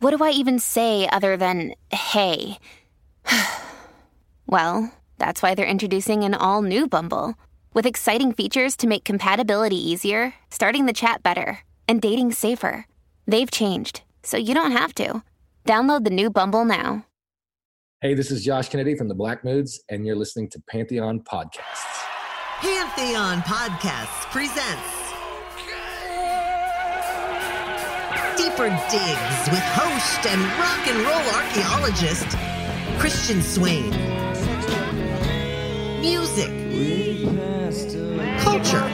what 0.00 0.16
do 0.16 0.24
I 0.24 0.30
even 0.30 0.58
say 0.58 1.08
other 1.08 1.36
than 1.36 1.74
hey? 1.92 2.58
well, 4.46 4.92
that's 5.18 5.42
why 5.42 5.54
they're 5.54 5.66
introducing 5.66 6.24
an 6.24 6.34
all 6.34 6.62
new 6.62 6.88
Bumble 6.88 7.34
with 7.72 7.86
exciting 7.86 8.32
features 8.32 8.76
to 8.78 8.86
make 8.86 9.04
compatibility 9.04 9.76
easier, 9.76 10.34
starting 10.50 10.86
the 10.86 10.92
chat 10.92 11.22
better, 11.22 11.60
and 11.86 12.02
dating 12.02 12.32
safer. 12.32 12.86
They've 13.26 13.50
changed, 13.50 14.02
so 14.22 14.36
you 14.36 14.54
don't 14.54 14.72
have 14.72 14.94
to. 14.94 15.22
Download 15.64 16.04
the 16.04 16.10
new 16.10 16.30
Bumble 16.30 16.64
now. 16.64 17.06
Hey, 18.00 18.14
this 18.14 18.30
is 18.30 18.42
Josh 18.42 18.70
Kennedy 18.70 18.94
from 18.94 19.08
the 19.08 19.14
Black 19.14 19.44
Moods, 19.44 19.84
and 19.90 20.06
you're 20.06 20.16
listening 20.16 20.48
to 20.50 20.62
Pantheon 20.70 21.20
Podcasts. 21.20 22.00
Pantheon 22.62 23.40
Podcasts 23.42 24.30
presents 24.30 24.99
Deeper 28.60 28.76
Digs 28.90 29.48
with 29.48 29.62
host 29.72 30.26
and 30.26 30.42
rock 30.60 30.86
and 30.86 30.98
roll 31.00 31.34
archaeologist 31.34 32.26
Christian 32.98 33.40
Swain. 33.40 33.88
Music, 36.02 36.50
culture, 38.42 38.86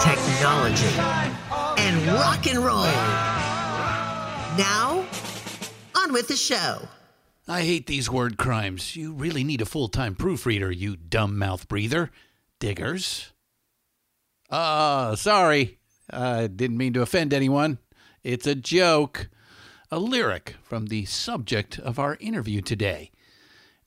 technology, 0.00 0.98
and 1.78 2.06
rock 2.08 2.48
and 2.48 2.58
roll. 2.58 2.82
Now, 4.58 5.06
on 5.94 6.12
with 6.12 6.26
the 6.26 6.34
show. 6.34 6.88
I 7.46 7.60
hate 7.60 7.86
these 7.86 8.10
word 8.10 8.38
crimes. 8.38 8.96
You 8.96 9.12
really 9.12 9.44
need 9.44 9.60
a 9.60 9.66
full 9.66 9.86
time 9.86 10.16
proofreader, 10.16 10.72
you 10.72 10.96
dumb 10.96 11.38
mouth 11.38 11.68
breather. 11.68 12.10
Diggers. 12.58 13.32
Uh, 14.50 15.14
sorry. 15.14 15.78
I 16.10 16.46
didn't 16.46 16.78
mean 16.78 16.92
to 16.94 17.02
offend 17.02 17.32
anyone. 17.32 17.78
It's 18.22 18.46
a 18.46 18.54
joke. 18.54 19.28
A 19.90 19.98
lyric 19.98 20.56
from 20.64 20.86
the 20.86 21.04
subject 21.04 21.78
of 21.78 21.98
our 21.98 22.16
interview 22.20 22.60
today. 22.60 23.12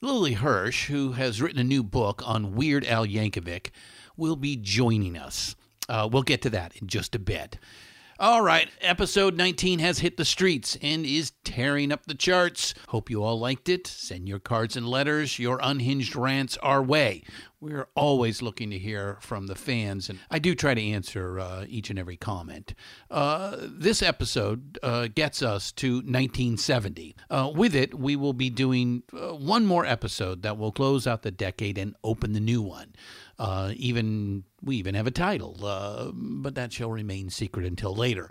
Lily 0.00 0.32
Hirsch, 0.32 0.88
who 0.88 1.12
has 1.12 1.42
written 1.42 1.60
a 1.60 1.64
new 1.64 1.82
book 1.82 2.22
on 2.26 2.54
Weird 2.54 2.86
Al 2.86 3.06
Yankovic, 3.06 3.70
will 4.16 4.36
be 4.36 4.56
joining 4.56 5.16
us. 5.16 5.56
Uh, 5.90 6.08
we'll 6.10 6.22
get 6.22 6.40
to 6.42 6.50
that 6.50 6.74
in 6.76 6.86
just 6.86 7.14
a 7.14 7.18
bit. 7.18 7.58
All 8.20 8.42
right, 8.42 8.68
episode 8.82 9.34
19 9.34 9.78
has 9.78 10.00
hit 10.00 10.18
the 10.18 10.26
streets 10.26 10.76
and 10.82 11.06
is 11.06 11.32
tearing 11.42 11.90
up 11.90 12.04
the 12.04 12.14
charts. 12.14 12.74
Hope 12.88 13.08
you 13.08 13.24
all 13.24 13.40
liked 13.40 13.66
it. 13.66 13.86
Send 13.86 14.28
your 14.28 14.38
cards 14.38 14.76
and 14.76 14.86
letters, 14.86 15.38
your 15.38 15.58
unhinged 15.62 16.14
rants 16.14 16.58
our 16.58 16.82
way. 16.82 17.22
We're 17.62 17.88
always 17.94 18.42
looking 18.42 18.68
to 18.72 18.78
hear 18.78 19.16
from 19.22 19.46
the 19.46 19.54
fans, 19.54 20.10
and 20.10 20.18
I 20.30 20.38
do 20.38 20.54
try 20.54 20.74
to 20.74 20.82
answer 20.82 21.40
uh, 21.40 21.64
each 21.66 21.88
and 21.88 21.98
every 21.98 22.18
comment. 22.18 22.74
Uh, 23.10 23.56
this 23.58 24.02
episode 24.02 24.78
uh, 24.82 25.08
gets 25.14 25.42
us 25.42 25.72
to 25.72 25.94
1970. 25.94 27.16
Uh, 27.30 27.50
with 27.54 27.74
it, 27.74 27.94
we 27.94 28.16
will 28.16 28.34
be 28.34 28.50
doing 28.50 29.02
uh, 29.14 29.34
one 29.34 29.64
more 29.64 29.86
episode 29.86 30.42
that 30.42 30.58
will 30.58 30.72
close 30.72 31.06
out 31.06 31.22
the 31.22 31.30
decade 31.30 31.78
and 31.78 31.96
open 32.04 32.34
the 32.34 32.40
new 32.40 32.60
one. 32.60 32.92
Uh, 33.40 33.72
even 33.76 34.44
we 34.62 34.76
even 34.76 34.94
have 34.94 35.06
a 35.06 35.10
title, 35.10 35.56
uh, 35.64 36.10
but 36.12 36.54
that 36.56 36.74
shall 36.74 36.90
remain 36.90 37.30
secret 37.30 37.64
until 37.64 37.94
later. 37.94 38.30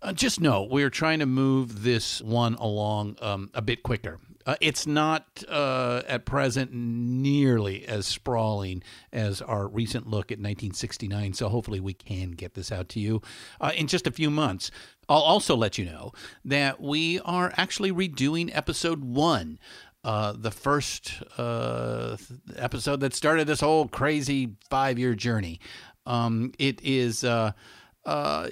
Uh, 0.00 0.12
just 0.12 0.40
know 0.40 0.62
we're 0.62 0.90
trying 0.90 1.18
to 1.18 1.26
move 1.26 1.82
this 1.82 2.22
one 2.22 2.54
along 2.54 3.16
um, 3.20 3.50
a 3.52 3.60
bit 3.60 3.82
quicker. 3.82 4.20
Uh, 4.46 4.54
it's 4.60 4.86
not 4.86 5.42
uh, 5.48 6.02
at 6.06 6.24
present 6.24 6.70
nearly 6.72 7.84
as 7.86 8.06
sprawling 8.06 8.82
as 9.12 9.40
our 9.40 9.66
recent 9.66 10.06
look 10.06 10.30
at 10.30 10.38
1969, 10.38 11.32
so 11.32 11.48
hopefully 11.48 11.80
we 11.80 11.94
can 11.94 12.32
get 12.32 12.54
this 12.54 12.70
out 12.70 12.88
to 12.90 13.00
you 13.00 13.22
uh, 13.60 13.72
in 13.74 13.86
just 13.86 14.06
a 14.06 14.12
few 14.12 14.30
months. 14.30 14.70
I'll 15.08 15.18
also 15.18 15.56
let 15.56 15.78
you 15.78 15.84
know 15.84 16.12
that 16.44 16.80
we 16.80 17.20
are 17.20 17.52
actually 17.56 17.92
redoing 17.92 18.50
episode 18.54 19.04
one. 19.04 19.58
Uh, 20.04 20.34
the 20.36 20.50
first 20.50 21.22
uh, 21.38 22.16
episode 22.56 23.00
that 23.00 23.14
started 23.14 23.46
this 23.46 23.60
whole 23.60 23.88
crazy 23.88 24.50
five 24.68 24.98
year 24.98 25.14
journey. 25.14 25.58
Um, 26.06 26.52
it 26.58 26.78
is 26.82 27.24
uh, 27.24 27.52
uh, 28.04 28.48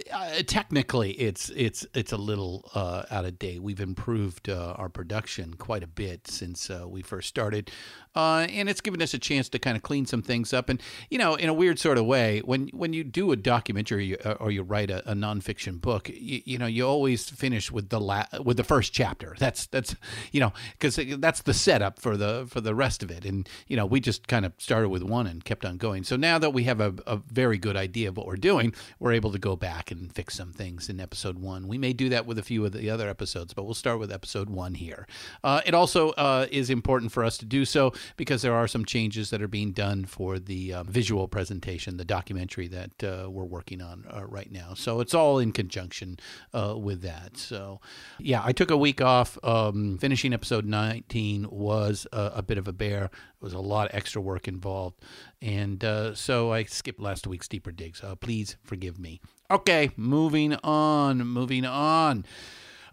technically 0.47 1.11
it's 1.13 1.51
it's 1.51 1.87
it's 1.95 2.13
a 2.13 2.17
little 2.17 2.71
uh, 2.75 3.03
out 3.11 3.27
of 3.27 3.39
date. 3.39 3.63
We've 3.63 3.81
improved 3.81 4.49
uh, 4.49 4.75
our 4.79 4.89
production 4.89 5.55
quite 5.55 5.83
a 5.83 5.87
bit 5.87 6.27
since 6.27 6.71
uh, 6.71 6.87
we 6.89 7.03
first 7.03 7.29
started, 7.29 7.71
uh, 8.15 8.47
and 8.51 8.69
it's 8.69 8.81
given 8.81 9.01
us 9.01 9.15
a 9.15 9.19
chance 9.19 9.49
to 9.49 9.59
kind 9.59 9.77
of 9.77 9.83
clean 9.83 10.07
some 10.07 10.23
things 10.23 10.53
up. 10.53 10.69
And 10.69 10.81
you 11.11 11.19
know, 11.19 11.35
in 11.35 11.49
a 11.49 11.55
weird 11.55 11.79
sort 11.79 11.99
of 11.99 12.07
way, 12.07 12.41
when 12.45 12.69
when 12.69 12.93
you 12.93 13.05
do 13.05 13.33
a 13.33 13.37
documentary 13.37 14.21
uh, 14.21 14.35
or 14.35 14.51
you 14.51 14.63
write 14.63 14.91
a, 14.91 15.11
a 15.11 15.15
nonfiction 15.15 15.81
book, 15.81 16.09
you, 16.09 16.43
you, 16.45 16.59
know, 16.59 16.67
you 16.67 16.87
always 16.87 17.29
finish 17.31 17.71
with 17.71 17.89
the 17.89 18.01
la- 18.01 18.27
with 18.43 18.57
the 18.57 18.65
first 18.65 18.93
chapter. 18.93 19.35
That's 19.39 19.67
that's 19.67 19.97
you 20.31 20.41
know 20.41 20.53
because 20.79 20.99
that's 21.19 21.43
the 21.43 21.55
setup 21.55 21.99
for 21.99 22.17
the 22.17 22.47
for 22.49 22.61
the 22.61 22.75
rest 22.75 23.03
of 23.03 23.11
it. 23.11 23.25
And 23.25 23.49
you 23.67 23.77
know, 23.77 23.87
we 23.87 24.01
just 24.01 24.29
kind 24.29 24.45
of 24.45 24.53
started 24.59 24.89
with 24.89 25.03
one 25.03 25.27
and 25.27 25.45
kept 25.45 25.65
on 25.65 25.77
going. 25.79 26.05
So 26.05 26.17
now 26.17 26.39
that 26.39 26.51
we 26.51 26.65
have 26.65 26.81
a, 26.81 26.95
a 27.07 27.17
very 27.17 27.59
good 27.59 27.77
idea 27.77 28.09
of 28.09 28.17
what 28.17 28.27
we're 28.27 28.37
doing, 28.37 28.75
we're 28.99 29.13
able 29.13 29.33
to 29.33 29.39
go 29.39 29.57
back 29.57 29.91
and 29.91 30.13
fix 30.15 30.35
some 30.35 30.53
things 30.53 30.89
in 30.89 31.01
episode 31.01 31.39
one. 31.39 31.67
We 31.67 31.79
may 31.79 31.93
do 31.93 32.09
that 32.11 32.27
with 32.27 32.39
a 32.39 32.43
few 32.43 32.65
of 32.65 32.73
the 32.73 32.91
other 32.91 33.09
episodes, 33.09 33.55
but 33.55 33.65
we'll 33.65 33.75
start 33.75 33.99
with 33.99 34.13
episode 34.13 34.51
one 34.51 34.75
here. 34.75 35.07
Uh, 35.43 35.61
it 35.65 35.75
also 35.75 36.11
uh, 36.11 36.47
is 36.51 36.71
important 36.71 37.13
for 37.13 37.25
us 37.25 37.39
to 37.39 37.45
do 37.45 37.65
so 37.65 37.93
because 38.17 38.43
there 38.43 38.55
are 38.55 38.69
some 38.69 38.85
changes 38.85 39.31
that 39.31 39.43
are 39.43 39.49
being 39.49 39.73
done 39.73 40.05
for 40.05 40.39
the 40.39 40.73
uh, 40.73 40.83
visual 40.85 41.29
presentation, 41.29 41.97
the 41.97 42.05
documentary 42.05 42.69
that 42.69 43.05
uh, 43.05 43.31
we're 43.31 43.45
working 43.45 43.81
on 43.81 44.05
uh, 44.11 44.25
right 44.25 44.51
now. 44.51 44.75
So 44.75 45.01
it's 45.01 45.15
all 45.15 45.39
in 45.39 45.53
conjunction 45.53 46.19
uh, 46.53 46.77
with 46.79 47.03
that. 47.03 47.37
So, 47.37 47.81
yeah, 48.19 48.43
I 48.45 48.53
took 48.53 48.71
a 48.71 48.77
week 48.77 49.01
off. 49.01 49.39
Um, 49.43 49.99
finishing 49.99 50.33
episode 50.33 50.65
19 50.65 51.49
was 51.51 52.07
a, 52.13 52.33
a 52.37 52.43
bit 52.43 52.59
of 52.59 52.69
a 52.69 52.73
bear. 52.73 53.05
It 53.05 53.11
was 53.41 53.53
a 53.53 53.61
lot 53.61 53.89
of 53.89 53.97
extra 53.97 54.21
work 54.21 54.49
involved. 54.49 55.01
And 55.41 55.85
uh, 55.85 56.15
so 56.15 56.53
I 56.53 56.65
skipped 56.65 57.01
last 57.01 57.27
week's 57.27 57.49
deeper 57.49 57.73
digs. 57.73 58.03
Uh, 58.03 58.15
please 58.15 58.57
forgive 58.63 58.99
me. 58.99 59.21
Okay, 59.51 59.91
moving 59.97 60.55
on, 60.65 61.19
moving 61.27 61.65
on. 61.65 62.25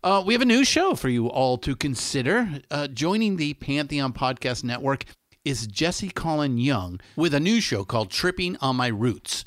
Uh, 0.02 0.24
we 0.26 0.34
have 0.34 0.42
a 0.42 0.46
new 0.46 0.64
show 0.64 0.96
for 0.96 1.10
you 1.10 1.28
all 1.28 1.58
to 1.58 1.76
consider. 1.76 2.62
Uh, 2.72 2.88
joining 2.88 3.36
the 3.36 3.54
Pantheon 3.56 4.14
Podcast 4.14 4.64
Network 4.64 5.03
is 5.44 5.68
Jesse 5.68 6.09
Colin 6.09 6.58
Young 6.58 7.02
with 7.18 7.34
a 7.34 7.40
new 7.41 7.59
show 7.59 7.84
called 7.84 8.09
Tripping 8.09 8.56
on 8.62 8.78
My 8.78 8.88
Roots. 8.88 9.44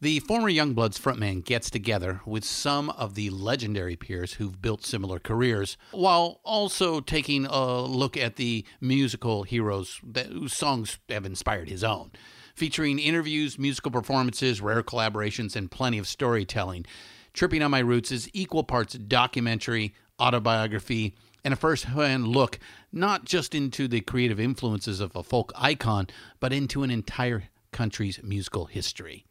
The 0.00 0.18
former 0.18 0.50
Youngbloods 0.50 1.00
frontman 1.00 1.44
gets 1.44 1.70
together 1.70 2.20
with 2.26 2.44
some 2.44 2.90
of 2.90 3.14
the 3.14 3.30
legendary 3.30 3.94
peers 3.94 4.34
who've 4.34 4.60
built 4.60 4.84
similar 4.84 5.20
careers, 5.20 5.76
while 5.92 6.40
also 6.42 6.98
taking 6.98 7.46
a 7.46 7.80
look 7.82 8.16
at 8.16 8.34
the 8.34 8.64
musical 8.80 9.44
heroes 9.44 10.00
that, 10.02 10.26
whose 10.26 10.52
songs 10.52 10.98
have 11.08 11.24
inspired 11.24 11.68
his 11.68 11.84
own. 11.84 12.10
Featuring 12.56 12.98
interviews, 12.98 13.56
musical 13.56 13.92
performances, 13.92 14.60
rare 14.60 14.82
collaborations, 14.82 15.54
and 15.54 15.70
plenty 15.70 15.98
of 15.98 16.08
storytelling. 16.08 16.86
Tripping 17.36 17.62
on 17.62 17.70
My 17.70 17.80
Roots 17.80 18.10
is 18.10 18.30
equal 18.32 18.64
parts 18.64 18.94
documentary, 18.94 19.92
autobiography, 20.18 21.14
and 21.44 21.52
a 21.52 21.56
first 21.56 21.84
hand 21.84 22.28
look 22.28 22.58
not 22.90 23.26
just 23.26 23.54
into 23.54 23.86
the 23.86 24.00
creative 24.00 24.40
influences 24.40 25.00
of 25.00 25.14
a 25.14 25.22
folk 25.22 25.52
icon, 25.54 26.06
but 26.40 26.54
into 26.54 26.82
an 26.82 26.90
entire 26.90 27.50
country's 27.72 28.22
musical 28.22 28.64
history. 28.64 29.26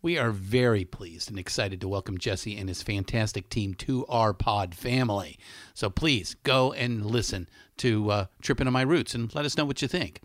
We 0.00 0.16
are 0.16 0.30
very 0.30 0.86
pleased 0.86 1.28
and 1.28 1.38
excited 1.38 1.82
to 1.82 1.88
welcome 1.88 2.16
Jesse 2.16 2.56
and 2.56 2.70
his 2.70 2.82
fantastic 2.82 3.50
team 3.50 3.74
to 3.74 4.06
our 4.06 4.32
pod 4.32 4.74
family. 4.74 5.38
So 5.74 5.90
please 5.90 6.36
go 6.44 6.72
and 6.72 7.04
listen 7.04 7.46
to 7.76 8.10
uh, 8.10 8.26
Tripping 8.40 8.68
on 8.68 8.72
My 8.72 8.80
Roots 8.80 9.14
and 9.14 9.34
let 9.34 9.44
us 9.44 9.58
know 9.58 9.66
what 9.66 9.82
you 9.82 9.88
think. 9.88 10.22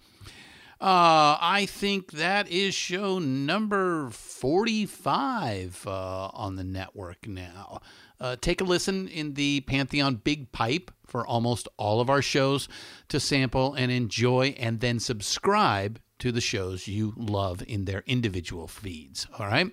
Uh, 0.81 1.36
I 1.42 1.68
think 1.70 2.14
that 2.14 2.50
is 2.50 2.74
show 2.74 3.20
number 3.20 4.10
45 4.12 5.84
uh, 5.86 6.28
on 6.34 6.56
the 6.56 6.64
network 6.64 7.28
now. 7.28 7.81
Uh, 8.18 8.38
take 8.40 8.62
a 8.62 8.64
listen 8.64 9.10
in 9.10 9.34
the 9.34 9.60
Pantheon 9.62 10.16
Big 10.16 10.54
Pipe 10.54 10.90
for 11.06 11.28
almost 11.28 11.68
all 11.76 12.00
of 12.00 12.10
our 12.10 12.22
shows 12.22 12.70
to 13.10 13.20
sample 13.20 13.74
and 13.74 13.92
enjoy, 13.92 14.56
and 14.58 14.80
then 14.80 15.00
subscribe 15.00 16.00
to 16.20 16.31
the 16.31 16.42
shows 16.42 16.88
you 16.88 17.14
love 17.18 17.62
in 17.68 17.84
their 17.84 18.04
individual 18.08 18.68
feeds. 18.70 19.28
All 19.38 19.48
right. 19.48 19.72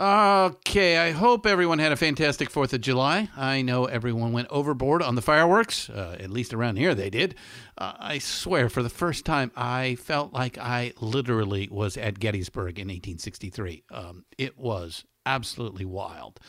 Okay, 0.00 0.96
I 0.96 1.10
hope 1.10 1.46
everyone 1.46 1.78
had 1.78 1.92
a 1.92 1.96
fantastic 1.96 2.50
4th 2.50 2.72
of 2.72 2.80
July. 2.80 3.28
I 3.36 3.62
know 3.62 3.84
everyone 3.84 4.32
went 4.32 4.48
overboard 4.50 5.02
on 5.02 5.14
the 5.14 5.22
fireworks, 5.22 5.90
uh, 5.90 6.16
at 6.18 6.30
least 6.30 6.54
around 6.54 6.76
here 6.76 6.94
they 6.94 7.10
did. 7.10 7.34
Uh, 7.76 7.92
I 7.98 8.18
swear, 8.18 8.68
for 8.68 8.82
the 8.82 8.88
first 8.88 9.24
time, 9.26 9.52
I 9.54 9.96
felt 9.96 10.32
like 10.32 10.56
I 10.58 10.94
literally 11.00 11.68
was 11.70 11.96
at 11.96 12.18
Gettysburg 12.18 12.78
in 12.78 12.88
1863. 12.88 13.84
Um, 13.90 14.24
it 14.38 14.58
was 14.58 15.04
absolutely 15.26 15.84
wild. 15.84 16.40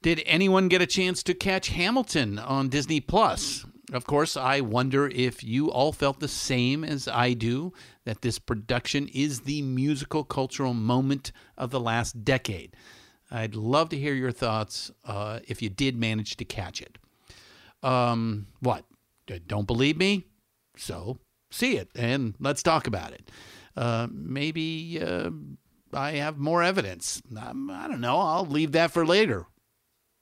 Did 0.00 0.22
anyone 0.24 0.68
get 0.68 0.80
a 0.80 0.86
chance 0.86 1.24
to 1.24 1.34
catch 1.34 1.68
Hamilton 1.70 2.38
on 2.38 2.68
Disney 2.68 3.00
Plus? 3.00 3.66
Of 3.92 4.06
course, 4.06 4.36
I 4.36 4.60
wonder 4.60 5.08
if 5.08 5.42
you 5.42 5.70
all 5.70 5.92
felt 5.92 6.20
the 6.20 6.28
same 6.28 6.84
as 6.84 7.08
I 7.08 7.32
do 7.32 7.72
that 8.04 8.20
this 8.20 8.38
production 8.38 9.08
is 9.08 9.40
the 9.40 9.62
musical 9.62 10.24
cultural 10.24 10.74
moment 10.74 11.32
of 11.56 11.70
the 11.70 11.80
last 11.80 12.22
decade. 12.24 12.76
I'd 13.30 13.54
love 13.54 13.88
to 13.90 13.98
hear 13.98 14.14
your 14.14 14.32
thoughts 14.32 14.90
uh, 15.06 15.40
if 15.48 15.62
you 15.62 15.70
did 15.70 15.96
manage 15.96 16.36
to 16.36 16.44
catch 16.44 16.82
it. 16.82 16.98
Um, 17.82 18.48
what? 18.60 18.84
Don't 19.46 19.66
believe 19.66 19.96
me? 19.96 20.24
So 20.76 21.18
see 21.50 21.76
it 21.76 21.88
and 21.94 22.34
let's 22.40 22.62
talk 22.62 22.86
about 22.86 23.12
it. 23.12 23.30
Uh, 23.76 24.08
maybe 24.10 25.00
uh, 25.02 25.30
I 25.92 26.12
have 26.12 26.38
more 26.38 26.62
evidence. 26.62 27.22
Um, 27.36 27.70
I 27.70 27.88
don't 27.88 28.00
know. 28.00 28.18
I'll 28.18 28.46
leave 28.46 28.72
that 28.72 28.90
for 28.90 29.06
later. 29.06 29.46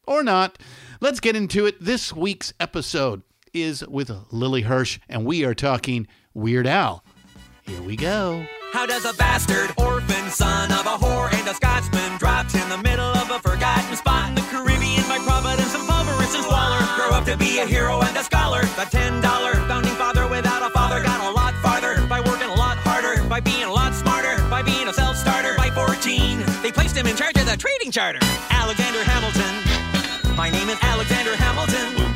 Or 0.07 0.23
not. 0.23 0.59
Let's 1.01 1.21
get 1.21 1.35
into 1.35 1.67
it. 1.67 1.81
This 1.81 2.13
week's 2.13 2.53
episode 2.61 3.23
is 3.63 3.87
with 3.87 4.11
Lily 4.31 4.63
Hirsch, 4.63 4.99
and 5.09 5.25
we 5.25 5.45
are 5.45 5.55
talking 5.55 6.07
Weird 6.35 6.67
Al. 6.67 7.03
Here 7.63 7.83
we 7.83 7.97
go. 7.97 8.45
How 8.73 8.87
does 8.87 9.05
a 9.05 9.15
bastard 9.15 9.73
orphan 9.79 10.31
son 10.31 10.71
of 10.71 10.87
a 10.87 10.97
whore 10.97 11.33
and 11.33 11.49
a 11.49 11.55
Scotsman 11.55 12.19
dropped 12.19 12.55
in 12.55 12.69
the 12.69 12.79
middle 12.79 13.07
of 13.17 13.31
a 13.31 13.39
forgotten 13.41 13.97
spot 13.97 14.29
in 14.29 14.35
the 14.35 14.43
Caribbean 14.43 15.03
by 15.09 15.19
Providence 15.25 15.75
and 15.75 15.89
Pulverus 15.89 16.35
and 16.37 16.47
Waller 16.47 16.85
grow 16.97 17.17
up 17.17 17.25
to 17.25 17.37
be 17.37 17.59
a 17.59 17.67
hero 17.67 18.01
and 18.03 18.17
a 18.17 18.23
scholar? 18.23 18.61
The 18.77 18.87
ten 18.91 19.21
dollar 19.21 19.55
founding 19.67 19.95
father 19.95 20.29
without 20.29 20.63
a 20.63 20.71
father 20.71 21.03
got 21.03 21.25
a 21.25 21.33
lot 21.35 21.55
farther 21.63 22.07
by 22.07 22.21
working 22.21 22.49
a 22.49 22.55
lot 22.55 22.77
harder, 22.79 23.23
by 23.29 23.41
being 23.41 23.65
a 23.65 23.73
lot 23.73 23.95
smarter, 23.95 24.37
by 24.49 24.63
being 24.63 24.89
a 24.89 24.93
self 24.93 25.17
starter. 25.17 25.57
By 25.57 25.71
14, 25.71 26.45
they 26.63 26.71
placed 26.71 26.97
him 26.97 27.07
in 27.07 27.17
charge 27.17 27.37
of 27.37 27.47
the 27.47 27.57
trading 27.57 27.91
charter. 27.91 28.21
Alexander 28.51 29.03
Hamilton. 29.03 30.37
My 30.37 30.51
name 30.51 30.69
is 30.69 30.79
Alexander 30.83 31.35
Hamilton. 31.37 32.16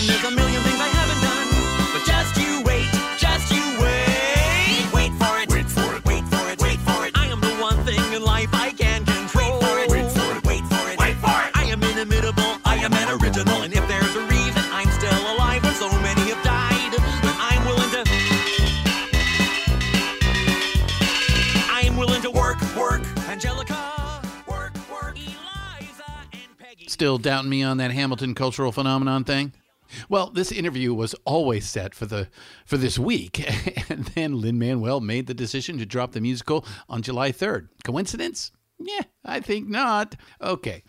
And 0.00 0.08
there's 0.08 0.24
a 0.24 0.30
million 0.30 0.62
things 0.62 0.80
I 0.80 0.88
haven't 0.88 1.20
done. 1.20 1.48
But 1.92 2.02
just 2.08 2.32
you 2.40 2.62
wait, 2.64 2.88
just 3.20 3.52
you 3.52 3.60
wait. 3.76 4.88
Wait 4.96 5.12
for 5.20 5.36
it. 5.36 5.50
Wait 5.52 5.68
for 5.68 5.94
it. 5.94 6.02
Wait 6.06 6.24
for 6.24 6.40
it. 6.48 6.58
Wait 6.58 6.80
for 6.80 7.04
it. 7.04 7.12
I 7.18 7.26
am 7.26 7.38
the 7.38 7.52
one 7.60 7.76
thing 7.84 8.00
in 8.14 8.22
life 8.22 8.48
I 8.54 8.72
can 8.72 9.04
control. 9.04 9.60
Wait 9.60 9.90
for 9.90 9.92
it. 9.92 9.92
Wait 9.92 10.08
for 10.16 10.32
it. 10.40 10.44
Wait 10.48 10.64
for 10.72 10.88
it. 10.88 10.98
Wait 10.98 11.16
for 11.20 11.36
it. 11.44 11.52
I 11.52 11.64
am 11.68 11.82
inimitable. 11.84 12.56
I 12.64 12.76
am 12.80 12.94
an 12.94 13.20
original. 13.20 13.60
And 13.60 13.74
if 13.74 13.86
there's 13.88 14.16
a 14.16 14.24
reason 14.24 14.64
I'm 14.72 14.88
still 14.96 15.20
alive 15.36 15.62
when 15.64 15.74
so 15.74 15.92
many 16.00 16.32
have 16.32 16.42
died, 16.42 16.92
then 16.96 17.36
I'm 17.36 17.62
willing 17.68 17.90
to. 17.92 18.02
I 21.68 21.82
am 21.84 21.98
willing 21.98 22.22
to 22.22 22.30
work, 22.30 22.56
work, 22.74 23.02
Angelica. 23.28 23.76
Work, 24.48 24.72
work, 24.90 25.18
Eliza 25.18 26.08
and 26.32 26.56
Peggy. 26.56 26.88
Still 26.88 27.18
doubting 27.18 27.50
me 27.50 27.62
on 27.62 27.76
that 27.76 27.90
Hamilton 27.90 28.34
cultural 28.34 28.72
phenomenon 28.72 29.24
thing? 29.24 29.52
Well, 30.08 30.30
this 30.30 30.52
interview 30.52 30.94
was 30.94 31.14
always 31.24 31.66
set 31.66 31.94
for 31.94 32.06
the 32.06 32.28
for 32.64 32.76
this 32.76 32.98
week, 32.98 33.44
and 33.90 34.06
then 34.06 34.40
Lin 34.40 34.58
Manuel 34.58 35.00
made 35.00 35.26
the 35.26 35.34
decision 35.34 35.78
to 35.78 35.86
drop 35.86 36.12
the 36.12 36.20
musical 36.20 36.64
on 36.88 37.02
July 37.02 37.32
3rd. 37.32 37.68
Coincidence? 37.84 38.52
Yeah, 38.78 39.02
I 39.24 39.40
think 39.40 39.68
not. 39.68 40.16
Okay. 40.40 40.82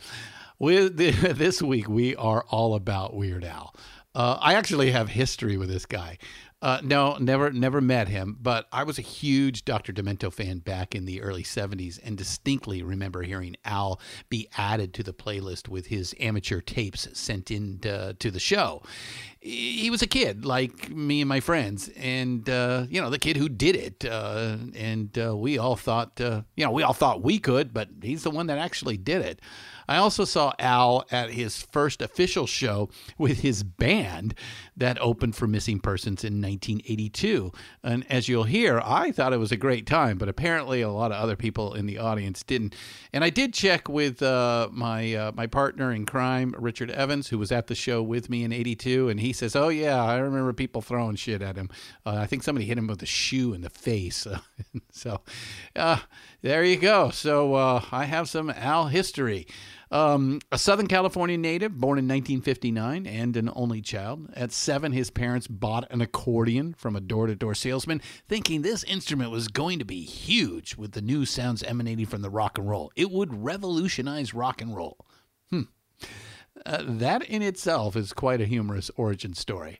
With 0.59 0.97
the, 0.97 1.11
this 1.33 1.61
week, 1.61 1.89
we 1.89 2.15
are 2.15 2.45
all 2.49 2.75
about 2.75 3.15
Weird 3.15 3.43
Al. 3.43 3.75
Uh, 4.13 4.37
I 4.41 4.55
actually 4.55 4.91
have 4.91 5.09
history 5.09 5.57
with 5.57 5.69
this 5.69 5.85
guy. 5.85 6.17
Uh, 6.61 6.79
no, 6.83 7.17
never, 7.19 7.51
never 7.51 7.81
met 7.81 8.07
him, 8.07 8.37
but 8.39 8.67
I 8.71 8.83
was 8.83 8.99
a 8.99 9.01
huge 9.01 9.65
Dr. 9.65 9.91
Demento 9.91 10.31
fan 10.31 10.59
back 10.59 10.93
in 10.93 11.05
the 11.05 11.21
early 11.21 11.41
70s 11.41 11.99
and 12.03 12.15
distinctly 12.15 12.83
remember 12.83 13.23
hearing 13.23 13.55
Al 13.65 13.99
be 14.29 14.47
added 14.57 14.93
to 14.93 15.03
the 15.03 15.13
playlist 15.13 15.67
with 15.67 15.87
his 15.87 16.13
amateur 16.19 16.61
tapes 16.61 17.07
sent 17.13 17.49
in 17.49 17.79
to, 17.79 18.13
to 18.13 18.29
the 18.29 18.39
show. 18.39 18.83
He 19.43 19.89
was 19.89 20.03
a 20.03 20.07
kid 20.07 20.45
like 20.45 20.91
me 20.91 21.21
and 21.21 21.27
my 21.27 21.39
friends, 21.39 21.89
and, 21.97 22.47
uh, 22.47 22.85
you 22.87 23.01
know, 23.01 23.09
the 23.09 23.17
kid 23.17 23.37
who 23.37 23.49
did 23.49 23.75
it. 23.75 24.05
Uh, 24.05 24.57
and 24.75 25.17
uh, 25.17 25.35
we 25.35 25.57
all 25.57 25.75
thought, 25.75 26.21
uh, 26.21 26.43
you 26.55 26.63
know, 26.63 26.69
we 26.69 26.83
all 26.83 26.93
thought 26.93 27.23
we 27.23 27.39
could, 27.39 27.73
but 27.73 27.89
he's 28.03 28.21
the 28.21 28.29
one 28.29 28.45
that 28.47 28.59
actually 28.59 28.97
did 28.97 29.21
it. 29.21 29.41
I 29.91 29.97
also 29.97 30.23
saw 30.23 30.53
Al 30.57 31.05
at 31.11 31.31
his 31.31 31.61
first 31.63 32.01
official 32.01 32.47
show 32.47 32.89
with 33.17 33.41
his 33.41 33.61
band 33.61 34.35
that 34.77 34.97
opened 35.01 35.35
for 35.35 35.47
Missing 35.47 35.81
Persons 35.81 36.23
in 36.23 36.41
1982. 36.41 37.51
And 37.83 38.09
as 38.09 38.29
you'll 38.29 38.45
hear, 38.45 38.81
I 38.83 39.11
thought 39.11 39.33
it 39.33 39.37
was 39.37 39.51
a 39.51 39.57
great 39.57 39.85
time, 39.85 40.17
but 40.17 40.29
apparently 40.29 40.81
a 40.81 40.89
lot 40.89 41.11
of 41.11 41.21
other 41.21 41.35
people 41.35 41.73
in 41.73 41.87
the 41.87 41.97
audience 41.97 42.41
didn't. 42.41 42.73
And 43.11 43.23
I 43.23 43.29
did 43.29 43.53
check 43.53 43.89
with 43.89 44.23
uh, 44.23 44.69
my 44.71 45.13
uh, 45.13 45.31
my 45.35 45.45
partner 45.45 45.91
in 45.91 46.05
crime, 46.05 46.55
Richard 46.57 46.89
Evans, 46.91 47.27
who 47.27 47.37
was 47.37 47.51
at 47.51 47.67
the 47.67 47.75
show 47.75 48.01
with 48.01 48.29
me 48.29 48.45
in 48.45 48.53
82, 48.53 49.09
and 49.09 49.19
he 49.19 49.30
says, 49.33 49.55
"Oh 49.55 49.69
yeah, 49.69 50.03
I 50.03 50.17
remember 50.17 50.53
people 50.53 50.81
throwing 50.81 51.15
shit 51.15 51.41
at 51.41 51.55
him. 51.55 51.69
Uh, 52.05 52.15
I 52.15 52.27
think 52.27 52.43
somebody 52.43 52.65
hit 52.65 52.77
him 52.77 52.87
with 52.87 53.01
a 53.01 53.07
shoe 53.07 53.53
in 53.53 53.61
the 53.61 53.69
face." 53.69 54.27
so 54.91 55.21
uh, 55.75 55.99
there 56.41 56.63
you 56.63 56.77
go. 56.77 57.09
So 57.09 57.55
uh, 57.55 57.83
I 57.91 58.05
have 58.05 58.29
some 58.29 58.49
Al 58.49 58.87
history. 58.87 59.47
Um, 59.91 60.39
a 60.53 60.57
Southern 60.57 60.87
California 60.87 61.37
native, 61.37 61.77
born 61.77 61.99
in 61.99 62.05
1959 62.05 63.05
and 63.05 63.35
an 63.35 63.51
only 63.53 63.81
child. 63.81 64.29
At 64.33 64.53
seven, 64.53 64.93
his 64.93 65.09
parents 65.09 65.47
bought 65.47 65.91
an 65.91 65.99
accordion 65.99 66.73
from 66.75 66.95
a 66.95 67.01
door 67.01 67.27
to 67.27 67.35
door 67.35 67.53
salesman, 67.53 68.01
thinking 68.29 68.61
this 68.61 68.85
instrument 68.85 69.31
was 69.31 69.49
going 69.49 69.79
to 69.79 69.85
be 69.85 70.01
huge 70.03 70.77
with 70.77 70.93
the 70.93 71.01
new 71.01 71.25
sounds 71.25 71.61
emanating 71.61 72.05
from 72.05 72.21
the 72.21 72.29
rock 72.29 72.57
and 72.57 72.69
roll. 72.69 72.89
It 72.95 73.11
would 73.11 73.43
revolutionize 73.43 74.33
rock 74.33 74.61
and 74.61 74.73
roll. 74.73 74.97
Hmm. 75.49 75.63
Uh, 76.65 76.83
that 76.85 77.23
in 77.23 77.41
itself 77.41 77.95
is 77.95 78.13
quite 78.13 78.41
a 78.41 78.45
humorous 78.45 78.91
origin 78.95 79.33
story. 79.33 79.79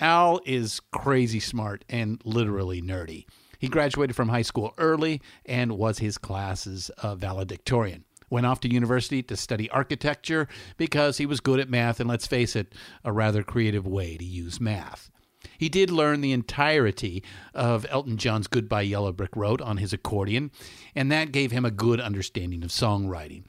Al 0.00 0.40
is 0.44 0.80
crazy 0.92 1.40
smart 1.40 1.84
and 1.88 2.20
literally 2.24 2.82
nerdy. 2.82 3.26
He 3.58 3.68
graduated 3.68 4.16
from 4.16 4.28
high 4.28 4.42
school 4.42 4.74
early 4.76 5.22
and 5.46 5.78
was 5.78 5.98
his 5.98 6.18
class's 6.18 6.90
uh, 7.02 7.14
valedictorian 7.14 8.04
went 8.30 8.46
off 8.46 8.60
to 8.60 8.72
university 8.72 9.22
to 9.22 9.36
study 9.36 9.70
architecture 9.70 10.48
because 10.76 11.18
he 11.18 11.26
was 11.26 11.40
good 11.40 11.60
at 11.60 11.70
math 11.70 12.00
and, 12.00 12.08
let's 12.08 12.26
face 12.26 12.56
it, 12.56 12.74
a 13.04 13.12
rather 13.12 13.42
creative 13.44 13.86
way 13.86 14.16
to 14.16 14.24
use 14.24 14.60
math. 14.60 15.10
He 15.58 15.68
did 15.68 15.90
learn 15.90 16.20
the 16.20 16.32
entirety 16.32 17.22
of 17.54 17.86
Elton 17.90 18.16
John's 18.16 18.48
Goodbye 18.48 18.82
Yellow 18.82 19.12
Brick 19.12 19.36
Road 19.36 19.60
on 19.60 19.76
his 19.76 19.92
accordion, 19.92 20.50
and 20.94 21.12
that 21.12 21.32
gave 21.32 21.52
him 21.52 21.64
a 21.64 21.70
good 21.70 22.00
understanding 22.00 22.64
of 22.64 22.70
songwriting. 22.70 23.44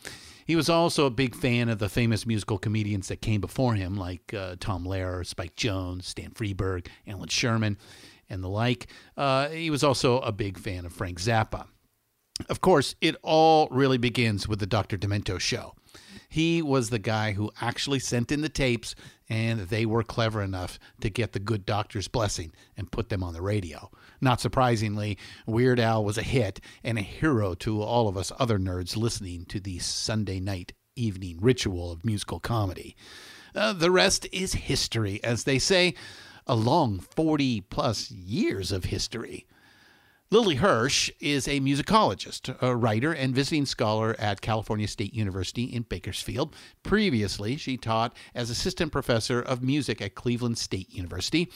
He 0.46 0.56
was 0.56 0.70
also 0.70 1.08
a 1.08 1.12
big 1.12 1.36
fan 1.36 1.70
of 1.70 1.80
the 1.80 1.90
famous 1.90 2.26
musical 2.26 2.60
comedians 2.60 3.08
that 3.08 3.22
came 3.22 3.42
before 3.42 3.74
him, 3.74 3.98
like 3.98 4.34
uh, 4.34 4.56
Tom 4.60 4.86
Lehrer, 4.86 5.26
Spike 5.26 5.56
Jones, 5.56 6.08
Stan 6.08 6.32
Freberg, 6.32 6.88
Allan 7.08 7.30
Sherman, 7.30 7.78
and 8.30 8.44
the 8.44 8.48
like. 8.48 8.88
Uh, 9.18 9.50
he 9.50 9.72
was 9.72 9.84
also 9.84 10.20
a 10.20 10.32
big 10.32 10.60
fan 10.60 10.86
of 10.86 10.94
Frank 10.94 11.20
Zappa. 11.20 11.66
Of 12.48 12.62
course, 12.62 12.96
it 13.02 13.16
all 13.24 13.68
really 13.72 13.98
begins 13.98 14.48
with 14.48 14.60
the 14.60 14.68
Dr. 14.68 14.98
Demento 14.98 15.40
show. 15.40 15.74
He 16.36 16.62
was 16.62 16.90
the 16.90 17.00
guy 17.00 17.32
who 17.32 17.50
actually 17.62 18.00
sent 18.00 18.30
in 18.30 18.42
the 18.42 18.50
tapes, 18.50 18.94
and 19.30 19.62
they 19.62 19.86
were 19.86 20.04
clever 20.04 20.42
enough 20.42 20.78
to 21.00 21.10
get 21.10 21.32
the 21.32 21.40
good 21.40 21.66
doctor's 21.66 22.10
blessing 22.10 22.52
and 22.76 22.92
put 22.92 23.08
them 23.08 23.24
on 23.24 23.34
the 23.34 23.42
radio. 23.42 23.90
Not 24.20 24.42
surprisingly, 24.42 25.18
Weird 25.48 25.80
Al 25.80 26.04
was 26.04 26.18
a 26.18 26.24
hit 26.24 26.60
and 26.84 26.98
a 26.98 27.02
hero 27.02 27.54
to 27.54 27.82
all 27.82 28.10
of 28.10 28.18
us 28.18 28.34
other 28.38 28.60
nerds 28.60 28.98
listening 28.98 29.46
to 29.46 29.62
the 29.62 29.80
Sunday 29.80 30.42
night 30.42 30.74
evening 30.98 31.38
ritual 31.40 31.90
of 31.90 32.04
musical 32.04 32.42
comedy. 32.42 32.98
Uh, 33.56 33.72
the 33.72 33.90
rest 33.90 34.28
is 34.34 34.56
history, 34.56 35.24
as 35.24 35.46
they 35.46 35.58
say, 35.58 35.94
a 36.46 36.56
long 36.58 37.00
40 37.00 37.62
plus 37.62 38.12
years 38.12 38.74
of 38.74 38.84
history. 38.84 39.48
Lily 40.32 40.56
Hirsch 40.56 41.12
is 41.20 41.48
a 41.48 41.60
musicologist, 41.60 42.60
a 42.60 42.76
writer, 42.76 43.14
and 43.14 43.36
visiting 43.36 43.68
scholar 43.68 44.16
at 44.18 44.42
California 44.42 44.88
State 44.88 45.14
University 45.14 45.66
in 45.66 45.84
Bakersfield. 45.84 46.56
Previously, 46.82 47.58
she 47.58 47.78
taught 47.78 48.18
as 48.34 48.50
assistant 48.50 48.92
professor 48.92 49.40
of 49.40 49.62
music 49.62 50.02
at 50.02 50.16
Cleveland 50.16 50.58
State 50.58 50.92
University. 50.92 51.52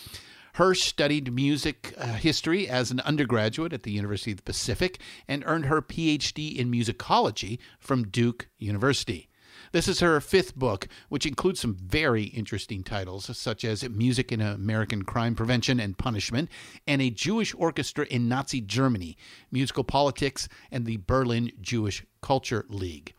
Hirsch 0.54 0.84
studied 0.84 1.34
music 1.34 1.96
uh, 1.98 2.14
history 2.14 2.70
as 2.70 2.92
an 2.92 3.00
undergraduate 3.00 3.74
at 3.74 3.82
the 3.82 3.92
University 3.92 4.32
of 4.32 4.38
the 4.38 4.44
Pacific 4.44 5.00
and 5.28 5.44
earned 5.48 5.66
her 5.66 5.82
PhD 5.82 6.56
in 6.56 6.72
musicology 6.72 7.58
from 7.80 8.08
Duke 8.08 8.50
University. 8.60 9.29
This 9.72 9.88
is 9.88 10.00
her 10.00 10.20
fifth 10.20 10.56
book, 10.56 10.88
which 11.10 11.26
includes 11.26 11.60
some 11.60 11.76
very 11.76 12.24
interesting 12.24 12.84
titles, 12.84 13.38
such 13.38 13.64
as 13.64 13.88
Music 13.88 14.32
in 14.32 14.42
American 14.42 15.04
Crime 15.04 15.36
Prevention 15.36 15.80
and 15.80 15.98
Punishment, 15.98 16.50
and 16.88 17.02
A 17.02 17.12
Jewish 17.12 17.54
Orchestra 17.56 18.06
in 18.06 18.28
Nazi 18.28 18.62
Germany, 18.62 19.16
Musical 19.52 19.84
Politics, 19.84 20.48
and 20.72 20.86
the 20.86 20.98
Berlin 20.98 21.52
Jewish 21.62 22.04
Culture 22.22 22.66
League. 22.70 23.14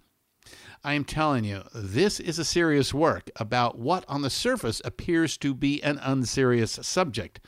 I 0.82 0.94
am 0.94 1.04
telling 1.04 1.44
you, 1.44 1.62
this 1.74 2.18
is 2.18 2.38
a 2.38 2.44
serious 2.44 2.94
work 2.94 3.30
about 3.36 3.78
what 3.78 4.04
on 4.08 4.22
the 4.22 4.30
surface 4.30 4.80
appears 4.84 5.36
to 5.38 5.54
be 5.54 5.82
an 5.82 5.98
unserious 5.98 6.78
subject. 6.82 7.38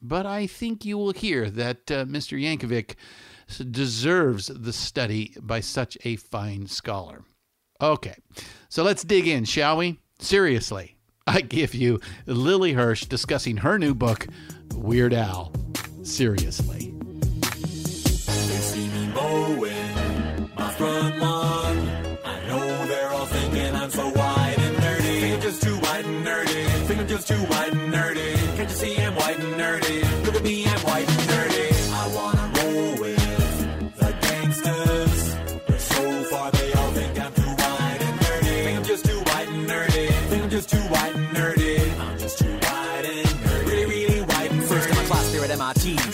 But 0.00 0.26
I 0.26 0.48
think 0.48 0.84
you 0.84 0.98
will 0.98 1.12
hear 1.12 1.48
that 1.50 1.90
uh, 1.90 2.04
Mr. 2.06 2.40
Yankovic 2.40 2.96
deserves 3.70 4.46
the 4.46 4.72
study 4.72 5.36
by 5.40 5.60
such 5.60 5.96
a 6.04 6.16
fine 6.16 6.66
scholar. 6.66 7.22
Okay, 7.82 8.14
so 8.68 8.84
let's 8.84 9.02
dig 9.02 9.26
in, 9.26 9.44
shall 9.44 9.78
we? 9.78 9.98
Seriously, 10.20 10.96
I 11.26 11.40
give 11.40 11.74
you 11.74 11.98
Lily 12.26 12.74
Hirsch 12.74 13.06
discussing 13.06 13.56
her 13.56 13.76
new 13.76 13.92
book, 13.92 14.28
Weird 14.72 15.12
Al. 15.12 15.52
Seriously. 16.04 16.94
They 17.40 17.50
see 18.28 18.86
me 18.86 19.08
mowing 19.12 20.50
my 20.56 20.70
front 20.74 21.18
lawn. 21.18 22.18
I 22.24 22.46
know 22.46 22.86
they're 22.86 23.10
all 23.10 23.26
thinking 23.26 23.74
I'm 23.74 23.90
so 23.90 24.10
white 24.10 24.58
and 24.58 24.76
nerdy. 24.76 25.20
Think 25.20 25.34
I'm 25.34 25.40
just 25.40 25.62
too 25.62 25.74
and 25.74 26.24
nerdy. 26.24 26.86
Think 26.86 27.00
I'm 27.00 27.08
just 27.08 27.26
too 27.26 27.34
white 27.34 27.72
and 27.72 27.92
nerdy. 27.92 28.56
Can't 28.56 28.70
you 28.70 28.76
see 28.76 28.96
I'm 28.96 29.18
and 29.18 29.60
nerdy? 29.60 30.24
Look 30.24 30.36
at 30.36 30.44
me, 30.44 30.66
I'm 30.66 31.21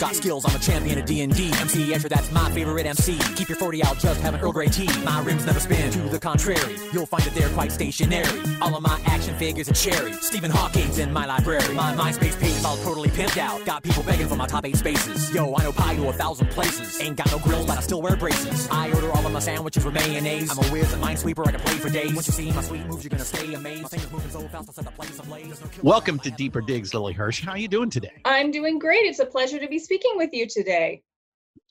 MIT. 0.01 0.28
Got 0.39 0.51
skills, 0.51 0.55
I'm 0.55 0.61
a 0.61 0.63
champion 0.63 0.99
at 0.99 1.05
D&D. 1.05 1.51
MC 1.59 1.91
Escher, 1.91 2.09
that's 2.09 2.31
my 2.31 2.49
favorite 2.51 2.85
MC. 2.85 3.17
Keep 3.35 3.49
your 3.49 3.57
40 3.57 3.83
out, 3.83 3.99
just 3.99 4.21
have 4.21 4.33
an 4.33 4.41
Earl 4.41 4.51
Grey 4.51 4.67
tea. 4.67 4.89
My 5.03 5.21
rims 5.23 5.45
never 5.45 5.59
spin, 5.59 5.91
to 5.91 5.99
the 5.99 6.19
contrary. 6.19 6.77
You'll 6.93 7.05
find 7.05 7.23
that 7.23 7.33
they're 7.33 7.49
quite 7.49 7.71
stationary. 7.71 8.41
All 8.61 8.75
of 8.75 8.81
my 8.81 8.99
action 9.05 9.35
figures 9.35 9.69
are 9.69 9.73
cherry. 9.73 10.13
Stephen 10.13 10.51
Hawking's 10.51 10.97
in 10.97 11.11
my 11.11 11.25
library. 11.25 11.73
My 11.73 11.93
MySpace 11.93 12.39
page 12.39 12.51
is 12.51 12.65
all 12.65 12.77
totally 12.77 13.09
pimped 13.09 13.37
out. 13.37 13.65
Got 13.65 13.83
people 13.83 14.03
begging 14.03 14.27
for 14.27 14.35
my 14.35 14.47
top 14.47 14.65
eight 14.65 14.77
spaces. 14.77 15.33
Yo, 15.33 15.53
I 15.55 15.63
know 15.63 15.71
pi 15.71 15.95
to 15.95 16.07
a 16.09 16.13
thousand 16.13 16.49
places. 16.49 17.01
Ain't 17.01 17.17
got 17.17 17.31
no 17.31 17.39
grills, 17.39 17.65
but 17.65 17.77
I 17.77 17.81
still 17.81 18.01
wear 18.01 18.15
braces. 18.15 18.67
I 18.71 18.91
order 18.91 19.11
all 19.11 19.25
of 19.25 19.31
my 19.31 19.39
sandwiches 19.39 19.85
with 19.85 19.93
mayonnaise. 19.93 20.51
I'm 20.51 20.59
a 20.59 20.67
whiz, 20.67 20.93
a 20.93 20.97
minesweeper, 20.97 21.47
I 21.47 21.51
can 21.51 21.59
play 21.61 21.73
for 21.75 21.89
days. 21.89 22.13
Once 22.13 22.27
you 22.27 22.33
see 22.33 22.51
my 22.51 22.61
sweet 22.61 22.85
moves, 22.85 23.03
you're 23.03 23.09
gonna 23.09 23.23
stay 23.23 23.53
amazed. 23.53 23.83
My 23.83 23.89
fingers 23.89 24.11
moving 24.11 24.31
so 24.31 24.47
fast, 24.47 24.69
I 24.69 24.73
set 24.73 24.85
the 24.85 24.91
place 24.91 25.19
ablaze. 25.19 25.61
No 25.61 25.67
Welcome 25.83 26.19
to 26.19 26.31
Deeper 26.31 26.61
Digs, 26.61 26.93
Lily 26.93 27.13
Hirsch. 27.13 27.43
How 27.43 27.51
are 27.51 27.57
you 27.57 27.67
doing 27.67 27.89
today? 27.89 28.11
I'm 28.25 28.51
doing 28.51 28.79
great. 28.79 29.05
It's 29.05 29.19
a 29.19 29.25
pleasure 29.25 29.59
to 29.59 29.67
be 29.67 29.79
speaking 29.79 30.11
with 30.15 30.28
you 30.33 30.47
today. 30.47 31.03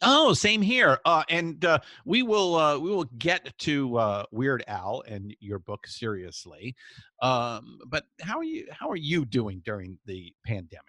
Oh, 0.03 0.33
same 0.33 0.63
here. 0.63 0.99
Uh, 1.05 1.25
and 1.29 1.65
uh, 1.65 1.79
we 2.05 2.23
will 2.23 2.55
uh, 2.55 2.79
we 2.79 2.91
will 2.91 3.09
get 3.19 3.57
to 3.59 3.97
uh, 3.99 4.25
Weird 4.31 4.63
Al 4.69 5.03
and 5.09 5.35
your 5.41 5.59
book 5.59 5.87
seriously. 5.87 6.77
Um, 7.21 7.81
but 7.87 8.05
how 8.21 8.39
are 8.39 8.45
you 8.45 8.67
how 8.71 8.89
are 8.91 8.97
you 8.97 9.25
doing 9.25 9.61
during 9.65 9.99
the 10.07 10.33
pandemic? 10.47 10.85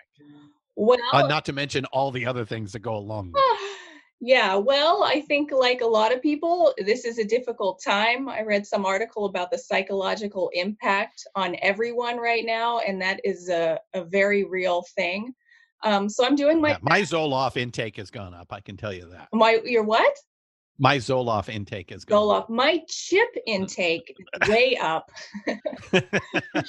Well, 0.76 1.00
Uh, 1.12 1.28
not 1.28 1.46
to 1.46 1.54
mention 1.54 1.86
all 1.86 2.12
the 2.12 2.26
other 2.26 2.46
things 2.46 2.72
that 2.72 2.80
go 2.80 2.96
along. 2.96 3.34
yeah, 4.22 4.56
well, 4.56 5.04
I 5.04 5.22
think 5.22 5.52
like 5.52 5.82
a 5.82 5.88
lot 5.88 6.14
of 6.14 6.22
people, 6.22 6.74
this 6.78 7.04
is 7.04 7.18
a 7.18 7.26
difficult 7.26 7.82
time. 7.84 8.30
I 8.30 8.44
read 8.44 8.66
some 8.66 8.86
article 8.86 9.26
about 9.26 9.52
the 9.52 9.58
psychological 9.58 10.50
impact 10.54 11.26
on 11.36 11.58
everyone 11.62 12.18
right 12.18 12.46
now, 12.46 12.80
and 12.80 13.02
that 13.02 13.20
is 13.24 13.50
a, 13.50 13.80
a 13.94 14.04
very 14.06 14.44
real 14.46 14.84
thing. 14.96 15.34
Um, 15.84 16.10
so 16.10 16.26
I'm 16.26 16.36
doing 16.36 16.62
my 16.62 16.70
Yeah, 16.70 16.78
my 16.82 17.02
Zoloft 17.02 17.58
intake 17.58 17.98
has 17.98 18.12
gone 18.12 18.34
up. 18.34 18.52
I 18.52 18.62
can 18.62 18.78
tell 18.78 18.94
you 18.94 19.10
that. 19.10 19.30
my 19.34 19.60
your 19.64 19.84
what? 19.84 20.14
My 20.78 20.98
Zoloft 20.98 21.50
intake 21.50 21.90
has 21.92 22.06
gone 22.06 22.22
Zoloft. 22.22 22.50
My 22.50 22.82
chip 22.88 23.30
intake 23.46 24.16
way 24.48 24.78
up. 24.78 25.12
up. 25.48 25.62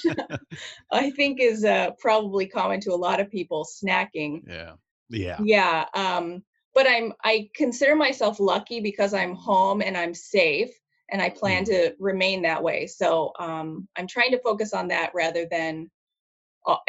I 0.92 1.10
think 1.10 1.40
is 1.40 1.64
uh, 1.64 1.92
probably 1.98 2.46
common 2.46 2.80
to 2.80 2.92
a 2.92 2.96
lot 2.96 3.20
of 3.20 3.30
people 3.30 3.64
snacking. 3.64 4.42
yeah. 4.48 4.72
Yeah. 5.10 5.38
yeah 5.42 5.84
um 5.94 6.42
but 6.72 6.86
i'm 6.88 7.12
i 7.24 7.50
consider 7.54 7.96
myself 7.96 8.38
lucky 8.38 8.80
because 8.80 9.12
i'm 9.12 9.34
home 9.34 9.82
and 9.82 9.96
i'm 9.96 10.14
safe 10.14 10.70
and 11.10 11.20
i 11.20 11.28
plan 11.28 11.64
to 11.64 11.94
remain 11.98 12.42
that 12.42 12.62
way 12.62 12.86
so 12.86 13.32
um 13.38 13.88
i'm 13.96 14.06
trying 14.06 14.30
to 14.30 14.40
focus 14.40 14.72
on 14.72 14.88
that 14.88 15.10
rather 15.12 15.46
than 15.50 15.90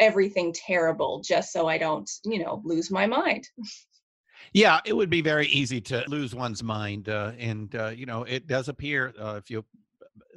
everything 0.00 0.52
terrible 0.52 1.20
just 1.20 1.52
so 1.52 1.66
i 1.66 1.78
don't 1.78 2.10
you 2.24 2.42
know 2.42 2.60
lose 2.64 2.90
my 2.90 3.06
mind 3.06 3.48
Yeah, 4.54 4.80
it 4.84 4.94
would 4.94 5.08
be 5.08 5.22
very 5.22 5.46
easy 5.46 5.80
to 5.82 6.04
lose 6.08 6.34
one's 6.34 6.62
mind, 6.62 7.08
uh, 7.08 7.32
and 7.38 7.74
uh, 7.74 7.88
you 7.88 8.06
know 8.06 8.24
it 8.24 8.46
does 8.46 8.68
appear 8.68 9.14
uh, 9.18 9.36
if 9.38 9.50
you 9.50 9.64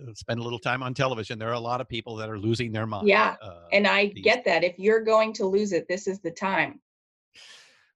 uh, 0.01 0.13
spend 0.13 0.39
a 0.39 0.43
little 0.43 0.59
time 0.59 0.83
on 0.83 0.93
television, 0.93 1.37
there 1.39 1.49
are 1.49 1.53
a 1.53 1.59
lot 1.59 1.81
of 1.81 1.89
people 1.89 2.15
that 2.17 2.29
are 2.29 2.39
losing 2.39 2.71
their 2.71 2.85
mind. 2.85 3.07
Yeah, 3.07 3.35
uh, 3.41 3.65
and 3.71 3.87
i 3.87 4.07
these 4.07 4.23
get 4.23 4.45
that 4.45 4.63
if 4.63 4.77
you're 4.77 5.03
going 5.03 5.33
to 5.33 5.45
lose 5.45 5.73
it 5.73 5.87
this 5.87 6.07
is 6.07 6.19
the 6.19 6.31
time 6.31 6.79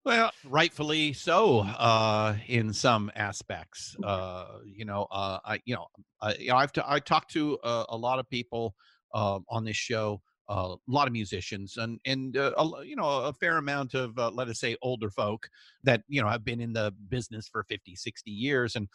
Well, 0.05 0.31
rightfully 0.45 1.13
so, 1.13 1.59
uh, 1.59 2.35
in 2.47 2.73
some 2.73 3.11
aspects. 3.15 3.95
Uh, 4.01 4.59
you 4.65 4.85
know, 4.85 5.07
uh, 5.11 5.39
I, 5.45 5.59
you 5.65 5.75
know, 5.75 5.87
I, 6.21 6.35
you 6.35 6.47
know, 6.49 6.55
I've 6.55 6.71
t- 6.71 6.81
I 6.85 6.99
talked 6.99 7.31
to 7.33 7.59
uh, 7.59 7.85
a 7.89 7.97
lot 7.97 8.17
of 8.17 8.29
people 8.29 8.75
uh, 9.13 9.39
on 9.49 9.65
this 9.65 9.75
show, 9.75 10.21
a 10.49 10.75
lot 10.87 11.07
of 11.07 11.13
musicians, 11.13 11.77
and 11.77 11.99
and 12.05 12.35
uh, 12.37 12.51
a, 12.57 12.85
you 12.85 12.95
know, 12.95 13.07
a 13.25 13.33
fair 13.33 13.57
amount 13.57 13.93
of 13.93 14.17
uh, 14.19 14.31
let 14.31 14.47
us 14.49 14.59
say 14.59 14.75
older 14.81 15.09
folk 15.09 15.49
that 15.83 16.03
you 16.07 16.21
know 16.21 16.27
have 16.27 16.43
been 16.43 16.59
in 16.61 16.73
the 16.73 16.91
business 17.09 17.47
for 17.47 17.63
50, 17.63 17.95
60 17.95 18.31
years, 18.31 18.75
and 18.75 18.87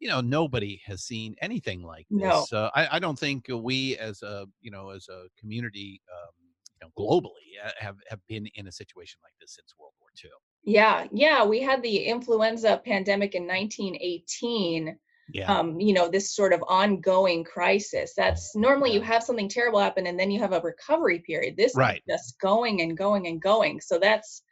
you 0.00 0.08
know, 0.08 0.20
nobody 0.20 0.80
has 0.86 1.02
seen 1.02 1.34
anything 1.40 1.82
like 1.82 2.06
No. 2.10 2.28
this. 2.40 2.52
Uh, 2.52 2.70
I, 2.74 2.96
I 2.96 2.98
don't 3.00 3.18
think 3.18 3.46
we, 3.52 3.96
as 3.98 4.22
a 4.22 4.46
you 4.60 4.70
know, 4.70 4.90
as 4.90 5.08
a 5.08 5.26
community. 5.38 6.00
Um, 6.12 6.34
you 6.80 6.86
know, 6.86 6.92
globally, 6.96 7.58
uh, 7.66 7.72
have 7.80 7.96
have 8.08 8.20
been 8.28 8.46
in 8.54 8.68
a 8.68 8.72
situation 8.72 9.18
like 9.24 9.32
this 9.40 9.54
since 9.56 9.74
World 9.78 9.94
War 10.00 10.10
II. 10.24 10.30
yeah 10.62 11.06
yeah 11.12 11.44
we 11.44 11.60
had 11.60 11.82
the 11.82 11.96
influenza 12.04 12.80
pandemic 12.84 13.34
in 13.34 13.46
1918 13.48 14.96
Yeah. 15.32 15.52
um, 15.52 15.78
you 15.80 15.92
know, 15.92 16.08
this 16.08 16.34
sort 16.34 16.52
of 16.52 16.62
ongoing 16.68 17.44
crisis. 17.44 18.12
That's 18.16 18.54
normally 18.56 18.92
you 18.92 19.00
have 19.02 19.22
something 19.22 19.48
terrible 19.48 19.78
happen 19.80 20.06
and 20.06 20.18
then 20.18 20.30
you 20.30 20.40
have 20.40 20.52
a 20.52 20.60
recovery 20.60 21.18
period. 21.20 21.56
This 21.56 21.74
Right. 21.74 22.02
is 22.06 22.16
just 22.18 22.40
going 22.40 22.80
and 22.80 22.96
going 22.96 23.26
and 23.26 23.40
going. 23.40 23.80
So 23.80 23.98
that's 23.98 24.42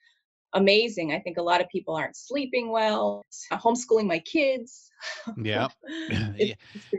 amazing. 0.55 1.13
I 1.13 1.19
think 1.21 1.37
a 1.39 1.43
lot 1.43 1.61
of 1.61 1.69
people 1.69 1.95
aren't 1.95 2.17
sleeping 2.17 2.71
well. 2.71 3.23
I'm 3.51 3.59
homeschooling 3.59 4.07
my 4.07 4.19
kids. 4.21 4.91
yeah. 5.43 5.69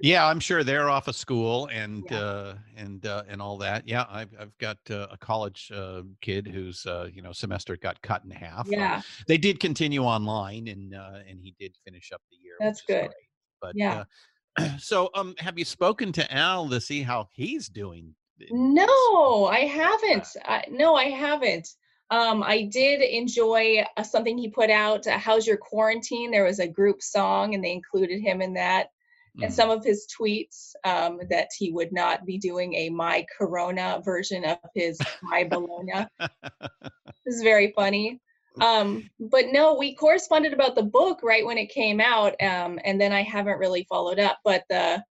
Yeah. 0.01 0.27
I'm 0.27 0.39
sure 0.39 0.63
they're 0.63 0.89
off 0.89 1.07
of 1.07 1.15
school 1.15 1.67
and 1.71 2.03
Yeah. 2.09 2.19
uh, 2.19 2.55
and 2.75 3.05
uh, 3.05 3.23
and 3.27 3.41
all 3.41 3.57
that. 3.59 3.87
Yeah, 3.87 4.05
I've 4.09 4.29
I've 4.39 4.55
got 4.59 4.77
uh, 4.89 5.07
a 5.11 5.17
college 5.17 5.71
uh, 5.73 6.03
kid 6.21 6.47
whose 6.47 6.85
uh, 6.85 7.09
you 7.11 7.21
know 7.21 7.31
semester 7.31 7.75
got 7.77 7.99
cut 8.01 8.23
in 8.23 8.29
half. 8.31 8.67
Yeah. 8.69 9.01
they 9.27 9.37
did 9.37 9.59
continue 9.59 10.03
online, 10.03 10.67
and 10.67 10.93
uh, 10.93 11.19
and 11.27 11.39
he 11.41 11.55
did 11.59 11.75
finish 11.85 12.11
up 12.11 12.21
the 12.29 12.37
year. 12.37 12.53
That's 12.59 12.81
good. 12.81 13.07
great. 13.07 13.26
But 13.61 13.75
Yeah. 13.75 14.03
uh, 14.57 14.69
so 14.79 15.09
um, 15.13 15.35
have 15.39 15.57
you 15.57 15.65
spoken 15.65 16.11
to 16.13 16.33
Al 16.33 16.69
to 16.69 16.79
see 16.81 17.01
how 17.01 17.29
he's 17.31 17.67
doing? 17.69 18.15
No, 18.49 19.45
I 19.47 19.61
haven't. 19.61 20.27
I, 20.45 20.63
no, 20.69 20.95
I 20.95 21.05
haven't. 21.05 21.67
Um, 22.09 22.43
I 22.43 22.63
did 22.63 23.01
enjoy 23.01 23.83
uh, 23.97 24.03
something 24.03 24.37
he 24.37 24.49
put 24.49 24.69
out. 24.69 25.05
Uh, 25.07 25.17
How's 25.17 25.45
your 25.45 25.57
quarantine? 25.57 26.31
There 26.31 26.45
was 26.45 26.59
a 26.59 26.67
group 26.67 27.01
song, 27.01 27.53
and 27.55 27.63
they 27.63 27.73
included 27.73 28.21
him 28.21 28.41
in 28.41 28.53
that. 28.53 28.87
And 29.41 29.51
Mm. 29.51 29.55
some 29.55 29.69
of 29.69 29.83
his 29.83 30.07
tweets 30.07 30.71
um, 30.83 31.19
that 31.29 31.49
he 31.55 31.71
would 31.71 31.91
not 31.91 32.25
be 32.25 32.39
doing 32.39 32.73
a 32.73 32.89
My 32.89 33.25
Corona 33.37 34.01
version 34.03 34.43
of 34.45 34.57
his 34.73 34.99
My 35.21 35.43
Bologna. 35.43 36.07
This 37.25 37.35
is 37.35 37.41
very 37.43 37.73
funny. 37.75 38.21
Um, 38.61 39.09
but 39.19 39.45
no, 39.51 39.75
we 39.75 39.95
corresponded 39.95 40.53
about 40.53 40.75
the 40.75 40.83
book 40.83 41.21
right 41.23 41.45
when 41.45 41.57
it 41.57 41.69
came 41.69 41.99
out, 41.99 42.35
um, 42.41 42.79
and 42.83 42.99
then 42.99 43.13
I 43.13 43.23
haven't 43.23 43.59
really 43.59 43.85
followed 43.89 44.19
up. 44.19 44.39
But 44.43 44.63
the 44.69 45.03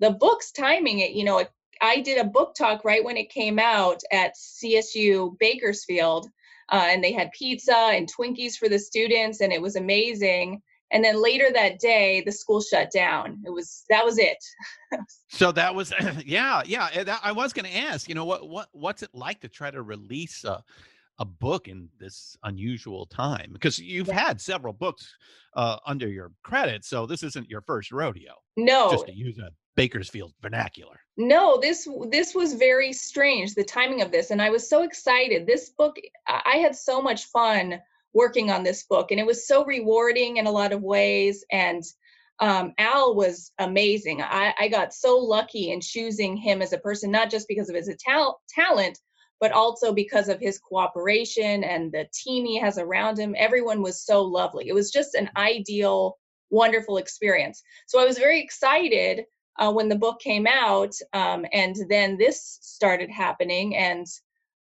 the 0.00 0.10
book's 0.10 0.52
timing, 0.52 1.00
it 1.00 1.12
you 1.12 1.24
know, 1.24 1.38
it, 1.38 1.50
I 1.80 2.00
did 2.00 2.18
a 2.18 2.28
book 2.28 2.54
talk 2.54 2.84
right 2.84 3.04
when 3.04 3.16
it 3.16 3.30
came 3.30 3.58
out 3.58 4.00
at 4.12 4.34
CSU 4.36 5.38
Bakersfield, 5.38 6.28
uh, 6.70 6.86
and 6.88 7.02
they 7.02 7.12
had 7.12 7.32
pizza 7.32 7.76
and 7.76 8.12
Twinkies 8.12 8.56
for 8.56 8.68
the 8.68 8.78
students, 8.78 9.40
and 9.40 9.52
it 9.52 9.62
was 9.62 9.76
amazing. 9.76 10.62
And 10.92 11.02
then 11.02 11.22
later 11.22 11.50
that 11.52 11.78
day, 11.78 12.22
the 12.24 12.32
school 12.32 12.60
shut 12.60 12.90
down. 12.92 13.42
It 13.46 13.50
was 13.50 13.84
that 13.88 14.04
was 14.04 14.18
it. 14.18 14.36
so 15.28 15.50
that 15.52 15.74
was 15.74 15.92
yeah 16.26 16.62
yeah. 16.66 17.04
That, 17.04 17.20
I 17.22 17.32
was 17.32 17.52
going 17.52 17.64
to 17.64 17.76
ask, 17.76 18.08
you 18.08 18.14
know, 18.14 18.26
what 18.26 18.48
what 18.48 18.68
what's 18.72 19.02
it 19.02 19.10
like 19.14 19.40
to 19.40 19.48
try 19.48 19.70
to 19.70 19.82
release 19.82 20.44
a 20.44 20.62
a 21.22 21.24
book 21.24 21.68
in 21.68 21.88
this 22.00 22.36
unusual 22.42 23.06
time 23.06 23.50
because 23.52 23.78
you've 23.78 24.08
yeah. 24.08 24.26
had 24.26 24.40
several 24.40 24.72
books 24.72 25.14
uh, 25.54 25.76
under 25.86 26.08
your 26.08 26.32
credit, 26.42 26.84
so 26.84 27.06
this 27.06 27.22
isn't 27.22 27.48
your 27.48 27.60
first 27.60 27.92
rodeo. 27.92 28.32
No, 28.56 28.90
just 28.90 29.06
to 29.06 29.14
use 29.14 29.38
a 29.38 29.50
Bakersfield 29.76 30.32
vernacular. 30.42 30.98
No, 31.16 31.60
this 31.60 31.88
this 32.10 32.34
was 32.34 32.54
very 32.54 32.92
strange 32.92 33.54
the 33.54 33.62
timing 33.62 34.02
of 34.02 34.10
this 34.10 34.32
and 34.32 34.42
I 34.42 34.50
was 34.50 34.68
so 34.68 34.82
excited. 34.82 35.46
This 35.46 35.70
book 35.70 35.96
I 36.26 36.56
had 36.56 36.74
so 36.74 37.00
much 37.00 37.26
fun 37.26 37.80
working 38.12 38.50
on 38.50 38.64
this 38.64 38.82
book 38.82 39.12
and 39.12 39.20
it 39.20 39.26
was 39.26 39.46
so 39.46 39.64
rewarding 39.64 40.38
in 40.38 40.46
a 40.46 40.50
lot 40.50 40.72
of 40.72 40.82
ways 40.82 41.44
and 41.52 41.84
um, 42.40 42.72
Al 42.78 43.14
was 43.14 43.52
amazing. 43.60 44.20
I, 44.20 44.52
I, 44.58 44.66
got 44.66 44.92
so 44.92 45.16
lucky 45.16 45.70
in 45.70 45.80
choosing 45.80 46.36
him 46.36 46.60
as 46.60 46.72
a 46.72 46.78
person, 46.78 47.12
not 47.12 47.30
just 47.30 47.46
because 47.46 47.68
of 47.68 47.76
his 47.76 47.88
tal- 48.04 48.40
talent, 48.48 48.98
but 49.42 49.50
also 49.50 49.92
because 49.92 50.28
of 50.28 50.38
his 50.38 50.60
cooperation 50.60 51.64
and 51.64 51.90
the 51.90 52.06
team 52.14 52.46
he 52.46 52.60
has 52.60 52.78
around 52.78 53.18
him. 53.18 53.34
Everyone 53.36 53.82
was 53.82 54.06
so 54.06 54.22
lovely. 54.22 54.68
It 54.68 54.72
was 54.72 54.92
just 54.92 55.16
an 55.16 55.28
ideal, 55.36 56.16
wonderful 56.50 56.98
experience. 56.98 57.60
So 57.88 58.00
I 58.00 58.04
was 58.04 58.18
very 58.18 58.40
excited 58.40 59.24
uh, 59.58 59.72
when 59.72 59.88
the 59.88 59.96
book 59.96 60.20
came 60.20 60.46
out, 60.46 60.94
um, 61.12 61.44
and 61.52 61.74
then 61.88 62.16
this 62.16 62.60
started 62.62 63.10
happening, 63.10 63.76
and 63.76 64.06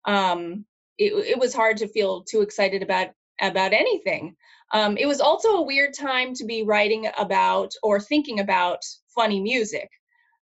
um, 0.06 0.66
it, 0.98 1.14
it, 1.14 1.40
was 1.40 1.54
hard 1.54 1.78
to 1.78 1.88
feel 1.88 2.24
too 2.24 2.42
excited 2.42 2.82
about 2.82 3.10
about 3.40 3.74
anything. 3.74 4.36
Um, 4.74 4.98
it 4.98 5.06
was 5.06 5.22
also 5.22 5.50
a 5.58 5.62
weird 5.62 5.94
time 5.94 6.34
to 6.34 6.44
be 6.44 6.64
writing 6.64 7.08
about 7.20 7.72
or 7.84 8.00
thinking 8.00 8.40
about 8.40 8.84
funny 9.14 9.42
music. 9.42 9.90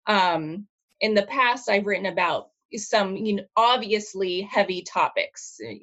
Um, 0.08 0.65
in 1.01 1.13
the 1.13 1.24
past, 1.24 1.69
I've 1.69 1.86
written 1.86 2.05
about 2.05 2.50
some 2.78 3.16
you 3.16 3.36
know 3.36 3.44
obviously 3.56 4.42
heavy 4.42 4.82
topics 4.82 5.58
uh, 5.68 5.74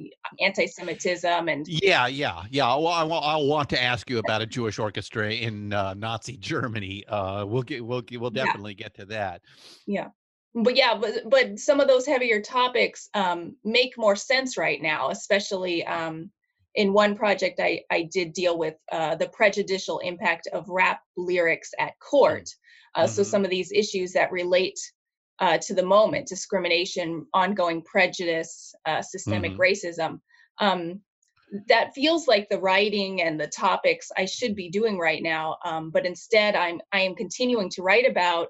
anti-semitism 0.40 1.48
and 1.48 1.66
yeah 1.66 2.06
yeah 2.06 2.42
yeah 2.50 2.66
well 2.76 2.88
I, 2.88 3.04
I 3.04 3.36
want 3.36 3.68
to 3.70 3.82
ask 3.82 4.08
you 4.08 4.18
about 4.18 4.42
a 4.42 4.46
jewish 4.46 4.78
orchestra 4.78 5.32
in 5.32 5.72
uh, 5.72 5.94
nazi 5.94 6.36
germany 6.36 7.04
uh, 7.06 7.44
we'll 7.46 7.62
get 7.62 7.84
we'll 7.84 8.02
we'll 8.12 8.30
definitely 8.30 8.76
yeah. 8.78 8.84
get 8.84 8.94
to 8.94 9.06
that 9.06 9.42
yeah 9.86 10.08
but 10.54 10.76
yeah 10.76 10.96
but 10.96 11.28
but 11.28 11.58
some 11.58 11.80
of 11.80 11.88
those 11.88 12.06
heavier 12.06 12.40
topics 12.40 13.08
um, 13.14 13.56
make 13.64 13.98
more 13.98 14.16
sense 14.16 14.56
right 14.56 14.80
now 14.80 15.10
especially 15.10 15.84
um, 15.86 16.30
in 16.76 16.92
one 16.92 17.16
project 17.16 17.58
i 17.60 17.80
i 17.90 18.08
did 18.12 18.32
deal 18.32 18.58
with 18.58 18.74
uh, 18.92 19.14
the 19.16 19.28
prejudicial 19.28 19.98
impact 20.00 20.48
of 20.52 20.68
rap 20.68 21.00
lyrics 21.16 21.70
at 21.80 21.98
court 21.98 22.48
uh, 22.94 23.02
mm-hmm. 23.02 23.10
so 23.10 23.22
some 23.22 23.44
of 23.44 23.50
these 23.50 23.72
issues 23.72 24.12
that 24.12 24.30
relate 24.30 24.78
uh, 25.38 25.58
to 25.58 25.74
the 25.74 25.84
moment 25.84 26.26
discrimination 26.26 27.26
ongoing 27.34 27.82
prejudice 27.82 28.74
uh, 28.86 29.02
systemic 29.02 29.52
mm-hmm. 29.52 29.60
racism 29.60 30.20
um, 30.58 31.00
that 31.68 31.94
feels 31.94 32.26
like 32.26 32.48
the 32.48 32.58
writing 32.58 33.22
and 33.22 33.38
the 33.38 33.46
topics 33.48 34.10
i 34.16 34.24
should 34.24 34.54
be 34.54 34.68
doing 34.68 34.98
right 34.98 35.22
now 35.22 35.56
um, 35.64 35.90
but 35.90 36.06
instead 36.06 36.54
i'm 36.54 36.80
i 36.92 37.00
am 37.00 37.14
continuing 37.14 37.70
to 37.70 37.82
write 37.82 38.08
about 38.08 38.48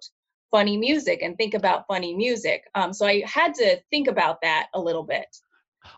funny 0.51 0.77
music 0.77 1.23
and 1.23 1.37
think 1.37 1.55
about 1.55 1.87
funny 1.89 2.15
music 2.15 2.63
um, 2.75 2.93
so 2.93 3.07
i 3.07 3.23
had 3.27 3.55
to 3.55 3.79
think 3.91 4.09
about 4.09 4.41
that 4.43 4.69
a 4.75 4.81
little 4.81 5.03
bit 5.03 5.27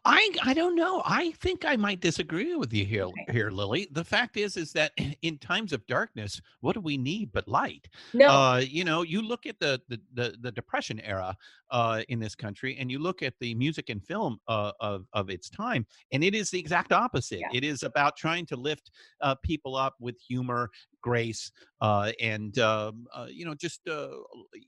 I 0.04 0.30
I 0.42 0.54
don't 0.54 0.76
know. 0.76 1.02
I 1.04 1.33
think 1.33 1.64
I 1.64 1.76
might 1.76 2.00
disagree 2.00 2.54
with 2.54 2.73
you 2.73 2.85
here, 2.85 3.04
okay. 3.04 3.26
here, 3.30 3.50
Lily. 3.50 3.88
The 3.92 4.04
fact 4.04 4.37
is, 4.37 4.57
is 4.57 4.73
that 4.73 4.92
in 5.23 5.38
times 5.38 5.73
of 5.73 5.87
darkness, 5.87 6.40
what 6.61 6.75
do 6.75 6.80
we 6.80 6.97
need 6.97 7.33
but 7.33 7.49
light? 7.49 7.88
No, 8.14 8.28
uh, 8.28 8.57
you 8.59 8.85
know, 8.85 9.02
you 9.02 9.23
look 9.23 9.47
at 9.47 9.59
the 9.59 9.80
the 9.88 10.00
the, 10.14 10.37
the 10.40 10.52
depression 10.52 11.00
era 11.00 11.37
uh, 11.71 12.02
in 12.09 12.18
this 12.18 12.35
country, 12.35 12.76
and 12.78 12.90
you 12.90 12.99
look 12.99 13.23
at 13.23 13.35
the 13.40 13.54
music 13.54 13.90
and 13.90 14.04
film 14.04 14.38
uh, 14.49 14.73
of 14.80 15.07
of 15.12 15.30
its 15.30 15.50
time, 15.50 15.87
and 16.12 16.25
it 16.25 16.35
is 16.35 16.50
the 16.50 16.59
exact 16.59 16.92
opposite. 16.92 17.40
Yeah. 17.40 17.49
It 17.52 17.64
is 17.64 17.83
about 17.83 18.16
trying 18.16 18.47
to 18.47 18.57
lift 18.57 18.90
uh, 19.21 19.35
people 19.42 19.76
up 19.76 19.95
with 20.00 20.18
humor, 20.21 20.71
grace, 21.02 21.50
uh, 21.80 22.12
and 22.21 22.58
um, 22.58 23.06
uh, 23.15 23.26
you 23.30 23.45
know, 23.45 23.54
just 23.54 23.86
uh, 23.89 24.08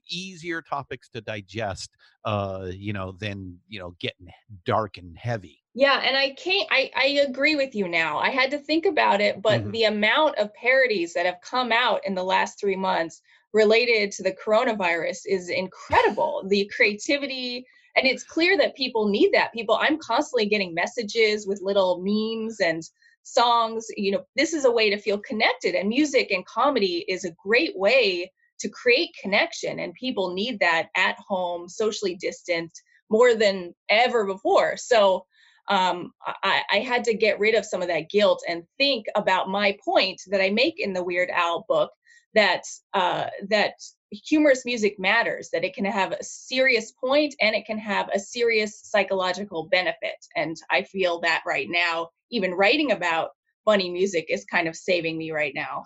easier 0.07 0.61
topics 0.61 1.09
to 1.09 1.21
digest. 1.21 1.91
Uh, 2.23 2.67
you 2.71 2.93
know, 2.93 3.13
than 3.13 3.57
you 3.67 3.79
know, 3.79 3.95
getting 3.99 4.27
dark 4.65 4.97
and 4.97 5.17
heavy. 5.17 5.61
Yeah, 5.73 6.01
and 6.03 6.17
I 6.17 6.31
can't. 6.31 6.67
I 6.69 6.91
I 6.95 7.05
agree 7.27 7.55
with 7.55 7.75
you 7.75 7.87
now. 7.87 8.19
I 8.19 8.29
had 8.29 8.51
to 8.51 8.57
think 8.57 8.85
about 8.85 9.21
it, 9.21 9.41
but 9.41 9.61
mm-hmm. 9.61 9.71
the 9.71 9.83
amount 9.85 10.37
of 10.37 10.53
parodies 10.53 11.13
that 11.13 11.25
have 11.25 11.39
come 11.41 11.71
out 11.71 12.01
in 12.05 12.13
the 12.13 12.23
last 12.23 12.59
three 12.59 12.75
months 12.75 13.21
related 13.53 14.11
to 14.11 14.23
the 14.23 14.33
coronavirus 14.33 15.19
is 15.25 15.49
incredible. 15.49 16.43
The 16.47 16.69
creativity, 16.75 17.65
and 17.95 18.05
it's 18.05 18.23
clear 18.23 18.57
that 18.57 18.75
people 18.75 19.07
need 19.07 19.31
that. 19.33 19.53
People, 19.53 19.77
I'm 19.79 19.97
constantly 19.97 20.45
getting 20.45 20.73
messages 20.73 21.47
with 21.47 21.61
little 21.61 22.01
memes 22.03 22.59
and 22.59 22.83
songs. 23.23 23.87
You 23.95 24.11
know, 24.11 24.25
this 24.35 24.53
is 24.53 24.65
a 24.65 24.71
way 24.71 24.89
to 24.89 24.97
feel 24.97 25.19
connected, 25.19 25.73
and 25.75 25.87
music 25.87 26.31
and 26.31 26.45
comedy 26.45 27.05
is 27.07 27.23
a 27.23 27.35
great 27.43 27.77
way 27.77 28.31
to 28.61 28.69
create 28.69 29.15
connection. 29.21 29.79
And 29.79 29.93
people 29.93 30.33
need 30.33 30.59
that 30.59 30.89
at 30.95 31.17
home, 31.27 31.69
socially 31.69 32.15
distanced, 32.15 32.81
more 33.09 33.35
than 33.35 33.73
ever 33.89 34.25
before. 34.25 34.77
So, 34.77 35.25
um, 35.67 36.11
I, 36.43 36.63
I, 36.71 36.77
had 36.79 37.03
to 37.03 37.13
get 37.13 37.39
rid 37.39 37.53
of 37.53 37.65
some 37.65 37.83
of 37.83 37.87
that 37.87 38.09
guilt 38.09 38.43
and 38.49 38.63
think 38.79 39.05
about 39.15 39.47
my 39.47 39.77
point 39.85 40.19
that 40.31 40.41
I 40.41 40.49
make 40.49 40.79
in 40.79 40.91
the 40.91 41.03
Weird 41.03 41.29
Al 41.29 41.65
book 41.69 41.91
that 42.33 42.63
uh, 42.93 43.27
that 43.49 43.73
humorous 44.11 44.65
music 44.65 44.95
matters 44.99 45.49
that 45.51 45.63
it 45.63 45.73
can 45.73 45.85
have 45.85 46.11
a 46.11 46.23
serious 46.23 46.91
point 46.91 47.33
and 47.39 47.55
it 47.55 47.65
can 47.65 47.77
have 47.77 48.09
a 48.13 48.19
serious 48.19 48.81
psychological 48.83 49.69
benefit 49.71 50.17
and 50.35 50.57
i 50.69 50.83
feel 50.83 51.21
that 51.21 51.41
right 51.47 51.67
now 51.69 52.09
even 52.29 52.51
writing 52.51 52.91
about 52.91 53.29
funny 53.63 53.89
music 53.89 54.25
is 54.27 54.43
kind 54.45 54.67
of 54.67 54.75
saving 54.75 55.17
me 55.17 55.31
right 55.31 55.53
now 55.55 55.83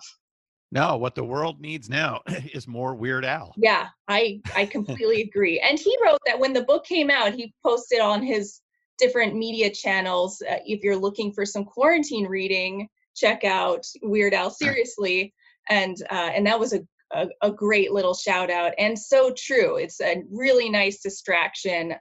no 0.72 0.96
what 0.96 1.14
the 1.14 1.24
world 1.24 1.60
needs 1.60 1.88
now 1.88 2.20
is 2.52 2.66
more 2.66 2.94
weird 2.94 3.24
al 3.24 3.52
yeah 3.56 3.88
i 4.08 4.40
i 4.54 4.64
completely 4.76 5.22
agree 5.22 5.60
and 5.60 5.78
he 5.78 5.96
wrote 6.04 6.18
that 6.26 6.38
when 6.38 6.52
the 6.52 6.64
book 6.64 6.84
came 6.84 7.10
out 7.10 7.34
he 7.34 7.52
posted 7.64 8.00
on 8.00 8.22
his 8.22 8.60
different 8.98 9.34
media 9.34 9.70
channels 9.70 10.42
uh, 10.50 10.56
if 10.64 10.82
you're 10.82 10.96
looking 10.96 11.32
for 11.32 11.44
some 11.44 11.64
quarantine 11.64 12.26
reading 12.26 12.88
check 13.14 13.44
out 13.44 13.84
weird 14.02 14.34
al 14.34 14.50
seriously 14.50 15.32
and 15.68 15.96
uh, 16.10 16.30
and 16.34 16.46
that 16.46 16.58
was 16.58 16.72
a, 16.72 16.80
a, 17.12 17.28
a 17.42 17.50
great 17.50 17.92
little 17.92 18.14
shout 18.14 18.50
out 18.50 18.72
and 18.78 18.98
so 18.98 19.32
true. 19.36 19.76
It's 19.76 20.00
a 20.00 20.22
really 20.30 20.68
nice 20.68 21.00
distraction 21.00 21.94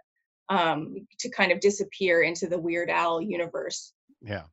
um, 0.49 0.95
to 1.19 1.29
kind 1.29 1.51
of 1.51 1.59
disappear 1.59 2.21
into 2.21 2.47
the 2.47 2.59
Weird 2.59 2.89
Al 2.89 3.21
universe. 3.21 3.93
Yeah. 4.25 4.43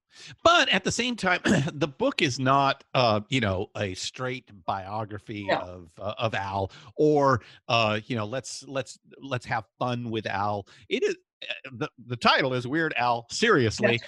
But 0.45 0.69
at 0.69 0.85
the 0.85 0.93
same 0.93 1.17
time, 1.17 1.41
the 1.73 1.89
book 1.89 2.21
is 2.21 2.39
not, 2.39 2.85
uh, 2.95 3.21
you 3.29 3.41
know, 3.41 3.69
a 3.77 3.95
straight 3.95 4.51
biography 4.67 5.47
no. 5.49 5.57
of 5.57 5.91
uh, 5.99 6.15
of 6.19 6.35
Al, 6.35 6.71
or 6.97 7.41
uh, 7.69 8.01
you 8.07 8.17
know, 8.17 8.27
let's 8.27 8.63
let's 8.69 8.99
let's 9.21 9.47
have 9.47 9.65
fun 9.79 10.11
with 10.11 10.27
Al. 10.27 10.67
It 10.89 11.03
is 11.03 11.17
uh, 11.43 11.71
the 11.73 11.91
the 12.07 12.17
title 12.17 12.53
is 12.53 12.67
Weird 12.67 12.93
Al 12.97 13.27
seriously, 13.31 14.01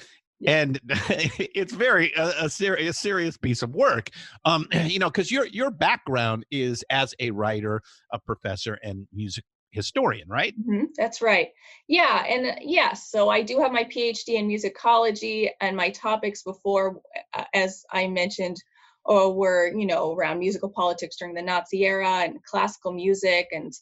and 0.47 0.79
it's 0.89 1.73
very 1.73 2.13
a, 2.17 2.33
a, 2.43 2.51
serious 2.51 2.99
serious 2.99 3.37
piece 3.37 3.63
of 3.63 3.75
work 3.75 4.11
um 4.45 4.67
you 4.85 4.99
know 4.99 5.09
because 5.09 5.31
your 5.31 5.47
your 5.47 5.71
background 5.71 6.45
is 6.51 6.85
as 6.91 7.15
a 7.21 7.31
writer 7.31 7.81
a 8.13 8.19
professor 8.19 8.79
and 8.83 9.07
music 9.13 9.45
historian 9.75 10.29
right 10.29 10.55
mm-hmm, 10.59 10.85
that's 10.97 11.21
right 11.21 11.49
yeah 11.89 12.25
and 12.29 12.47
uh, 12.47 12.55
yes 12.63 13.11
so 13.11 13.29
i 13.29 13.43
do 13.43 13.61
have 13.61 13.73
my 13.73 13.85
phd 13.85 14.29
in 14.29 14.49
musicology 14.49 15.51
and 15.61 15.77
my 15.77 15.91
topics 15.91 16.43
before 16.43 17.01
uh, 17.37 17.45
as 17.53 17.85
i 17.93 18.07
mentioned 18.07 18.57
uh, 19.11 19.29
were 19.29 19.71
you 19.77 19.87
know 19.87 20.15
around 20.15 20.39
musical 20.39 20.71
politics 20.71 21.17
during 21.17 21.35
the 21.35 21.43
nazi 21.43 21.85
era 21.85 22.23
and 22.25 22.43
classical 22.45 22.93
music 22.93 23.49
and 23.53 23.73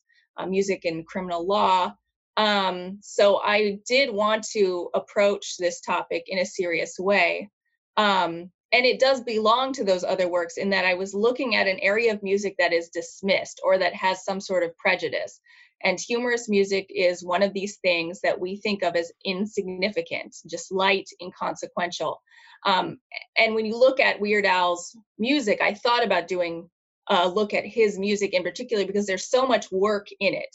music 0.49 0.85
and 0.85 1.07
criminal 1.07 1.47
law 1.47 1.93
um, 2.37 2.99
so 3.03 3.41
I 3.43 3.79
did 3.87 4.13
want 4.13 4.45
to 4.53 4.89
approach 4.95 5.57
this 5.59 5.81
topic 5.81 6.25
in 6.29 6.39
a 6.39 6.47
serious 6.47 6.99
way. 6.99 7.51
Um, 7.97 8.51
and 8.73 8.87
it 8.87 9.01
does 9.01 9.21
belong 9.21 9.75
to 9.75 9.85
those 9.85 10.03
other 10.03 10.29
works 10.29 10.57
in 10.57 10.71
that 10.71 10.87
I 10.87 10.95
was 10.95 11.13
looking 11.13 11.57
at 11.57 11.67
an 11.67 11.79
area 11.81 12.13
of 12.13 12.23
music 12.23 12.55
that 12.59 12.73
is 12.73 12.89
dismissed 12.89 13.61
or 13.63 13.77
that 13.79 13.95
has 13.95 14.25
some 14.25 14.41
sort 14.41 14.63
of 14.63 14.77
prejudice. 14.79 15.41
And 15.85 15.99
humorous 15.99 16.49
music 16.49 16.87
is 16.91 17.25
one 17.25 17.43
of 17.43 17.53
these 17.53 17.77
things 17.79 18.21
that 18.21 18.41
we 18.41 18.57
think 18.57 18.83
of 18.83 18.95
as 18.95 19.13
insignificant, 19.25 20.37
just 20.47 20.73
light, 20.73 21.09
inconsequential. 21.21 22.21
Um, 22.65 22.99
and 23.37 23.55
when 23.55 23.67
you 23.67 23.77
look 23.79 23.99
at 23.99 24.21
Weird 24.21 24.47
Al's 24.47 24.97
music, 25.19 25.61
I 25.61 25.75
thought 25.75 26.05
about 26.05 26.29
doing 26.29 26.71
a 27.09 27.29
look 27.29 27.53
at 27.53 27.65
his 27.65 27.99
music 27.99 28.33
in 28.33 28.45
particular 28.45 28.87
because 28.87 29.07
there's 29.07 29.29
so 29.29 29.47
much 29.47 29.71
work 29.73 30.07
in 30.21 30.35
it 30.35 30.55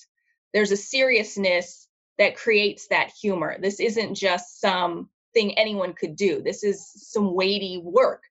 there's 0.53 0.71
a 0.71 0.77
seriousness 0.77 1.87
that 2.17 2.35
creates 2.35 2.87
that 2.87 3.11
humor. 3.11 3.57
This 3.61 3.79
isn't 3.79 4.15
just 4.15 4.59
some 4.59 5.09
thing 5.33 5.57
anyone 5.57 5.93
could 5.93 6.15
do. 6.15 6.41
This 6.41 6.63
is 6.63 6.89
some 6.95 7.33
weighty 7.35 7.79
work. 7.83 8.23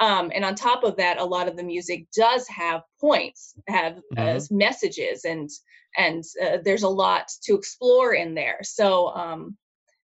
Um, 0.00 0.32
and 0.34 0.44
on 0.44 0.54
top 0.54 0.82
of 0.82 0.96
that, 0.96 1.18
a 1.18 1.24
lot 1.24 1.48
of 1.48 1.56
the 1.56 1.62
music 1.62 2.06
does 2.16 2.46
have 2.48 2.82
points, 3.00 3.54
have 3.68 3.98
uh, 4.16 4.40
Mhm. 4.40 4.50
messages, 4.50 5.24
and 5.24 5.48
and 5.96 6.24
uh, 6.44 6.58
there's 6.64 6.82
a 6.82 6.88
lot 6.88 7.28
to 7.44 7.54
explore 7.54 8.14
in 8.14 8.34
there. 8.34 8.58
So 8.62 9.08
um, 9.14 9.56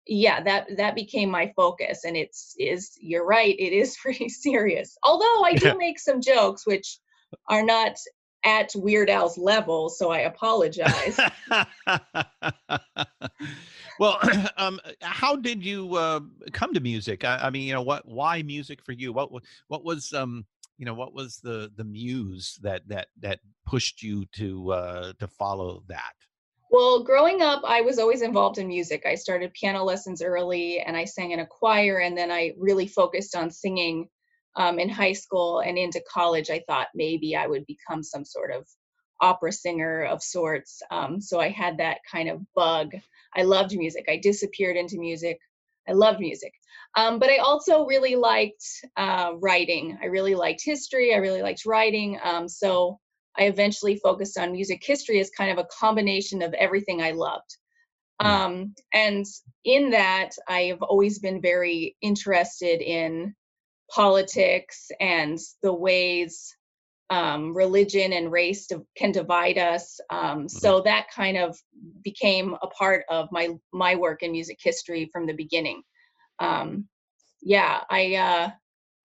yeah, 0.07 0.42
that 0.42 0.77
that 0.77 0.94
became 0.94 1.31
my 1.31 1.53
focus, 1.57 2.05
and 2.05 2.16
it's 2.16 2.55
is 2.59 2.92
you're 3.01 3.27
right, 3.27 3.55
it 3.59 3.72
is 3.72 3.96
pretty 4.03 4.29
serious. 4.29 4.96
Although 5.03 5.44
I 5.44 5.55
do 5.55 5.66
Yeah. 5.66 5.75
make 5.79 5.99
some 5.99 6.20
jokes 6.20 6.66
which 6.66 6.99
are 7.49 7.62
not 7.62 7.96
at 8.44 8.70
Weird 8.75 9.11
Al's 9.11 9.38
level, 9.38 9.88
so 9.88 10.11
I 10.11 10.20
apologize. 10.20 11.18
well, 13.98 14.18
um, 14.56 14.80
how 15.00 15.37
did 15.37 15.64
you 15.64 15.94
uh, 15.94 16.20
come 16.52 16.74
to 16.74 16.80
music? 16.80 17.24
I, 17.24 17.38
I 17.44 17.50
mean, 17.50 17.62
you 17.62 17.74
know, 17.74 17.82
what? 17.82 18.06
Why 18.06 18.42
music 18.42 18.82
for 18.85 18.92
you? 18.92 19.12
What? 19.12 19.30
What 19.68 19.85
was, 19.85 20.12
um, 20.12 20.46
you 20.78 20.87
know, 20.87 20.94
what 20.94 21.14
was 21.14 21.38
the 21.38 21.70
the 21.76 21.85
muse 21.85 22.59
that 22.62 22.87
that 22.88 23.09
that 23.20 23.40
pushed 23.66 24.02
you 24.02 24.26
to 24.37 24.72
uh, 24.72 25.12
to 25.18 25.26
follow 25.26 25.82
that? 25.88 26.12
Well, 26.70 27.04
growing 27.04 27.42
up, 27.42 27.62
I 27.64 27.82
was 27.82 27.98
always 27.98 28.22
involved 28.22 28.59
in 28.59 28.66
music. 28.66 29.04
I 29.06 29.14
started 29.14 29.52
piano 29.54 29.85
lessons 29.85 30.20
early 30.20 30.80
and 30.80 30.96
I 30.96 31.04
sang 31.04 31.30
in 31.30 31.40
a 31.40 31.46
choir, 31.46 31.98
and 31.98 32.18
then 32.18 32.30
I 32.30 32.52
really 32.59 32.88
focused 32.88 33.37
on 33.37 33.50
singing 33.50 34.09
um, 34.56 34.78
in 34.78 34.88
high 34.88 35.12
school 35.12 35.61
and 35.61 35.78
into 35.78 36.02
college. 36.12 36.50
I 36.50 36.62
thought 36.66 36.88
maybe 36.94 37.37
I 37.37 37.46
would 37.46 37.66
become 37.66 38.02
some 38.02 38.24
sort 38.24 38.50
of 38.50 38.66
opera 39.20 39.52
singer 39.52 40.05
of 40.05 40.22
sorts. 40.22 40.83
Um, 40.90 41.20
so 41.20 41.40
I 41.40 41.48
had 41.48 41.79
that 41.79 41.98
kind 42.11 42.29
of 42.29 42.42
bug. 42.55 42.92
I 43.35 43.42
loved 43.42 43.76
music. 43.76 44.07
I 44.09 44.16
disappeared 44.16 44.76
into 44.76 44.98
music. 44.98 45.38
I 45.88 45.92
loved 45.92 46.20
music. 46.20 46.52
Um, 46.96 47.18
but 47.18 47.31
I 47.31 47.38
also 47.38 47.85
really 47.85 48.16
liked 48.16 48.64
uh, 48.96 49.33
writing. 49.38 49.98
I 50.02 50.07
really 50.07 50.35
liked 50.35 50.62
history. 50.64 51.14
I 51.14 51.18
really 51.18 51.42
liked 51.42 51.66
writing. 51.66 52.18
Um, 52.22 52.48
so 52.48 52.98
I 53.38 53.44
eventually 53.44 53.96
focused 53.96 54.38
on 54.38 54.52
music 54.52 54.83
history 54.85 55.20
as 55.20 55.31
kind 55.31 55.50
of 55.50 55.59
a 55.59 55.68
combination 55.79 56.42
of 56.42 56.55
everything 56.55 57.02
I 57.02 57.12
loved. 57.12 57.57
Um, 58.18 58.74
and 58.94 59.26
in 59.64 59.90
that, 59.90 60.31
I 60.48 60.62
have 60.62 60.83
always 60.83 61.18
been 61.18 61.42
very 61.42 61.96
interested 62.00 62.81
in 62.81 63.35
politics 63.90 64.90
and 65.00 65.38
the 65.62 65.72
ways 65.72 66.57
um, 67.11 67.57
religion 67.57 68.12
and 68.12 68.33
race 68.33 68.66
div- 68.66 68.83
can 68.97 69.12
divide 69.12 69.59
us. 69.59 70.01
Um, 70.11 70.49
so 70.49 70.81
that 70.83 71.07
kind 71.14 71.37
of 71.37 71.57
became 72.03 72.57
a 72.62 72.66
part 72.69 73.05
of 73.09 73.29
my 73.31 73.51
my 73.73 73.95
work 73.95 74.23
in 74.23 74.33
music 74.33 74.59
history 74.61 75.09
from 75.12 75.27
the 75.27 75.35
beginning. 75.35 75.83
Um, 76.38 76.88
yeah, 77.42 77.81
I 77.90 78.14
uh, 78.14 78.51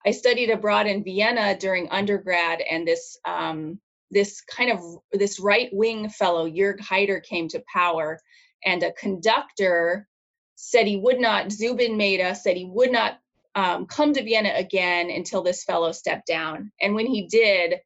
I 0.04 0.10
studied 0.10 0.50
abroad 0.50 0.86
in 0.86 1.04
Vienna 1.04 1.56
during 1.56 1.88
undergrad, 1.90 2.60
and 2.60 2.86
this 2.86 3.16
um, 3.24 3.80
this 4.10 4.40
kind 4.42 4.72
of 4.72 4.80
this 5.12 5.38
right 5.38 5.70
wing 5.72 6.08
fellow 6.08 6.48
Jörg 6.48 6.80
Haider 6.80 7.22
came 7.22 7.48
to 7.48 7.62
power, 7.72 8.18
and 8.64 8.82
a 8.82 8.92
conductor 8.92 10.08
said 10.56 10.86
he 10.86 10.96
would 10.96 11.20
not. 11.20 11.52
Zubin 11.52 11.96
Mehta 11.96 12.34
said 12.34 12.56
he 12.56 12.64
would 12.64 12.90
not 12.90 13.18
um, 13.54 13.86
come 13.86 14.12
to 14.14 14.22
Vienna 14.22 14.52
again 14.54 15.10
until 15.10 15.42
this 15.42 15.64
fellow 15.64 15.92
stepped 15.92 16.26
down. 16.26 16.72
And 16.80 16.94
when 16.94 17.06
he 17.06 17.26
did, 17.26 17.80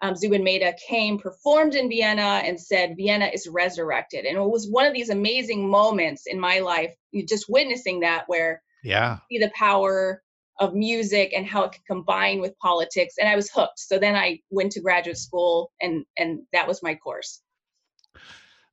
um, 0.00 0.14
Zubin 0.14 0.44
Mehta 0.44 0.74
came, 0.86 1.18
performed 1.18 1.74
in 1.74 1.88
Vienna, 1.88 2.42
and 2.44 2.60
said 2.60 2.96
Vienna 2.96 3.26
is 3.32 3.48
resurrected. 3.48 4.24
And 4.24 4.36
it 4.36 4.40
was 4.40 4.68
one 4.70 4.86
of 4.86 4.94
these 4.94 5.10
amazing 5.10 5.68
moments 5.68 6.24
in 6.26 6.38
my 6.38 6.60
life, 6.60 6.94
just 7.26 7.46
witnessing 7.48 8.00
that, 8.00 8.24
where 8.28 8.62
Yeah. 8.84 9.18
see 9.30 9.38
the 9.38 9.50
power 9.54 10.22
of 10.60 10.74
music 10.74 11.32
and 11.34 11.46
how 11.46 11.64
it 11.64 11.72
can 11.72 11.82
combine 11.86 12.40
with 12.40 12.58
politics 12.58 13.14
and 13.18 13.28
i 13.28 13.36
was 13.36 13.50
hooked 13.50 13.78
so 13.78 13.98
then 13.98 14.16
i 14.16 14.38
went 14.50 14.72
to 14.72 14.80
graduate 14.80 15.16
school 15.16 15.70
and 15.80 16.04
and 16.16 16.40
that 16.52 16.66
was 16.66 16.82
my 16.82 16.94
course 16.94 17.42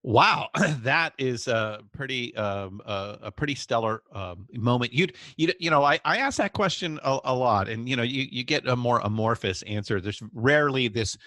Wow, 0.08 0.50
that 0.84 1.14
is 1.18 1.48
a 1.48 1.82
pretty 1.92 2.36
um, 2.36 2.80
uh, 2.86 3.18
a 3.24 3.32
pretty 3.32 3.56
stellar 3.56 4.04
um, 4.14 4.46
moment. 4.54 4.94
You 4.94 5.08
you 5.36 5.52
you 5.60 5.72
know 5.72 5.84
I, 5.84 6.00
I 6.06 6.18
ask 6.18 6.38
that 6.38 6.54
question 6.54 7.00
a, 7.04 7.18
a 7.24 7.36
lot, 7.36 7.68
and 7.68 7.90
you 7.90 7.96
know 7.96 8.04
you 8.04 8.28
you 8.30 8.44
get 8.44 8.68
a 8.68 8.76
more 8.76 9.00
amorphous 9.00 9.64
answer. 9.64 10.00
There's 10.00 10.22
rarely 10.32 10.90
this 10.90 11.18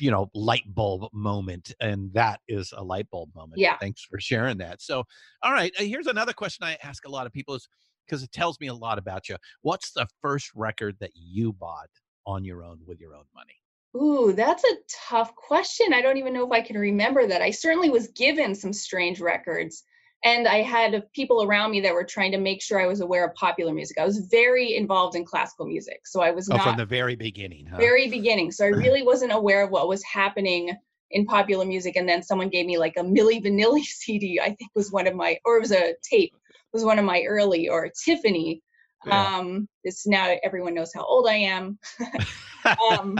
you 0.00 0.10
know 0.10 0.28
light 0.34 0.64
bulb 0.74 1.08
moment, 1.12 1.72
and 1.78 2.12
that 2.14 2.40
is 2.48 2.74
a 2.76 2.82
light 2.82 3.08
bulb 3.10 3.30
moment. 3.32 3.60
Yeah. 3.60 3.76
Thanks 3.80 4.02
for 4.02 4.18
sharing 4.18 4.58
that. 4.58 4.82
So, 4.82 5.04
all 5.44 5.52
right, 5.52 5.72
uh, 5.78 5.84
here's 5.84 6.08
another 6.08 6.32
question 6.32 6.66
I 6.66 6.78
ask 6.82 7.06
a 7.06 7.10
lot 7.10 7.28
of 7.28 7.32
people 7.32 7.54
is 7.54 7.68
because 8.06 8.24
it 8.24 8.32
tells 8.32 8.58
me 8.58 8.66
a 8.66 8.74
lot 8.74 8.98
about 8.98 9.28
you. 9.28 9.36
What's 9.62 9.92
the 9.92 10.08
first 10.20 10.50
record 10.56 10.96
that 10.98 11.12
you 11.14 11.52
bought 11.52 11.90
on 12.26 12.42
your 12.42 12.64
own 12.64 12.80
with 12.84 12.98
your 12.98 13.14
own 13.14 13.26
money? 13.32 13.59
Ooh, 13.96 14.32
that's 14.32 14.64
a 14.64 14.76
tough 15.08 15.34
question. 15.34 15.92
I 15.92 16.00
don't 16.00 16.16
even 16.16 16.32
know 16.32 16.46
if 16.46 16.52
I 16.52 16.60
can 16.60 16.78
remember 16.78 17.26
that. 17.26 17.42
I 17.42 17.50
certainly 17.50 17.90
was 17.90 18.08
given 18.08 18.54
some 18.54 18.72
strange 18.72 19.20
records, 19.20 19.82
and 20.24 20.46
I 20.46 20.62
had 20.62 21.10
people 21.12 21.42
around 21.42 21.72
me 21.72 21.80
that 21.80 21.94
were 21.94 22.04
trying 22.04 22.32
to 22.32 22.38
make 22.38 22.62
sure 22.62 22.80
I 22.80 22.86
was 22.86 23.00
aware 23.00 23.26
of 23.26 23.34
popular 23.34 23.72
music. 23.72 23.98
I 23.98 24.04
was 24.04 24.28
very 24.30 24.76
involved 24.76 25.16
in 25.16 25.24
classical 25.24 25.66
music, 25.66 26.02
so 26.06 26.20
I 26.20 26.30
was 26.30 26.48
Oh, 26.50 26.56
not 26.56 26.64
from 26.64 26.76
the 26.76 26.86
very 26.86 27.16
beginning, 27.16 27.66
huh? 27.66 27.78
very 27.78 28.08
beginning. 28.08 28.52
So 28.52 28.64
I 28.64 28.68
really 28.84 29.02
wasn't 29.02 29.32
aware 29.32 29.64
of 29.64 29.70
what 29.70 29.88
was 29.88 30.04
happening 30.04 30.76
in 31.10 31.26
popular 31.26 31.64
music. 31.64 31.96
And 31.96 32.08
then 32.08 32.22
someone 32.22 32.48
gave 32.48 32.66
me 32.66 32.78
like 32.78 32.94
a 32.96 33.02
Milli 33.02 33.44
Vanilli 33.44 33.82
CD, 33.84 34.40
I 34.40 34.50
think 34.50 34.70
was 34.74 34.92
one 34.92 35.06
of 35.06 35.14
my, 35.14 35.38
or 35.44 35.56
it 35.56 35.60
was 35.60 35.72
a 35.72 35.94
tape, 36.02 36.34
was 36.72 36.84
one 36.84 36.98
of 36.98 37.04
my 37.04 37.22
early, 37.22 37.68
or 37.68 37.90
Tiffany. 38.04 38.62
Yeah. 39.06 39.38
Um, 39.38 39.68
it's 39.82 40.06
now 40.06 40.36
everyone 40.44 40.74
knows 40.74 40.92
how 40.94 41.04
old 41.04 41.26
I 41.26 41.34
am. 41.34 41.78
um, 42.90 43.18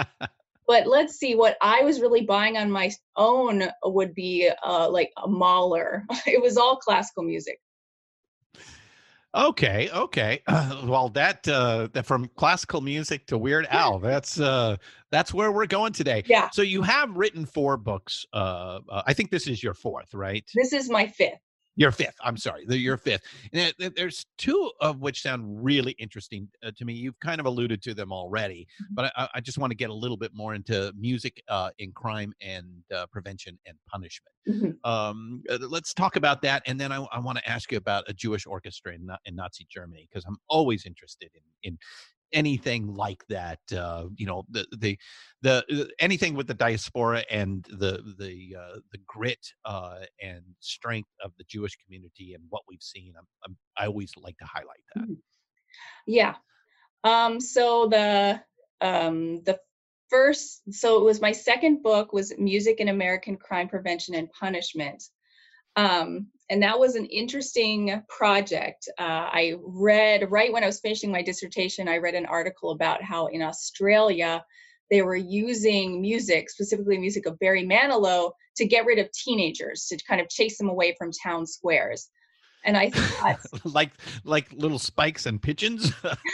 but 0.71 0.87
let's 0.87 1.17
see, 1.17 1.35
what 1.35 1.57
I 1.61 1.83
was 1.83 2.01
really 2.01 2.21
buying 2.21 2.57
on 2.57 2.71
my 2.71 2.93
own 3.17 3.65
would 3.83 4.15
be 4.15 4.49
uh, 4.65 4.89
like 4.89 5.11
a 5.17 5.27
Mahler. 5.27 6.07
it 6.29 6.41
was 6.41 6.57
all 6.57 6.77
classical 6.77 7.25
music. 7.25 7.61
Okay, 9.35 9.91
okay. 9.93 10.43
well, 10.85 11.09
that 11.09 11.49
uh, 11.49 11.89
from 12.05 12.31
classical 12.37 12.81
music 12.83 13.27
to 13.27 13.37
Weird 13.37 13.67
Al, 13.69 13.99
that's 13.99 14.39
uh, 14.39 14.77
that's 15.11 15.35
where 15.35 15.51
we're 15.51 15.67
going 15.67 15.93
today. 15.93 16.23
Yeah. 16.27 16.51
So 16.51 16.63
you 16.63 16.83
have 16.83 17.17
written 17.17 17.47
four 17.47 17.77
books. 17.77 18.25
Uh, 18.33 18.79
uh, 18.89 19.03
I 19.05 19.13
think 19.13 19.33
this 19.33 19.49
is 19.49 19.65
your 19.65 19.75
fourth, 19.75 20.15
right? 20.15 20.49
This 20.55 20.73
is 20.73 20.89
my 20.89 21.09
fifth. 21.09 21.41
Your 21.77 21.93
fifth. 21.93 22.17
I'm 22.23 22.37
sorry, 22.37 22.67
the, 22.67 22.77
your 22.77 22.97
fifth. 22.97 23.23
And 23.53 23.73
there's 23.97 24.27
two 24.37 24.71
of 24.81 25.01
which 25.01 25.23
sound 25.23 25.65
really 25.65 25.93
interesting 25.93 26.49
uh, 26.65 26.73
to 26.77 26.85
me. 26.85 26.93
You've 26.93 27.19
kind 27.21 27.41
of 27.41 27.47
alluded 27.47 27.81
to 27.83 27.95
them 27.95 28.13
already, 28.13 28.67
but 28.91 29.13
I, 29.17 29.29
I 29.37 29.41
just 29.41 29.57
want 29.57 29.71
to 29.71 29.77
get 29.77 29.89
a 29.89 29.95
little 29.95 30.17
bit 30.17 30.33
more 30.35 30.55
into 30.55 30.93
music 30.99 31.43
uh, 31.49 31.71
in 31.79 31.93
crime 31.93 32.35
and 32.43 32.67
uh, 32.95 33.07
prevention 33.07 33.59
and 33.67 33.77
punishment. 33.91 34.35
Mhm. 34.49 34.89
Um, 34.89 35.43
uh, 35.51 35.59
let's 35.69 35.95
talk 35.95 36.17
about 36.17 36.43
that, 36.43 36.63
and 36.67 36.81
then 36.81 36.93
I, 36.93 37.07
I 37.13 37.21
want 37.21 37.39
to 37.39 37.49
ask 37.49 37.71
you 37.71 37.79
about 37.79 38.05
a 38.09 38.13
Jewish 38.15 38.47
orchestra 38.47 38.95
in, 38.95 39.09
in 39.25 39.37
Nazi 39.37 39.67
Germany 39.71 40.09
because 40.11 40.25
I'm 40.27 40.39
always 40.49 40.87
interested 40.87 41.31
in 41.35 41.43
in 41.63 41.79
anything 42.33 42.95
like 42.95 43.25
that. 43.29 43.59
Uh, 43.75 44.07
you 44.17 44.27
know, 44.27 44.45
the 44.51 44.67
the 44.79 44.99
the 45.43 45.65
uh, 45.71 45.85
anything 45.99 46.35
with 46.35 46.47
the 46.47 46.55
diaspora 46.55 47.25
and 47.31 47.65
the 47.65 48.03
the 48.19 48.57
uh, 48.59 48.79
the 48.93 48.99
grit 49.07 49.47
uh, 49.65 50.01
and 50.23 50.43
strength 50.61 51.11
of 51.25 51.33
the 51.39 51.45
Jewish 51.45 51.77
community 51.85 52.35
and 52.35 52.43
what 52.49 52.63
we've 52.69 52.83
seen. 52.83 53.15
I'm, 53.19 53.27
I'm, 53.45 53.57
I 53.77 53.87
always 53.87 54.13
like 54.17 54.37
to 54.39 54.47
highlight 54.47 54.85
that. 54.95 55.17
Yeah. 56.07 56.35
Um, 57.05 57.41
so 57.41 57.89
the 57.89 58.41
um, 58.81 59.43
the 59.45 59.59
first, 60.09 60.63
so 60.73 60.99
it 60.99 61.05
was 61.05 61.21
my 61.21 61.33
second 61.33 61.83
book 61.83 62.13
was 62.13 62.33
Music 62.39 62.81
in 62.81 62.89
American 62.89 63.37
Crime 63.37 63.69
Prevention 63.69 64.15
and 64.15 64.31
Punishment. 64.33 65.03
Um, 65.77 66.27
and 66.51 66.63
that 66.63 66.79
was 66.79 66.97
an 66.97 67.07
interesting 67.07 68.03
project. 68.09 68.89
Uh, 68.99 69.03
I 69.33 69.55
read 69.63 70.31
right 70.31 70.53
when 70.53 70.65
I 70.65 70.67
was 70.67 70.81
finishing 70.81 71.11
my 71.11 71.23
dissertation, 71.23 71.89
I 71.89 71.99
read 71.99 72.15
an 72.15 72.27
article 72.27 72.73
about 72.73 73.03
how 73.03 73.27
in 73.27 73.41
Australia 73.41 74.45
they 74.91 75.03
were 75.03 75.17
using 75.17 76.01
music, 76.01 76.51
specifically 76.51 76.99
music 76.99 77.25
of 77.27 77.39
Barry 77.39 77.65
Manilow, 77.65 78.33
to 78.57 78.67
get 78.67 78.85
rid 78.85 78.99
of 78.99 79.09
teenagers, 79.13 79.87
to 79.87 79.99
kind 80.09 80.21
of 80.21 80.29
chase 80.29 80.59
them 80.59 80.69
away 80.69 80.97
from 80.99 81.13
town 81.13 81.47
squares. 81.47 82.11
And 82.65 82.77
I 82.77 82.91
thought, 82.91 83.39
like 83.65 83.93
like 84.25 84.53
little 84.53 84.81
spikes 84.81 85.27
and 85.27 85.41
pigeons. 85.41 85.93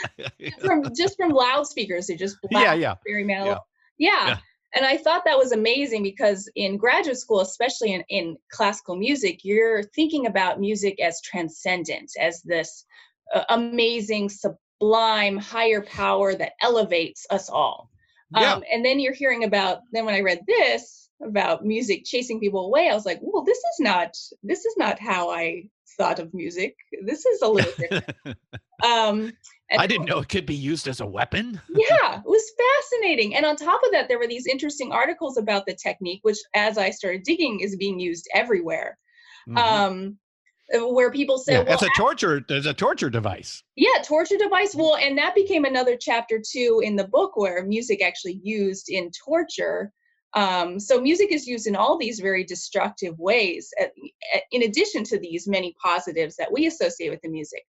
from 0.59 0.83
just 0.95 1.15
from 1.15 1.29
loudspeakers, 1.29 2.07
they 2.07 2.15
just 2.15 2.37
Yeah, 2.49 2.73
yeah, 2.73 2.95
Barry 3.05 3.23
Manilow. 3.23 3.59
yeah. 3.99 4.25
Yeah. 4.25 4.27
Yeah. 4.27 4.37
And 4.77 4.85
I 4.85 4.95
thought 4.95 5.25
that 5.25 5.39
was 5.39 5.53
amazing 5.53 6.03
because 6.03 6.47
in 6.55 6.77
graduate 6.77 7.17
school, 7.17 7.41
especially 7.41 7.93
in, 7.93 8.03
in 8.09 8.37
classical 8.51 8.95
music, 8.95 9.43
you're 9.43 9.81
thinking 9.81 10.27
about 10.27 10.59
music 10.59 11.01
as 11.01 11.19
transcendent, 11.21 12.11
as 12.19 12.43
this 12.43 12.85
uh, 13.33 13.43
amazing, 13.49 14.29
sublime, 14.29 15.35
higher 15.35 15.81
power 15.81 16.35
that 16.35 16.53
elevates 16.61 17.25
us 17.31 17.49
all. 17.49 17.89
Yeah. 18.37 18.53
Um, 18.53 18.63
and 18.71 18.85
then 18.85 18.99
you're 18.99 19.15
hearing 19.15 19.45
about, 19.45 19.79
then 19.93 20.05
when 20.05 20.13
I 20.13 20.21
read 20.21 20.41
this 20.47 21.09
about 21.23 21.65
music 21.65 22.03
chasing 22.05 22.39
people 22.39 22.67
away, 22.67 22.87
I 22.87 22.93
was 22.93 23.05
like, 23.05 23.19
well, 23.23 23.43
this 23.43 23.57
is 23.57 23.79
not, 23.79 24.15
this 24.43 24.63
is 24.63 24.75
not 24.77 24.99
how 24.99 25.31
I 25.31 25.63
thought 25.97 26.19
of 26.19 26.35
music. 26.35 26.75
This 27.03 27.25
is 27.25 27.41
a 27.41 27.47
little 27.47 27.71
different. 27.79 28.37
um, 28.85 29.31
and 29.69 29.81
I 29.81 29.87
didn't 29.87 30.05
know 30.05 30.19
it 30.19 30.29
could 30.29 30.45
be 30.45 30.55
used 30.55 30.87
as 30.87 30.99
a 31.01 31.05
weapon. 31.05 31.59
yeah, 31.69 32.19
it 32.19 32.25
was 32.25 32.51
fascinating. 32.57 33.35
And 33.35 33.45
on 33.45 33.55
top 33.55 33.81
of 33.83 33.91
that, 33.91 34.07
there 34.07 34.19
were 34.19 34.27
these 34.27 34.47
interesting 34.47 34.91
articles 34.91 35.37
about 35.37 35.65
the 35.65 35.75
technique, 35.75 36.19
which, 36.23 36.37
as 36.55 36.77
I 36.77 36.89
started 36.91 37.23
digging, 37.23 37.59
is 37.59 37.75
being 37.75 37.99
used 37.99 38.27
everywhere. 38.33 38.97
Mhm. 39.49 39.57
Um, 39.57 40.17
where 40.93 41.09
people 41.11 41.37
say, 41.37 41.53
yeah, 41.53 41.63
well, 41.63 41.73
it's 41.75 41.83
a 41.83 41.89
torture. 41.95 42.43
There's 42.45 42.65
a 42.65 42.73
torture 42.73 43.09
device. 43.09 43.63
yeah, 43.77 44.01
torture 44.03 44.37
device. 44.37 44.75
Well, 44.75 44.97
and 44.97 45.17
that 45.17 45.33
became 45.33 45.63
another 45.63 45.95
chapter 45.99 46.41
too 46.45 46.81
in 46.83 46.97
the 46.97 47.07
book 47.07 47.37
where 47.37 47.63
music 47.65 48.01
actually 48.03 48.41
used 48.43 48.89
in 48.89 49.09
torture. 49.25 49.93
Um, 50.33 50.77
so 50.77 50.99
music 50.99 51.31
is 51.31 51.47
used 51.47 51.67
in 51.67 51.77
all 51.77 51.97
these 51.97 52.19
very 52.19 52.43
destructive 52.43 53.17
ways, 53.17 53.69
at, 53.79 53.93
at- 54.35 54.43
in 54.51 54.63
addition 54.63 55.05
to 55.05 55.17
these 55.17 55.47
many 55.47 55.73
positives 55.81 56.35
that 56.35 56.51
we 56.51 56.67
associate 56.67 57.11
with 57.11 57.21
the 57.21 57.29
music. 57.29 57.65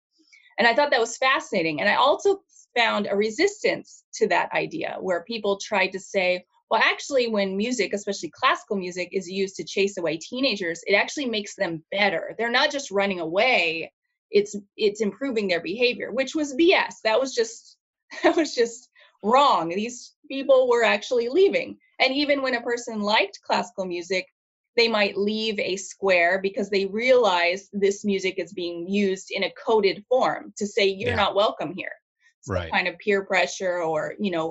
And 0.59 0.67
I 0.67 0.75
thought 0.75 0.91
that 0.91 1.01
was 1.01 1.17
fascinating. 1.17 1.81
And 1.81 1.89
I 1.89 1.95
also 1.95 2.41
found 2.77 3.07
a 3.07 3.17
resistance 3.17 4.05
to 4.15 4.29
that 4.29 4.53
idea 4.53 4.97
where 5.01 5.25
people 5.25 5.59
tried 5.59 5.89
to 5.89 6.01
say, 6.01 6.45
well, 6.71 6.83
actually, 6.85 7.29
when 7.29 7.57
music, 7.57 7.95
especially 7.95 8.31
classical 8.31 8.77
music, 8.77 9.09
is 9.13 9.29
used 9.29 9.57
to 9.57 9.65
chase 9.65 9.97
away 9.97 10.19
teenagers, 10.19 10.83
it 10.87 10.95
actually 10.95 11.27
makes 11.27 11.55
them 11.55 11.83
better. 11.91 12.35
They're 12.37 12.51
not 12.51 12.71
just 12.71 12.91
running 12.91 13.21
away; 13.21 13.91
it's 14.31 14.55
it's 14.77 15.01
improving 15.01 15.49
their 15.49 15.63
behavior, 15.63 16.13
which 16.13 16.35
was 16.35 16.55
BS. 16.55 16.97
That 17.05 17.19
was 17.21 17.35
just 17.35 17.79
that 18.23 18.37
was 18.37 18.55
just 18.55 18.91
wrong. 19.23 19.71
These 19.71 20.15
people 20.31 20.69
were 20.69 20.85
actually 20.85 21.31
leaving, 21.31 21.79
and 21.99 22.13
even 22.15 22.43
when 22.43 22.55
a 22.55 22.61
person 22.61 23.01
liked 23.01 23.41
classical 23.43 23.87
music, 23.87 24.27
they 24.79 24.89
might 24.89 25.19
leave 25.19 25.59
a 25.59 25.77
square 25.77 26.39
because 26.41 26.71
they 26.71 26.87
realize 26.87 27.69
this 27.73 28.05
music 28.05 28.37
is 28.39 28.53
being 28.53 28.87
used 28.89 29.31
in 29.33 29.43
a 29.43 29.53
coded 29.67 30.05
form 30.09 30.55
to 30.57 30.67
say 30.67 30.87
you're 30.87 31.11
Yeah. 31.11 31.17
not 31.17 31.35
welcome 31.35 31.75
here 31.75 31.93
some 32.43 32.55
Right. 32.55 32.71
kind 32.71 32.87
of 32.87 32.97
peer 32.99 33.25
pressure 33.25 33.83
or 33.83 34.15
you 34.21 34.31
know 34.31 34.47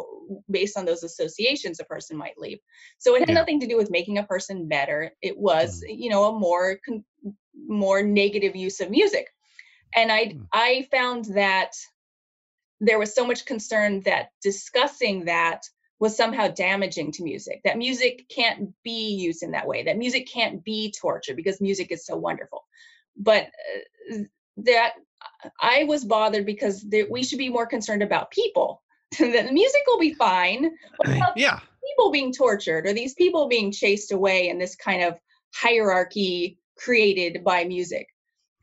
based 0.52 0.78
on 0.78 0.84
those 0.86 1.04
associations 1.04 1.80
a 1.80 1.86
person 1.86 2.18
might 2.18 2.38
leave 2.38 2.60
so 2.98 3.16
it 3.16 3.22
had 3.22 3.30
Yeah. 3.30 3.36
nothing 3.36 3.62
to 3.62 3.68
do 3.68 3.78
with 3.78 3.90
making 3.90 4.18
a 4.18 4.24
person 4.34 4.68
better 4.68 5.12
it 5.22 5.38
was 5.38 5.82
you 5.88 6.10
know 6.10 6.26
a 6.26 6.38
more 6.38 6.78
con- 6.86 7.06
more 7.68 8.04
negative 8.04 8.56
use 8.56 8.82
of 8.82 8.90
music 8.90 9.28
and 9.96 10.12
i 10.12 10.26
Mm. 10.26 10.48
i 10.52 10.88
found 10.92 11.26
that 11.44 11.72
there 12.82 13.00
was 13.00 13.16
so 13.16 13.26
much 13.26 13.46
concern 13.46 14.02
that 14.02 14.32
discussing 14.42 15.26
that 15.26 15.62
was 16.00 16.16
somehow 16.16 16.48
damaging 16.48 17.12
to 17.12 17.24
music 17.24 17.62
that 17.64 17.78
music 17.78 18.26
can't 18.30 18.70
be 18.84 19.16
used 19.16 19.44
in 19.44 19.52
that 19.52 19.68
way 19.68 19.84
that 19.84 19.98
music 19.98 20.28
can't 20.28 20.64
be 20.64 20.92
torture 20.92 21.34
because 21.34 21.60
music 21.62 21.92
is 21.92 22.06
so 22.06 22.16
wonderful. 22.16 22.66
But 23.16 23.48
uh, 24.14 24.18
that 24.58 24.94
i 25.62 25.84
was 25.86 26.06
bothered 26.06 26.46
because 26.46 26.86
we 27.10 27.24
should 27.24 27.38
be 27.40 27.50
more 27.50 27.66
concerned 27.68 28.04
about 28.04 28.32
people. 28.32 28.82
The 29.20 29.50
music 29.52 29.82
will 29.88 30.00
be 30.00 30.14
fine 30.14 30.72
what 30.98 31.10
about 31.10 31.38
Yeah. 31.38 31.60
people 31.88 32.12
being 32.12 32.34
tortured 32.34 32.86
or 32.86 32.94
these 32.94 33.14
people 33.14 33.48
being 33.48 33.72
chased 33.72 34.12
away 34.12 34.50
in 34.50 34.58
this 34.60 34.76
kind 34.76 35.04
of 35.04 35.18
hierarchy 35.54 36.60
created 36.78 37.44
by 37.44 37.64
music 37.64 38.08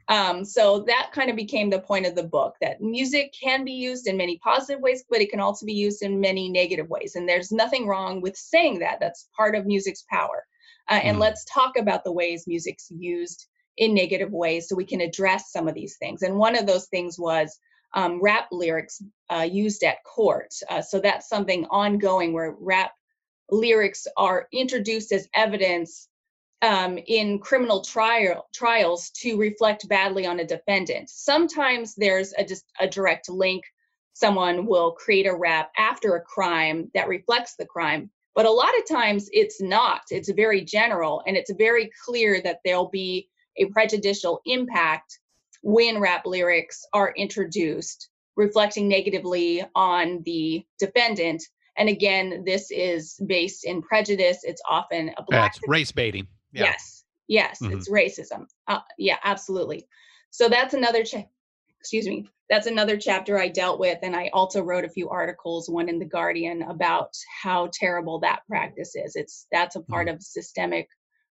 um, 0.08 0.44
so 0.44 0.80
that 0.86 1.10
kind 1.12 1.30
of 1.30 1.36
became 1.36 1.70
the 1.70 1.80
point 1.80 2.06
of 2.06 2.14
the 2.14 2.22
book 2.22 2.54
that 2.60 2.80
music 2.80 3.34
can 3.38 3.64
be 3.64 3.72
used 3.72 4.06
in 4.06 4.16
many 4.16 4.38
positive 4.38 4.82
ways, 4.82 5.04
but 5.08 5.20
it 5.20 5.30
can 5.30 5.40
also 5.40 5.64
be 5.64 5.72
used 5.72 6.02
in 6.02 6.20
many 6.20 6.50
negative 6.50 6.88
ways. 6.90 7.16
And 7.16 7.28
there's 7.28 7.50
nothing 7.50 7.86
wrong 7.86 8.20
with 8.20 8.36
saying 8.36 8.80
that. 8.80 9.00
That's 9.00 9.28
part 9.36 9.54
of 9.54 9.64
music's 9.66 10.04
power. 10.10 10.44
Uh, 10.90 11.00
and 11.02 11.16
Mm. 11.16 11.20
let's 11.20 11.44
talk 11.46 11.78
about 11.78 12.04
the 12.04 12.12
ways 12.12 12.46
music's 12.46 12.90
used 12.90 13.46
in 13.78 13.94
negative 13.94 14.30
ways 14.30 14.68
so 14.68 14.76
we 14.76 14.84
can 14.84 15.00
address 15.00 15.50
some 15.50 15.66
of 15.66 15.74
these 15.74 15.96
things. 15.96 16.22
And 16.22 16.36
one 16.38 16.56
of 16.56 16.66
those 16.66 16.86
things 16.88 17.18
was 17.18 17.58
um, 17.94 18.20
rap 18.20 18.48
lyrics 18.52 19.00
uh, 19.30 19.48
used 19.50 19.82
at 19.84 20.04
court. 20.04 20.52
Uh, 20.68 20.82
so 20.82 21.00
that's 21.00 21.28
something 21.28 21.64
ongoing 21.66 22.32
where 22.32 22.56
rap 22.60 22.92
lyrics 23.50 24.06
are 24.16 24.48
introduced 24.52 25.12
as 25.12 25.28
evidence 25.34 26.08
um, 26.64 26.98
in 27.06 27.38
criminal 27.38 27.82
trial 27.82 28.48
trials 28.54 29.10
to 29.10 29.36
reflect 29.36 29.86
badly 29.86 30.24
on 30.24 30.40
a 30.40 30.46
defendant. 30.46 31.10
Sometimes 31.10 31.94
there's 31.94 32.32
a 32.32 32.46
a 32.80 32.88
direct 32.88 33.28
link. 33.28 33.64
Someone 34.14 34.64
will 34.64 34.92
create 34.92 35.26
a 35.26 35.36
rap 35.36 35.70
after 35.76 36.16
a 36.16 36.22
crime 36.22 36.90
that 36.94 37.08
reflects 37.08 37.56
the 37.56 37.66
crime, 37.66 38.10
but 38.34 38.46
a 38.46 38.50
lot 38.50 38.70
of 38.78 38.88
times 38.88 39.28
it's 39.32 39.60
not. 39.60 40.02
It's 40.10 40.30
very 40.32 40.62
general, 40.64 41.22
and 41.26 41.36
it's 41.36 41.52
very 41.52 41.90
clear 42.06 42.40
that 42.42 42.60
there'll 42.64 42.88
be 42.88 43.28
a 43.58 43.66
prejudicial 43.66 44.40
impact 44.46 45.18
when 45.62 46.00
rap 46.00 46.24
lyrics 46.24 46.86
are 46.94 47.12
introduced, 47.14 48.08
reflecting 48.36 48.88
negatively 48.88 49.64
on 49.74 50.22
the 50.24 50.64
defendant. 50.78 51.42
And 51.76 51.88
again, 51.88 52.44
this 52.46 52.70
is 52.70 53.20
based 53.26 53.64
in 53.64 53.82
prejudice. 53.82 54.44
It's 54.44 54.62
often 54.68 55.10
a 55.18 55.22
black 55.24 55.54
That's 55.54 55.68
race 55.68 55.92
baiting. 55.92 56.26
Yeah. 56.54 56.64
Yes, 56.64 57.04
yes, 57.28 57.58
Mhm. 57.60 57.72
it's 57.74 57.88
racism. 57.90 58.46
Uh, 58.68 58.80
yeah, 58.96 59.18
absolutely. 59.24 59.86
So 60.30 60.48
that's 60.48 60.72
another. 60.74 61.04
Cha- 61.04 61.28
excuse 61.80 62.06
me. 62.06 62.28
That's 62.50 62.66
another 62.66 62.96
chapter 62.98 63.38
I 63.38 63.48
dealt 63.48 63.80
with, 63.80 63.98
and 64.02 64.14
I 64.14 64.28
also 64.32 64.62
wrote 64.62 64.84
a 64.84 64.88
few 64.88 65.08
articles, 65.08 65.68
one 65.68 65.88
in 65.88 65.98
the 65.98 66.04
Guardian, 66.04 66.62
about 66.62 67.10
how 67.42 67.70
terrible 67.72 68.20
that 68.20 68.40
practice 68.46 68.94
is. 68.94 69.16
It's 69.16 69.46
that's 69.50 69.76
a 69.76 69.80
part 69.82 70.08
of 70.08 70.22
systemic 70.22 70.88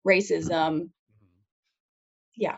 racism. 0.07 0.89
Yeah. 2.37 2.57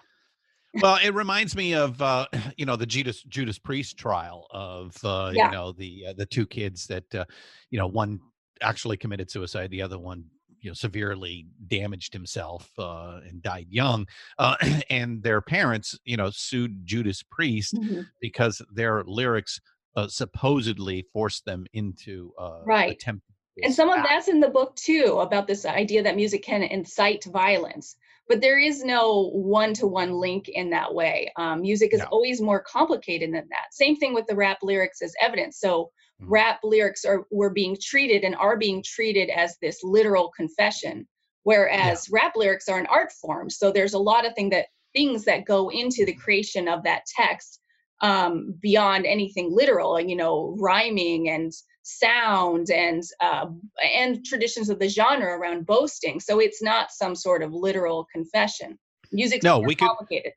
well, 0.82 1.00
it 1.04 1.14
reminds 1.14 1.56
me 1.56 1.74
of 1.74 2.02
uh, 2.02 2.28
you 2.58 2.66
know 2.66 2.76
the 2.76 2.86
Judas 2.86 3.24
Judas 3.24 3.58
Priest 3.58 3.98
trial 3.98 4.48
of 4.52 4.96
uh, 5.04 5.32
Yeah. 5.34 5.46
you 5.48 5.52
know 5.52 5.72
the 5.72 6.06
uh, 6.10 6.14
the 6.18 6.26
two 6.26 6.46
kids 6.46 6.88
that 6.88 7.14
uh, 7.16 7.26
you 7.70 7.80
know 7.80 7.88
one 7.88 8.20
actually 8.62 8.98
committed 8.98 9.32
suicide, 9.32 9.72
the 9.72 9.82
other 9.82 9.98
one 10.00 10.26
you 10.62 10.70
know 10.70 10.74
severely 10.74 11.48
damaged 11.68 12.14
himself 12.14 12.70
uh, 12.78 13.20
and 13.28 13.42
died 13.42 13.68
young, 13.70 14.08
uh, 14.38 14.56
and 14.90 15.22
their 15.24 15.42
parents 15.42 15.98
you 16.06 16.18
know 16.18 16.30
sued 16.30 16.86
Judas 16.86 17.24
Priest 17.24 17.76
Mhm. 17.76 18.08
because 18.22 18.62
their 18.74 19.04
lyrics 19.04 19.60
uh, 19.96 20.08
supposedly 20.08 21.04
forced 21.14 21.46
them 21.46 21.66
into 21.74 22.32
uh, 22.40 22.62
Right. 22.66 22.92
attempt. 22.92 23.24
And 23.64 23.74
some 23.74 23.90
of 23.90 24.02
that's 24.04 24.28
in 24.28 24.40
the 24.40 24.50
book 24.50 24.76
too 24.76 25.20
about 25.20 25.46
this 25.46 25.66
idea 25.66 26.02
that 26.04 26.16
music 26.16 26.42
can 26.44 26.64
incite 26.64 27.26
violence. 27.26 27.98
But 28.30 28.40
there 28.40 28.58
is 28.58 28.84
no 28.84 29.30
one 29.34 29.74
to 29.76 29.88
one 29.88 30.14
link 30.14 30.48
in 30.48 30.70
that 30.70 30.94
way. 30.94 31.32
Um, 31.36 31.62
music 31.62 31.94
is 31.94 32.00
No. 32.00 32.08
always 32.12 32.40
more 32.42 32.62
complicated 32.62 33.34
than 33.34 33.48
that. 33.50 33.74
Same 33.74 33.98
thing 33.98 34.14
with 34.14 34.26
the 34.28 34.36
rap 34.36 34.60
lyrics 34.62 35.02
as 35.02 35.14
evidence. 35.20 35.60
So. 35.60 35.92
Rap 36.22 36.60
lyrics 36.64 37.04
are 37.06 37.26
were 37.32 37.50
being 37.50 37.78
treated 37.82 38.24
and 38.24 38.36
are 38.36 38.58
being 38.58 38.84
treated 38.86 39.30
as 39.30 39.58
this 39.62 39.80
literal 39.84 40.32
confession, 40.36 41.08
whereas 41.44 42.10
rap 42.12 42.34
lyrics 42.36 42.68
are 42.70 42.80
an 42.80 42.86
art 42.88 43.12
form. 43.12 43.50
So, 43.50 43.72
there's 43.72 43.94
a 43.94 44.00
lot 44.00 44.26
of 44.26 44.34
thing 44.36 44.50
that 44.52 44.68
things 44.96 45.26
that 45.26 45.46
go 45.46 45.70
into 45.70 46.06
the 46.06 46.14
creation 46.16 46.68
of 46.68 46.84
that 46.84 47.04
text 47.16 47.60
um, 48.02 48.54
beyond 48.62 49.06
anything 49.06 49.50
literal, 49.52 50.00
you 50.00 50.16
know, 50.16 50.56
rhyming 50.60 51.30
and 51.30 51.52
sound 51.84 52.70
and 52.70 53.04
uh, 53.20 53.46
and 53.84 54.24
traditions 54.26 54.70
of 54.70 54.80
the 54.80 54.88
genre 54.90 55.38
around 55.38 55.66
boasting. 55.66 56.20
So 56.20 56.40
it's 56.40 56.62
not 56.62 56.92
some 56.92 57.16
sort 57.16 57.42
of 57.44 57.54
literal 57.54 58.08
confession. 58.14 58.78
Music's 59.12 59.44
No, 59.44 59.60
we 59.60 59.76
could- 59.76 59.88
complicated. 59.88 60.34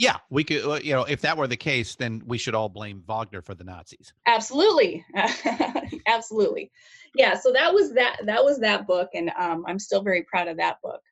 Yeah, 0.00 0.16
we 0.30 0.44
could. 0.44 0.64
uh, 0.64 0.80
You 0.82 0.94
know, 0.94 1.04
if 1.04 1.20
that 1.20 1.36
were 1.36 1.46
the 1.46 1.58
case, 1.58 1.94
then 1.94 2.22
we 2.24 2.38
should 2.38 2.54
all 2.54 2.70
blame 2.70 3.02
Wagner 3.06 3.42
for 3.42 3.54
the 3.54 3.64
Nazis. 3.64 4.14
Absolutely, 4.26 5.04
absolutely. 6.06 6.72
Yeah. 7.14 7.34
So 7.38 7.52
that 7.52 7.72
was 7.74 7.92
that. 7.92 8.16
That 8.24 8.42
was 8.42 8.58
that 8.60 8.86
book, 8.86 9.10
and 9.14 9.30
um, 9.38 9.62
I'm 9.68 9.78
still 9.78 10.02
very 10.02 10.22
proud 10.22 10.48
of 10.48 10.56
that 10.56 10.78
book. 10.82 11.02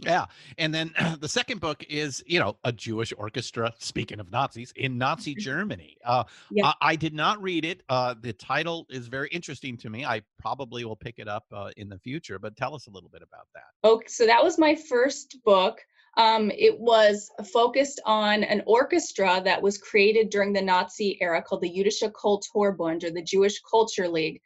Yeah. 0.00 0.26
And 0.58 0.74
then 0.74 0.92
the 1.20 1.28
second 1.28 1.60
book 1.62 1.82
is, 1.88 2.22
you 2.26 2.38
know, 2.38 2.58
a 2.64 2.70
Jewish 2.70 3.14
orchestra, 3.16 3.72
speaking 3.78 4.20
of 4.20 4.30
Nazis, 4.30 4.72
in 4.76 4.98
Nazi 4.98 5.34
Germany. 5.34 5.96
Uh, 6.04 6.24
Yeah. 6.50 6.66
I, 6.66 6.74
I 6.82 6.96
did 6.96 7.14
not 7.14 7.42
read 7.42 7.64
it. 7.64 7.82
Uh, 7.88 8.14
the 8.20 8.34
title 8.34 8.86
is 8.90 9.08
very 9.08 9.28
interesting 9.30 9.76
to 9.78 9.90
me. 9.90 10.04
I 10.04 10.20
probably 10.38 10.84
will 10.84 10.96
pick 10.96 11.18
it 11.18 11.28
up 11.28 11.46
uh, 11.50 11.70
in 11.78 11.88
the 11.88 11.98
future, 11.98 12.38
but 12.38 12.56
tell 12.56 12.74
us 12.74 12.86
a 12.86 12.90
little 12.90 13.08
bit 13.08 13.22
about 13.22 13.48
that. 13.54 13.88
Okay, 13.88 14.06
so 14.06 14.26
that 14.26 14.44
was 14.44 14.58
my 14.58 14.74
first 14.74 15.38
book. 15.44 15.80
Um, 16.16 16.50
it 16.50 16.78
was 16.78 17.30
focused 17.52 18.00
on 18.04 18.42
an 18.44 18.62
orchestra 18.66 19.40
that 19.44 19.62
was 19.62 19.78
created 19.78 20.30
during 20.30 20.52
the 20.52 20.62
Nazi 20.62 21.18
era 21.20 21.42
called 21.42 21.62
the 21.62 21.70
Jüdische 21.70 22.10
Kulturbund 22.12 23.04
or 23.04 23.10
the 23.10 23.22
Jewish 23.22 23.60
Culture 23.70 24.08
League. 24.08 24.40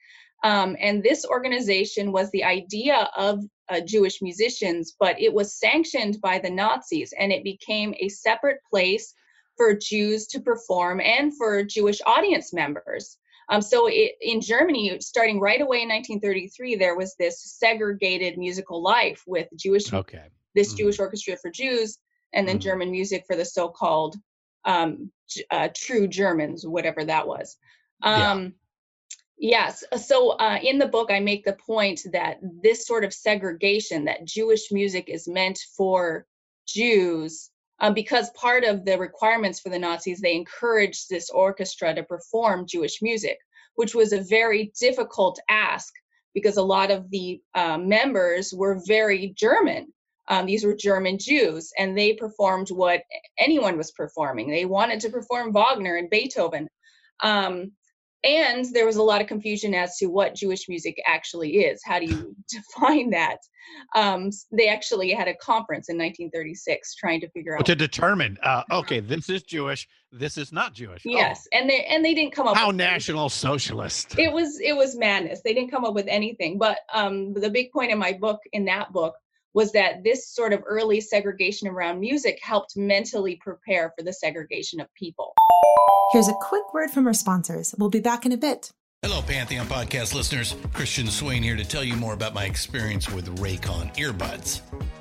Um, 0.45 0.77
and 0.81 1.03
this 1.03 1.25
organization 1.25 2.13
was 2.13 2.31
the 2.31 2.45
idea 2.45 3.09
of 3.17 3.41
uh, 3.69 3.81
Jewish 3.81 4.21
musicians, 4.21 4.95
but 4.99 5.21
it 5.21 5.33
was 5.33 5.59
sanctioned 5.59 6.21
by 6.21 6.39
the 6.39 6.51
Nazis 6.51 7.15
and 7.19 7.33
it 7.33 7.45
became 7.45 7.95
a 8.01 8.09
separate 8.09 8.59
place 8.69 9.15
for 9.57 9.75
Jews 9.75 10.27
to 10.29 10.41
perform 10.41 11.01
and 11.01 11.37
for 11.37 11.63
Jewish 11.63 12.01
audience 12.07 12.53
members. 12.53 13.19
Um, 13.49 13.63
so 13.63 13.87
it, 13.87 14.13
in 14.21 14.41
Germany, 14.41 14.99
starting 15.01 15.41
right 15.41 15.61
away 15.61 15.83
in 15.83 15.89
1933, 15.89 16.77
there 16.77 16.97
was 16.97 17.15
this 17.19 17.41
segregated 17.59 18.39
musical 18.39 18.83
life 18.83 19.23
with 19.27 19.49
Jewish 19.57 19.93
Okay. 19.93 20.25
This 20.55 20.73
Mhm. 20.73 20.79
Jewish 20.79 20.99
orchestra 20.99 21.37
for 21.37 21.51
Jews 21.51 21.99
and 22.33 22.47
then 22.47 22.59
Mhm. 22.59 22.63
German 22.63 22.91
music 22.91 23.25
for 23.27 23.37
the 23.37 23.45
so-called 23.45 24.17
um, 24.65 25.11
uh, 25.51 25.69
true 25.75 26.07
Germans, 26.07 26.65
whatever 26.65 27.05
that 27.05 27.27
was. 27.27 27.57
Yeah. 28.05 28.31
Um, 28.31 28.55
Yes. 29.39 29.83
So 29.97 30.31
uh, 30.33 30.61
in 30.63 30.79
the 30.79 30.87
book, 30.87 31.11
I 31.11 31.19
make 31.19 31.45
the 31.45 31.55
point 31.55 32.01
that 32.13 32.39
this 32.63 32.87
sort 32.87 33.03
of 33.03 33.13
segregation, 33.13 34.05
that 34.05 34.25
Jewish 34.25 34.71
music 34.71 35.09
is 35.09 35.27
meant 35.27 35.59
for 35.77 36.29
Jews, 36.69 37.51
um, 37.81 37.93
because 37.93 38.31
part 38.31 38.63
of 38.63 38.85
the 38.85 38.97
requirements 38.97 39.59
for 39.59 39.69
the 39.69 39.81
Nazis, 39.81 40.21
they 40.21 40.37
encouraged 40.37 41.09
this 41.09 41.29
orchestra 41.29 41.93
to 41.93 42.05
perform 42.05 42.69
Jewish 42.69 43.03
music, 43.03 43.37
which 43.75 43.97
was 43.97 44.13
a 44.13 44.21
very 44.21 44.71
difficult 44.79 45.41
ask 45.49 45.93
because 46.35 46.57
a 46.57 46.63
lot 46.63 46.93
of 46.93 47.11
the 47.11 47.43
uh, 47.55 47.79
members 47.79 48.55
were 48.55 48.81
very 48.87 49.31
German. 49.31 49.93
Um, 50.29 50.47
these 50.47 50.65
were 50.65 50.75
German 50.75 51.19
Jews, 51.19 51.71
and 51.79 51.97
they 51.99 52.13
performed 52.15 52.69
what 52.71 53.03
anyone 53.39 53.77
was 53.77 53.91
performing. 53.93 54.51
They 54.51 54.65
wanted 54.65 55.01
to 55.01 55.11
perform 55.11 55.53
Wagner 55.53 55.97
and 55.97 56.09
Beethoven. 56.11 56.69
Um, 57.23 57.73
and 58.25 58.65
there 58.73 58.87
was 58.87 58.97
a 58.97 59.03
lot 59.03 59.21
of 59.21 59.27
confusion 59.27 59.75
as 59.75 59.97
to 59.97 60.07
what 60.07 60.37
Jewish 60.37 60.69
music 60.69 60.97
actually 61.07 61.57
is. 61.65 61.81
How 61.85 61.99
do 61.99 62.07
you 62.07 62.37
define 62.49 63.11
that? 63.11 63.39
Um, 63.97 64.31
they 64.57 64.69
actually 64.69 65.11
had 65.13 65.29
a 65.29 65.35
conference 65.35 65.89
in 65.89 65.97
1936 65.97 66.95
trying 66.97 67.21
to 67.21 67.29
figure 67.31 67.57
out. 67.57 67.67
to 67.67 67.75
determine 67.75 68.37
uh, 68.43 68.63
okay 68.73 68.99
this 69.01 69.29
is 69.31 69.43
jewish 69.45 69.89
this 70.11 70.37
is 70.37 70.53
not 70.53 70.75
jewish 70.75 71.03
Oh, 71.07 71.11
Yes, 71.11 71.47
and 71.53 71.71
they 71.71 71.85
and 71.85 72.05
they 72.05 72.13
didn't 72.13 72.33
come 72.35 72.49
up. 72.49 72.57
how 72.57 72.69
with 72.69 72.77
national 72.77 73.29
socialist 73.29 74.19
it 74.19 74.33
was 74.33 74.59
it 74.61 74.77
was 74.77 74.97
madness 74.97 75.41
they 75.45 75.55
didn't 75.55 75.71
come 75.71 75.85
up 75.85 75.95
with 75.95 76.07
anything 76.09 76.59
but 76.59 76.79
um 76.93 77.33
the 77.35 77.49
big 77.51 77.71
point 77.73 77.93
in 77.93 77.99
my 77.99 78.13
book 78.13 78.41
in 78.53 78.65
that 78.67 78.93
book 78.93 79.15
was 79.55 79.73
that 79.73 80.03
this 80.05 80.29
sort 80.29 80.53
of 80.53 80.63
early 80.67 81.01
segregation 81.01 81.69
around 81.69 82.01
music 82.01 82.39
helped 82.43 82.77
mentally 82.77 83.37
prepare 83.37 83.93
for 83.97 84.05
the 84.05 84.13
segregation 84.13 84.81
of 84.81 84.93
people 84.95 85.35
Here's 86.13 86.29
a 86.29 86.35
quick 86.35 86.75
word 86.75 86.91
from 86.91 87.07
our 87.07 87.15
sponsors. 87.15 87.75
We'll 87.79 87.89
be 87.89 88.01
back 88.01 88.27
in 88.27 88.33
a 88.33 88.37
bit. 88.37 88.71
Hello, 89.01 89.23
Pantheon 89.23 89.67
podcast 89.67 90.15
listeners. 90.15 90.55
Christian 90.75 91.07
Swain 91.07 91.43
here 91.43 91.57
to 91.57 91.65
tell 91.65 91.83
you 91.83 91.97
more 91.97 92.13
about 92.13 92.35
my 92.35 92.45
experience 92.45 93.09
with 93.09 93.35
Raycon 93.39 93.97
earbuds. 93.97 94.61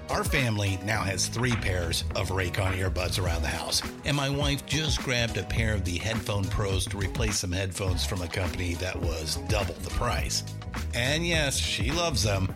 Our 0.09 0.23
family 0.23 0.79
now 0.85 1.01
has 1.01 1.27
three 1.27 1.51
pairs 1.51 2.05
of 2.15 2.29
Raycon 2.29 2.77
earbuds 2.77 3.21
around 3.21 3.41
the 3.41 3.49
house, 3.49 3.81
and 4.05 4.15
my 4.15 4.29
wife 4.29 4.65
just 4.65 5.03
grabbed 5.03 5.35
a 5.35 5.43
pair 5.43 5.73
of 5.73 5.83
the 5.83 5.97
Headphone 5.97 6.45
Pros 6.45 6.85
to 6.85 6.97
replace 6.97 7.39
some 7.39 7.51
headphones 7.51 8.05
from 8.05 8.21
a 8.21 8.27
company 8.29 8.75
that 8.75 8.95
was 8.95 9.35
double 9.49 9.75
the 9.75 9.89
price. 9.89 10.45
And 10.93 11.27
yes, 11.27 11.57
she 11.57 11.91
loves 11.91 12.23
them. 12.23 12.55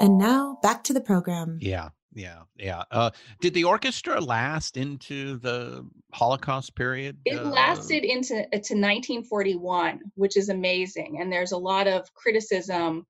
And 0.00 0.18
now 0.18 0.58
back 0.62 0.84
to 0.84 0.92
the 0.92 1.00
program. 1.00 1.58
yeah 1.60 1.90
yeah 2.14 2.40
yeah 2.58 2.82
uh 2.90 3.10
did 3.40 3.54
the 3.54 3.64
orchestra 3.64 4.20
last 4.20 4.76
into 4.76 5.38
the 5.38 5.86
holocaust 6.12 6.74
period 6.74 7.16
it 7.24 7.38
uh, 7.38 7.48
lasted 7.48 8.04
into 8.04 8.34
uh, 8.34 8.50
to 8.50 8.74
1941 8.74 10.00
which 10.14 10.36
is 10.36 10.48
amazing 10.48 11.18
and 11.20 11.32
there's 11.32 11.52
a 11.52 11.56
lot 11.56 11.86
of 11.88 12.12
criticism 12.14 13.06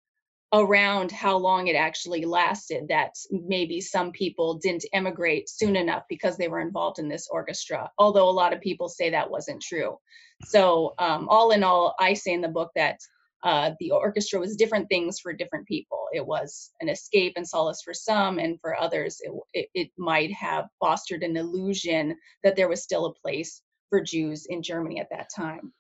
around 0.55 1.11
how 1.11 1.37
long 1.37 1.67
it 1.67 1.75
actually 1.75 2.25
lasted 2.27 2.87
that 2.89 3.15
maybe 3.31 3.81
some 3.81 4.13
people 4.13 4.59
didn't 4.59 4.85
emigrate 4.93 5.49
soon 5.49 5.77
enough 5.77 6.03
because 6.09 6.37
they 6.37 6.49
were 6.49 6.61
involved 6.61 6.99
in 6.99 7.09
this 7.09 7.27
orchestra 7.31 7.91
although 7.99 8.29
a 8.29 8.31
lot 8.31 8.53
of 8.53 8.61
people 8.61 8.89
say 8.89 9.11
that 9.11 9.31
wasn't 9.31 9.61
true 9.61 9.97
so 10.45 10.95
um, 10.99 11.27
all 11.29 11.51
in 11.51 11.65
all 11.65 11.95
i 11.99 12.13
say 12.15 12.33
in 12.33 12.41
the 12.41 12.49
book 12.49 12.71
that 12.77 12.99
uh, 13.43 13.73
the 13.81 13.91
orchestra 13.91 14.39
was 14.39 14.57
different 14.57 14.89
things 14.89 15.19
for 15.21 15.33
different 15.33 15.67
people 15.67 16.07
it 16.13 16.25
was 16.25 16.71
an 16.81 16.89
escape 16.89 17.33
and 17.37 17.47
solace 17.47 17.83
for 17.83 17.95
some 17.95 18.39
and 18.39 18.61
for 18.61 18.79
others 18.81 19.21
it, 19.21 19.33
it, 19.55 19.69
it 19.75 19.91
might 19.99 20.33
have 20.33 20.67
fostered 20.81 21.23
an 21.23 21.37
illusion 21.37 22.17
that 22.45 22.57
there 22.57 22.69
was 22.69 22.83
still 22.83 23.07
a 23.07 23.15
place 23.15 23.63
for 23.91 24.01
jews 24.01 24.47
in 24.49 24.63
germany 24.63 25.01
at 25.01 25.09
that 25.11 25.29
time 25.35 25.73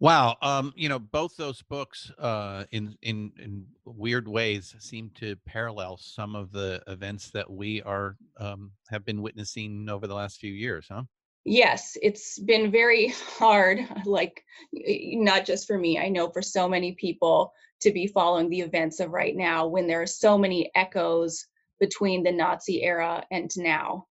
Wow, 0.00 0.36
um, 0.42 0.72
you 0.76 0.88
know, 0.88 0.98
both 0.98 1.36
those 1.36 1.62
books, 1.62 2.10
uh, 2.18 2.64
in 2.72 2.96
in 3.00 3.32
in 3.38 3.64
weird 3.84 4.26
ways, 4.26 4.74
seem 4.78 5.10
to 5.14 5.36
parallel 5.46 5.96
some 5.96 6.34
of 6.34 6.50
the 6.50 6.82
events 6.88 7.30
that 7.30 7.50
we 7.50 7.80
are 7.82 8.16
um, 8.38 8.72
have 8.88 9.04
been 9.04 9.22
witnessing 9.22 9.88
over 9.88 10.06
the 10.06 10.14
last 10.14 10.40
few 10.40 10.52
years, 10.52 10.88
huh? 10.90 11.04
Yes 11.44 11.96
it's 12.02 12.38
been 12.38 12.70
very 12.70 13.08
hard 13.38 13.80
like 14.06 14.44
not 14.72 15.44
just 15.44 15.66
for 15.66 15.78
me 15.78 15.98
i 15.98 16.08
know 16.08 16.28
for 16.28 16.42
so 16.42 16.68
many 16.68 16.92
people 16.92 17.52
to 17.80 17.92
be 17.92 18.06
following 18.06 18.48
the 18.48 18.60
events 18.60 19.00
of 19.00 19.10
right 19.10 19.36
now 19.36 19.66
when 19.66 19.86
there 19.86 20.00
are 20.00 20.06
so 20.06 20.38
many 20.38 20.70
echoes 20.74 21.46
between 21.80 22.22
the 22.22 22.32
nazi 22.32 22.82
era 22.82 23.22
and 23.30 23.50
now 23.56 24.06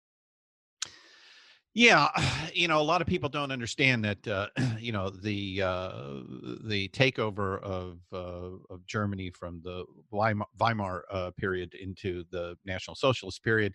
Yeah, 1.79 2.09
you 2.53 2.67
know, 2.67 2.81
a 2.81 2.83
lot 2.83 2.99
of 3.01 3.07
people 3.07 3.29
don't 3.29 3.51
understand 3.51 4.03
that. 4.03 4.27
Uh, 4.27 4.47
you 4.79 4.91
know, 4.91 5.09
the 5.09 5.61
uh, 5.61 5.91
the 6.65 6.89
takeover 6.89 7.61
of 7.61 7.99
uh, 8.11 8.57
of 8.69 8.85
Germany 8.85 9.31
from 9.31 9.61
the 9.63 9.85
Weimar, 10.11 10.47
Weimar 10.59 11.05
uh, 11.09 11.31
period 11.37 11.73
into 11.75 12.25
the 12.31 12.57
National 12.65 12.95
Socialist 12.95 13.41
period 13.43 13.73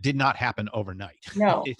did 0.00 0.14
not 0.14 0.36
happen 0.36 0.68
overnight. 0.72 1.18
No. 1.36 1.64
it 1.66 1.76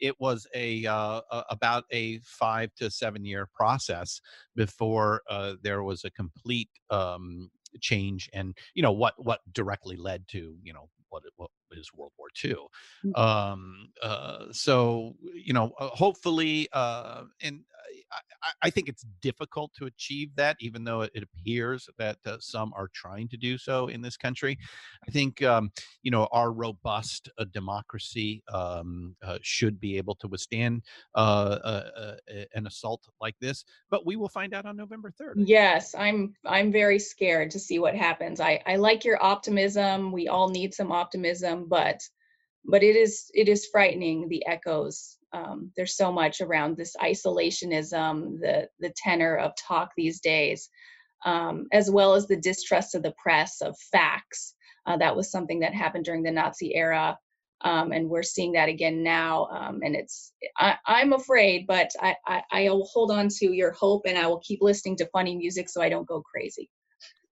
it 0.00 0.20
was 0.20 0.46
a, 0.54 0.84
uh, 0.84 1.22
about 1.48 1.84
a 1.90 2.18
five 2.18 2.74
to 2.74 2.90
seven 2.90 3.24
year 3.24 3.48
process 3.54 4.20
before 4.54 5.22
uh, 5.30 5.54
there 5.62 5.82
was 5.82 6.04
a 6.04 6.10
complete 6.10 6.68
um, 6.90 7.50
change, 7.80 8.28
and 8.34 8.54
you 8.74 8.82
know 8.82 8.92
what 8.92 9.14
what 9.16 9.40
directly 9.52 9.96
led 9.96 10.28
to 10.28 10.56
you 10.62 10.74
know 10.74 10.90
what 11.10 11.24
it- 11.24 11.32
what 11.36 11.50
is 11.72 11.92
World 11.94 12.12
War 12.18 12.28
II. 12.44 12.56
Mm. 13.04 13.18
Um, 13.18 13.92
uh, 14.02 14.46
so 14.52 15.16
you 15.34 15.52
know, 15.52 15.72
uh, 15.78 15.88
hopefully, 15.88 16.68
uh, 16.72 17.24
and 17.40 17.64
I, 18.42 18.50
I 18.62 18.70
think 18.70 18.88
it's 18.88 19.04
difficult 19.20 19.72
to 19.78 19.86
achieve 19.86 20.34
that, 20.36 20.56
even 20.60 20.84
though 20.84 21.02
it 21.02 21.22
appears 21.22 21.88
that 21.98 22.18
uh, 22.26 22.36
some 22.40 22.72
are 22.76 22.88
trying 22.94 23.28
to 23.28 23.36
do 23.36 23.58
so 23.58 23.88
in 23.88 24.02
this 24.02 24.16
country. 24.16 24.58
I 25.06 25.10
think 25.10 25.42
um, 25.42 25.70
you 26.02 26.10
know 26.10 26.28
our 26.32 26.52
robust 26.52 27.28
uh, 27.38 27.44
democracy 27.52 28.42
um, 28.52 29.16
uh, 29.22 29.38
should 29.42 29.80
be 29.80 29.96
able 29.96 30.14
to 30.16 30.28
withstand 30.28 30.82
uh, 31.14 31.58
uh, 31.64 32.14
an 32.54 32.66
assault 32.66 33.02
like 33.20 33.36
this, 33.40 33.64
but 33.90 34.06
we 34.06 34.16
will 34.16 34.28
find 34.28 34.54
out 34.54 34.66
on 34.66 34.76
November 34.76 35.10
third. 35.10 35.36
Yes, 35.36 35.94
I'm 35.94 36.34
I'm 36.44 36.72
very 36.72 36.98
scared 36.98 37.50
to 37.52 37.58
see 37.58 37.78
what 37.78 37.94
happens. 37.94 38.40
I 38.40 38.62
I 38.66 38.76
like 38.76 39.04
your 39.04 39.22
optimism. 39.22 40.12
We 40.12 40.28
all 40.28 40.48
need 40.48 40.74
some 40.74 40.92
optimism, 40.92 41.66
but 41.68 42.00
but 42.64 42.82
it 42.82 42.96
is 42.96 43.30
it 43.34 43.48
is 43.48 43.66
frightening 43.66 44.28
the 44.28 44.46
echoes 44.46 45.17
um, 45.32 45.70
there's 45.76 45.96
so 45.96 46.10
much 46.10 46.40
around 46.40 46.76
this 46.76 46.94
isolationism 46.96 48.40
the 48.40 48.68
the 48.80 48.92
tenor 48.96 49.36
of 49.36 49.52
talk 49.56 49.90
these 49.96 50.20
days 50.20 50.68
um, 51.24 51.66
as 51.72 51.90
well 51.90 52.14
as 52.14 52.26
the 52.26 52.40
distrust 52.40 52.94
of 52.94 53.02
the 53.02 53.14
press 53.22 53.60
of 53.60 53.76
facts 53.92 54.54
uh, 54.86 54.96
that 54.96 55.14
was 55.14 55.30
something 55.30 55.60
that 55.60 55.74
happened 55.74 56.04
during 56.04 56.22
the 56.22 56.30
nazi 56.30 56.74
era 56.74 57.16
um, 57.62 57.90
and 57.90 58.08
we're 58.08 58.22
seeing 58.22 58.52
that 58.52 58.68
again 58.68 59.02
now 59.02 59.46
um, 59.46 59.80
and 59.82 59.96
it's 59.96 60.32
I, 60.56 60.76
am 60.86 61.12
afraid 61.12 61.66
but 61.66 61.90
I, 62.00 62.16
I 62.26 62.42
i'll 62.52 62.88
hold 62.92 63.10
on 63.10 63.28
to 63.38 63.52
your 63.52 63.72
hope 63.72 64.02
and 64.06 64.16
i 64.16 64.26
will 64.26 64.40
keep 64.40 64.60
listening 64.62 64.96
to 64.96 65.06
funny 65.06 65.36
music 65.36 65.68
so 65.68 65.82
i 65.82 65.88
don't 65.88 66.06
go 66.06 66.22
crazy 66.22 66.70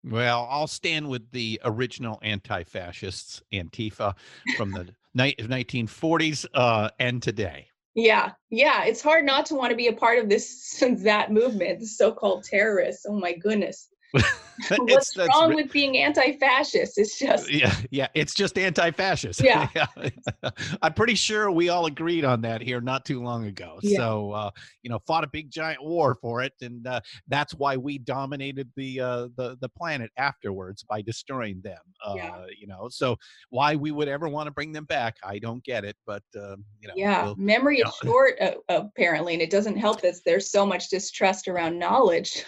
well, 0.07 0.47
I'll 0.51 0.67
stand 0.67 1.09
with 1.09 1.31
the 1.31 1.59
original 1.65 2.19
anti-fascists, 2.21 3.41
Antifa, 3.51 4.13
from 4.55 4.71
the 4.71 4.93
1940s 5.17 6.45
uh, 6.53 6.89
and 6.99 7.23
today. 7.23 7.69
Yeah, 7.95 8.33
yeah, 8.49 8.83
it's 8.85 9.01
hard 9.01 9.25
not 9.25 9.45
to 9.47 9.55
want 9.55 9.71
to 9.71 9.77
be 9.77 9.87
a 9.87 9.93
part 9.93 10.19
of 10.19 10.29
this 10.29 10.83
that 11.03 11.31
movement, 11.31 11.79
the 11.79 11.87
so-called 11.87 12.43
terrorists. 12.43 13.05
Oh 13.07 13.19
my 13.19 13.33
goodness. 13.33 13.87
What's 14.77 15.17
wrong 15.17 15.53
with 15.53 15.71
being 15.71 15.97
anti-fascist? 15.97 16.97
It's 16.97 17.19
just 17.19 17.51
yeah, 17.51 17.75
yeah. 17.91 18.07
It's 18.13 18.33
just 18.33 18.57
anti-fascist. 18.57 19.41
Yeah. 19.45 19.67
yeah. 19.75 20.09
I'm 20.81 20.93
pretty 20.93 21.13
sure 21.13 21.51
we 21.51 21.69
all 21.69 21.85
agreed 21.85 22.25
on 22.25 22.41
that 22.41 22.61
here 22.61 22.81
not 22.81 23.05
too 23.05 23.21
long 23.21 23.45
ago. 23.45 23.79
Yeah. 23.81 23.97
So 23.97 24.31
uh, 24.31 24.51
you 24.81 24.89
know, 24.89 24.99
fought 25.05 25.23
a 25.23 25.27
big 25.27 25.51
giant 25.51 25.83
war 25.83 26.17
for 26.21 26.41
it, 26.41 26.53
and 26.61 26.87
uh, 26.87 27.01
that's 27.27 27.53
why 27.53 27.77
we 27.77 27.97
dominated 27.97 28.71
the 28.75 29.01
uh, 29.01 29.27
the 29.35 29.57
the 29.61 29.69
planet 29.69 30.09
afterwards 30.17 30.83
by 30.83 31.01
destroying 31.01 31.61
them. 31.61 31.77
yeah. 32.15 32.31
Uh, 32.31 32.45
you 32.57 32.67
know, 32.67 32.87
so 32.89 33.17
why 33.49 33.75
we 33.75 33.91
would 33.91 34.07
ever 34.07 34.29
want 34.29 34.47
to 34.47 34.51
bring 34.51 34.71
them 34.71 34.85
back, 34.85 35.17
I 35.23 35.37
don't 35.37 35.63
get 35.63 35.83
it. 35.83 35.95
But 36.07 36.23
um, 36.37 36.63
you 36.81 36.87
know, 36.87 36.93
yeah, 36.95 37.25
we'll, 37.25 37.35
memory 37.35 37.79
is 37.79 37.85
know. 37.85 38.09
short 38.09 38.35
apparently, 38.69 39.33
and 39.33 39.41
it 39.41 39.51
doesn't 39.51 39.77
help 39.77 40.01
that 40.01 40.15
there's 40.25 40.49
so 40.49 40.65
much 40.65 40.89
distrust 40.89 41.47
around 41.47 41.77
knowledge. 41.77 42.45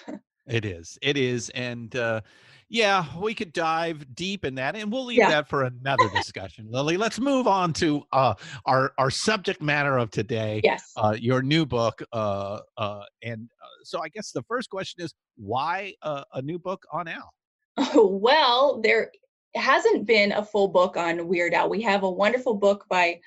It 0.47 0.65
is. 0.65 0.97
It 1.01 1.17
is. 1.17 1.49
And 1.49 1.95
uh, 1.95 2.21
yeah, 2.69 3.05
we 3.19 3.33
could 3.33 3.53
dive 3.53 4.15
deep 4.15 4.43
in 4.45 4.55
that, 4.55 4.75
and 4.75 4.91
we'll 4.91 5.05
leave 5.05 5.17
Yeah. 5.19 5.29
that 5.29 5.47
for 5.49 5.63
another 5.63 6.09
discussion. 6.13 6.67
Lily, 6.69 6.97
let's 6.97 7.19
move 7.19 7.47
on 7.47 7.73
to 7.73 8.03
uh, 8.11 8.33
our 8.65 8.93
our 8.97 9.09
subject 9.09 9.61
matter 9.61 9.97
of 9.97 10.11
today. 10.11 10.61
Yes. 10.63 10.91
Uh, 10.95 11.15
your 11.19 11.41
new 11.41 11.65
book. 11.65 12.01
Uh, 12.11 12.59
uh, 12.77 13.03
and 13.23 13.49
uh, 13.63 13.67
so, 13.83 14.01
I 14.01 14.09
guess 14.09 14.31
the 14.31 14.43
first 14.43 14.69
question 14.69 15.03
is, 15.03 15.13
why 15.37 15.93
uh, 16.01 16.23
a 16.33 16.41
new 16.41 16.59
book 16.59 16.85
on 16.91 17.07
Al? 17.07 17.33
well, 17.95 18.81
there 18.81 19.11
hasn't 19.55 20.05
been 20.05 20.31
a 20.33 20.43
full 20.43 20.67
book 20.67 20.97
on 20.97 21.27
Weird 21.27 21.53
Al. 21.53 21.69
We 21.69 21.81
have 21.83 22.03
a 22.03 22.11
wonderful 22.11 22.53
book 22.55 22.85
by 22.89 23.19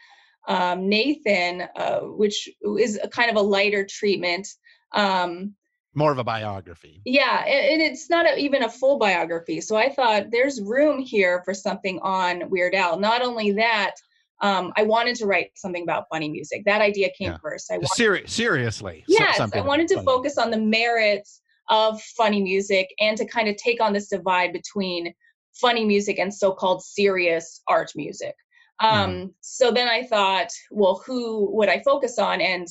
um, 0.49 0.89
Nathan, 0.89 1.69
uh, 1.77 2.01
which 2.01 2.49
is 2.79 2.99
a 3.03 3.09
kind 3.09 3.31
of 3.31 3.37
a 3.37 3.41
lighter 3.41 3.87
treatment. 3.87 4.49
Um, 4.93 5.55
More 5.95 6.13
of 6.13 6.19
a 6.19 6.25
biography. 6.25 7.03
yeah, 7.05 7.45
and 7.45 7.83
it's 7.83 8.09
not 8.09 8.25
a, 8.27 8.37
even 8.39 8.63
a 8.63 8.69
full 8.71 8.99
biography. 8.99 9.61
So 9.61 9.77
I 9.77 9.89
thought 9.93 10.31
there's 10.31 10.61
room 10.63 11.01
here 11.01 11.43
for 11.45 11.53
something 11.53 11.99
on 12.03 12.49
Weird 12.49 12.75
Al. 12.77 12.99
Not 13.01 13.23
only 13.23 13.51
that, 13.53 13.95
um, 14.41 14.73
I 14.77 14.85
wanted 14.85 15.17
to 15.17 15.27
write 15.27 15.51
something 15.57 15.83
about 15.83 16.05
funny 16.11 16.29
music. 16.29 16.63
That 16.65 16.81
idea 16.81 17.09
came 17.19 17.33
Yeah. 17.33 17.39
first. 17.43 17.71
I 17.73 17.75
wanted 17.79 17.89
Seri- 17.95 18.29
seriously. 18.29 19.05
so- 19.09 19.15
Yes, 19.19 19.41
I 19.41 19.61
wanted 19.63 19.89
to 19.89 19.97
funny. 19.97 20.07
focus 20.07 20.39
on 20.39 20.51
the 20.53 20.59
merits 20.59 21.43
of 21.69 22.01
funny 22.17 22.41
music 22.43 22.89
and 23.01 23.17
to 23.19 23.25
kind 23.27 23.49
of 23.49 23.57
take 23.57 23.81
on 23.83 23.93
this 23.93 24.09
divide 24.09 24.53
between 24.53 25.13
funny 25.55 25.85
music 25.85 26.19
and 26.21 26.33
so-called 26.33 26.83
serious 26.85 27.63
art 27.69 27.91
music. 27.97 28.35
Um, 28.79 29.35
So 29.41 29.71
then 29.73 29.89
I 29.89 30.05
thought, 30.05 30.49
well, 30.71 31.03
who 31.05 31.51
would 31.57 31.69
I 31.69 31.81
focus 31.83 32.19
on? 32.19 32.41
And 32.41 32.67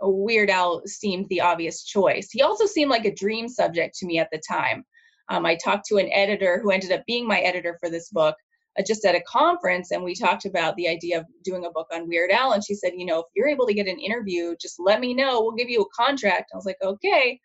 Weird 0.00 0.50
Al 0.50 0.82
seemed 0.86 1.28
the 1.28 1.40
obvious 1.40 1.84
choice. 1.84 2.30
He 2.30 2.42
also 2.42 2.66
seemed 2.66 2.90
like 2.90 3.04
a 3.04 3.14
dream 3.14 3.48
subject 3.48 3.96
to 3.98 4.06
me 4.06 4.18
at 4.18 4.28
the 4.32 4.40
time. 4.48 4.84
Um, 5.28 5.46
I 5.46 5.56
talked 5.56 5.86
to 5.86 5.96
an 5.96 6.10
editor 6.12 6.58
who 6.60 6.70
ended 6.70 6.92
up 6.92 7.04
being 7.06 7.26
my 7.26 7.40
editor 7.40 7.76
for 7.80 7.88
this 7.88 8.10
book 8.10 8.36
uh, 8.78 8.82
just 8.86 9.04
at 9.04 9.14
a 9.14 9.20
conference, 9.22 9.90
and 9.90 10.02
we 10.02 10.14
talked 10.14 10.44
about 10.44 10.76
the 10.76 10.88
idea 10.88 11.18
of 11.18 11.26
doing 11.44 11.64
a 11.66 11.70
book 11.70 11.86
on 11.92 12.08
Weird 12.08 12.30
Al. 12.30 12.52
And 12.52 12.64
she 12.64 12.74
said, 12.74 12.92
you 12.96 13.06
know, 13.06 13.20
if 13.20 13.26
you're 13.34 13.48
able 13.48 13.66
to 13.66 13.74
get 13.74 13.88
an 13.88 13.98
interview, 13.98 14.54
just 14.60 14.76
let 14.78 15.00
me 15.00 15.14
know. 15.14 15.40
We'll 15.40 15.52
give 15.52 15.70
you 15.70 15.82
a 15.82 15.94
contract. 15.94 16.50
I 16.52 16.56
was 16.56 16.66
like, 16.66 16.78
okay. 16.82 17.40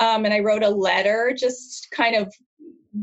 Um, 0.00 0.24
and 0.24 0.34
I 0.34 0.40
wrote 0.40 0.62
a 0.62 0.68
letter, 0.68 1.34
just 1.36 1.88
kind 1.90 2.14
of 2.14 2.32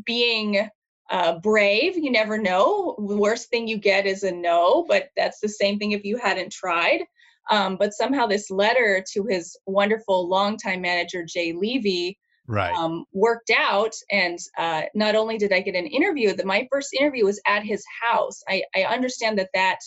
being 0.06 0.70
uh, 1.10 1.40
brave. 1.40 1.98
You 1.98 2.12
never 2.12 2.38
know. 2.38 2.96
The 3.08 3.18
worst 3.18 3.50
thing 3.50 3.68
you 3.68 3.78
get 3.78 4.06
is 4.06 4.24
a 4.24 4.32
no, 4.32 4.86
but 4.88 5.10
that's 5.16 5.40
the 5.40 5.50
same 5.50 5.78
thing 5.78 5.92
if 5.92 6.04
you 6.04 6.18
hadn't 6.18 6.52
tried. 6.52 7.04
Um, 7.52 7.78
but 7.78 7.94
somehow 7.94 8.26
this 8.26 8.50
letter 8.50 9.04
to 9.14 9.26
his 9.26 9.56
wonderful 9.66 10.28
longtime 10.28 10.82
manager, 10.82 11.24
Jay 11.24 11.54
Levy, 11.54 12.18
Right. 12.48 12.76
um, 12.76 13.06
worked 13.12 13.52
out. 13.56 13.94
And 14.12 14.38
uh, 14.58 14.84
not 14.94 15.16
only 15.16 15.38
did 15.38 15.52
I 15.52 15.62
get 15.62 15.76
an 15.76 15.88
interview, 15.88 16.34
that 16.36 16.46
my 16.46 16.68
first 16.72 16.94
interview 16.94 17.26
was 17.26 17.42
at 17.48 17.64
his 17.64 17.84
house. 18.02 18.42
I, 18.48 18.64
I 18.76 18.84
understand 18.84 19.40
that 19.40 19.50
that 19.54 19.80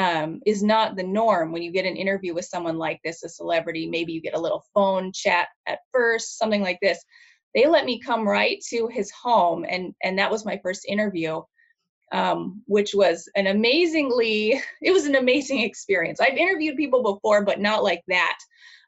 um, 0.00 0.40
is 0.46 0.62
not 0.62 0.96
the 0.96 1.02
norm 1.02 1.52
when 1.52 1.62
you 1.62 1.70
get 1.70 1.84
an 1.84 1.96
interview 1.96 2.34
with 2.34 2.46
someone 2.46 2.78
like 2.78 3.00
this, 3.04 3.22
a 3.22 3.28
celebrity. 3.28 3.86
Maybe 3.86 4.12
you 4.12 4.20
get 4.20 4.34
a 4.34 4.40
little 4.40 4.64
phone 4.74 5.12
chat 5.12 5.48
at 5.66 5.80
first, 5.92 6.38
something 6.38 6.62
like 6.62 6.78
this. 6.80 7.02
They 7.54 7.66
let 7.66 7.84
me 7.84 8.00
come 8.00 8.26
right 8.26 8.58
to 8.70 8.88
his 8.88 9.10
home, 9.10 9.66
and 9.68 9.92
and 10.02 10.18
that 10.18 10.30
was 10.30 10.46
my 10.46 10.58
first 10.62 10.86
interview, 10.86 11.40
um, 12.12 12.62
which 12.66 12.94
was 12.94 13.28
an 13.36 13.46
amazingly 13.46 14.60
it 14.82 14.92
was 14.92 15.06
an 15.06 15.16
amazing 15.16 15.60
experience. 15.60 16.20
I've 16.20 16.36
interviewed 16.36 16.76
people 16.76 17.02
before, 17.02 17.44
but 17.44 17.60
not 17.60 17.82
like 17.82 18.02
that 18.08 18.38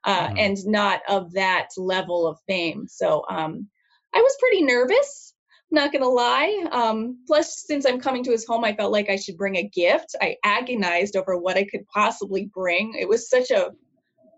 uh, 0.04 0.28
Mhm. 0.28 0.38
and 0.38 0.66
not 0.66 1.00
of 1.08 1.32
that 1.32 1.68
level 1.76 2.26
of 2.26 2.38
fame. 2.46 2.86
So 2.88 3.24
um, 3.28 3.68
I 4.14 4.20
was 4.20 4.36
pretty 4.40 4.62
nervous, 4.62 5.34
not 5.70 5.92
gonna 5.92 6.08
lie. 6.08 6.66
Um, 6.70 7.18
plus, 7.26 7.64
since 7.66 7.86
I'm 7.86 8.00
coming 8.00 8.24
to 8.24 8.30
his 8.30 8.46
home, 8.46 8.64
I 8.64 8.74
felt 8.74 8.92
like 8.92 9.08
I 9.08 9.16
should 9.16 9.36
bring 9.36 9.56
a 9.56 9.68
gift. 9.68 10.14
I 10.20 10.36
agonized 10.44 11.16
over 11.16 11.36
what 11.38 11.56
I 11.56 11.64
could 11.64 11.86
possibly 11.88 12.50
bring. 12.52 12.94
It 12.98 13.08
was 13.08 13.28
such 13.30 13.50
a 13.50 13.72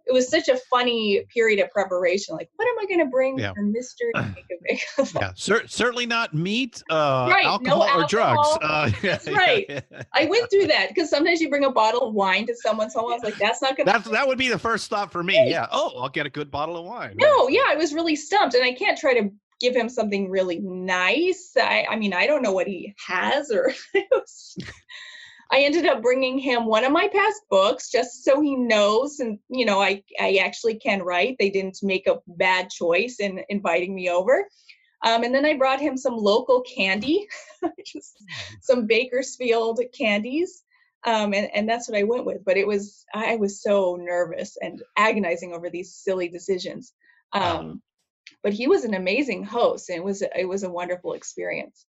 it 0.06 0.12
was 0.12 0.28
such 0.28 0.48
a 0.48 0.56
funny 0.70 1.24
period 1.32 1.60
of 1.60 1.70
preparation. 1.70 2.34
Like, 2.36 2.50
what 2.56 2.68
am 2.68 2.74
I 2.78 2.86
gonna 2.90 3.08
bring 3.10 3.38
Yeah. 3.38 3.52
for 3.54 3.62
Mr. 3.62 4.10
Yankovic? 4.14 5.14
yeah, 5.14 5.32
cer- 5.36 5.66
certainly 5.66 6.06
not 6.06 6.34
meat, 6.34 6.82
uh, 6.90 7.26
Right, 7.30 7.44
no 7.44 7.50
alcohol, 7.50 8.02
or 8.02 8.06
drugs. 8.06 8.48
alcohol. 8.48 8.58
Uh, 8.62 8.90
That's 9.02 9.26
right. 9.28 9.82
I 10.12 10.26
went 10.26 10.50
through 10.50 10.66
that 10.68 10.88
because 10.88 11.10
sometimes 11.10 11.40
you 11.40 11.48
bring 11.48 11.64
a 11.64 11.70
bottle 11.70 12.08
of 12.08 12.14
wine 12.14 12.46
to 12.46 12.54
someone's 12.56 12.94
home. 12.94 13.10
I 13.12 13.14
was 13.14 13.22
like, 13.24 13.36
that's 13.38 13.62
not 13.62 13.76
gonna 13.76 13.90
That 13.92 14.04
that 14.10 14.26
would 14.28 14.38
be 14.38 14.48
the 14.48 14.58
first 14.58 14.90
thought 14.90 15.10
for 15.10 15.22
me. 15.22 15.48
Yeah. 15.50 15.66
Oh, 15.72 15.92
I'll 15.98 16.08
get 16.08 16.26
a 16.26 16.30
good 16.30 16.50
bottle 16.50 16.76
of 16.76 16.84
wine. 16.84 17.16
No, 17.16 17.48
yeah, 17.48 17.64
I 17.66 17.76
was 17.76 17.92
really 17.94 18.16
stumped, 18.16 18.54
and 18.54 18.64
I 18.64 18.72
can't 18.74 18.98
try 18.98 19.14
to 19.14 19.30
give 19.60 19.74
him 19.74 19.88
something 19.88 20.28
really 20.28 20.58
nice. 20.60 21.52
I, 21.56 21.86
I 21.88 21.96
mean, 21.96 22.12
I 22.12 22.26
don't 22.26 22.42
know 22.42 22.52
what 22.52 22.66
he 22.66 22.94
has, 23.06 23.50
or 23.50 23.72
it 23.94 24.06
was- 24.10 24.56
I 25.50 25.60
ended 25.60 25.86
up 25.86 26.02
bringing 26.02 26.38
him 26.38 26.66
one 26.66 26.84
of 26.84 26.92
my 26.92 27.08
past 27.08 27.42
books 27.50 27.90
just 27.90 28.24
so 28.24 28.40
he 28.40 28.56
knows, 28.56 29.20
and 29.20 29.38
you 29.48 29.64
know, 29.64 29.80
I 29.80 30.02
I 30.18 30.36
actually 30.42 30.76
can 30.76 31.02
write. 31.02 31.36
They 31.38 31.50
didn't 31.50 31.78
make 31.82 32.06
a 32.06 32.20
bad 32.26 32.70
choice 32.70 33.20
in 33.20 33.42
inviting 33.48 33.94
me 33.94 34.10
over. 34.10 34.48
Um, 35.04 35.22
and 35.22 35.34
then 35.34 35.44
I 35.44 35.54
brought 35.54 35.80
him 35.80 35.98
some 35.98 36.16
local 36.16 36.62
candy, 36.62 37.28
just 37.86 38.24
some 38.62 38.86
Bakersfield 38.86 39.80
candies. 39.96 40.62
Um, 41.04 41.34
and, 41.34 41.50
and 41.54 41.68
that's 41.68 41.88
what 41.88 41.98
I 41.98 42.04
went 42.04 42.24
with. 42.24 42.42
But 42.44 42.56
it 42.56 42.66
was, 42.66 43.04
I 43.14 43.36
was 43.36 43.60
so 43.62 43.98
nervous 44.00 44.56
and 44.60 44.82
agonizing 44.96 45.52
over 45.52 45.68
these 45.68 45.94
silly 45.94 46.28
decisions. 46.28 46.94
Um, 47.32 47.82
but 48.42 48.54
he 48.54 48.66
was 48.66 48.84
an 48.84 48.94
amazing 48.94 49.44
host 49.44 49.90
and 49.90 49.98
it 49.98 50.04
was, 50.04 50.22
it 50.22 50.48
was 50.48 50.62
a 50.62 50.70
wonderful 50.70 51.12
experience. 51.12 51.84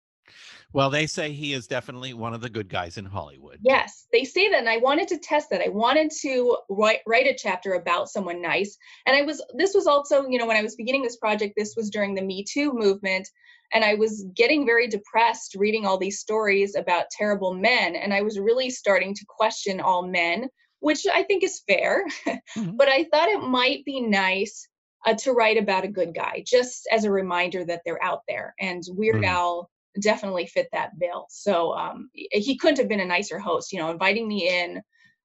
Well, 0.73 0.91
they 0.91 1.07
say 1.07 1.33
he 1.33 1.53
is 1.53 1.67
definitely 1.67 2.15
one 2.15 2.35
of 2.35 2.41
the 2.41 2.51
good 2.51 2.69
guys 2.69 2.97
in 2.97 3.05
Hollywood. 3.05 3.59
Yes, 3.63 4.07
they 4.13 4.25
say 4.25 4.51
that, 4.51 4.61
and 4.61 4.69
I 4.69 4.77
wanted 4.77 5.09
to 5.09 5.19
test 5.19 5.51
that. 5.51 5.63
I 5.63 5.69
wanted 5.69 6.11
to 6.23 6.57
write 6.69 7.01
write 7.07 7.27
a 7.27 7.35
chapter 7.35 7.73
about 7.75 8.09
someone 8.09 8.41
nice, 8.41 8.77
and 9.07 9.17
I 9.17 9.23
was. 9.23 9.43
This 9.55 9.75
was 9.75 9.87
also, 9.87 10.27
you 10.29 10.39
know, 10.39 10.47
when 10.47 10.57
I 10.57 10.63
was 10.63 10.77
beginning 10.77 11.03
this 11.03 11.17
project, 11.17 11.55
this 11.57 11.75
was 11.77 11.91
during 11.91 12.15
the 12.15 12.23
Me 12.23 12.45
Too 12.45 12.73
movement, 12.73 13.29
and 13.73 13.85
I 13.85 13.95
was 13.95 14.25
getting 14.35 14.65
very 14.65 14.87
depressed 14.87 15.57
reading 15.57 15.87
all 15.87 15.99
these 15.99 16.21
stories 16.21 16.77
about 16.77 17.11
terrible 17.11 17.55
men, 17.55 17.97
and 17.97 18.15
I 18.15 18.23
was 18.23 18.39
really 18.39 18.71
starting 18.71 19.15
to 19.15 19.25
question 19.29 19.81
all 19.81 20.07
men. 20.07 20.49
which 20.81 21.07
I 21.07 21.23
think 21.25 21.45
is 21.45 21.63
fair. 21.67 22.05
Mm-hmm. 22.27 22.77
but 22.77 22.89
I 22.89 23.05
thought 23.05 23.29
it 23.29 23.43
might 23.43 23.85
be 23.85 24.01
nice 24.01 24.67
uh, 25.07 25.15
to 25.15 25.33
write 25.33 25.57
about 25.57 25.85
a 25.85 25.89
good 25.89 26.15
guy, 26.15 26.43
just 26.45 26.89
as 26.91 27.05
a 27.05 27.11
reminder 27.11 27.65
that 27.65 27.83
they're 27.85 28.03
out 28.03 28.23
there. 28.27 28.55
And 28.59 28.83
Weird 28.89 29.23
Mm. 29.23 29.29
Al 29.29 29.71
definitely 30.01 30.47
fit 30.47 30.69
that 30.73 30.99
bill. 30.99 31.27
So 31.31 31.73
um, 31.75 32.11
he- 32.13 32.57
couldn't 32.57 32.79
have 32.79 32.89
been 32.89 33.01
a 33.01 33.07
nicer 33.07 33.39
host, 33.39 33.73
you 33.73 33.79
know, 33.79 33.91
inviting 33.91 34.29
me 34.29 34.49
in, 34.49 34.83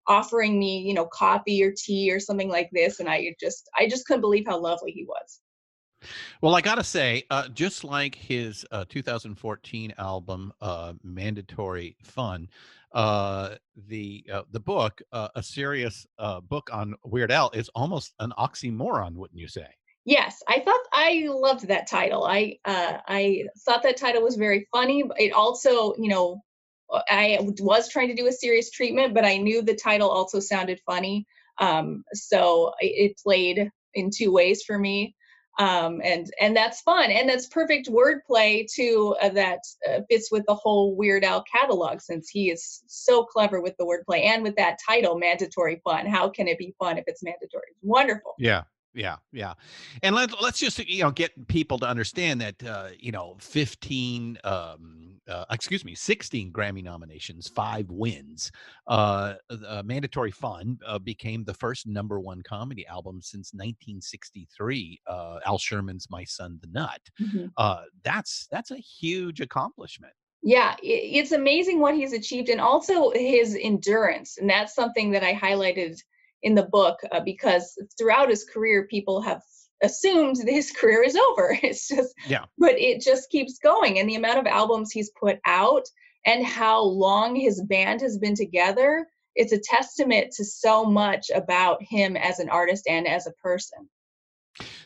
offering 0.07 0.57
me, 0.57 0.79
you 0.79 0.93
know, 0.93 1.05
coffee 1.05 1.63
or 1.63 1.73
tea 1.75 2.11
or 2.11 2.19
something 2.19 2.49
like 2.49 2.69
this. 2.71 2.99
And 2.99 3.09
I 3.09 3.35
just, 3.39 3.69
I 3.77 3.87
just 3.87 4.05
couldn't 4.05 4.21
believe 4.21 4.45
how 4.47 4.59
lovely 4.59 4.91
he 4.91 5.05
was. 5.05 5.41
Well, 6.41 6.55
I 6.55 6.61
gotta 6.61 6.83
say, 6.83 7.23
uh, 7.29 7.47
just 7.49 7.83
like 7.83 8.15
his 8.15 8.65
uh, 8.71 8.85
2014 8.89 9.93
album, 9.97 10.53
uh, 10.61 10.93
"Mandatory 11.03 11.95
Fun," 12.03 12.49
uh, 12.91 13.55
the 13.87 14.25
uh, 14.31 14.43
the 14.51 14.59
book, 14.59 15.01
uh, 15.11 15.29
a 15.35 15.41
serious 15.41 16.05
book 16.49 16.69
on 16.71 16.95
Weird 17.03 17.31
Al, 17.31 17.49
is 17.51 17.69
almost 17.73 18.13
an 18.19 18.33
oxymoron, 18.37 19.15
wouldn't 19.15 19.39
you 19.39 19.47
say? 19.47 19.67
Yes, 20.05 20.43
I 20.47 20.59
thought 20.59 20.81
I 20.93 21.25
loved 21.27 21.67
that 21.67 21.87
title. 21.87 22.23
I 22.23 22.59
uh, 22.63 22.97
I 23.07 23.45
thought 23.65 23.81
that 23.83 23.97
title 23.97 24.21
was 24.21 24.35
very 24.35 24.67
funny. 24.71 25.03
But 25.03 25.19
it 25.19 25.33
also, 25.33 25.95
you 25.97 26.09
know, 26.09 26.43
uh, 26.93 27.01
I 27.09 27.39
was 27.41 27.89
trying 27.89 28.09
to 28.09 28.15
do 28.15 28.27
a 28.27 28.31
serious 28.31 28.69
treatment, 28.69 29.15
but 29.15 29.25
I 29.25 29.37
knew 29.37 29.63
the 29.63 29.75
title 29.75 30.09
also 30.09 30.39
sounded 30.39 30.79
funny. 30.85 31.25
Um, 31.57 32.03
so 32.13 32.73
it 32.79 33.17
played 33.23 33.71
in 33.95 34.11
two 34.15 34.31
ways 34.31 34.63
for 34.63 34.77
me, 34.77 35.15
um, 35.57 36.01
and 36.03 36.27
and 36.39 36.55
that's 36.55 36.81
fun, 36.81 37.09
and 37.09 37.27
that's 37.27 37.47
perfect 37.47 37.89
wordplay 37.89 38.67
too. 38.71 39.15
Uh, 39.19 39.29
that 39.29 39.59
uh, 39.89 40.01
fits 40.07 40.31
with 40.31 40.43
the 40.45 40.53
whole 40.53 40.95
Weird 40.95 41.23
Al 41.23 41.43
catalog, 41.51 41.99
since 42.01 42.29
he 42.29 42.51
is 42.51 42.83
so 42.85 43.23
clever 43.23 43.59
with 43.59 43.75
the 43.79 43.85
wordplay 43.85 44.25
and 44.25 44.43
with 44.43 44.55
that 44.57 44.77
title, 44.87 45.17
mandatory 45.17 45.81
fun. 45.83 46.05
How 46.05 46.29
can 46.29 46.47
it 46.47 46.59
be 46.59 46.75
fun 46.77 46.99
if 46.99 47.05
it's 47.07 47.23
mandatory? 47.23 47.73
Wonderful. 47.81 48.35
Yeah. 48.37 48.63
Yeah, 48.95 49.17
yeah, 49.33 49.55
and 50.03 50.15
let 50.15 50.41
let's 50.41 50.57
just 50.57 50.79
you 50.87 51.03
know 51.03 51.11
get 51.11 51.47
people 51.49 51.77
to 51.79 51.85
understand 51.85 52.39
that 52.39 52.63
uh, 52.63 52.89
you 52.97 53.11
know 53.11 53.35
fifteen, 53.41 54.37
um, 54.45 55.19
uh, 55.27 55.43
excuse 55.51 55.83
me, 55.83 55.93
sixteen 55.93 56.49
Grammy 56.51 56.81
nominations, 56.81 57.49
five 57.49 57.89
wins. 57.89 58.53
Uh, 58.87 59.33
uh, 59.49 59.83
Mandatory 59.83 60.31
Fun 60.31 60.79
uh, 60.87 60.97
became 60.97 61.43
the 61.43 61.53
first 61.53 61.87
number 61.87 62.21
one 62.21 62.41
comedy 62.43 62.87
album 62.87 63.21
since 63.21 63.53
1963. 63.53 65.01
Uh, 65.05 65.39
Al 65.45 65.57
Sherman's 65.57 66.07
"My 66.09 66.23
Son 66.23 66.57
the 66.61 66.69
Nut." 66.71 67.01
Mhm. 67.21 67.51
Uh, 67.57 67.81
that's 68.03 68.47
that's 68.49 68.71
a 68.71 68.77
huge 68.77 69.41
accomplishment. 69.41 70.13
Yeah, 70.41 70.75
it's 70.81 71.31
amazing 71.31 71.79
what 71.79 71.95
he's 71.95 72.13
achieved 72.13 72.49
and 72.49 72.61
also 72.61 73.09
his 73.09 73.57
endurance. 73.59 74.37
And 74.37 74.49
that's 74.49 74.75
something 74.75 75.09
that 75.11 75.23
I 75.23 75.33
highlighted 75.33 75.99
in 76.45 76.53
the 76.55 76.63
book 76.63 76.99
uh, 77.11 77.19
because 77.19 77.75
throughout 77.97 78.29
his 78.29 78.45
career, 78.45 78.87
people 78.87 79.19
have 79.19 79.41
assumed 79.83 80.37
that 80.37 80.47
his 80.49 80.71
career 80.79 81.03
is 81.03 81.15
over. 81.15 81.57
It's 81.61 81.87
just, 81.89 82.13
Yeah. 82.27 82.45
but 82.57 82.79
it 82.79 83.01
just 83.01 83.29
keeps 83.29 83.57
going. 83.57 83.99
And 83.99 84.07
the 84.07 84.15
amount 84.15 84.39
of 84.39 84.45
albums 84.45 84.91
he's 84.91 85.11
put 85.19 85.39
out 85.45 85.83
and 86.25 86.45
how 86.45 86.81
long 86.81 87.35
his 87.35 87.61
band 87.63 88.01
has 88.01 88.17
been 88.17 88.35
together, 88.35 89.07
it's 89.35 89.53
a 89.53 89.59
testament 89.59 90.31
to 90.37 90.45
so 90.45 90.85
much 90.85 91.29
about 91.33 91.81
him 91.81 92.15
as 92.15 92.39
an 92.39 92.49
artist 92.49 92.85
and 92.87 93.07
as 93.07 93.27
a 93.27 93.31
person. 93.33 93.89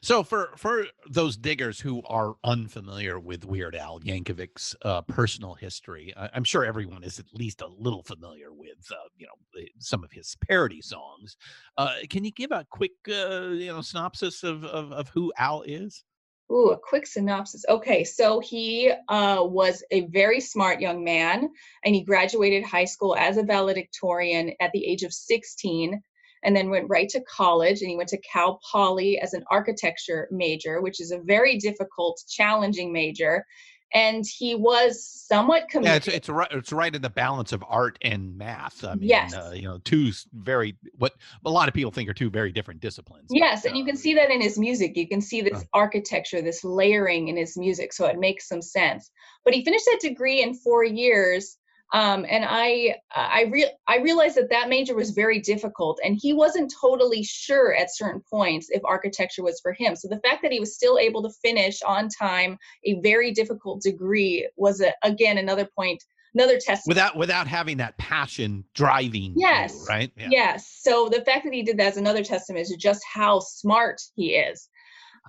So 0.02 0.24
for 0.24 0.52
for 0.58 0.86
those 1.10 1.38
diggers 1.38 1.80
who 1.80 2.02
are 2.06 2.36
unfamiliar 2.44 3.20
with 3.20 3.46
Weird 3.46 3.76
Al 3.76 4.00
Yankovic's 4.00 4.76
uh, 4.84 5.02
personal 5.04 5.54
history, 5.54 6.14
I, 6.18 6.30
I'm 6.34 6.44
sure 6.44 6.66
everyone 6.66 7.04
is 7.04 7.20
at 7.20 7.26
least 7.34 7.62
a 7.62 7.68
little 7.68 8.04
familiar 8.04 8.52
with 8.52 8.92
uh, 8.92 9.10
you 9.18 9.28
know 9.28 9.66
some 9.80 10.04
of 10.04 10.12
his 10.12 10.36
parody 10.48 10.82
songs. 10.82 11.38
Uh, 11.78 11.96
can 12.10 12.24
you 12.24 12.32
give 12.32 12.52
a 12.52 12.66
quick 12.70 12.94
uh, 13.08 13.50
you 13.50 13.68
know 13.68 13.82
synopsis 13.82 14.44
of, 14.44 14.64
of 14.64 14.92
of 14.92 15.10
who 15.10 15.32
Al 15.38 15.62
is? 15.64 16.04
Ooh, 16.52 16.72
a 16.72 16.80
quick 16.80 17.06
synopsis. 17.06 17.64
Okay, 17.70 18.04
so 18.04 18.40
he 18.40 18.92
uh, 19.08 19.38
was 19.42 19.84
a 19.92 20.08
very 20.08 20.42
smart 20.42 20.82
young 20.82 21.04
man, 21.04 21.48
and 21.86 21.94
he 21.94 22.04
graduated 22.04 22.64
high 22.64 22.86
school 22.86 23.16
as 23.16 23.38
a 23.38 23.44
valedictorian 23.44 24.54
at 24.60 24.72
the 24.72 24.84
age 24.84 25.04
of 25.04 25.14
16, 25.14 26.02
and 26.44 26.56
then 26.56 26.70
went 26.70 26.90
right 26.90 27.10
to 27.10 27.22
college. 27.22 27.82
And 27.82 27.90
he 27.90 27.98
went 27.98 28.10
to 28.10 28.22
Cal 28.22 28.60
Poly 28.72 29.20
as 29.20 29.34
an 29.34 29.44
architecture 29.52 30.28
major, 30.32 30.82
which 30.82 31.00
is 31.00 31.12
a 31.12 31.20
very 31.20 31.58
difficult, 31.58 32.22
challenging 32.30 32.94
major. 32.94 33.46
And 33.92 34.24
he 34.38 34.54
was 34.54 35.04
somewhat 35.28 35.64
Yeah, 35.64 35.70
committed. 35.72 36.08
it's 36.10 36.18
it's 36.18 36.30
right 36.30 36.48
it's 36.52 36.72
right 36.72 36.94
in 36.94 37.02
the 37.02 37.10
balance 37.10 37.52
of 37.54 37.64
art 37.68 37.98
and 38.04 38.38
math. 38.38 38.84
I 38.84 38.94
mean, 38.94 39.10
Yes. 39.10 39.34
uh, 39.34 39.52
you 39.56 39.64
know, 39.64 39.80
two 39.80 40.12
very 40.32 40.78
what 41.00 41.14
a 41.44 41.50
lot 41.50 41.68
of 41.68 41.74
people 41.74 41.90
think 41.90 42.08
are 42.08 42.14
two 42.14 42.30
very 42.30 42.52
different 42.52 42.82
disciplines. 42.82 43.26
but, 43.30 43.38
Yes, 43.38 43.66
and 43.66 43.76
you 43.76 43.84
uh, 43.84 43.88
can 43.88 43.98
see 43.98 44.14
that 44.14 44.30
in 44.30 44.42
his 44.42 44.60
music. 44.60 44.96
You 44.96 45.08
can 45.08 45.22
see 45.22 45.42
this 45.42 45.62
Uh. 45.62 45.64
architecture, 45.74 46.40
this 46.44 46.64
layering 46.64 47.30
in 47.30 47.36
his 47.38 47.58
music, 47.58 47.92
so 47.92 48.06
it 48.06 48.20
makes 48.20 48.48
some 48.48 48.62
sense. 48.62 49.10
But 49.44 49.56
he 49.56 49.66
finished 49.66 49.86
that 49.86 50.00
degree 50.02 50.44
in 50.44 50.54
four 50.54 50.84
years, 50.84 51.58
um, 51.92 52.26
and 52.30 52.46
I 52.48 52.96
I 53.16 53.46
re- 53.52 53.72
I 53.88 53.98
realized 53.98 54.36
that 54.38 54.50
that 54.52 54.70
major 54.70 54.96
was 54.96 55.12
very 55.12 55.40
difficult, 55.40 56.00
and 56.04 56.18
he 56.22 56.34
wasn't 56.34 56.72
totally 56.80 57.24
sure 57.24 57.74
at 57.76 57.94
certain 57.96 58.22
points 58.30 58.68
if 58.70 58.82
architecture 58.86 59.44
was 59.44 59.60
for 59.62 59.74
him. 59.74 59.96
So 59.96 60.08
the 60.08 60.20
fact 60.20 60.44
that 60.44 60.52
he 60.52 60.60
was 60.60 60.76
still 60.76 61.00
able 61.00 61.24
to 61.24 61.30
finish 61.42 61.82
on 61.82 62.08
time 62.10 62.58
a 62.86 63.00
very 63.02 63.32
difficult 63.32 63.82
degree 63.82 64.48
was 64.56 64.82
a, 64.82 64.94
again 65.04 65.40
another 65.40 65.68
point, 65.76 66.04
another 66.36 66.60
test. 66.60 66.84
without 66.86 67.18
without 67.18 67.48
having 67.48 67.78
that 67.78 67.98
passion 67.98 68.64
driving 68.76 69.34
you, 69.36 69.38
Yes. 69.38 69.86
right? 69.90 70.12
Yes. 70.16 70.72
So 70.82 71.10
the 71.10 71.22
fact 71.26 71.44
that 71.46 71.54
he 71.54 71.64
did 71.64 71.78
that 71.78 71.94
is 71.94 71.98
another 71.98 72.24
testament 72.24 72.68
to 72.68 72.78
just 72.78 73.02
how 73.12 73.40
smart 73.40 74.00
he 74.16 74.36
is. 74.36 74.69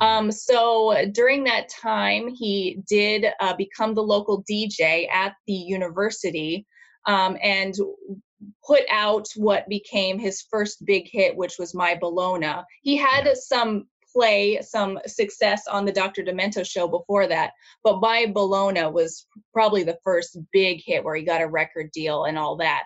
Um, 0.00 0.32
so 0.32 0.94
during 1.12 1.44
that 1.44 1.68
time, 1.68 2.28
he 2.28 2.82
did 2.88 3.26
uh, 3.40 3.54
become 3.54 3.94
the 3.94 4.02
local 4.02 4.42
DJ 4.50 5.10
at 5.10 5.34
the 5.46 5.52
university 5.52 6.66
um, 7.06 7.36
and 7.42 7.74
put 8.66 8.82
out 8.90 9.26
what 9.36 9.68
became 9.68 10.18
his 10.18 10.42
first 10.50 10.84
big 10.86 11.08
hit, 11.10 11.36
which 11.36 11.58
was 11.58 11.74
My 11.74 11.94
Bologna. 11.94 12.62
He 12.82 12.96
had 12.96 13.28
some 13.36 13.86
play, 14.12 14.60
some 14.62 14.98
success 15.06 15.66
on 15.68 15.84
the 15.84 15.92
Dr. 15.92 16.22
Demento 16.22 16.66
show 16.66 16.88
before 16.88 17.26
that, 17.26 17.52
but 17.84 18.00
My 18.00 18.26
Bologna 18.26 18.86
was 18.86 19.26
probably 19.52 19.82
the 19.82 19.98
first 20.02 20.38
big 20.52 20.82
hit 20.84 21.04
where 21.04 21.14
he 21.14 21.22
got 21.22 21.42
a 21.42 21.46
record 21.46 21.90
deal 21.92 22.24
and 22.24 22.38
all 22.38 22.56
that. 22.56 22.84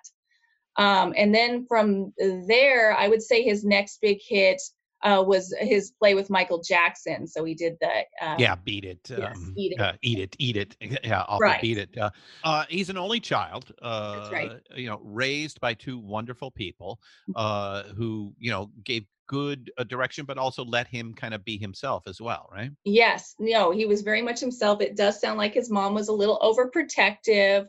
Um, 0.76 1.14
and 1.16 1.32
then 1.32 1.66
from 1.68 2.12
there, 2.18 2.96
I 2.96 3.08
would 3.08 3.22
say 3.22 3.42
his 3.42 3.64
next 3.64 4.00
big 4.00 4.18
hit 4.26 4.60
uh, 5.04 5.22
was 5.26 5.54
his 5.60 5.92
play 5.98 6.14
with 6.14 6.30
Michael 6.30 6.62
Jackson. 6.62 7.26
So 7.26 7.44
he 7.44 7.54
did 7.54 7.76
the 7.80 8.04
uh, 8.20 8.36
yeah 8.38 8.54
beat 8.54 8.84
it 8.84 9.00
yes, 9.10 9.36
um, 9.36 9.54
Eat 9.56 9.72
It. 9.72 9.80
Uh, 9.80 9.92
eat 10.02 10.18
it 10.18 10.36
eat 10.38 10.56
it 10.56 10.76
yeah 11.04 11.22
off 11.22 11.40
Right. 11.40 11.60
beat 11.60 11.78
it 11.78 11.96
uh, 11.98 12.10
uh 12.42 12.64
he's 12.68 12.90
an 12.90 12.96
only 12.96 13.20
child 13.20 13.72
uh 13.82 14.28
right. 14.32 14.52
you 14.74 14.88
know 14.88 15.00
raised 15.04 15.60
by 15.60 15.74
two 15.74 15.98
wonderful 15.98 16.50
people 16.50 17.00
Mm. 17.28 17.34
uh 17.36 17.82
who 17.94 18.34
you 18.38 18.50
know 18.50 18.70
gave 18.84 19.04
good 19.26 19.70
uh, 19.78 19.84
direction 19.84 20.24
but 20.26 20.36
also 20.36 20.64
let 20.64 20.86
him 20.86 21.14
kind 21.14 21.32
of 21.32 21.44
be 21.44 21.56
himself 21.56 22.06
as 22.06 22.20
well 22.20 22.48
right 22.52 22.70
Yes, 22.84 23.34
no, 23.38 23.70
he 23.70 23.86
was 23.86 24.02
very 24.02 24.20
much 24.20 24.40
himself. 24.40 24.82
It 24.82 24.94
does 24.94 25.18
sound 25.18 25.38
like 25.38 25.54
his 25.54 25.70
mom 25.70 25.94
was 25.94 26.08
a 26.08 26.12
little 26.12 26.38
overprotective. 26.42 27.66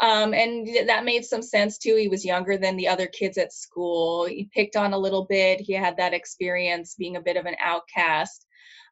Um, 0.00 0.34
and 0.34 0.66
th- 0.66 0.86
that 0.86 1.04
made 1.04 1.24
some 1.24 1.42
sense 1.42 1.78
too. 1.78 1.96
He 1.96 2.08
was 2.08 2.24
younger 2.24 2.58
than 2.58 2.76
the 2.76 2.88
other 2.88 3.06
kids 3.06 3.38
at 3.38 3.52
school. 3.52 4.26
He 4.26 4.50
picked 4.52 4.76
on 4.76 4.92
a 4.92 4.98
little 4.98 5.24
bit. 5.24 5.60
He 5.60 5.72
had 5.72 5.96
that 5.98 6.14
experience 6.14 6.96
being 6.98 7.16
a 7.16 7.22
bit 7.22 7.36
of 7.36 7.46
an 7.46 7.54
outcast. 7.60 8.46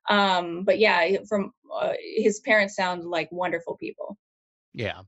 Um, 0.08 0.64
but 0.64 0.78
yeah, 0.78 1.16
from 1.28 1.52
uh, 1.74 1.92
his 2.16 2.40
parents 2.40 2.76
sound 2.76 3.04
like 3.04 3.30
wonderful 3.32 3.76
people. 3.76 4.16
Yeah. 4.74 5.02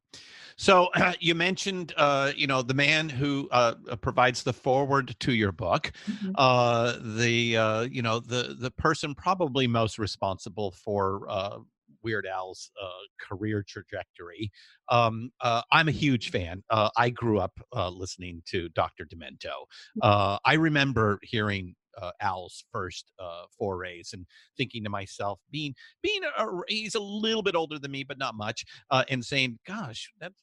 So 0.57 0.89
you 1.21 1.35
mentioned, 1.35 1.95
uh, 1.97 2.33
you 2.35 2.47
know, 2.47 2.63
the 2.63 2.75
man 2.75 3.09
who 3.09 3.49
uh, 3.51 3.75
uh, 3.91 3.97
provides 3.97 4.43
the 4.43 4.53
foreword 4.53 5.17
to 5.21 5.33
your 5.33 5.53
book, 5.53 5.93
Mm-hmm. 6.11 6.33
uh, 6.37 6.97
the 7.01 7.57
uh, 7.57 7.81
you 7.83 8.03
know 8.03 8.21
the 8.21 8.57
the 8.59 8.71
person 8.71 9.15
probably 9.15 9.67
most 9.67 9.99
responsible 9.99 10.71
for 10.71 11.27
uh, 11.29 11.59
Weird 12.05 12.27
Al's 12.27 12.71
uh, 12.81 12.89
career 13.21 13.65
trajectory. 13.67 14.51
Um, 14.89 15.31
uh, 15.41 15.63
I'm 15.73 15.89
a 15.89 15.93
huge 15.93 16.31
fan. 16.31 16.63
Uh, 16.71 16.91
I 16.97 17.11
grew 17.11 17.41
up 17.41 17.53
uh, 17.75 17.89
listening 17.89 18.43
to 18.47 18.69
Dr. 18.71 19.07
Demento. 19.07 19.67
Uh, 20.03 20.39
I 20.45 20.55
remember 20.55 21.19
hearing. 21.23 21.75
Uh, 22.03 22.11
Al's 22.21 22.65
first 22.73 23.13
uh, 23.21 23.45
forays, 23.57 24.11
and 24.15 24.27
thinking 24.57 24.83
to 24.83 24.91
myself, 24.91 25.39
being 25.53 25.73
being 26.03 26.23
a, 26.37 26.47
he's 26.67 26.97
a 26.97 27.01
little 27.01 27.41
bit 27.41 27.55
older 27.55 27.79
than 27.79 27.93
me, 27.93 28.03
but 28.03 28.19
not 28.19 28.35
much, 28.35 28.65
uh, 28.91 29.05
and 29.09 29.25
saying, 29.25 29.61
"Gosh, 29.65 30.11
that's 30.19 30.43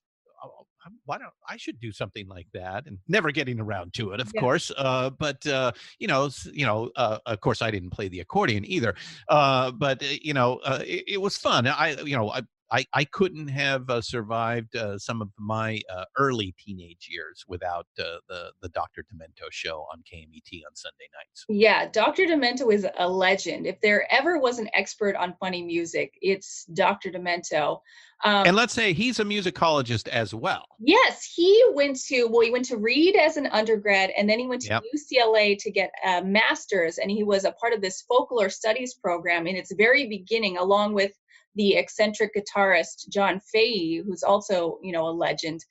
why 1.06 1.18
don't 1.18 1.34
I 1.48 1.58
should 1.58 1.80
do 1.80 1.92
something 1.92 2.28
like 2.28 2.48
that?" 2.54 2.88
And 2.88 2.98
never 3.08 3.32
getting 3.32 3.60
around 3.60 3.94
to 3.96 4.12
it, 4.14 4.20
of 4.20 4.32
Yeah. 4.34 4.42
course. 4.42 4.72
Uh, 4.78 5.10
but 5.12 5.46
uh, 5.48 5.72
you 6.00 6.08
know, 6.08 6.30
you 6.52 6.66
know, 6.66 6.92
uh, 6.96 7.20
of 7.26 7.40
course, 7.42 7.62
I 7.62 7.72
didn't 7.72 7.92
play 7.92 8.08
the 8.08 8.20
accordion 8.20 8.66
either. 8.66 8.96
Uh, 9.30 9.72
but 9.72 10.02
uh, 10.04 10.08
you 10.22 10.34
know, 10.34 10.58
uh, 10.64 10.82
it, 10.86 11.04
it 11.08 11.22
was 11.22 11.38
fun. 11.38 11.68
I, 11.68 12.00
you 12.02 12.16
know, 12.18 12.32
I. 12.32 12.42
I 12.72 12.86
I 12.94 13.04
couldn't 13.06 13.50
have 13.50 13.90
uh, 13.90 14.02
survived 14.02 14.76
uh, 14.76 14.98
some 14.98 15.22
of 15.22 15.30
my 15.38 15.82
uh, 15.94 16.06
early 16.18 16.56
teenage 16.58 17.08
years 17.10 17.44
without 17.48 17.88
uh, 18.00 18.18
the 18.30 18.52
the 18.62 18.70
Dr. 18.70 19.04
Demento 19.04 19.52
show 19.52 19.86
on 19.92 20.00
KMET 20.00 20.62
on 20.66 20.76
Sunday 20.76 21.10
nights. 21.14 21.46
Yeah, 21.50 21.90
Dr. 21.92 22.24
Demento 22.24 22.74
is 22.74 22.88
a 22.98 23.08
legend. 23.08 23.68
If 23.68 23.80
there 23.82 24.12
ever 24.12 24.40
was 24.40 24.60
an 24.60 24.70
expert 24.74 25.16
on 25.16 25.36
funny 25.40 25.62
music, 25.62 26.14
it's 26.22 26.66
Dr. 26.66 27.12
Demento. 27.12 27.82
Um, 28.24 28.46
and 28.46 28.56
let's 28.56 28.74
say 28.74 28.94
he's 28.94 29.20
a 29.20 29.24
musicologist 29.24 30.08
as 30.08 30.34
well. 30.34 30.66
Yes, 30.80 31.24
he 31.24 31.64
went 31.74 32.00
to 32.06 32.26
well, 32.26 32.42
he 32.42 32.52
went 32.52 32.66
to 32.66 32.78
Reed 32.78 33.16
as 33.16 33.36
an 33.36 33.48
undergrad, 33.48 34.12
and 34.18 34.30
then 34.30 34.40
he 34.40 34.48
went 34.48 34.62
to 34.64 34.70
Yep. 34.70 34.84
UCLA 34.96 35.58
to 35.60 35.72
get 35.72 35.92
a 36.06 36.24
master's, 36.24 37.00
and 37.00 37.12
he 37.12 37.24
was 37.24 37.44
a 37.44 37.52
part 37.54 37.74
of 37.74 37.82
this 37.82 38.04
folklore 38.04 38.50
studies 38.50 38.94
program 38.94 39.48
in 39.48 39.56
its 39.56 39.74
very 39.74 40.08
beginning, 40.08 40.58
along 40.58 40.94
with 40.94 41.12
the 41.56 41.76
eccentric 41.76 42.32
guitarist 42.36 43.10
John 43.10 43.40
Fahey, 43.52 44.04
who's 44.06 44.24
also 44.24 44.78
you 44.82 44.92
know 44.92 45.08
a 45.08 45.12
legend. 45.12 45.62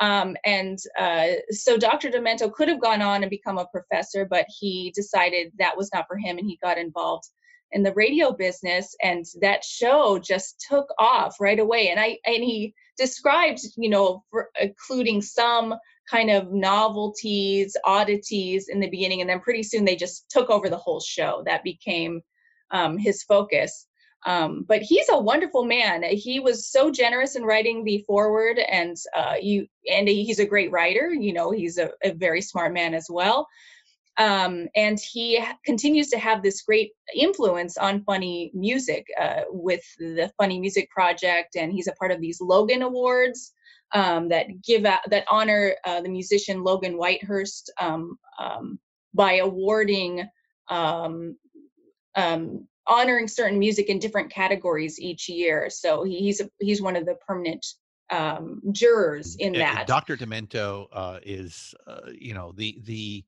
Um, 0.00 0.34
and 0.46 0.78
uh, 0.98 1.26
so 1.50 1.76
Dr. 1.76 2.08
Demento 2.08 2.50
could 2.50 2.68
have 2.68 2.80
gone 2.80 3.02
on 3.02 3.22
and 3.22 3.28
become 3.28 3.58
a 3.58 3.66
professor, 3.66 4.24
but 4.24 4.46
he 4.48 4.92
decided 4.96 5.52
that 5.58 5.76
was 5.76 5.90
not 5.92 6.06
for 6.08 6.16
him, 6.16 6.38
and 6.38 6.46
he 6.46 6.58
got 6.62 6.78
involved 6.78 7.26
in 7.72 7.82
the 7.82 7.94
radio 7.94 8.32
business 8.32 8.94
and 9.02 9.24
that 9.40 9.64
show 9.64 10.18
just 10.18 10.64
took 10.68 10.88
off 10.98 11.36
right 11.40 11.60
away 11.60 11.88
and 11.88 12.00
i 12.00 12.18
and 12.26 12.42
he 12.42 12.74
described 12.96 13.60
you 13.76 13.88
know 13.88 14.24
including 14.60 15.22
some 15.22 15.74
kind 16.10 16.30
of 16.30 16.52
novelties 16.52 17.76
oddities 17.84 18.68
in 18.68 18.80
the 18.80 18.90
beginning 18.90 19.20
and 19.20 19.30
then 19.30 19.40
pretty 19.40 19.62
soon 19.62 19.84
they 19.84 19.96
just 19.96 20.28
took 20.30 20.50
over 20.50 20.68
the 20.68 20.76
whole 20.76 21.00
show 21.00 21.42
that 21.46 21.62
became 21.62 22.20
um, 22.72 22.98
his 22.98 23.22
focus 23.22 23.86
um, 24.26 24.64
but 24.68 24.82
he's 24.82 25.08
a 25.10 25.18
wonderful 25.18 25.64
man. 25.64 26.02
He 26.02 26.40
was 26.40 26.68
so 26.68 26.90
generous 26.90 27.36
in 27.36 27.44
writing 27.44 27.84
the 27.84 28.04
foreword 28.06 28.58
and 28.58 28.96
uh, 29.16 29.34
you 29.40 29.66
and 29.90 30.08
he's 30.08 30.38
a 30.38 30.46
great 30.46 30.70
writer 30.70 31.10
you 31.12 31.32
know 31.32 31.50
he's 31.50 31.78
a, 31.78 31.90
a 32.04 32.12
very 32.12 32.42
smart 32.42 32.72
man 32.72 32.94
as 32.94 33.06
well. 33.08 33.46
Um, 34.20 34.68
and 34.76 34.98
he 35.00 35.42
continues 35.64 36.08
to 36.08 36.18
have 36.18 36.42
this 36.42 36.60
great 36.60 36.92
influence 37.14 37.78
on 37.78 38.04
funny 38.04 38.50
music 38.52 39.06
uh, 39.18 39.42
with 39.48 39.82
the 39.98 40.30
Funny 40.36 40.60
Music 40.60 40.90
Project, 40.90 41.56
and 41.56 41.72
he's 41.72 41.86
a 41.86 41.92
part 41.92 42.10
of 42.10 42.20
these 42.20 42.38
Logan 42.38 42.82
Awards 42.82 43.54
um, 43.94 44.28
that 44.28 44.46
give 44.62 44.84
out 44.84 45.00
that 45.08 45.24
honor 45.30 45.74
uh, 45.86 46.02
the 46.02 46.08
musician 46.10 46.62
Logan 46.62 46.98
Whitehurst 46.98 47.70
um, 47.80 48.18
um, 48.38 48.78
by 49.14 49.36
awarding 49.36 50.28
um, 50.68 51.36
um, 52.14 52.66
honoring 52.86 53.28
certain 53.28 53.58
music 53.58 53.88
in 53.88 53.98
different 53.98 54.30
categories 54.30 54.98
each 55.00 55.28
year. 55.28 55.70
So 55.70 56.02
he's 56.02 56.40
a, 56.40 56.50
he's 56.58 56.82
one 56.82 56.96
of 56.96 57.06
the 57.06 57.16
permanent 57.26 57.64
um, 58.10 58.60
jurors 58.72 59.36
in 59.36 59.54
Uh, 59.54 59.58
that. 59.58 59.86
Dr. 59.86 60.16
Demento 60.16 60.86
uh, 60.92 61.20
is, 61.22 61.74
uh, 61.86 62.10
you 62.12 62.34
know, 62.34 62.52
the 62.56 62.80
the 62.84 63.24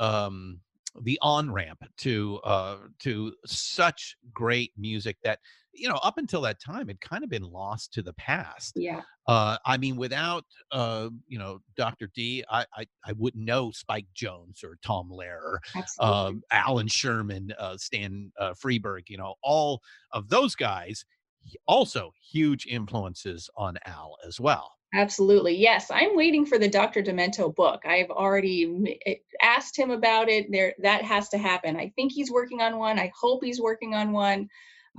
um, 0.00 0.60
the 1.00 1.18
on 1.22 1.50
ramp 1.50 1.84
to 1.98 2.40
uh, 2.44 2.78
to 3.00 3.34
such 3.46 4.16
great 4.32 4.72
music 4.76 5.16
that 5.24 5.38
you 5.72 5.88
know 5.88 5.96
up 6.02 6.18
until 6.18 6.42
that 6.42 6.60
time 6.60 6.88
had 6.88 7.00
kind 7.00 7.24
of 7.24 7.30
been 7.30 7.42
lost 7.42 7.92
to 7.94 8.02
the 8.02 8.12
past. 8.14 8.72
Yeah. 8.76 9.02
Uh, 9.26 9.56
I 9.64 9.76
mean, 9.76 9.96
without 9.96 10.44
uh, 10.70 11.08
you 11.28 11.38
know 11.38 11.60
Dr. 11.76 12.10
D, 12.14 12.44
I, 12.50 12.66
I 12.76 12.86
I 13.04 13.12
wouldn't 13.12 13.44
know 13.44 13.70
Spike 13.70 14.06
Jones 14.14 14.62
or 14.64 14.78
Tom 14.84 15.10
Lehrer, 15.10 15.58
um, 15.98 16.42
Allan 16.50 16.88
Sherman, 16.88 17.52
uh, 17.58 17.76
Stan 17.76 18.32
uh, 18.38 18.54
Freberg. 18.54 19.02
You 19.08 19.18
know, 19.18 19.34
all 19.42 19.80
of 20.12 20.28
those 20.28 20.54
guys. 20.54 21.04
Also, 21.66 22.12
huge 22.30 22.66
influences 22.66 23.50
on 23.56 23.76
Al 23.84 24.16
as 24.24 24.38
well. 24.38 24.70
Absolutely. 24.94 25.56
Yes, 25.56 25.90
I'm 25.90 26.14
waiting 26.14 26.46
for 26.46 26.56
the 26.56 26.68
Dr. 26.68 27.02
Demento 27.02 27.52
book. 27.52 27.82
I've 27.84 28.10
already 28.10 28.96
asked 29.42 29.76
him 29.76 29.90
about 29.90 30.28
it. 30.28 30.52
There 30.52 30.74
that 30.82 31.02
has 31.02 31.30
to 31.30 31.38
happen. 31.38 31.76
I 31.76 31.92
think 31.96 32.12
he's 32.12 32.30
working 32.30 32.60
on 32.60 32.78
one. 32.78 32.98
I 33.00 33.10
hope 33.18 33.42
he's 33.42 33.60
working 33.60 33.94
on 33.94 34.12
one 34.12 34.48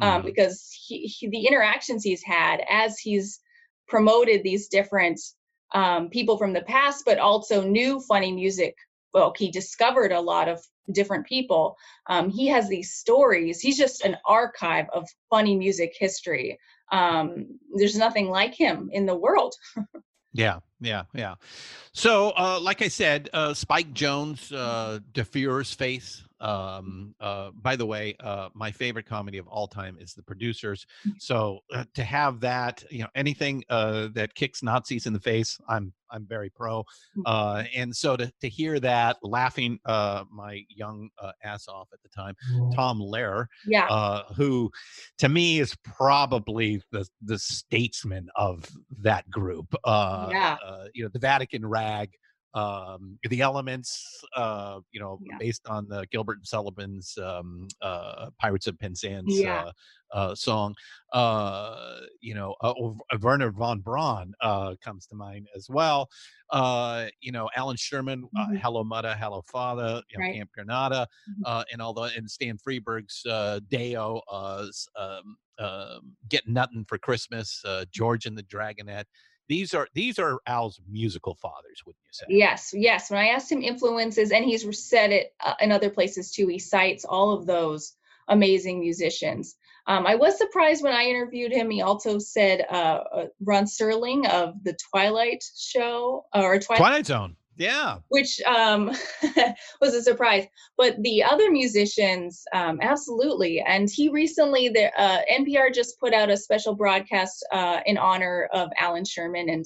um, 0.02 0.22
because 0.24 0.70
he, 0.88 1.06
he, 1.06 1.30
the 1.30 1.46
interactions 1.46 2.04
he's 2.04 2.24
had 2.24 2.62
as 2.70 2.98
he's 2.98 3.40
promoted 3.88 4.44
these 4.44 4.68
different 4.68 5.20
um, 5.74 6.10
people 6.10 6.38
from 6.38 6.54
the 6.54 6.62
past, 6.62 7.04
but 7.06 7.20
also 7.20 7.62
new 7.62 8.00
funny 8.02 8.32
music 8.32 8.76
folk. 9.12 9.38
He 9.38 9.52
discovered 9.52 10.12
a 10.12 10.22
lot 10.22 10.48
of 10.48 10.62
different 10.92 11.26
people. 11.26 11.78
Um, 12.08 12.30
he 12.30 12.48
has 12.48 12.68
these 12.68 12.94
stories. 12.94 13.60
He's 13.60 13.78
just 13.78 14.04
an 14.04 14.18
archive 14.26 14.88
of 14.94 15.08
funny 15.30 15.56
music 15.56 15.94
history. 15.98 16.60
Um, 16.92 17.60
there's 17.76 17.98
nothing 17.98 18.30
like 18.30 18.54
him 18.54 18.90
in 18.92 19.06
the 19.06 19.16
world. 19.16 19.56
Yeah, 20.34 20.60
yeah, 20.82 21.04
yeah. 21.14 21.36
So, 21.94 22.34
uh, 22.36 22.60
like 22.60 22.82
I 22.82 22.88
said, 22.88 23.30
uh, 23.34 23.54
Spike 23.54 23.94
Jones, 23.94 24.52
uh, 24.52 25.00
Der 25.14 25.24
Fuehrer's 25.24 25.72
face. 25.72 26.24
Um, 26.44 27.16
uh, 27.22 27.52
by 27.56 27.76
the 27.76 27.86
way, 27.86 28.16
uh, 28.20 28.50
my 28.54 28.70
favorite 28.72 29.06
comedy 29.06 29.38
of 29.38 29.48
all 29.48 29.68
time 29.68 29.98
is 30.00 30.14
The 30.14 30.22
Producers. 30.24 30.86
So, 31.18 31.60
uh, 31.74 31.86
to 31.96 32.04
have 32.04 32.40
that, 32.42 32.84
you 32.92 33.00
know, 33.00 33.08
anything 33.16 33.64
uh, 33.70 34.10
that 34.14 34.36
kicks 34.36 34.62
Nazis 34.62 35.06
in 35.06 35.14
the 35.14 35.20
face, 35.20 35.58
I'm 35.70 35.94
I'm 36.12 36.28
very 36.28 36.50
pro. 36.52 36.84
Uh, 37.26 37.64
and 37.76 37.96
so 37.96 38.16
to 38.18 38.32
to 38.42 38.50
hear 38.50 38.80
that, 38.82 39.18
laughing 39.24 39.80
uh, 39.86 40.26
my 40.30 40.64
young 40.70 41.10
uh, 41.18 41.32
ass 41.44 41.68
off 41.68 41.88
at 41.94 42.02
the 42.04 42.10
time, 42.10 42.36
Tom 42.76 43.00
Lehrer, 43.00 43.48
Yeah. 43.66 43.88
uh, 43.88 44.24
who 44.36 44.70
to 45.20 45.30
me 45.30 45.60
is 45.60 45.76
probably 45.84 46.82
the 46.92 47.08
the 47.22 47.40
statesman 47.40 48.28
of 48.36 48.70
that 49.00 49.30
group. 49.32 49.74
Uh, 49.86 50.28
Yeah. 50.30 50.58
uh, 50.64 50.86
you 50.94 51.04
know, 51.04 51.10
the 51.14 51.20
Vatican 51.20 51.66
rag, 51.66 52.12
um, 52.54 53.18
the 53.30 53.42
elements, 53.42 54.24
uh, 54.36 54.80
you 54.92 55.00
know, 55.00 55.20
based 55.40 55.68
on 55.68 55.88
the 55.88 56.06
Gilbert 56.12 56.38
and 56.38 56.48
Sullivan's 56.48 57.18
um, 57.18 57.68
uh, 57.82 58.30
Pirates 58.40 58.68
of 58.68 58.78
Penzance 58.80 59.40
Yeah. 59.42 59.64
uh, 59.66 59.72
uh, 60.12 60.36
song. 60.36 60.76
Uh, 61.12 62.02
you 62.22 62.36
know, 62.36 62.56
uh, 62.62 62.74
Wernher 63.20 63.52
von 63.52 63.80
Braun 63.82 64.34
uh, 64.42 64.76
comes 64.82 65.08
to 65.08 65.16
mind 65.16 65.48
as 65.56 65.68
well. 65.70 66.10
Uh, 66.52 67.08
you 67.22 67.32
know, 67.32 67.50
Allan 67.56 67.78
Sherman, 67.78 68.30
uh, 68.38 68.48
Hello 68.62 68.84
Mudda, 68.84 69.16
Hello 69.18 69.42
Father, 69.42 70.02
you 70.10 70.18
know, 70.18 70.20
Mm-hmm. 70.20 70.22
Right. 70.22 70.34
Camp 70.36 70.52
Granada, 70.54 71.08
Mhm. 71.30 71.42
uh, 71.46 71.64
and 71.72 71.82
all 71.82 71.94
the 71.94 72.04
and 72.16 72.30
Stan 72.30 72.58
Freberg's 72.58 73.26
uh, 73.26 73.60
Deo, 73.68 74.22
uh, 74.32 74.68
um, 74.96 75.38
um, 75.58 76.16
Get 76.30 76.48
Nuttin' 76.48 76.86
for 76.88 76.98
Christmas, 77.00 77.64
uh, 77.66 77.86
George 77.92 78.26
and 78.28 78.38
the 78.38 78.44
Dragonet. 78.44 79.06
These 79.50 79.74
are 79.74 79.88
these 79.94 80.20
are 80.20 80.40
Al's 80.48 80.80
musical 80.90 81.36
fathers, 81.36 81.82
wouldn't 81.86 82.02
you 82.06 82.14
say? 82.14 82.26
Yes, 82.30 82.72
yes. 82.74 83.12
When 83.12 83.20
I 83.20 83.28
asked 83.28 83.52
him 83.52 83.62
influences, 83.62 84.32
and 84.32 84.46
he's 84.46 84.66
said 84.88 85.12
it 85.12 85.34
uh, 85.44 85.56
in 85.60 85.72
other 85.72 85.90
places 85.90 86.32
too, 86.32 86.48
he 86.48 86.60
cites 86.60 87.06
all 87.06 87.34
of 87.34 87.46
those 87.46 87.94
amazing 88.28 88.80
musicians. 88.80 89.56
Um, 89.86 90.08
I 90.08 90.16
was 90.16 90.38
surprised 90.38 90.82
when 90.82 90.94
I 90.94 91.04
interviewed 91.04 91.52
him. 91.52 91.70
He 91.70 91.82
also 91.82 92.18
said 92.20 92.66
uh, 92.70 92.74
uh, 92.74 93.26
Rod 93.42 93.66
Serling 93.66 94.30
of 94.30 94.64
the 94.64 94.78
Twilight 94.92 95.44
Show 95.58 96.26
or 96.34 96.58
Twilight, 96.60 96.80
Twilight 96.80 97.06
Zone. 97.06 97.36
Yeah. 97.56 97.98
which 98.10 98.42
um, 98.42 98.92
was 99.82 99.94
a 99.94 100.02
surprise. 100.02 100.46
But 100.78 101.02
the 101.02 101.24
other 101.24 101.52
musicians, 101.52 102.44
um, 102.54 102.80
absolutely. 102.82 103.62
And 103.62 103.90
he 103.92 104.10
recently, 104.10 104.70
the 104.70 104.92
uh, 105.00 105.22
NPR 105.32 105.74
just 105.74 106.00
put 106.00 106.14
out 106.14 106.32
a 106.32 106.38
special 106.38 106.74
broadcast 106.76 107.46
uh, 107.52 107.82
in 107.86 107.98
honor 107.98 108.50
of 108.54 108.70
Allan 108.80 109.06
Sherman, 109.06 109.50
and 109.50 109.66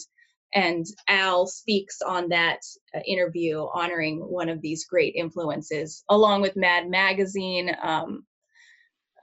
and 0.54 0.86
Al 1.08 1.46
speaks 1.46 2.02
on 2.02 2.30
that 2.30 2.60
uh, 2.96 3.00
interview, 3.06 3.68
honoring 3.74 4.20
one 4.20 4.50
of 4.50 4.62
these 4.62 4.86
great 4.86 5.14
influences, 5.16 6.04
along 6.10 6.42
with 6.42 6.56
Mad 6.56 6.90
Magazine. 6.90 7.76
Um, 7.82 8.26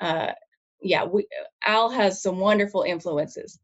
uh, 0.00 0.32
yeah, 0.82 1.04
we, 1.04 1.26
Al 1.66 1.88
has 1.88 2.22
some 2.22 2.38
wonderful 2.38 2.82
influences. 2.82 3.58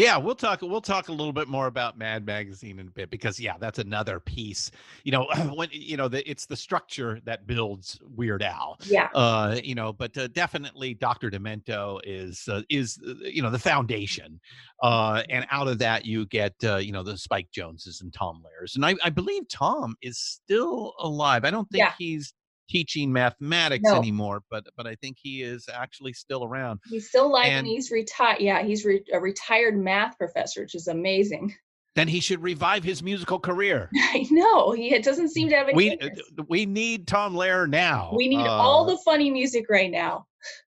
Yeah, 0.00 0.16
we'll 0.16 0.34
talk. 0.34 0.62
We'll 0.62 0.80
talk 0.80 1.08
a 1.08 1.12
little 1.12 1.32
bit 1.32 1.46
more 1.46 1.66
about 1.66 1.98
Mad 1.98 2.24
Magazine 2.24 2.78
in 2.78 2.88
a 2.88 2.90
bit 2.90 3.10
because 3.10 3.38
yeah, 3.38 3.56
that's 3.60 3.78
another 3.78 4.18
piece. 4.18 4.70
You 5.04 5.12
know, 5.12 5.26
when 5.54 5.68
you 5.72 5.98
know 5.98 6.08
the, 6.08 6.28
it's 6.28 6.46
the 6.46 6.56
structure 6.56 7.20
that 7.24 7.46
builds 7.46 7.98
Weird 8.16 8.42
Al. 8.42 8.78
Yeah. 8.86 9.08
Uh, 9.14 9.60
you 9.62 9.74
know, 9.74 9.92
but 9.92 10.16
uh, 10.16 10.28
definitely 10.28 10.94
Dr. 10.94 11.30
Demento 11.30 12.00
is 12.04 12.48
uh, 12.48 12.62
is 12.70 12.98
uh, 13.06 13.12
you 13.24 13.42
know 13.42 13.50
the 13.50 13.58
foundation, 13.58 14.40
uh, 14.82 15.22
and 15.28 15.46
out 15.50 15.68
of 15.68 15.78
that 15.80 16.06
you 16.06 16.24
get 16.26 16.54
uh, 16.64 16.76
you 16.76 16.92
know 16.92 17.02
the 17.02 17.18
Spike 17.18 17.50
Joneses 17.52 18.00
and 18.00 18.10
Tom 18.10 18.42
Lehrer's, 18.42 18.76
and 18.76 18.86
I, 18.86 18.94
I 19.04 19.10
believe 19.10 19.48
Tom 19.48 19.96
is 20.00 20.16
still 20.18 20.94
alive. 21.00 21.44
I 21.44 21.50
don't 21.50 21.68
think 21.70 21.80
Yeah. 21.80 21.92
he's 21.98 22.32
teaching 22.70 23.12
mathematics 23.12 23.82
No. 23.84 23.96
anymore, 23.96 24.42
but 24.50 24.64
but 24.76 24.86
I 24.86 24.94
think 24.96 25.16
he 25.20 25.42
is 25.42 25.68
actually 25.72 26.12
still 26.12 26.44
around. 26.44 26.78
He's 26.88 27.08
still 27.08 27.26
alive 27.26 27.46
and, 27.46 27.58
And- 27.58 27.66
he's 27.66 27.90
retired. 27.90 28.40
Yeah, 28.40 28.62
he's 28.62 28.84
re- 28.84 29.04
a 29.12 29.20
retired 29.20 29.76
math 29.76 30.16
professor, 30.16 30.62
which 30.62 30.74
is 30.74 30.86
amazing. 30.88 31.54
Then 31.96 32.06
he 32.06 32.20
should 32.20 32.40
revive 32.40 32.84
his 32.84 33.02
musical 33.02 33.40
career. 33.40 33.90
I 33.96 34.24
know 34.30 34.70
he 34.70 34.94
it 34.94 35.02
doesn't 35.02 35.30
seem 35.30 35.48
to 35.48 35.56
have 35.56 35.66
any. 35.68 35.74
we 35.76 35.90
interest. 35.90 36.22
we 36.48 36.64
need 36.64 37.08
Tom 37.08 37.34
Lehrer 37.34 37.68
now. 37.68 38.12
we 38.16 38.28
need 38.28 38.46
all 38.46 38.84
Uh, 38.88 38.92
the 38.94 38.98
funny 39.04 39.28
music 39.30 39.66
right 39.68 39.90
now. 39.90 40.24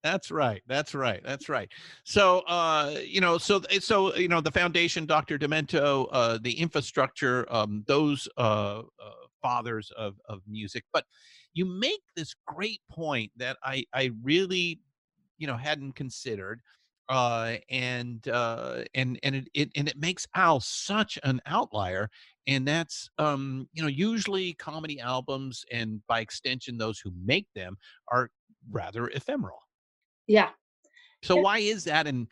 That's 0.02 0.30
right. 0.30 0.62
That's 0.66 0.94
right. 0.94 1.20
That's 1.22 1.50
right. 1.50 1.70
So, 2.04 2.38
uh, 2.46 2.94
you 3.04 3.20
know, 3.20 3.36
so 3.36 3.60
so 3.80 4.14
you 4.16 4.28
know, 4.28 4.40
the 4.40 4.50
foundation, 4.52 5.04
Dr. 5.04 5.36
Demento, 5.38 6.06
uh, 6.10 6.38
the 6.40 6.52
infrastructure, 6.58 7.44
um, 7.52 7.84
those 7.86 8.26
uh, 8.38 8.78
uh, 8.80 8.82
fathers 9.42 9.90
of 9.98 10.14
of 10.26 10.40
music. 10.48 10.84
But 10.94 11.04
you 11.54 11.64
make 11.64 12.02
this 12.16 12.34
great 12.46 12.80
point 12.90 13.30
that 13.36 13.56
I 13.62 13.84
I 13.92 14.10
really, 14.22 14.80
you 15.38 15.46
know, 15.46 15.56
hadn't 15.56 15.94
considered. 15.94 16.60
Uh, 17.08 17.56
and 17.68 18.28
uh, 18.28 18.84
and 18.94 19.18
and 19.24 19.34
it, 19.34 19.48
it 19.52 19.70
and 19.74 19.88
it 19.88 19.98
makes 19.98 20.28
Al 20.36 20.60
such 20.60 21.18
an 21.24 21.40
outlier, 21.44 22.08
and 22.46 22.66
that's 22.68 23.10
um, 23.18 23.68
you 23.72 23.82
know 23.82 23.88
usually 23.88 24.54
comedy 24.54 25.00
albums 25.00 25.64
and 25.72 26.00
by 26.06 26.20
extension 26.20 26.78
those 26.78 27.00
who 27.00 27.10
make 27.24 27.48
them 27.52 27.76
are 28.12 28.30
rather 28.70 29.08
ephemeral. 29.08 29.58
Yeah. 30.28 30.50
So 31.22 31.34
why 31.34 31.58
is 31.58 31.82
that, 31.84 32.06
and 32.06 32.28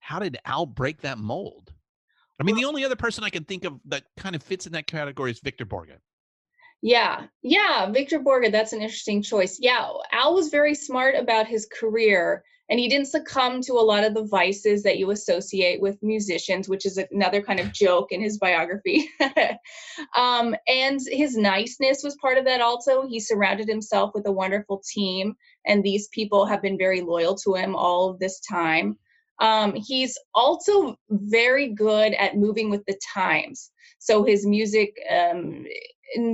how 0.00 0.18
did 0.18 0.38
Al 0.46 0.64
break 0.64 1.02
that 1.02 1.18
mold? 1.18 1.70
I 2.40 2.44
mean, 2.44 2.56
the 2.56 2.64
only 2.64 2.84
other 2.84 2.96
person 2.96 3.24
I 3.24 3.30
can 3.30 3.44
think 3.44 3.64
of 3.64 3.78
that 3.84 4.04
kind 4.16 4.34
of 4.34 4.42
fits 4.42 4.66
in 4.66 4.72
that 4.72 4.86
category 4.86 5.30
is 5.30 5.40
Victor 5.40 5.66
Borge. 5.66 5.98
Yeah, 6.82 7.26
yeah, 7.42 7.90
Victor 7.90 8.18
Borge, 8.18 8.50
that's 8.50 8.72
an 8.72 8.82
interesting 8.82 9.22
choice. 9.22 9.58
Yeah, 9.60 9.88
Al 10.10 10.34
was 10.34 10.48
very 10.48 10.74
smart 10.74 11.14
about 11.14 11.46
his 11.46 11.66
career 11.66 12.42
and 12.68 12.80
he 12.80 12.88
didn't 12.88 13.08
succumb 13.08 13.60
to 13.60 13.74
a 13.74 13.84
lot 13.84 14.02
of 14.02 14.14
the 14.14 14.24
vices 14.24 14.82
that 14.82 14.98
you 14.98 15.10
associate 15.10 15.80
with 15.80 16.02
musicians, 16.02 16.68
which 16.68 16.86
is 16.86 16.98
another 17.10 17.42
kind 17.42 17.60
of 17.60 17.72
joke 17.72 18.12
in 18.12 18.22
his 18.22 18.38
biography. 18.38 19.10
um, 20.16 20.56
and 20.66 20.98
his 21.06 21.36
niceness 21.36 22.02
was 22.02 22.16
part 22.16 22.38
of 22.38 22.46
that 22.46 22.62
also. 22.62 23.06
He 23.06 23.20
surrounded 23.20 23.68
himself 23.68 24.12
with 24.14 24.26
a 24.26 24.32
wonderful 24.32 24.82
team, 24.90 25.34
and 25.66 25.84
these 25.84 26.08
people 26.08 26.46
have 26.46 26.62
been 26.62 26.78
very 26.78 27.02
loyal 27.02 27.34
to 27.44 27.54
him 27.54 27.76
all 27.76 28.08
of 28.08 28.18
this 28.18 28.40
time. 28.40 28.96
Um, 29.38 29.74
he's 29.74 30.16
also 30.34 30.96
very 31.10 31.74
good 31.74 32.14
at 32.14 32.36
moving 32.36 32.70
with 32.70 32.84
the 32.86 32.98
times. 33.12 33.70
So 33.98 34.24
his 34.24 34.46
music 34.46 34.94
um, 35.10 35.66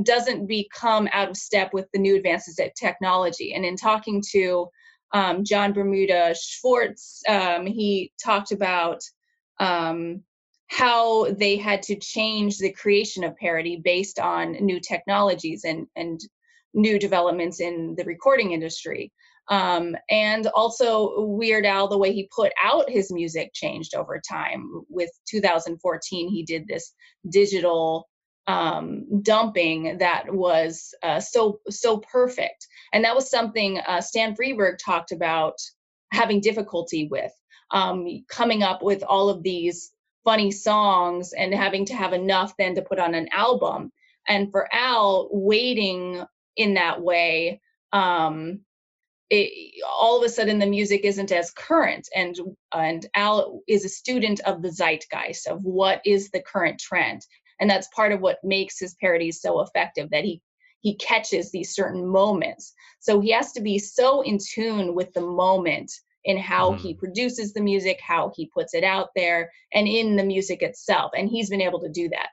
doesn't 0.04 0.46
become 0.46 1.08
out 1.12 1.30
of 1.30 1.36
step 1.36 1.72
with 1.72 1.86
the 1.92 1.98
new 1.98 2.16
advances 2.16 2.58
at 2.58 2.74
technology. 2.74 3.54
And 3.54 3.64
in 3.64 3.76
talking 3.76 4.22
to 4.32 4.68
um, 5.12 5.44
Jon 5.44 5.72
Bermuda 5.72 6.34
Schwartz, 6.38 7.22
um, 7.28 7.66
he 7.66 8.12
talked 8.22 8.52
about 8.52 9.00
um, 9.60 10.22
how 10.68 11.32
they 11.32 11.56
had 11.56 11.82
to 11.82 11.96
change 11.96 12.58
the 12.58 12.72
creation 12.72 13.24
of 13.24 13.36
parody 13.36 13.80
based 13.82 14.18
on 14.18 14.52
new 14.52 14.80
technologies 14.80 15.64
and, 15.64 15.86
and 15.96 16.20
new 16.74 16.98
developments 16.98 17.60
in 17.60 17.94
the 17.96 18.04
recording 18.04 18.52
industry. 18.52 19.12
Um, 19.50 19.96
and 20.10 20.46
also 20.48 21.22
Weird 21.22 21.64
Al, 21.64 21.88
the 21.88 21.96
way 21.96 22.12
he 22.12 22.28
put 22.34 22.52
out 22.62 22.90
his 22.90 23.10
music 23.10 23.52
changed 23.54 23.94
over 23.94 24.20
time. 24.20 24.82
With 24.90 25.10
2014, 25.30 26.28
he 26.28 26.42
did 26.42 26.66
this 26.66 26.92
digital 27.30 28.08
um, 28.48 29.22
dumping 29.22 29.98
that 29.98 30.24
was 30.32 30.94
uh, 31.02 31.20
so 31.20 31.60
so 31.68 31.98
perfect, 31.98 32.66
and 32.92 33.04
that 33.04 33.14
was 33.14 33.30
something 33.30 33.78
uh, 33.78 34.00
Stan 34.00 34.34
Freberg 34.34 34.78
talked 34.84 35.12
about 35.12 35.54
having 36.10 36.40
difficulty 36.40 37.06
with 37.10 37.32
um, 37.70 38.06
coming 38.28 38.62
up 38.62 38.82
with 38.82 39.02
all 39.02 39.28
of 39.28 39.42
these 39.42 39.92
funny 40.24 40.50
songs 40.50 41.32
and 41.32 41.54
having 41.54 41.84
to 41.86 41.94
have 41.94 42.12
enough 42.12 42.54
then 42.58 42.74
to 42.74 42.82
put 42.82 42.98
on 42.98 43.14
an 43.14 43.28
album. 43.32 43.92
And 44.26 44.50
for 44.50 44.68
Al, 44.72 45.28
waiting 45.30 46.22
in 46.56 46.74
that 46.74 47.00
way, 47.00 47.60
um, 47.92 48.60
it, 49.30 49.74
all 49.86 50.18
of 50.18 50.24
a 50.24 50.28
sudden 50.28 50.58
the 50.58 50.66
music 50.66 51.02
isn't 51.04 51.32
as 51.32 51.50
current. 51.50 52.08
And 52.14 52.36
and 52.72 53.06
al 53.14 53.60
is 53.68 53.84
a 53.84 53.90
student 53.90 54.40
of 54.40 54.62
the 54.62 54.70
zeitgeist 54.70 55.46
of 55.46 55.62
what 55.64 56.00
is 56.04 56.30
the 56.30 56.42
current 56.42 56.78
trend 56.78 57.22
and 57.60 57.68
that's 57.68 57.88
part 57.88 58.12
of 58.12 58.20
what 58.20 58.38
makes 58.42 58.78
his 58.78 58.94
parodies 59.00 59.40
so 59.40 59.60
effective 59.60 60.10
that 60.10 60.24
he 60.24 60.40
he 60.80 60.94
catches 60.96 61.50
these 61.50 61.74
certain 61.74 62.06
moments 62.06 62.72
so 63.00 63.20
he 63.20 63.30
has 63.30 63.52
to 63.52 63.60
be 63.60 63.78
so 63.78 64.22
in 64.22 64.38
tune 64.38 64.94
with 64.94 65.12
the 65.14 65.20
moment 65.20 65.90
in 66.24 66.36
how 66.36 66.72
mm. 66.72 66.78
he 66.78 66.90
mm-hmm. 66.90 66.98
produces 66.98 67.52
the 67.52 67.60
music 67.60 67.98
how 68.00 68.32
he 68.36 68.50
puts 68.54 68.74
it 68.74 68.84
out 68.84 69.08
there 69.14 69.50
and 69.72 69.88
in 69.88 70.16
the 70.16 70.24
music 70.24 70.62
itself 70.62 71.10
and 71.16 71.28
he's 71.28 71.50
been 71.50 71.60
able 71.60 71.80
to 71.80 71.88
do 71.88 72.08
that 72.08 72.28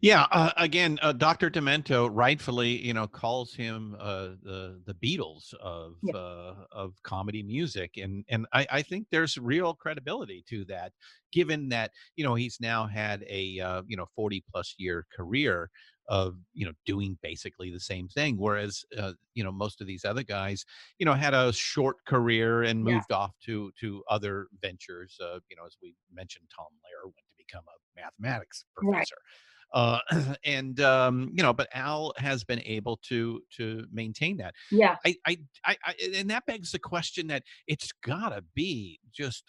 yeah, 0.00 0.26
uh, 0.32 0.50
again, 0.56 0.98
uh, 1.02 1.12
Dr. 1.12 1.50
Demento 1.50 2.08
rightfully, 2.10 2.70
you 2.84 2.94
know, 2.94 3.06
calls 3.06 3.54
him 3.54 3.94
uh, 4.00 4.30
the 4.42 4.80
the 4.86 4.94
Beatles 4.94 5.52
of 5.54 5.96
yeah. 6.02 6.14
Uh, 6.14 6.54
of 6.72 6.94
comedy 7.02 7.42
music, 7.42 7.98
and 7.98 8.24
and 8.30 8.46
I, 8.54 8.66
I 8.70 8.82
think 8.82 9.08
there's 9.10 9.36
real 9.36 9.74
credibility 9.74 10.42
to 10.48 10.64
that, 10.66 10.92
given 11.32 11.68
that 11.68 11.90
you 12.16 12.24
know 12.24 12.34
he's 12.34 12.58
now 12.60 12.86
had 12.86 13.24
a 13.28 13.60
uh, 13.60 13.82
you 13.86 13.96
know 13.96 14.06
40 14.16 14.42
plus 14.50 14.74
year 14.78 15.06
career 15.14 15.70
of 16.08 16.36
you 16.54 16.64
know 16.64 16.72
doing 16.86 17.18
basically 17.22 17.70
the 17.70 17.78
same 17.78 18.08
thing 18.08 18.36
whereas 18.36 18.84
uh, 18.98 19.12
you 19.34 19.44
know 19.44 19.52
most 19.52 19.80
of 19.80 19.86
these 19.86 20.04
other 20.04 20.24
guys 20.24 20.64
you 20.98 21.06
know 21.06 21.14
had 21.14 21.34
a 21.34 21.52
short 21.52 21.98
career 22.04 22.64
and 22.64 22.82
moved 22.82 23.06
yeah. 23.10 23.16
off 23.16 23.30
to 23.44 23.70
to 23.78 24.02
other 24.10 24.48
ventures 24.60 25.16
uh, 25.22 25.38
you 25.48 25.56
know 25.56 25.64
as 25.64 25.76
we 25.80 25.94
mentioned 26.12 26.44
tom 26.54 26.66
lehrer 26.82 27.04
went 27.04 27.14
to 27.28 27.34
become 27.38 27.62
a 27.68 28.00
mathematics 28.00 28.64
professor 28.74 29.14
right 29.14 29.49
uh, 29.72 29.98
and 30.44 30.80
um, 30.80 31.30
you 31.34 31.42
know, 31.42 31.52
but 31.52 31.68
Al 31.72 32.12
has 32.16 32.44
been 32.44 32.62
able 32.64 32.98
to 33.08 33.40
to 33.56 33.84
maintain 33.92 34.36
that. 34.38 34.54
Yeah, 34.70 34.96
I, 35.04 35.16
I, 35.26 35.38
I, 35.64 35.76
I 35.84 35.94
and 36.16 36.30
that 36.30 36.46
begs 36.46 36.72
the 36.72 36.78
question 36.78 37.26
that 37.28 37.42
it's 37.66 37.92
gotta 38.04 38.42
be 38.54 39.00
just 39.12 39.44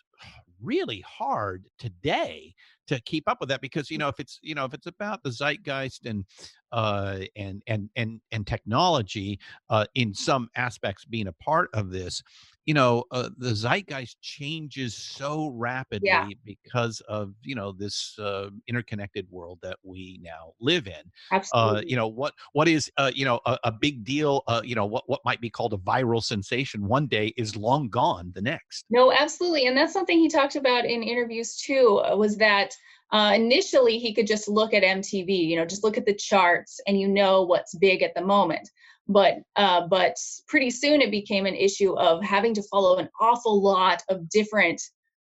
really 0.62 1.02
hard 1.02 1.66
today 1.80 2.54
to 2.88 3.00
keep 3.02 3.28
up 3.28 3.40
with 3.40 3.50
that 3.50 3.62
because 3.62 3.90
you 3.90 3.98
know 3.98 4.08
if 4.08 4.20
it's 4.20 4.40
you 4.42 4.54
know 4.54 4.66
if 4.66 4.74
it's 4.74 4.86
about 4.86 5.24
the 5.24 5.32
zeitgeist 5.32 6.06
and 6.06 6.26
uh 6.72 7.20
and 7.36 7.64
and 7.68 7.90
and 7.96 8.22
and 8.32 8.46
technology 8.46 9.40
uh 9.70 9.86
in 9.96 10.14
some 10.14 10.50
aspects 10.56 11.06
being 11.06 11.28
a 11.28 11.34
part 11.34 11.70
of 11.74 11.90
this 11.90 12.22
you 12.66 12.74
know 12.74 13.04
uh, 13.12 13.30
the 13.38 13.54
zeitgeist 13.54 14.22
changes 14.22 14.96
so 14.96 15.50
rapidly 15.56 16.08
yeah. 16.08 16.28
because 16.46 17.02
of 17.02 17.34
you 17.44 17.56
know 17.56 17.72
this 17.72 18.18
uh, 18.20 18.50
interconnected 18.68 19.28
world 19.30 19.60
that 19.62 19.78
we 19.84 20.20
now 20.22 20.54
live 20.60 20.88
in 20.88 20.94
uh, 20.94 21.36
Absolutely. 21.36 21.80
Uh, 21.80 21.84
you 21.88 21.96
know 21.96 22.08
what 22.08 22.34
what 22.54 22.68
is 22.68 22.92
uh, 22.98 23.12
you 23.14 23.26
know 23.26 23.40
a, 23.46 23.58
a 23.66 23.72
big 23.72 24.04
deal 24.04 24.44
uh, 24.48 24.62
you 24.64 24.76
know 24.76 24.86
what 24.86 25.04
what 25.08 25.22
might 25.26 25.42
be 25.42 25.50
called 25.50 25.74
a 25.74 25.78
viral 25.78 26.24
sensation 26.24 26.88
one 26.88 27.08
day 27.08 27.34
is 27.38 27.56
long 27.56 27.90
gone 27.90 28.32
the 28.36 28.42
next 28.42 28.86
no 28.90 29.12
absolutely 29.12 29.66
and 29.68 29.76
that's 29.76 29.94
something 29.94 30.20
he 30.20 30.30
talked 30.30 30.56
about 30.56 30.86
in 30.86 31.04
interviews 31.04 31.58
too 31.58 32.02
was 32.16 32.38
that 32.38 32.74
uh, 33.12 33.34
initially 33.36 33.98
he 33.98 34.14
could 34.14 34.28
just 34.28 34.48
look 34.48 34.74
at 34.74 34.84
mtv 34.84 35.28
you 35.28 35.56
know 35.56 35.66
just 35.66 35.84
look 35.84 35.98
at 35.98 36.06
the 36.06 36.14
charts 36.14 36.80
and 36.88 37.00
you 37.00 37.08
know 37.08 37.42
what's 37.42 37.76
big 37.76 38.02
at 38.02 38.14
the 38.14 38.22
moment 38.22 38.70
but 39.08 39.36
uh, 39.56 39.88
but 39.88 40.16
pretty 40.48 40.70
soon 40.70 41.02
it 41.02 41.12
became 41.12 41.46
an 41.46 41.56
issue 41.56 41.94
of 41.98 42.24
having 42.24 42.54
to 42.54 42.64
follow 42.64 42.98
an 42.98 43.10
awful 43.20 43.62
lot 43.62 44.02
of 44.10 44.30
different 44.30 44.82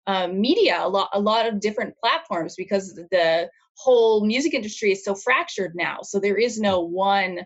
uh, 0.08 0.28
media, 0.28 0.80
a 0.82 0.90
lot 0.90 1.10
a 1.14 1.20
lot 1.20 1.48
of 1.48 1.60
different 1.60 1.96
platforms 1.98 2.56
because 2.56 2.94
the 3.12 3.50
whole 3.76 4.26
music 4.26 4.54
industry 4.54 4.92
is 4.92 5.04
so 5.04 5.16
fractured 5.16 5.74
now. 5.76 6.00
So 6.04 6.20
there 6.20 6.38
is 6.38 6.60
no 6.60 6.82
one 6.82 7.40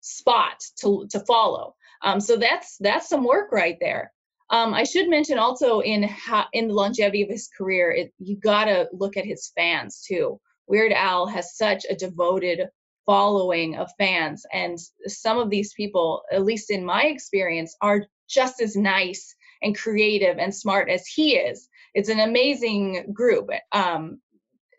spot 0.00 0.62
to 0.80 1.06
to 1.10 1.20
follow. 1.20 1.74
Um, 2.02 2.20
so 2.20 2.36
that's 2.36 2.76
that's 2.78 3.08
some 3.08 3.24
work 3.24 3.52
right 3.52 3.76
there. 3.80 4.12
Um, 4.50 4.74
I 4.74 4.84
should 4.84 5.08
mention 5.08 5.38
also 5.38 5.80
in 5.80 6.08
in 6.52 6.68
the 6.68 6.74
longevity 6.74 7.22
of 7.22 7.30
his 7.30 7.48
career, 7.56 7.90
it, 7.92 8.12
you 8.18 8.36
gotta 8.36 8.88
look 8.92 9.16
at 9.16 9.24
his 9.24 9.50
fans 9.56 10.04
too. 10.06 10.40
Weird 10.66 10.92
Al 10.92 11.26
has 11.26 11.56
such 11.56 11.84
a 11.88 11.94
devoted 11.94 12.68
following 13.06 13.76
of 13.76 13.90
fans. 13.98 14.44
And 14.52 14.78
some 15.06 15.38
of 15.38 15.50
these 15.50 15.72
people, 15.74 16.22
at 16.32 16.44
least 16.44 16.70
in 16.70 16.84
my 16.84 17.04
experience, 17.04 17.76
are 17.80 18.06
just 18.28 18.60
as 18.60 18.76
nice 18.76 19.34
and 19.62 19.76
creative 19.76 20.38
and 20.38 20.54
smart 20.54 20.88
as 20.88 21.06
he 21.06 21.36
is. 21.36 21.68
It's 21.94 22.08
an 22.08 22.20
amazing 22.20 23.12
group, 23.12 23.50
um, 23.72 24.20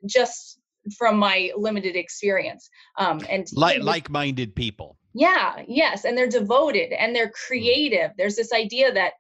just 0.06 0.60
from 0.98 1.18
my 1.18 1.52
limited 1.56 1.96
experience. 1.96 2.70
Um, 2.98 3.22
and 3.30 3.48
like 3.54 3.82
like-minded 3.82 4.56
people. 4.56 4.98
Yeah, 5.14 5.64
yes, 5.68 6.04
and 6.04 6.18
they're 6.18 6.28
devoted 6.28 6.92
and 6.92 7.16
they're 7.16 7.32
creative. 7.32 8.12
There's 8.18 8.36
this 8.36 8.52
idea 8.52 8.94
that 8.94 9.14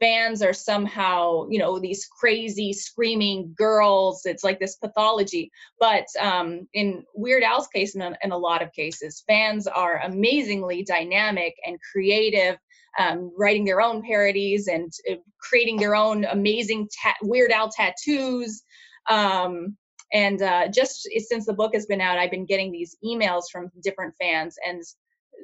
fans 0.00 0.42
are 0.42 0.52
somehow 0.52 1.46
you 1.48 1.58
know 1.58 1.78
these 1.78 2.06
crazy 2.06 2.72
screaming 2.72 3.54
girls. 3.56 4.22
It's 4.24 4.42
like 4.42 4.58
this 4.58 4.76
pathology. 4.76 5.52
But 5.78 6.06
um, 6.18 6.66
in 6.74 7.04
weird 7.14 7.42
al's 7.42 7.68
case 7.68 7.94
in 7.94 8.02
a, 8.02 8.16
in 8.22 8.32
a 8.32 8.38
lot 8.38 8.62
of 8.62 8.72
cases 8.72 9.22
fans 9.28 9.66
are 9.66 10.00
amazingly 10.04 10.82
dynamic 10.82 11.54
and 11.64 11.78
creative 11.92 12.56
um, 12.98 13.32
writing 13.38 13.64
their 13.64 13.80
own 13.80 14.02
parodies 14.02 14.66
and 14.66 14.92
uh, 15.10 15.14
creating 15.40 15.76
their 15.76 15.94
own 15.94 16.24
amazing 16.24 16.88
ta- 17.02 17.14
weird 17.22 17.52
al 17.52 17.70
tattoos. 17.70 18.62
Um, 19.08 19.76
and 20.12 20.42
uh, 20.42 20.68
just 20.68 21.08
since 21.18 21.46
the 21.46 21.52
book 21.52 21.72
has 21.74 21.86
been 21.86 22.00
out 22.00 22.18
i've 22.18 22.30
been 22.30 22.46
getting 22.46 22.72
these 22.72 22.96
emails 23.04 23.44
from 23.50 23.70
different 23.82 24.14
fans 24.20 24.56
and 24.66 24.82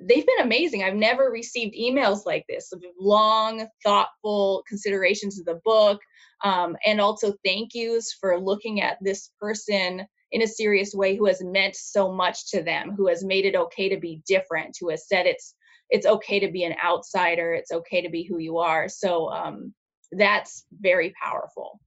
they've 0.02 0.26
been 0.26 0.40
amazing. 0.42 0.82
I've 0.82 0.94
never 0.94 1.30
received 1.30 1.74
emails 1.74 2.26
like 2.26 2.44
this 2.48 2.72
of 2.72 2.82
long, 3.00 3.66
thoughtful 3.84 4.64
considerations 4.68 5.38
of 5.38 5.46
the 5.46 5.60
book, 5.64 6.00
um, 6.44 6.76
and 6.84 7.00
also 7.00 7.34
thank 7.44 7.74
yous 7.74 8.12
for 8.12 8.38
looking 8.38 8.80
at 8.80 8.98
this 9.00 9.30
person 9.40 10.06
in 10.32 10.42
a 10.42 10.46
serious 10.46 10.92
way 10.94 11.16
who 11.16 11.26
has 11.26 11.42
meant 11.42 11.76
so 11.76 12.12
much 12.12 12.50
to 12.50 12.62
them, 12.62 12.92
who 12.96 13.06
has 13.08 13.24
made 13.24 13.44
it 13.44 13.56
okay 13.56 13.88
to 13.88 13.98
be 13.98 14.22
different, 14.26 14.76
who 14.80 14.90
has 14.90 15.08
said 15.08 15.26
it's 15.26 15.54
it's 15.88 16.06
okay 16.06 16.40
to 16.40 16.50
be 16.50 16.64
an 16.64 16.74
outsider, 16.84 17.54
it's 17.54 17.70
okay 17.70 18.02
to 18.02 18.10
be 18.10 18.24
who 18.24 18.38
you 18.38 18.58
are. 18.58 18.88
So 18.88 19.30
um, 19.30 19.72
that's 20.10 20.64
very 20.80 21.14
powerful. 21.22 21.80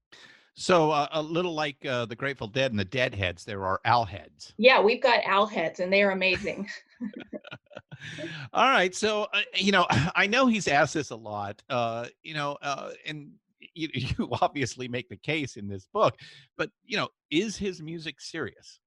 So 0.60 0.92
uh, 0.92 1.08
a 1.14 1.22
little 1.22 1.54
like 1.54 1.86
uh, 1.86 2.06
the 2.06 2.18
Grateful 2.18 2.48
Dead 2.48 2.72
and 2.72 2.80
the 2.80 2.84
Deadheads, 2.84 3.46
there 3.46 3.64
are 3.64 3.80
owl 3.86 4.04
heads. 4.04 4.54
Yeah, 4.58 4.82
we've 4.82 5.02
got 5.02 5.22
owl 5.26 5.46
heads, 5.46 5.80
and 5.80 5.92
they 5.92 6.04
are 6.04 6.12
amazing. 6.12 6.68
All 8.54 8.70
right, 8.70 8.94
so 8.94 9.28
uh, 9.32 9.40
you 9.56 9.72
know, 9.72 9.88
I 10.16 10.28
know 10.28 10.48
he's 10.48 10.68
asked 10.68 10.96
this 10.96 11.12
a 11.12 11.16
lot. 11.16 11.64
Uh, 11.70 12.08
you 12.24 12.34
know, 12.34 12.58
uh, 12.62 12.92
and 13.08 13.32
you, 13.74 13.88
you 13.94 14.28
obviously 14.42 14.90
make 14.90 15.08
the 15.08 15.16
case 15.16 15.56
in 15.56 15.70
this 15.70 15.88
book, 15.94 16.18
but 16.58 16.70
you 16.84 16.98
know, 16.98 17.08
is 17.32 17.56
his 17.56 17.82
music 17.82 18.20
serious? 18.20 18.82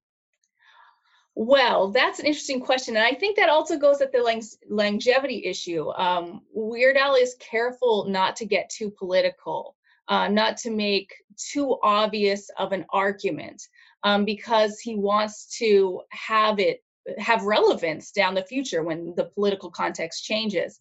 Well, 1.35 1.91
that's 1.91 2.19
an 2.19 2.27
interesting 2.27 2.61
question. 2.61 2.97
And 2.97 3.07
I 3.07 3.15
think 3.15 3.39
that 3.39 3.49
also 3.49 3.79
goes 3.79 4.03
at 4.03 4.13
the 4.13 4.21
lang- 4.21 4.43
longevity 4.69 5.47
issue. 5.47 5.89
Um, 5.93 6.43
Weird 6.53 6.99
Al 6.99 7.15
is 7.15 7.35
careful 7.41 8.05
not 8.11 8.37
to 8.37 8.45
get 8.45 8.69
too 8.69 8.91
political 8.91 9.75
uh, 10.09 10.29
not 10.29 10.57
to 10.59 10.71
make 10.71 11.13
too 11.37 11.79
obvious 11.83 12.51
of 12.59 12.73
an 12.73 12.85
argument 12.91 13.63
um, 14.03 14.25
because 14.25 14.79
he 14.81 14.97
wants 14.97 15.57
to 15.59 16.01
have 16.11 16.59
it 16.59 16.83
have 17.19 17.43
relevance 17.43 18.13
down 18.13 18.35
the 18.35 18.45
future 18.45 18.83
when 18.83 19.13
the 19.17 19.25
political 19.25 19.71
context 19.71 20.25
changes. 20.25 20.79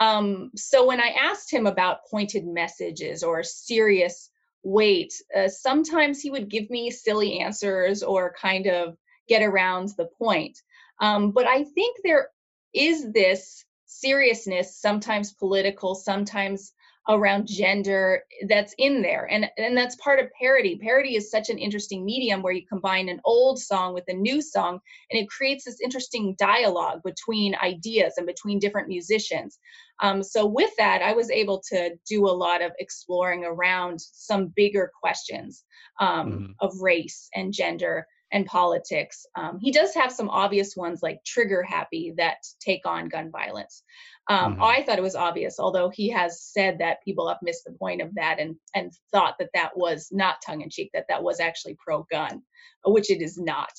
Um, 0.00 0.50
so 0.56 0.86
when 0.86 1.00
I 1.00 1.14
asked 1.20 1.52
him 1.52 1.66
about 1.66 2.06
pointed 2.10 2.46
messages 2.46 3.22
or 3.22 3.42
serious 3.42 4.30
weight, 4.62 5.12
uh, 5.36 5.48
sometimes 5.48 6.20
he 6.20 6.30
would 6.30 6.48
give 6.48 6.70
me 6.70 6.90
silly 6.90 7.40
answers 7.40 8.02
or 8.02 8.34
kind 8.40 8.66
of 8.66 8.96
get 9.28 9.42
around 9.42 9.90
the 9.96 10.08
point. 10.18 10.58
Um, 11.00 11.30
but 11.30 11.46
I 11.46 11.64
think 11.64 11.98
there 12.02 12.28
is 12.74 13.12
this 13.12 13.64
seriousness, 13.86 14.76
sometimes 14.76 15.32
political, 15.32 15.94
sometimes 15.94 16.72
around 17.14 17.46
gender 17.46 18.22
that's 18.48 18.74
in 18.78 19.02
there. 19.02 19.28
And 19.30 19.50
and 19.56 19.76
that's 19.76 19.96
part 19.96 20.18
of 20.18 20.26
parody. 20.40 20.76
Parody 20.76 21.16
is 21.16 21.30
such 21.30 21.50
an 21.50 21.58
interesting 21.58 22.04
medium 22.04 22.42
where 22.42 22.52
you 22.52 22.66
combine 22.66 23.08
an 23.08 23.20
old 23.24 23.58
song 23.58 23.94
with 23.94 24.04
a 24.08 24.14
new 24.14 24.40
song 24.40 24.80
and 25.10 25.20
it 25.20 25.28
creates 25.28 25.64
this 25.64 25.80
interesting 25.82 26.34
dialogue 26.38 27.00
between 27.04 27.54
ideas 27.56 28.14
and 28.16 28.26
between 28.26 28.58
different 28.58 28.88
musicians. 28.88 29.58
Um, 30.02 30.22
so 30.22 30.46
with 30.46 30.70
that 30.78 31.02
i 31.02 31.12
was 31.12 31.30
able 31.30 31.62
to 31.68 31.90
do 32.08 32.24
a 32.24 32.32
lot 32.32 32.62
of 32.62 32.72
exploring 32.78 33.44
around 33.44 34.00
some 34.00 34.50
bigger 34.56 34.90
questions 34.98 35.64
um, 36.00 36.32
mm-hmm. 36.32 36.52
of 36.60 36.72
race 36.80 37.28
and 37.34 37.52
gender 37.52 38.06
and 38.32 38.46
politics. 38.46 39.26
Um, 39.34 39.58
he 39.60 39.70
does 39.72 39.94
have 39.94 40.12
some 40.12 40.28
obvious 40.28 40.76
ones 40.76 41.00
like 41.02 41.24
trigger 41.24 41.62
happy 41.62 42.14
that 42.16 42.38
take 42.60 42.86
on 42.86 43.08
gun 43.08 43.30
violence. 43.30 43.82
Um, 44.28 44.54
mm-hmm. 44.54 44.62
I 44.62 44.82
thought 44.82 44.98
it 44.98 45.02
was 45.02 45.16
obvious, 45.16 45.58
although 45.58 45.88
he 45.88 46.08
has 46.10 46.42
said 46.42 46.78
that 46.78 47.02
people 47.04 47.28
have 47.28 47.38
missed 47.42 47.64
the 47.64 47.72
point 47.72 48.00
of 48.00 48.14
that 48.14 48.38
and 48.38 48.56
and 48.74 48.92
thought 49.12 49.36
that 49.38 49.50
that 49.54 49.76
was 49.76 50.08
not 50.12 50.42
tongue 50.44 50.60
in 50.60 50.70
cheek, 50.70 50.90
that 50.94 51.06
that 51.08 51.22
was 51.22 51.40
actually 51.40 51.76
pro 51.84 52.06
gun, 52.10 52.42
which 52.84 53.10
it 53.10 53.22
is 53.22 53.38
not. 53.38 53.72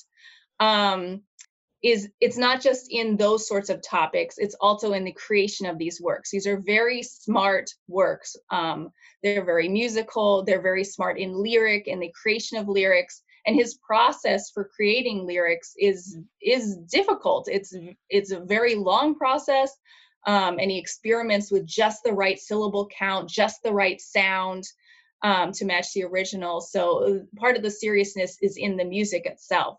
Um, 0.60 1.22
is 1.82 2.08
it's 2.20 2.36
not 2.36 2.60
just 2.60 2.86
in 2.90 3.16
those 3.16 3.48
sorts 3.48 3.68
of 3.68 3.82
topics 3.82 4.36
it's 4.38 4.54
also 4.60 4.92
in 4.92 5.04
the 5.04 5.12
creation 5.12 5.66
of 5.66 5.78
these 5.78 6.00
works 6.00 6.30
these 6.30 6.46
are 6.46 6.62
very 6.64 7.02
smart 7.02 7.68
works 7.88 8.36
um, 8.50 8.90
they're 9.22 9.44
very 9.44 9.68
musical 9.68 10.44
they're 10.44 10.62
very 10.62 10.84
smart 10.84 11.18
in 11.18 11.32
lyric 11.32 11.88
and 11.88 12.00
the 12.00 12.12
creation 12.20 12.56
of 12.56 12.68
lyrics 12.68 13.22
and 13.46 13.56
his 13.56 13.78
process 13.86 14.50
for 14.50 14.70
creating 14.74 15.26
lyrics 15.26 15.74
is 15.78 16.18
is 16.40 16.76
difficult 16.90 17.48
it's 17.50 17.74
it's 18.08 18.32
a 18.32 18.40
very 18.40 18.74
long 18.74 19.14
process 19.14 19.76
um, 20.26 20.58
and 20.58 20.70
he 20.70 20.78
experiments 20.78 21.50
with 21.50 21.66
just 21.66 22.04
the 22.04 22.12
right 22.12 22.38
syllable 22.38 22.88
count, 22.96 23.28
just 23.28 23.62
the 23.62 23.72
right 23.72 24.00
sound 24.00 24.64
um, 25.22 25.52
to 25.52 25.64
match 25.64 25.92
the 25.92 26.04
original. 26.04 26.60
So 26.60 27.04
uh, 27.04 27.38
part 27.40 27.56
of 27.56 27.62
the 27.62 27.70
seriousness 27.70 28.38
is 28.40 28.56
in 28.56 28.76
the 28.76 28.84
music 28.84 29.26
itself. 29.26 29.78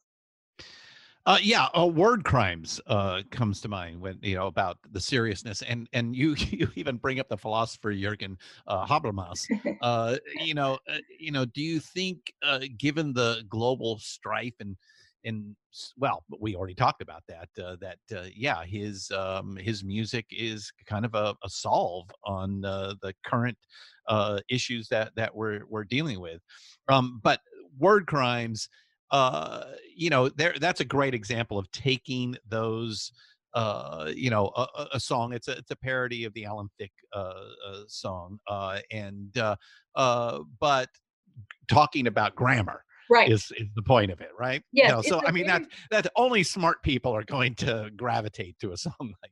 Uh, 1.25 1.37
yeah, 1.41 1.67
uh, 1.77 1.87
word 1.87 2.25
crimes 2.25 2.81
uh, 2.87 3.21
comes 3.31 3.61
to 3.61 3.69
mind 3.69 4.01
when 4.01 4.19
you 4.21 4.35
know 4.35 4.47
about 4.47 4.77
the 4.91 4.99
seriousness, 4.99 5.61
and 5.61 5.87
and 5.93 6.15
you 6.15 6.35
you 6.37 6.67
even 6.75 6.97
bring 6.97 7.19
up 7.19 7.29
the 7.29 7.37
philosopher 7.37 7.93
Jürgen 7.93 8.35
uh, 8.67 8.85
Habermas. 8.85 9.47
Uh, 9.81 10.17
you 10.41 10.53
know, 10.53 10.77
uh, 10.89 10.97
you 11.19 11.31
know, 11.31 11.45
do 11.45 11.61
you 11.61 11.79
think, 11.79 12.33
given 12.77 13.13
the 13.13 13.43
global 13.49 13.99
strife 13.99 14.55
and 14.59 14.75
and 15.25 15.55
well 15.97 16.25
we 16.41 16.53
already 16.53 16.75
talked 16.75 17.01
about 17.01 17.23
that 17.29 17.47
that 17.55 17.97
yeah 18.35 18.65
his 18.65 19.09
um, 19.11 19.55
his 19.55 19.81
music 19.81 20.25
is 20.29 20.71
kind 20.85 21.05
of 21.05 21.15
a, 21.15 21.33
a 21.43 21.49
solve 21.49 22.09
on 22.25 22.59
the 22.59 23.13
current 23.25 23.57
issues 24.49 24.89
that 24.89 25.15
that 25.15 25.33
we're 25.33 25.61
we're 25.69 25.85
dealing 25.85 26.19
with 26.19 26.41
um, 26.89 27.21
but 27.23 27.39
word 27.79 28.05
crimes 28.05 28.67
uh, 29.13 29.63
you 29.95 30.09
know 30.09 30.27
there 30.27 30.55
that's 30.59 30.81
a 30.81 30.85
great 30.85 31.13
example 31.13 31.57
of 31.57 31.71
taking 31.71 32.35
those 32.49 33.13
uh, 33.53 34.11
you 34.15 34.31
know, 34.31 34.51
a, 34.55 34.87
a, 34.93 34.99
song. 34.99 35.31
It's 35.31 35.47
a 35.47 35.51
it's 35.51 35.69
a 35.69 35.75
parody 35.75 36.23
of 36.23 36.33
the 36.33 36.45
Alan 36.45 36.69
Thicke 36.79 36.91
uh, 37.13 37.33
uh, 37.67 37.81
song, 37.87 38.39
uh, 38.47 38.79
and 38.89 39.37
uh, 39.37 39.55
uh, 39.95 40.39
but 40.59 40.89
talking 41.67 42.07
about 42.07 42.35
grammar 42.35 42.83
right 43.09 43.31
is, 43.31 43.51
is 43.57 43.67
the 43.75 43.81
point 43.81 44.11
of 44.11 44.21
it 44.21 44.29
right 44.39 44.63
yeah 44.71 44.87
you 44.87 44.93
know, 44.93 45.01
so 45.01 45.21
i 45.25 45.31
mean 45.31 45.45
very... 45.45 45.59
that 45.91 46.03
that 46.03 46.11
only 46.15 46.43
smart 46.43 46.81
people 46.83 47.11
are 47.13 47.23
going 47.23 47.53
to 47.53 47.89
gravitate 47.95 48.57
to 48.59 48.71
a 48.71 48.77
song 48.85 48.93
like 48.99 49.15
that 49.21 49.31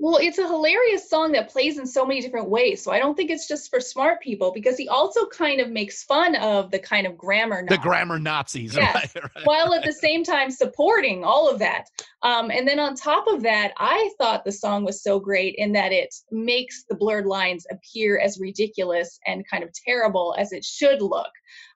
well, 0.00 0.16
it's 0.16 0.38
a 0.38 0.46
hilarious 0.46 1.10
song 1.10 1.32
that 1.32 1.50
plays 1.50 1.78
in 1.78 1.86
so 1.86 2.06
many 2.06 2.22
different 2.22 2.48
ways. 2.48 2.82
So 2.82 2.90
I 2.90 2.98
don't 2.98 3.14
think 3.14 3.30
it's 3.30 3.46
just 3.46 3.68
for 3.68 3.80
smart 3.80 4.22
people 4.22 4.50
because 4.50 4.78
he 4.78 4.88
also 4.88 5.26
kind 5.26 5.60
of 5.60 5.70
makes 5.70 6.04
fun 6.04 6.34
of 6.36 6.70
the 6.70 6.78
kind 6.78 7.06
of 7.06 7.18
grammar 7.18 7.62
the 7.68 7.76
grammar 7.76 8.18
Nazis, 8.18 8.74
yes, 8.74 8.94
right, 8.94 9.24
right, 9.36 9.46
while 9.46 9.74
at 9.74 9.84
the 9.84 9.92
same 9.92 10.24
time 10.24 10.50
supporting 10.50 11.22
all 11.22 11.50
of 11.50 11.58
that. 11.58 11.84
Um, 12.22 12.50
and 12.50 12.66
then 12.66 12.80
on 12.80 12.94
top 12.94 13.26
of 13.26 13.42
that, 13.42 13.72
I 13.76 14.10
thought 14.16 14.46
the 14.46 14.52
song 14.52 14.86
was 14.86 15.02
so 15.02 15.20
great 15.20 15.54
in 15.58 15.72
that 15.72 15.92
it 15.92 16.14
makes 16.30 16.84
the 16.88 16.94
blurred 16.94 17.26
lines 17.26 17.66
appear 17.70 18.18
as 18.18 18.40
ridiculous 18.40 19.18
and 19.26 19.46
kind 19.50 19.62
of 19.62 19.70
terrible 19.86 20.34
as 20.38 20.52
it 20.52 20.64
should 20.64 21.02
look. 21.02 21.30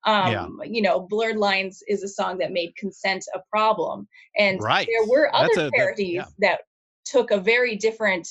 Um, 0.06 0.60
yeah. 0.62 0.70
You 0.70 0.82
know, 0.82 1.00
Blurred 1.00 1.36
Lines 1.36 1.82
is 1.88 2.02
a 2.02 2.08
song 2.08 2.38
that 2.38 2.52
made 2.52 2.76
consent 2.76 3.24
a 3.34 3.40
problem. 3.50 4.06
And 4.38 4.62
right. 4.62 4.86
there 4.86 5.08
were 5.08 5.34
other 5.34 5.68
a, 5.68 5.70
parodies 5.70 6.18
that, 6.18 6.30
yeah. 6.38 6.50
that 6.50 6.60
took 7.04 7.30
a 7.30 7.38
very 7.38 7.76
different 7.76 8.28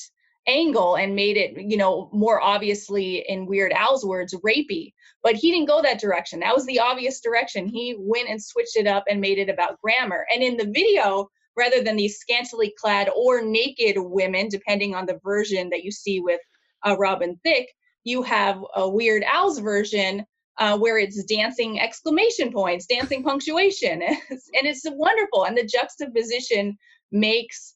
angle 0.47 0.95
and 0.95 1.15
made 1.15 1.37
it, 1.37 1.53
you 1.57 1.77
know, 1.77 2.09
more 2.11 2.41
obviously 2.41 3.25
in 3.29 3.45
Weird 3.45 3.71
Al's 3.71 4.05
words, 4.05 4.33
rapey. 4.45 4.93
But 5.21 5.35
he 5.35 5.51
didn't 5.51 5.69
go 5.69 5.81
that 5.81 6.01
direction. 6.01 6.41
That 6.41 6.55
was 6.55 6.65
the 6.65 6.79
obvious 6.79 7.21
direction. 7.21 7.67
He 7.67 7.95
went 7.97 8.29
and 8.29 8.43
switched 8.43 8.75
it 8.75 8.87
up 8.87 9.05
and 9.09 9.21
made 9.21 9.37
it 9.37 9.49
about 9.49 9.79
grammar. 9.81 10.25
And 10.33 10.43
in 10.43 10.57
the 10.57 10.71
video, 10.73 11.29
rather 11.55 11.81
than 11.81 11.95
these 11.95 12.17
scantily 12.17 12.73
clad 12.77 13.09
or 13.15 13.41
naked 13.41 13.95
women, 13.97 14.49
depending 14.49 14.95
on 14.95 15.05
the 15.05 15.19
version 15.23 15.69
that 15.69 15.83
you 15.83 15.91
see 15.91 16.19
with 16.19 16.41
uh, 16.85 16.97
Robin 16.97 17.39
Thicke, 17.43 17.69
you 18.03 18.21
have 18.23 18.61
a 18.75 18.89
Weird 18.89 19.23
Al's 19.23 19.59
version 19.59 20.25
uh, 20.57 20.77
where 20.77 20.97
it's 20.97 21.23
dancing 21.23 21.79
exclamation 21.79 22.51
points, 22.51 22.85
dancing 22.85 23.23
punctuation, 23.23 24.01
and 24.01 24.17
it's 24.29 24.83
wonderful. 24.85 25.45
And 25.45 25.57
the 25.57 25.65
juxtaposition 25.65 26.77
makes 27.11 27.75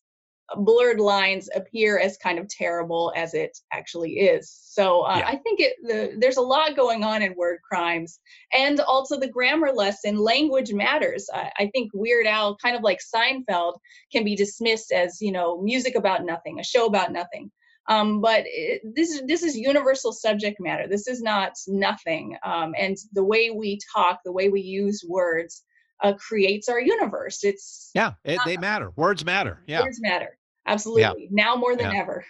blurred 0.56 1.00
lines 1.00 1.50
appear 1.56 2.00
as 2.00 2.18
kind 2.18 2.40
of 2.40 2.48
terrible 2.48 3.12
as 3.16 3.34
it 3.34 3.58
actually 3.74 4.14
is. 4.14 4.50
So 4.50 5.02
uh, 5.02 5.18
yeah. 5.20 5.28
I 5.28 5.36
think 5.36 5.60
it, 5.60 5.74
the, 5.84 6.18
there's 6.18 6.38
a 6.38 6.42
lot 6.42 6.76
going 6.76 7.04
on 7.04 7.22
in 7.22 7.36
word 7.36 7.60
crimes, 7.70 8.20
and 8.54 8.80
also 8.80 9.20
the 9.20 9.30
grammar 9.30 9.72
lesson. 9.72 10.18
Language 10.18 10.74
matters. 10.74 11.28
I, 11.34 11.52
I 11.58 11.70
think 11.74 11.92
Weird 11.94 12.28
Al, 12.28 12.56
kind 12.58 12.76
of 12.76 12.84
like 12.84 13.00
Seinfeld, 13.16 13.76
can 14.12 14.24
be 14.24 14.36
dismissed 14.36 14.92
as 14.92 15.18
you 15.22 15.32
know 15.32 15.62
music 15.62 15.96
about 15.96 16.24
nothing, 16.24 16.60
a 16.60 16.64
show 16.64 16.86
about 16.86 17.12
nothing. 17.12 17.52
Um, 17.90 18.20
but 18.22 18.44
it, 18.46 18.82
this 18.96 19.12
is 19.12 19.22
this 19.28 19.44
is 19.44 19.56
universal 19.56 20.12
subject 20.12 20.58
matter. 20.60 20.88
This 20.88 21.08
is 21.08 21.22
not 21.22 21.54
nothing. 21.68 22.38
Um, 22.44 22.74
and 22.78 22.98
the 23.14 23.24
way 23.24 23.50
we 23.50 23.80
talk, 23.96 24.20
the 24.24 24.32
way 24.32 24.50
we 24.50 24.62
use 24.62 25.04
words, 25.08 25.64
uh, 26.04 26.14
creates 26.14 26.70
our 26.70 26.80
universe. 26.80 27.44
It's 27.44 27.92
yeah, 27.94 28.14
it, 28.24 28.40
they 28.46 28.58
matter. 28.58 28.92
Words 28.96 29.26
matter. 29.26 29.62
Yeah, 29.68 29.82
words 29.82 30.00
matter. 30.02 30.37
Absolutely. 30.68 31.02
Yeah. 31.02 31.14
Now 31.32 31.56
more 31.56 31.76
than 31.76 31.92
yeah. 31.92 32.02
ever. 32.02 32.26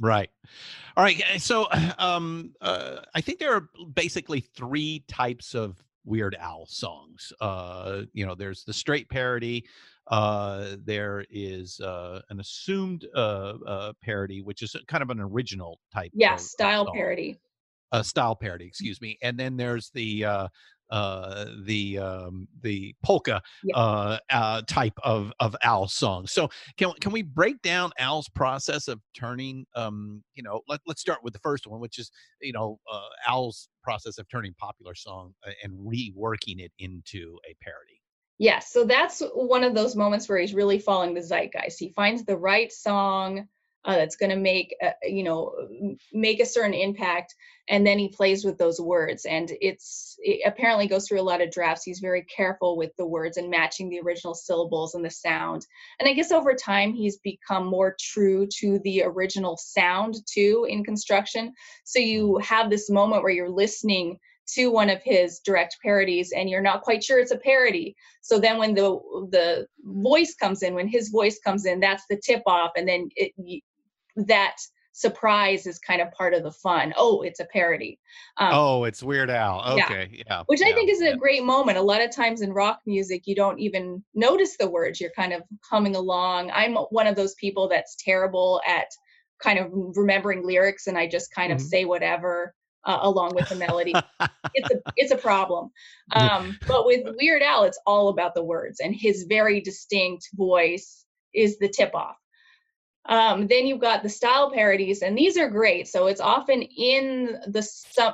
Right. 0.00 0.30
All 0.96 1.04
right. 1.04 1.22
So, 1.38 1.66
um, 1.98 2.54
uh, 2.60 2.98
I 3.14 3.20
think 3.20 3.38
there 3.38 3.54
are 3.54 3.68
basically 3.94 4.40
three 4.40 5.04
types 5.08 5.54
of 5.54 5.82
Weird 6.04 6.36
Al 6.36 6.66
songs. 6.66 7.32
Uh, 7.40 8.02
you 8.12 8.24
know, 8.24 8.34
there's 8.34 8.64
the 8.64 8.72
straight 8.72 9.08
parody. 9.08 9.66
Uh, 10.06 10.76
there 10.84 11.26
is 11.30 11.80
uh, 11.80 12.22
an 12.30 12.40
assumed 12.40 13.06
uh, 13.14 13.54
uh, 13.66 13.92
parody, 14.02 14.40
which 14.40 14.62
is 14.62 14.74
kind 14.86 15.02
of 15.02 15.10
an 15.10 15.20
original 15.20 15.80
type. 15.92 16.10
Yeah, 16.14 16.34
of- 16.34 16.40
style 16.40 16.90
parody. 16.92 17.38
Uh, 17.90 18.02
style 18.02 18.36
parody, 18.36 18.66
excuse 18.66 19.00
me. 19.00 19.18
And 19.22 19.38
then 19.38 19.56
there's 19.56 19.90
the 19.90 20.48
uh, 20.90 21.46
the 21.64 21.98
um, 21.98 22.48
the 22.62 22.94
polka 23.02 23.40
Yeah. 23.64 23.76
uh, 23.76 24.18
uh, 24.30 24.62
type 24.66 24.98
of 25.02 25.32
of 25.40 25.56
Al 25.62 25.88
song. 25.88 26.26
So 26.26 26.48
can 26.76 26.92
can 27.00 27.12
we 27.12 27.22
break 27.22 27.60
down 27.62 27.90
Al's 27.98 28.28
process 28.28 28.88
of 28.88 29.00
turning? 29.16 29.66
Um, 29.74 30.22
you 30.34 30.42
know, 30.42 30.62
let 30.68 30.80
let's 30.86 31.00
start 31.00 31.20
with 31.22 31.32
the 31.32 31.38
first 31.40 31.66
one, 31.66 31.80
which 31.80 31.98
is 31.98 32.10
you 32.40 32.52
know 32.52 32.78
uh, 32.90 33.08
Al's 33.26 33.68
process 33.82 34.18
of 34.18 34.28
turning 34.28 34.54
popular 34.58 34.94
song 34.94 35.34
uh, 35.46 35.50
and 35.62 35.72
reworking 35.72 36.58
it 36.60 36.72
into 36.78 37.38
a 37.48 37.54
parody. 37.62 38.00
Yes, 38.38 38.72
so 38.72 38.84
that's 38.84 39.20
one 39.34 39.64
of 39.64 39.74
those 39.74 39.96
moments 39.96 40.28
where 40.28 40.38
he's 40.38 40.54
really 40.54 40.78
following 40.78 41.12
the 41.12 41.20
zeitgeist. 41.20 41.78
He 41.78 41.90
finds 41.90 42.24
the 42.24 42.36
right 42.36 42.72
song 42.72 43.48
uh, 43.84 43.96
that's 43.96 44.16
going 44.16 44.30
to 44.30 44.36
make 44.36 44.74
uh, 44.82 44.90
you 45.02 45.22
know 45.22 45.52
make 46.12 46.40
a 46.40 46.46
certain 46.46 46.74
impact, 46.74 47.34
and 47.68 47.86
then 47.86 47.98
he 47.98 48.08
plays 48.08 48.44
with 48.44 48.58
those 48.58 48.80
words. 48.80 49.24
And 49.24 49.52
it's 49.60 50.16
it 50.18 50.40
apparently 50.46 50.88
goes 50.88 51.06
through 51.06 51.20
a 51.20 51.22
lot 51.22 51.40
of 51.40 51.50
drafts. 51.50 51.84
He's 51.84 52.00
very 52.00 52.24
careful 52.24 52.76
with 52.76 52.90
the 52.98 53.06
words 53.06 53.36
and 53.36 53.50
matching 53.50 53.88
the 53.88 54.00
original 54.00 54.34
syllables 54.34 54.94
and 54.94 55.04
the 55.04 55.10
sound. 55.10 55.66
And 56.00 56.08
I 56.08 56.12
guess 56.12 56.32
over 56.32 56.54
time 56.54 56.92
he's 56.92 57.18
become 57.18 57.66
more 57.66 57.96
true 58.00 58.46
to 58.60 58.80
the 58.80 59.02
original 59.04 59.56
sound 59.56 60.16
too 60.26 60.66
in 60.68 60.84
construction. 60.84 61.52
So 61.84 61.98
you 61.98 62.38
have 62.38 62.70
this 62.70 62.90
moment 62.90 63.22
where 63.22 63.32
you're 63.32 63.50
listening 63.50 64.18
to 64.54 64.68
one 64.68 64.88
of 64.88 65.02
his 65.02 65.40
direct 65.40 65.76
parodies 65.82 66.32
and 66.34 66.48
you're 66.48 66.62
not 66.62 66.82
quite 66.82 67.04
sure 67.04 67.18
it's 67.18 67.32
a 67.32 67.38
parody 67.38 67.94
so 68.22 68.38
then 68.38 68.56
when 68.58 68.74
the 68.74 68.98
the 69.30 69.66
voice 69.82 70.34
comes 70.34 70.62
in 70.62 70.74
when 70.74 70.88
his 70.88 71.10
voice 71.10 71.38
comes 71.44 71.66
in 71.66 71.80
that's 71.80 72.04
the 72.08 72.18
tip 72.24 72.42
off 72.46 72.70
and 72.76 72.88
then 72.88 73.08
it 73.14 73.32
that 74.26 74.56
surprise 74.92 75.66
is 75.66 75.78
kind 75.78 76.00
of 76.02 76.10
part 76.12 76.34
of 76.34 76.42
the 76.42 76.50
fun. 76.50 76.92
Oh 76.96 77.22
it's 77.22 77.38
a 77.40 77.44
parody. 77.44 77.98
Um, 78.38 78.50
oh, 78.52 78.84
it's 78.84 79.02
Weird 79.02 79.30
Al. 79.30 79.78
Okay, 79.78 80.22
yeah. 80.26 80.42
which 80.46 80.60
i 80.60 80.72
think 80.72 80.90
is 80.90 81.00
yeah. 81.00 81.10
a 81.10 81.16
great 81.16 81.44
moment. 81.44 81.78
A 81.78 81.82
lot 81.82 82.02
of 82.02 82.10
times 82.10 82.42
in 82.42 82.52
rock 82.52 82.80
music 82.86 83.22
you 83.26 83.34
don't 83.34 83.60
even 83.60 84.02
notice 84.14 84.56
the 84.56 84.68
words. 84.68 85.00
You're 85.00 85.10
kind 85.10 85.32
of 85.32 85.42
humming 85.70 85.94
along. 85.94 86.50
I'm 86.52 86.74
one 86.74 87.06
of 87.06 87.14
those 87.16 87.34
people 87.34 87.68
that's 87.68 87.96
terrible 87.98 88.60
at 88.66 88.86
kind 89.42 89.58
of 89.60 89.70
remembering 89.72 90.44
lyrics 90.44 90.88
and 90.88 90.98
i 90.98 91.06
just 91.06 91.32
kind 91.32 91.52
of 91.52 91.58
Mhm. 91.58 91.68
say 91.68 91.84
whatever 91.84 92.54
uh, 92.84 92.98
along 93.02 93.34
with 93.34 93.48
the 93.48 93.54
melody. 93.54 93.92
It's 94.54 94.70
a 94.70 94.80
it's 94.96 95.12
a 95.12 95.16
problem. 95.16 95.70
Um 96.12 96.58
but 96.66 96.86
with 96.86 97.06
weird 97.20 97.42
al 97.42 97.62
it's 97.64 97.78
all 97.86 98.08
about 98.08 98.34
the 98.34 98.42
words 98.42 98.80
and 98.80 98.92
his 98.96 99.26
very 99.28 99.60
distinct 99.60 100.28
voice 100.34 101.04
is 101.34 101.58
the 101.58 101.68
tip 101.68 101.94
off 101.94 102.16
um, 103.08 103.46
then 103.46 103.66
you've 103.66 103.80
got 103.80 104.02
the 104.02 104.08
style 104.08 104.50
parodies 104.50 105.02
and 105.02 105.16
these 105.16 105.36
are 105.36 105.48
great 105.48 105.88
so 105.88 106.06
it's 106.06 106.20
often 106.20 106.62
in 106.62 107.38
the 107.48 107.66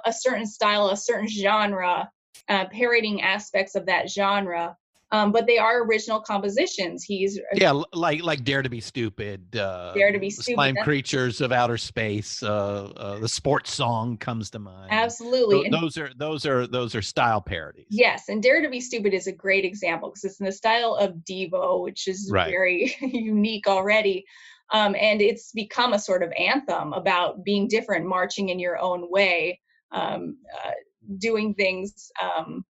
a 0.04 0.12
certain 0.12 0.46
style 0.46 0.88
a 0.88 0.96
certain 0.96 1.28
genre 1.28 2.08
uh, 2.48 2.66
parodying 2.66 3.22
aspects 3.22 3.74
of 3.74 3.86
that 3.86 4.10
genre 4.10 4.76
um, 5.14 5.30
but 5.30 5.46
they 5.46 5.58
are 5.58 5.84
original 5.84 6.20
compositions 6.20 7.04
he's 7.04 7.38
yeah, 7.54 7.82
like 7.92 8.22
like 8.22 8.42
Dare 8.42 8.62
to 8.62 8.68
Be 8.68 8.80
Stupid, 8.80 9.56
uh, 9.56 9.92
Dare 9.94 10.12
to 10.12 10.18
Be 10.18 10.30
Stupid, 10.30 10.54
Slime 10.56 10.76
Creatures 10.82 11.40
of 11.40 11.52
Outer 11.52 11.78
Space, 11.78 12.42
uh, 12.42 12.90
uh, 12.96 13.18
the 13.20 13.28
sports 13.28 13.72
song 13.72 14.16
comes 14.16 14.50
to 14.50 14.58
mind. 14.58 14.90
absolutely 14.90 15.64
and 15.66 15.72
those 15.72 15.96
are 15.96 16.10
those 16.16 16.46
are 16.46 16.66
those 16.66 16.94
are 16.96 17.02
style 17.02 17.40
parodies. 17.40 17.86
Yes, 17.90 18.28
and 18.28 18.42
Dare 18.42 18.60
to 18.60 18.68
Be 18.68 18.80
Stupid 18.80 19.14
is 19.14 19.28
a 19.28 19.32
great 19.32 19.64
example 19.64 20.08
because 20.10 20.24
it's 20.24 20.40
in 20.40 20.46
the 20.46 20.52
style 20.52 20.94
of 20.94 21.14
Devo, 21.28 21.82
which 21.82 22.08
is 22.08 22.28
Right. 22.32 22.50
very 22.50 22.96
unique 23.00 23.68
already. 23.68 24.24
Um, 24.72 24.96
and 24.98 25.20
it's 25.20 25.52
become 25.52 25.92
a 25.92 25.98
sort 25.98 26.22
of 26.22 26.32
anthem 26.38 26.92
about 26.92 27.44
being 27.44 27.68
different, 27.68 28.06
marching 28.06 28.48
in 28.48 28.58
your 28.58 28.78
own 28.78 29.10
way, 29.10 29.60
um, 29.92 30.38
uh, 30.64 30.70
doing 31.18 31.54
things, 31.54 32.10
um, 32.20 32.64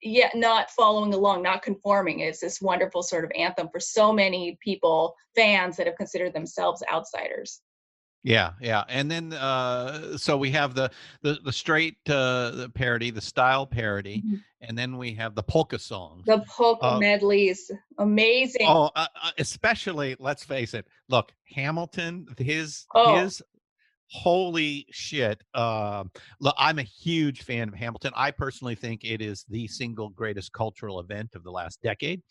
yet 0.00 0.36
not 0.36 0.70
following 0.70 1.12
along, 1.12 1.42
not 1.42 1.62
conforming. 1.62 2.20
It's 2.20 2.40
this 2.40 2.62
wonderful 2.62 3.02
sort 3.02 3.24
of 3.24 3.32
anthem 3.36 3.68
for 3.70 3.80
so 3.80 4.12
many 4.12 4.56
people, 4.62 5.14
fans 5.34 5.76
that 5.76 5.86
have 5.86 5.96
considered 5.96 6.32
themselves 6.32 6.82
outsiders. 6.90 7.60
Yeah, 8.24 8.52
yeah, 8.60 8.84
and 8.88 9.10
then 9.10 9.32
uh, 9.32 10.18
so 10.18 10.36
we 10.36 10.50
have 10.50 10.74
the 10.74 10.90
the 11.22 11.38
the 11.44 11.52
straight 11.52 11.96
uh, 12.08 12.50
the 12.50 12.70
parody, 12.74 13.10
the 13.10 13.20
style 13.20 13.66
parody, 13.66 14.24
and 14.60 14.76
then 14.76 14.98
we 14.98 15.14
have 15.14 15.34
the 15.34 15.42
polka 15.42 15.78
songs. 15.78 16.26
The 16.26 16.44
polka 16.48 16.86
Uh, 16.86 16.98
medleys, 16.98 17.70
amazing. 17.98 18.66
Oh, 18.68 18.90
uh, 18.96 19.06
uh, 19.22 19.30
especially 19.38 20.16
let's 20.18 20.44
face 20.44 20.74
it. 20.74 20.86
Look, 21.08 21.32
Hamilton, 21.54 22.26
his 22.36 22.86
Oh. 22.94 23.14
his 23.14 23.40
holy 24.10 24.86
shit. 24.90 25.42
Um, 25.54 26.10
look, 26.40 26.54
I'm 26.58 26.78
a 26.78 26.82
huge 26.82 27.42
fan 27.42 27.68
of 27.68 27.74
Hamilton. 27.74 28.12
I 28.16 28.30
personally 28.30 28.74
think 28.74 29.04
it 29.04 29.20
is 29.20 29.44
the 29.48 29.66
single 29.68 30.08
greatest 30.10 30.52
cultural 30.52 31.00
event 31.00 31.34
of 31.34 31.44
the 31.44 31.50
last 31.50 31.80
decade, 31.82 32.22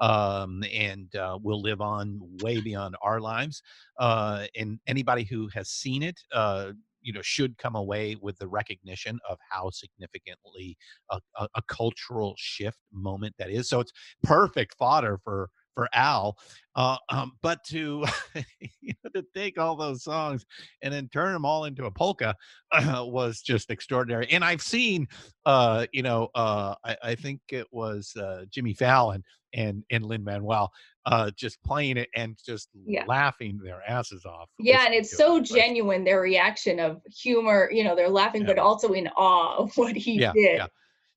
um, 0.00 0.62
and 0.72 1.14
uh, 1.16 1.38
will 1.42 1.60
live 1.60 1.80
on 1.80 2.20
way 2.42 2.60
beyond 2.60 2.96
our 3.02 3.20
lives. 3.20 3.62
Uh, 3.98 4.46
and 4.56 4.78
anybody 4.86 5.24
who 5.24 5.48
has 5.54 5.70
seen 5.70 6.02
it. 6.02 6.20
Uh, 6.32 6.72
you 7.04 7.12
know 7.12 7.20
should 7.20 7.58
come 7.58 7.76
away 7.76 8.16
with 8.22 8.38
the 8.38 8.48
recognition 8.48 9.18
of 9.28 9.36
how 9.50 9.68
significantly 9.68 10.74
a, 11.10 11.20
a, 11.36 11.46
a 11.56 11.62
cultural 11.68 12.34
shift 12.38 12.78
moment 12.94 13.34
that 13.38 13.50
is 13.50 13.68
so 13.68 13.78
it's 13.78 13.92
perfect 14.22 14.74
fodder 14.78 15.20
for 15.22 15.50
for 15.74 15.88
al 15.94 16.38
uh, 16.76 16.96
um, 17.10 17.32
but 17.42 17.62
to 17.64 18.04
you 18.80 18.92
know, 19.04 19.10
to 19.14 19.24
take 19.34 19.58
all 19.58 19.76
those 19.76 20.02
songs 20.02 20.44
and 20.82 20.92
then 20.92 21.08
turn 21.08 21.32
them 21.32 21.44
all 21.44 21.64
into 21.64 21.86
a 21.86 21.90
polka 21.90 22.34
uh, 22.72 23.04
was 23.06 23.40
just 23.40 23.70
extraordinary 23.70 24.26
and 24.30 24.44
i've 24.44 24.62
seen 24.62 25.06
uh 25.46 25.86
you 25.92 26.02
know 26.02 26.28
uh 26.34 26.74
i, 26.84 26.96
I 27.02 27.14
think 27.14 27.40
it 27.50 27.66
was 27.70 28.14
uh 28.16 28.44
jimmy 28.50 28.74
fallon 28.74 29.22
and 29.54 29.84
and 29.90 30.04
lin 30.04 30.24
manuel 30.24 30.72
uh 31.06 31.30
just 31.36 31.62
playing 31.62 31.96
it 31.96 32.08
and 32.16 32.36
just 32.44 32.68
Yeah. 32.86 33.04
laughing 33.06 33.60
their 33.62 33.82
asses 33.88 34.24
off 34.24 34.48
Yeah, 34.58 34.84
and 34.86 34.94
it's 34.94 35.10
to 35.10 35.14
it. 35.16 35.18
so 35.18 35.40
genuine 35.40 36.04
their 36.04 36.20
reaction 36.20 36.80
of 36.80 37.02
humor. 37.14 37.68
You 37.72 37.84
know, 37.84 37.94
they're 37.94 38.08
laughing, 38.08 38.44
but 38.44 38.58
also 38.58 38.92
in 38.92 39.08
awe 39.16 39.56
of 39.58 39.76
what 39.76 39.96
he 39.96 40.18
yeah, 40.18 40.32
did. 40.32 40.56
yeah, 40.58 40.66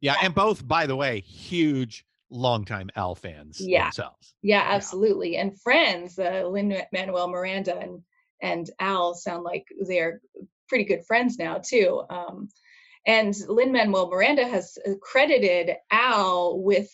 yeah, 0.01 0.15
and 0.21 0.35
both, 0.35 0.67
by 0.67 0.85
the 0.85 0.95
way, 0.95 1.21
huge 1.21 2.05
longtime 2.29 2.89
Al 2.95 3.15
fans 3.15 3.59
Yeah. 3.59 3.85
themselves. 3.85 4.35
Yeah, 4.41 4.63
absolutely. 4.67 5.37
And 5.37 5.59
friends, 5.61 6.19
uh, 6.19 6.47
Lin 6.47 6.81
Manuel 6.93 7.27
Miranda 7.29 7.77
and 7.77 8.03
and 8.41 8.69
Al 8.79 9.15
sound 9.15 9.43
like 9.43 9.65
they're 9.87 10.21
pretty 10.69 10.83
good 10.83 11.03
friends 11.05 11.37
now 11.39 11.57
too. 11.57 12.03
Um, 12.09 12.49
and 13.07 13.35
Lin 13.47 13.71
Manuel 13.71 14.09
Miranda 14.09 14.45
has 14.47 14.77
credited 15.01 15.75
Al 15.91 16.59
with 16.59 16.89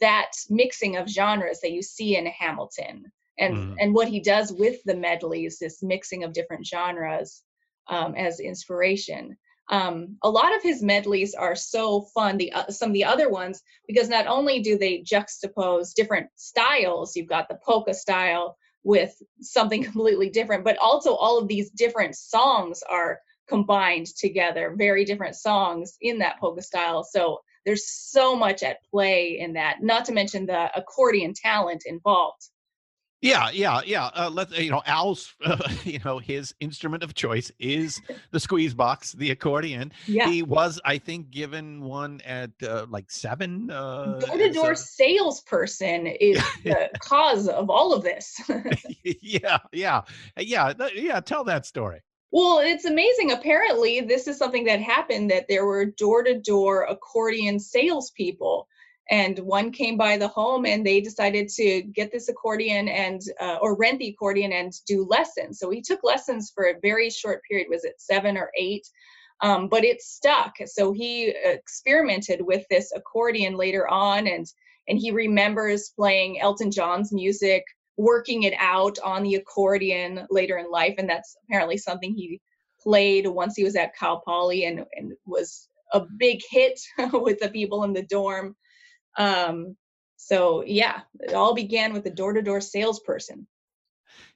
that 0.00 0.32
mixing 0.48 0.96
of 0.96 1.08
genres 1.08 1.60
that 1.60 1.72
you 1.72 1.82
see 1.82 2.16
in 2.16 2.26
Hamilton, 2.26 3.12
and 3.38 3.54
Mhm. 3.54 3.76
and 3.78 3.94
what 3.94 4.08
he 4.08 4.20
does 4.20 4.52
with 4.52 4.82
the 4.84 4.96
medleys, 4.96 5.58
this 5.58 5.82
mixing 5.82 6.24
of 6.24 6.32
different 6.32 6.66
genres 6.66 7.44
um, 7.88 8.14
as 8.14 8.40
inspiration. 8.40 9.36
Um, 9.68 10.16
a 10.22 10.30
lot 10.30 10.54
of 10.54 10.62
his 10.62 10.82
medleys 10.82 11.34
are 11.34 11.54
so 11.54 12.02
fun. 12.14 12.36
The 12.36 12.52
uh, 12.52 12.70
some 12.70 12.90
of 12.90 12.94
the 12.94 13.04
other 13.04 13.28
ones 13.28 13.62
because 13.86 14.08
not 14.08 14.26
only 14.26 14.60
do 14.60 14.76
they 14.76 15.02
juxtapose 15.02 15.94
different 15.94 16.28
styles, 16.36 17.16
you've 17.16 17.28
got 17.28 17.48
the 17.48 17.58
polka 17.64 17.94
style 17.94 18.56
with 18.84 19.14
something 19.40 19.82
completely 19.92 20.30
different, 20.30 20.64
but 20.64 20.78
also 20.78 21.14
all 21.14 21.38
of 21.38 21.48
these 21.48 21.70
different 21.70 22.16
songs 22.16 22.82
are 22.88 23.20
combined 23.48 24.06
together, 24.16 24.74
very 24.76 25.04
different 25.04 25.36
songs 25.36 25.96
in 26.00 26.18
that 26.18 26.38
polka 26.40 26.62
style. 26.62 27.04
So 27.04 27.40
there's 27.64 27.88
so 27.88 28.34
much 28.34 28.62
at 28.62 28.78
play 28.90 29.38
in 29.38 29.52
that, 29.54 29.82
not 29.82 30.04
to 30.06 30.12
mention 30.12 30.46
the 30.46 30.70
accordion 30.76 31.32
talent 31.34 31.84
involved. 31.86 32.48
Yeah, 33.22 33.50
yeah, 33.50 33.80
yeah. 33.86 34.06
Uh, 34.06 34.28
let 34.30 34.50
you 34.58 34.70
know, 34.70 34.82
Al's, 34.84 35.34
uh, 35.44 35.56
you 35.84 36.00
know, 36.04 36.18
his 36.18 36.52
instrument 36.58 37.04
of 37.04 37.14
choice 37.14 37.52
is 37.60 38.02
the 38.32 38.40
squeeze 38.40 38.74
box, 38.74 39.12
the 39.12 39.30
accordion. 39.30 39.92
Yeah. 40.06 40.28
He 40.28 40.42
was, 40.42 40.80
I 40.84 40.98
think, 40.98 41.30
given 41.30 41.82
one 41.82 42.20
at 42.26 42.50
uh, 42.64 42.86
like 42.90 43.10
seven. 43.12 43.70
Uh, 43.70 44.18
Door 44.18 44.36
to 44.38 44.52
door 44.52 44.74
salesperson 44.74 46.08
is 46.08 46.42
the 46.64 46.90
cause 46.98 47.46
of 47.46 47.70
all 47.70 47.94
of 47.94 48.02
this. 48.02 48.40
yeah, 49.04 49.58
yeah, 49.72 50.02
yeah, 50.36 50.72
yeah. 50.92 51.20
Tell 51.20 51.44
that 51.44 51.64
story. 51.64 52.00
Well, 52.32 52.58
it's 52.58 52.86
amazing. 52.86 53.30
Apparently, 53.30 54.00
this 54.00 54.26
is 54.26 54.36
something 54.36 54.64
that 54.64 54.80
happened 54.80 55.30
that 55.30 55.46
there 55.48 55.64
were 55.64 55.84
door 55.84 56.24
to 56.24 56.40
door 56.40 56.84
accordion 56.84 57.60
salespeople. 57.60 58.66
And 59.10 59.38
one 59.40 59.72
came 59.72 59.96
by 59.96 60.16
the 60.16 60.28
home 60.28 60.64
and 60.64 60.86
they 60.86 61.00
decided 61.00 61.48
to 61.56 61.82
get 61.82 62.12
this 62.12 62.28
accordion 62.28 62.88
and, 62.88 63.20
uh, 63.40 63.58
or 63.60 63.76
rent 63.76 63.98
the 63.98 64.08
accordion 64.08 64.52
and 64.52 64.72
do 64.86 65.04
lessons. 65.04 65.58
So 65.58 65.70
he 65.70 65.82
took 65.82 66.04
lessons 66.04 66.52
for 66.54 66.64
a 66.64 66.80
very 66.80 67.10
short 67.10 67.42
period. 67.48 67.66
Was 67.68 67.84
it 67.84 68.00
seven 68.00 68.36
or 68.36 68.50
eight? 68.56 68.86
um, 69.42 69.68
but 69.68 69.84
it 69.84 70.00
stuck. 70.00 70.54
So 70.66 70.92
he 70.92 71.34
experimented 71.44 72.40
with 72.40 72.64
this 72.70 72.92
accordion 72.94 73.56
later 73.56 73.88
on, 73.88 74.26
and 74.26 74.46
and 74.88 74.98
he 74.98 75.10
remembers 75.10 75.92
playing 75.96 76.40
Elton 76.40 76.70
John's 76.70 77.12
music, 77.12 77.64
working 77.96 78.44
it 78.44 78.54
out 78.58 78.98
on 79.04 79.22
the 79.22 79.34
accordion 79.34 80.26
later 80.30 80.58
in 80.58 80.70
life, 80.70 80.94
and 80.98 81.08
that's 81.08 81.36
apparently 81.44 81.76
something 81.76 82.14
he 82.14 82.40
played 82.80 83.26
once 83.26 83.54
he 83.56 83.64
was 83.64 83.76
at 83.76 83.96
Cal 83.96 84.22
Poly 84.24 84.64
and 84.64 84.84
and 84.94 85.12
was 85.26 85.68
a 85.92 86.00
big 86.18 86.40
hit 86.48 86.80
with 87.12 87.38
the 87.40 87.50
people 87.50 87.84
in 87.84 87.92
the 87.92 88.06
dorm. 88.06 88.56
Um, 89.18 89.76
so 90.16 90.62
yeah, 90.64 91.00
it 91.20 91.34
all 91.34 91.54
began 91.54 91.92
with 91.92 92.06
a 92.06 92.10
door-to-door 92.10 92.60
salesperson. 92.60 93.46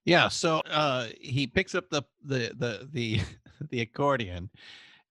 Yeah, 0.05 0.29
so 0.29 0.59
uh, 0.70 1.09
he 1.20 1.47
picks 1.47 1.74
up 1.74 1.89
the 1.91 2.03
the 2.24 2.53
the 2.59 2.89
the 2.93 3.20
the 3.70 3.81
accordion, 3.81 4.51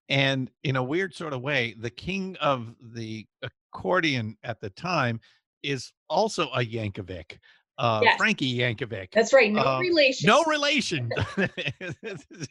and 0.09 0.49
in 0.63 0.75
a 0.75 0.83
weird 0.83 1.13
sort 1.13 1.33
of 1.33 1.41
way, 1.41 1.75
the 1.79 1.89
king 1.89 2.35
of 2.41 2.73
the 2.81 3.25
accordion 3.41 4.37
at 4.43 4.59
the 4.61 4.69
time 4.69 5.19
is 5.63 5.91
also 6.09 6.49
a 6.51 6.59
Yankovic. 6.65 7.37
Uh, 7.77 7.99
Yes. 8.03 8.17
Frankie 8.17 8.57
Yankovic. 8.57 9.11
That's 9.11 9.33
right, 9.33 9.51
no 9.51 9.61
Um, 9.61 9.81
relation. 9.81 10.27
No 10.27 10.43
relation. 10.45 11.11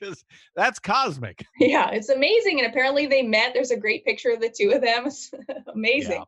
Just- 0.01 0.25
that's 0.55 0.79
cosmic. 0.79 1.47
Yeah, 1.59 1.91
it's 1.93 2.11
amazing. 2.11 2.61
And 2.61 2.69
apparently 2.69 3.07
they 3.07 3.23
met. 3.23 3.55
There's 3.55 3.71
a 3.71 3.77
great 3.79 4.05
picture 4.05 4.31
of 4.31 4.41
the 4.41 4.51
two 4.51 4.73
of 4.73 4.83
them. 4.83 5.05
It's 5.07 5.31
amazing. 5.73 6.23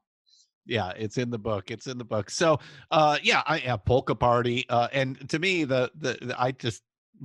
Yeah, 0.66 0.92
it's 0.96 1.18
in 1.18 1.30
the 1.30 1.38
book. 1.38 1.70
It's 1.70 1.86
in 1.86 1.98
the 1.98 2.04
book. 2.04 2.30
So, 2.30 2.58
uh, 2.90 3.18
yeah, 3.22 3.42
I 3.46 3.58
yeah, 3.58 3.76
polka 3.76 4.14
party. 4.14 4.66
Uh, 4.68 4.88
and 4.92 5.28
to 5.30 5.38
me, 5.38 5.64
the, 5.64 5.90
the 5.98 6.18
the 6.20 6.40
I 6.40 6.52
just 6.52 6.82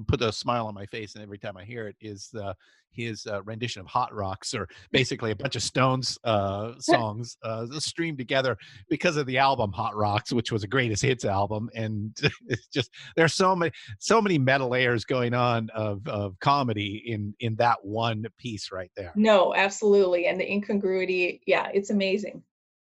put 0.08 0.22
a 0.22 0.32
smile 0.32 0.68
on 0.68 0.74
my 0.74 0.86
face, 0.86 1.16
and 1.16 1.24
every 1.24 1.38
time 1.38 1.58
I 1.58 1.64
hear 1.64 1.88
it, 1.88 1.96
is 2.00 2.30
the 2.32 2.56
his 2.94 3.26
uh, 3.26 3.42
rendition 3.44 3.80
of 3.80 3.88
Hot 3.88 4.14
Rocks, 4.14 4.54
or 4.54 4.68
basically 4.92 5.32
a 5.32 5.36
bunch 5.36 5.56
of 5.56 5.64
Stones 5.64 6.18
uh, 6.24 6.74
songs 6.80 7.38
uh, 7.44 7.66
streamed 7.80 8.18
together 8.18 8.58
because 8.90 9.18
of 9.18 9.26
the 9.26 9.38
album 9.38 9.72
Hot 9.72 9.96
Rocks, 9.96 10.34
which 10.34 10.52
was 10.52 10.64
a 10.64 10.68
greatest 10.68 11.02
hits 11.02 11.26
album, 11.26 11.70
and 11.74 12.18
it's 12.48 12.68
just 12.68 12.92
there's 13.16 13.34
so 13.34 13.56
many 13.56 13.72
so 14.00 14.22
many 14.22 14.38
meta 14.38 14.66
layers 14.66 15.06
going 15.06 15.34
on 15.34 15.70
of 15.74 16.06
of 16.08 16.38
comedy 16.40 17.04
in 17.06 17.34
in 17.40 17.56
that 17.56 17.84
one 17.84 18.26
piece 18.38 18.72
right 18.72 18.92
there. 18.96 19.14
No, 19.16 19.56
absolutely. 19.56 20.28
And 20.28 20.40
the 20.40 20.52
incongruity, 20.52 21.42
yeah, 21.46 21.70
it's 21.74 21.90
amazing. 21.90 22.44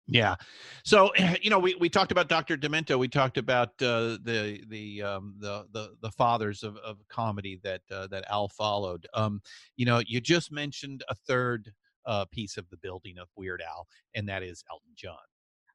Yeah. 0.09 0.35
So 0.83 1.11
you 1.41 1.49
know, 1.49 1.59
we, 1.59 1.75
we 1.75 1.89
talked 1.89 2.11
about 2.11 2.27
Dr. 2.27 2.57
Demento. 2.57 2.97
We 2.97 3.07
talked 3.07 3.37
about 3.37 3.69
uh, 3.81 4.17
the 4.23 4.61
the 4.67 5.03
um, 5.03 5.35
the 5.39 5.65
the 5.71 5.95
the 6.01 6.11
fathers 6.11 6.63
of, 6.63 6.77
of 6.77 6.97
comedy 7.09 7.59
that 7.63 7.81
uh, 7.91 8.07
that 8.07 8.25
Al 8.29 8.49
followed. 8.49 9.07
Um, 9.13 9.41
you 9.77 9.85
know, 9.85 10.01
you 10.05 10.19
just 10.19 10.51
mentioned 10.51 11.03
a 11.09 11.15
third 11.15 11.71
uh, 12.05 12.25
piece 12.25 12.57
of 12.57 12.67
the 12.69 12.77
building 12.77 13.17
of 13.19 13.27
Weird 13.35 13.61
Al, 13.61 13.87
and 14.15 14.27
that 14.27 14.43
is 14.43 14.63
Elton 14.71 14.93
John. 14.95 15.17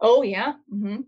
Oh 0.00 0.22
yeah. 0.22 0.54
hmm 0.68 1.02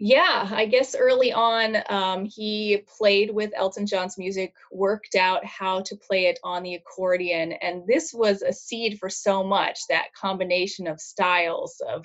Yeah, 0.00 0.48
I 0.50 0.66
guess 0.66 0.96
early 0.96 1.32
on, 1.32 1.76
um, 1.88 2.24
he 2.24 2.84
played 2.98 3.30
with 3.30 3.52
Elton 3.54 3.86
John's 3.86 4.18
music, 4.18 4.52
worked 4.72 5.14
out 5.14 5.44
how 5.44 5.82
to 5.82 5.96
play 5.96 6.26
it 6.26 6.38
on 6.42 6.64
the 6.64 6.74
accordion, 6.74 7.52
and 7.52 7.86
this 7.86 8.12
was 8.12 8.42
a 8.42 8.52
seed 8.52 8.98
for 8.98 9.08
so 9.08 9.44
much. 9.44 9.78
That 9.88 10.12
combination 10.20 10.88
of 10.88 11.00
styles 11.00 11.80
of 11.88 12.04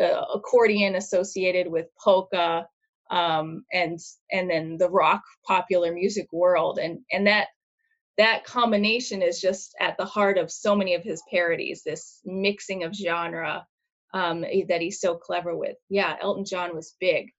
uh, 0.00 0.24
accordion 0.34 0.94
associated 0.94 1.68
with 1.68 1.86
polka, 2.02 2.66
um, 3.10 3.64
and 3.72 3.98
and 4.32 4.48
then 4.50 4.78
the 4.78 4.88
rock 4.88 5.22
popular 5.46 5.92
music 5.92 6.28
world, 6.32 6.78
and 6.78 7.00
and 7.12 7.26
that 7.26 7.48
that 8.16 8.44
combination 8.44 9.20
is 9.20 9.38
just 9.40 9.74
at 9.80 9.98
the 9.98 10.06
heart 10.06 10.38
of 10.38 10.50
so 10.50 10.74
many 10.74 10.94
of 10.94 11.02
his 11.02 11.22
parodies. 11.30 11.82
This 11.84 12.20
mixing 12.24 12.84
of 12.84 12.94
genre 12.94 13.66
um, 14.14 14.44
eh, 14.44 14.64
that 14.68 14.80
he's 14.80 15.00
so 15.00 15.14
clever 15.16 15.56
with. 15.56 15.76
Yeah, 15.88 16.16
Elton 16.20 16.44
John 16.44 16.74
was 16.74 16.94
big. 17.00 17.30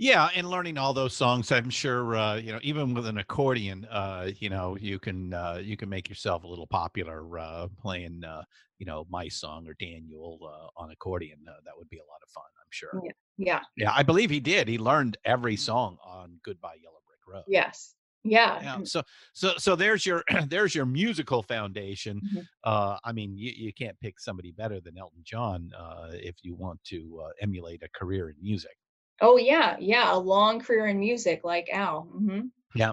Yeah, 0.00 0.28
and 0.36 0.48
learning 0.48 0.78
all 0.78 0.94
those 0.94 1.14
songs, 1.14 1.50
I'm 1.50 1.70
sure 1.70 2.14
uh, 2.14 2.36
you 2.36 2.52
know, 2.52 2.60
even 2.62 2.94
with 2.94 3.06
an 3.06 3.18
accordion, 3.18 3.84
uh, 3.90 4.30
you 4.38 4.48
know, 4.48 4.76
you 4.76 5.00
can 5.00 5.34
uh, 5.34 5.60
you 5.60 5.76
can 5.76 5.88
make 5.88 6.08
yourself 6.08 6.44
a 6.44 6.46
little 6.46 6.68
popular 6.68 7.38
uh, 7.38 7.66
playing, 7.80 8.22
uh, 8.24 8.44
you 8.78 8.86
know, 8.86 9.06
my 9.10 9.26
song 9.26 9.66
or 9.66 9.74
Daniel 9.80 10.38
uh, 10.42 10.80
on 10.80 10.92
accordion. 10.92 11.38
Uh, 11.48 11.54
that 11.64 11.76
would 11.76 11.88
be 11.88 11.98
a 11.98 12.06
lot 12.06 12.20
of 12.22 12.30
fun, 12.30 12.44
I'm 12.60 12.70
sure. 12.70 13.02
Yeah, 13.04 13.10
yeah, 13.38 13.60
Yeah, 13.76 13.92
I 13.92 14.04
believe 14.04 14.30
he 14.30 14.38
did. 14.38 14.68
He 14.68 14.78
learned 14.78 15.16
every 15.24 15.56
song 15.56 15.98
on 16.04 16.38
Goodbye 16.44 16.76
Yellow 16.80 17.00
Brick 17.04 17.20
Road. 17.26 17.44
yes, 17.48 17.94
yeah. 18.24 18.60
Yeah. 18.62 18.78
So 18.84 19.02
so 19.32 19.54
so 19.58 19.76
there's 19.76 20.04
your 20.04 20.24
there's 20.48 20.74
your 20.74 20.86
musical 20.86 21.42
foundation. 21.42 22.20
Mhm. 22.34 22.46
Uh, 22.64 22.98
I 23.04 23.12
mean, 23.12 23.36
you, 23.36 23.52
you 23.56 23.72
can't 23.72 23.98
pick 24.00 24.20
somebody 24.20 24.52
better 24.52 24.80
than 24.80 24.98
Elton 24.98 25.22
John 25.24 25.70
uh, 25.78 26.10
if 26.12 26.36
you 26.42 26.54
want 26.54 26.82
to 26.84 27.22
uh, 27.24 27.30
emulate 27.40 27.82
a 27.82 27.88
career 27.98 28.30
in 28.30 28.36
music. 28.42 28.76
Oh 29.20 29.36
yeah, 29.36 29.76
yeah. 29.80 30.14
A 30.14 30.18
long 30.18 30.60
career 30.60 30.86
in 30.86 30.98
music, 31.00 31.40
like 31.44 31.68
Al. 31.72 32.02
hmm 32.02 32.40
Yeah. 32.74 32.92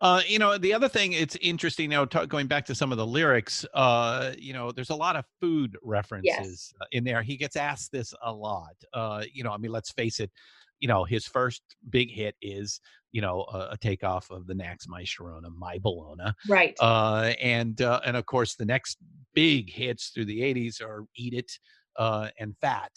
Uh, 0.00 0.22
you 0.26 0.38
know, 0.38 0.56
the 0.56 0.72
other 0.72 0.88
thing, 0.88 1.12
it's 1.12 1.36
interesting 1.42 1.90
now, 1.90 2.04
ta- 2.06 2.24
going 2.24 2.46
back 2.46 2.64
to 2.66 2.74
some 2.74 2.92
of 2.92 2.98
the 2.98 3.06
lyrics, 3.06 3.66
uh, 3.74 4.32
you 4.38 4.52
know, 4.54 4.72
there's 4.72 4.90
a 4.90 4.94
lot 4.94 5.16
of 5.16 5.24
food 5.40 5.76
references 5.82 6.72
uh, 6.80 6.86
in 6.92 7.04
there. 7.04 7.22
He 7.22 7.36
gets 7.36 7.56
asked 7.56 7.92
this 7.92 8.14
a 8.22 8.32
lot. 8.32 8.74
Uh, 8.94 9.24
you 9.32 9.44
know, 9.44 9.52
I 9.52 9.58
mean, 9.58 9.72
let's 9.72 9.90
face 9.90 10.20
it, 10.20 10.30
you 10.78 10.88
know, 10.88 11.04
his 11.04 11.26
first 11.26 11.62
big 11.90 12.10
hit 12.10 12.36
is, 12.40 12.80
you 13.12 13.20
know, 13.20 13.42
a, 13.52 13.70
a 13.72 13.76
takeoff 13.78 14.30
of 14.30 14.46
the 14.46 14.54
Knack's 14.54 14.88
My 14.88 15.02
Sharona, 15.02 15.50
My 15.56 15.78
Bologna. 15.78 16.32
Right. 16.48 16.76
Uh, 16.80 17.32
and, 17.40 17.80
uh, 17.82 18.00
and 18.06 18.16
of 18.16 18.26
course, 18.26 18.54
the 18.54 18.64
next 18.64 18.98
big 19.34 19.70
hits 19.70 20.08
through 20.10 20.26
the 20.26 20.40
80s 20.40 20.80
are 20.80 21.04
Eat 21.16 21.34
It 21.34 21.50
uh, 21.96 22.28
and 22.38 22.56
Fat. 22.60 22.92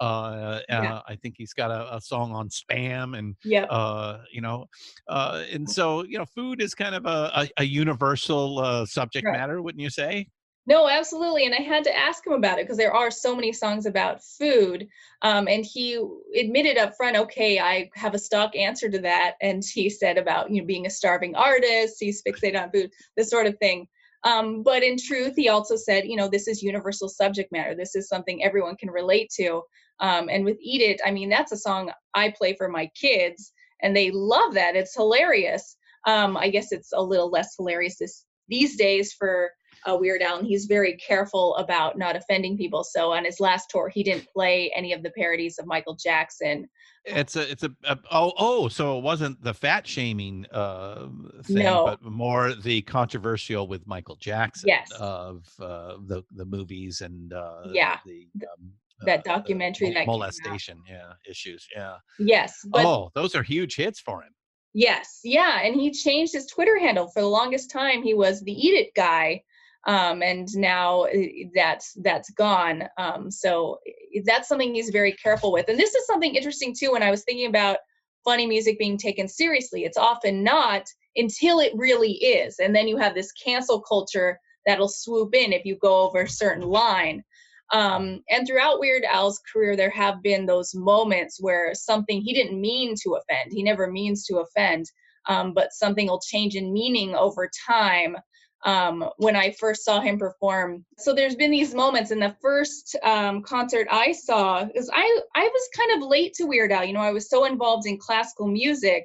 Uh, 0.00 0.60
Yeah. 0.68 0.94
uh, 0.94 1.02
I 1.08 1.16
think 1.16 1.34
he's 1.36 1.52
got 1.52 1.70
a, 1.72 1.96
a 1.96 2.00
song 2.00 2.32
on 2.32 2.48
spam 2.50 3.18
and 3.18 3.34
Yep. 3.44 3.66
uh, 3.68 4.18
you 4.32 4.40
know, 4.40 4.66
uh, 5.08 5.44
and 5.52 5.68
so 5.68 6.04
you 6.04 6.18
know, 6.18 6.24
food 6.24 6.62
is 6.62 6.72
kind 6.74 6.94
of 6.94 7.04
a, 7.04 7.30
a, 7.34 7.48
a 7.58 7.64
universal 7.64 8.60
uh, 8.60 8.86
subject 8.86 9.26
Right. 9.26 9.36
matter, 9.38 9.60
wouldn't 9.60 9.82
you 9.82 9.90
say? 9.90 10.28
No, 10.68 10.86
absolutely. 10.86 11.46
And 11.46 11.54
I 11.54 11.62
had 11.62 11.84
to 11.84 11.96
ask 11.96 12.26
him 12.26 12.34
about 12.34 12.58
it 12.58 12.66
because 12.66 12.76
there 12.76 12.92
are 12.92 13.10
so 13.10 13.34
many 13.34 13.54
songs 13.54 13.86
about 13.86 14.22
food. 14.22 14.86
Um, 15.22 15.48
and 15.48 15.64
he 15.64 15.98
admitted 16.38 16.76
up 16.76 16.94
front, 16.94 17.16
okay, 17.16 17.58
I 17.58 17.88
have 17.94 18.12
a 18.12 18.18
stock 18.18 18.54
answer 18.54 18.90
to 18.90 18.98
that. 18.98 19.36
And 19.40 19.62
he 19.64 19.88
said 19.88 20.18
about, 20.18 20.50
you 20.50 20.60
know, 20.60 20.66
being 20.66 20.86
a 20.86 20.90
starving 20.90 21.34
artist, 21.34 21.96
he's 21.98 22.22
fixated 22.22 22.62
on 22.62 22.70
food, 22.70 22.90
this 23.16 23.30
sort 23.30 23.46
of 23.46 23.56
thing. 23.58 23.88
Um, 24.24 24.62
but 24.62 24.82
in 24.82 24.98
truth, 24.98 25.36
he 25.36 25.48
also 25.48 25.74
said, 25.74 26.04
you 26.04 26.16
know, 26.16 26.28
this 26.28 26.46
is 26.46 26.62
universal 26.62 27.08
subject 27.08 27.50
matter. 27.50 27.74
This 27.74 27.96
is 27.96 28.06
something 28.06 28.44
everyone 28.44 28.76
can 28.76 28.90
relate 28.90 29.30
to. 29.36 29.62
Um, 30.00 30.28
and 30.28 30.44
with 30.44 30.58
Eat 30.60 30.82
It, 30.82 31.00
I 31.02 31.12
mean, 31.12 31.30
that's 31.30 31.52
a 31.52 31.56
song 31.56 31.90
I 32.12 32.34
play 32.36 32.54
for 32.54 32.68
my 32.68 32.90
kids, 32.94 33.52
and 33.80 33.96
they 33.96 34.10
love 34.10 34.52
that. 34.52 34.76
It's 34.76 34.94
hilarious. 34.94 35.76
Um, 36.06 36.36
I 36.36 36.50
guess 36.50 36.72
it's 36.72 36.92
a 36.92 37.00
little 37.00 37.30
less 37.30 37.56
hilarious 37.56 37.96
this, 37.96 38.26
these 38.48 38.76
days 38.76 39.14
for 39.14 39.50
uh, 39.86 39.96
Weird 39.96 40.22
Al, 40.22 40.38
and 40.38 40.46
he's 40.46 40.66
very 40.66 40.96
careful 40.96 41.56
about 41.56 41.98
not 41.98 42.16
offending 42.16 42.56
people. 42.56 42.84
So 42.84 43.12
on 43.12 43.24
his 43.24 43.40
last 43.40 43.70
tour, 43.70 43.88
he 43.88 44.02
didn't 44.02 44.26
play 44.32 44.70
any 44.74 44.92
of 44.92 45.02
the 45.02 45.10
parodies 45.10 45.58
of 45.58 45.66
Michael 45.66 45.94
Jackson. 45.94 46.68
It's 47.04 47.36
a, 47.36 47.50
it's 47.50 47.62
a, 47.62 47.70
a 47.84 47.98
oh, 48.10 48.32
oh, 48.38 48.68
so 48.68 48.98
it 48.98 49.02
wasn't 49.02 49.42
the 49.42 49.54
fat 49.54 49.86
shaming 49.86 50.46
uh, 50.52 51.08
thing, 51.44 51.64
No. 51.64 51.84
but 51.84 52.02
more 52.02 52.54
the 52.54 52.82
controversial 52.82 53.66
with 53.66 53.86
Michael 53.86 54.16
Jackson 54.16 54.68
Yes. 54.68 54.90
of 54.98 55.44
uh, 55.60 55.96
the 56.06 56.22
the 56.32 56.44
movies 56.44 57.00
and 57.00 57.32
uh, 57.32 57.62
Yeah, 57.72 57.98
the 58.04 58.28
um, 58.42 58.72
that 59.02 59.20
uh, 59.20 59.36
documentary 59.36 59.94
that 59.94 60.06
molestation, 60.06 60.82
yeah, 60.88 61.12
issues, 61.28 61.66
yeah. 61.74 61.96
Yes, 62.18 62.58
but 62.66 62.84
oh, 62.84 63.10
those 63.14 63.34
are 63.34 63.42
huge 63.42 63.76
hits 63.76 64.00
for 64.00 64.22
him. 64.22 64.34
Yes, 64.74 65.20
yeah, 65.24 65.60
and 65.62 65.74
he 65.74 65.90
changed 65.90 66.34
his 66.34 66.46
Twitter 66.46 66.78
handle 66.78 67.08
for 67.08 67.20
the 67.22 67.28
longest 67.28 67.70
time. 67.70 68.02
He 68.02 68.12
was 68.14 68.42
the 68.42 68.52
Eat 68.52 68.74
It 68.74 68.94
guy, 68.94 69.42
um, 69.86 70.22
and 70.22 70.48
now 70.54 71.02
uh, 71.04 71.10
that's 71.54 71.92
that's 72.02 72.30
gone. 72.30 72.84
Um, 72.98 73.30
so 73.30 73.78
that's 74.24 74.48
something 74.48 74.74
he's 74.74 74.90
very 74.90 75.12
careful 75.12 75.52
with. 75.52 75.68
And 75.68 75.78
this 75.78 75.94
is 75.94 76.06
something 76.06 76.34
interesting 76.34 76.74
too. 76.78 76.92
When 76.92 77.02
I 77.02 77.10
was 77.10 77.24
thinking 77.24 77.48
about 77.48 77.78
funny 78.24 78.46
music 78.46 78.78
being 78.78 78.98
taken 78.98 79.28
seriously, 79.28 79.84
it's 79.84 79.96
often 79.96 80.42
not 80.42 80.84
until 81.16 81.60
it 81.60 81.72
really 81.74 82.12
is, 82.12 82.58
and 82.58 82.74
then 82.74 82.88
you 82.88 82.96
have 82.96 83.14
this 83.14 83.32
cancel 83.32 83.80
culture 83.80 84.38
that'll 84.66 84.88
swoop 84.88 85.34
in 85.34 85.52
if 85.52 85.64
you 85.64 85.76
go 85.76 86.02
over 86.02 86.22
a 86.22 86.28
certain 86.28 86.68
line. 86.68 87.22
Um, 87.70 88.22
and 88.30 88.46
throughout 88.46 88.80
Weird 88.80 89.04
Al's 89.04 89.40
career, 89.52 89.76
there 89.76 89.90
have 89.90 90.22
been 90.22 90.46
those 90.46 90.74
moments 90.74 91.38
where 91.40 91.74
something 91.74 92.20
he 92.20 92.32
didn't 92.32 92.60
mean 92.60 92.94
to 93.02 93.16
offend, 93.16 93.52
he 93.52 93.62
never 93.62 93.90
means 93.90 94.24
to 94.26 94.38
offend, 94.38 94.86
um, 95.26 95.52
but 95.52 95.72
something 95.72 96.06
will 96.06 96.20
change 96.20 96.54
in 96.54 96.72
meaning 96.72 97.14
over 97.14 97.50
time. 97.66 98.16
Um, 98.64 99.08
when 99.18 99.36
I 99.36 99.52
first 99.52 99.84
saw 99.84 100.00
him 100.00 100.18
perform, 100.18 100.84
so 100.98 101.14
there's 101.14 101.36
been 101.36 101.50
these 101.52 101.74
moments. 101.74 102.10
In 102.10 102.18
the 102.18 102.36
first 102.42 102.96
um, 103.04 103.42
concert 103.42 103.86
I 103.90 104.12
saw, 104.12 104.64
because 104.64 104.90
I 104.92 105.20
I 105.34 105.44
was 105.44 105.68
kind 105.76 106.02
of 106.02 106.08
late 106.08 106.34
to 106.34 106.44
Weird 106.44 106.72
Al. 106.72 106.84
You 106.84 106.92
know, 106.92 107.00
I 107.00 107.12
was 107.12 107.30
so 107.30 107.44
involved 107.44 107.86
in 107.86 107.98
classical 107.98 108.48
music 108.48 109.04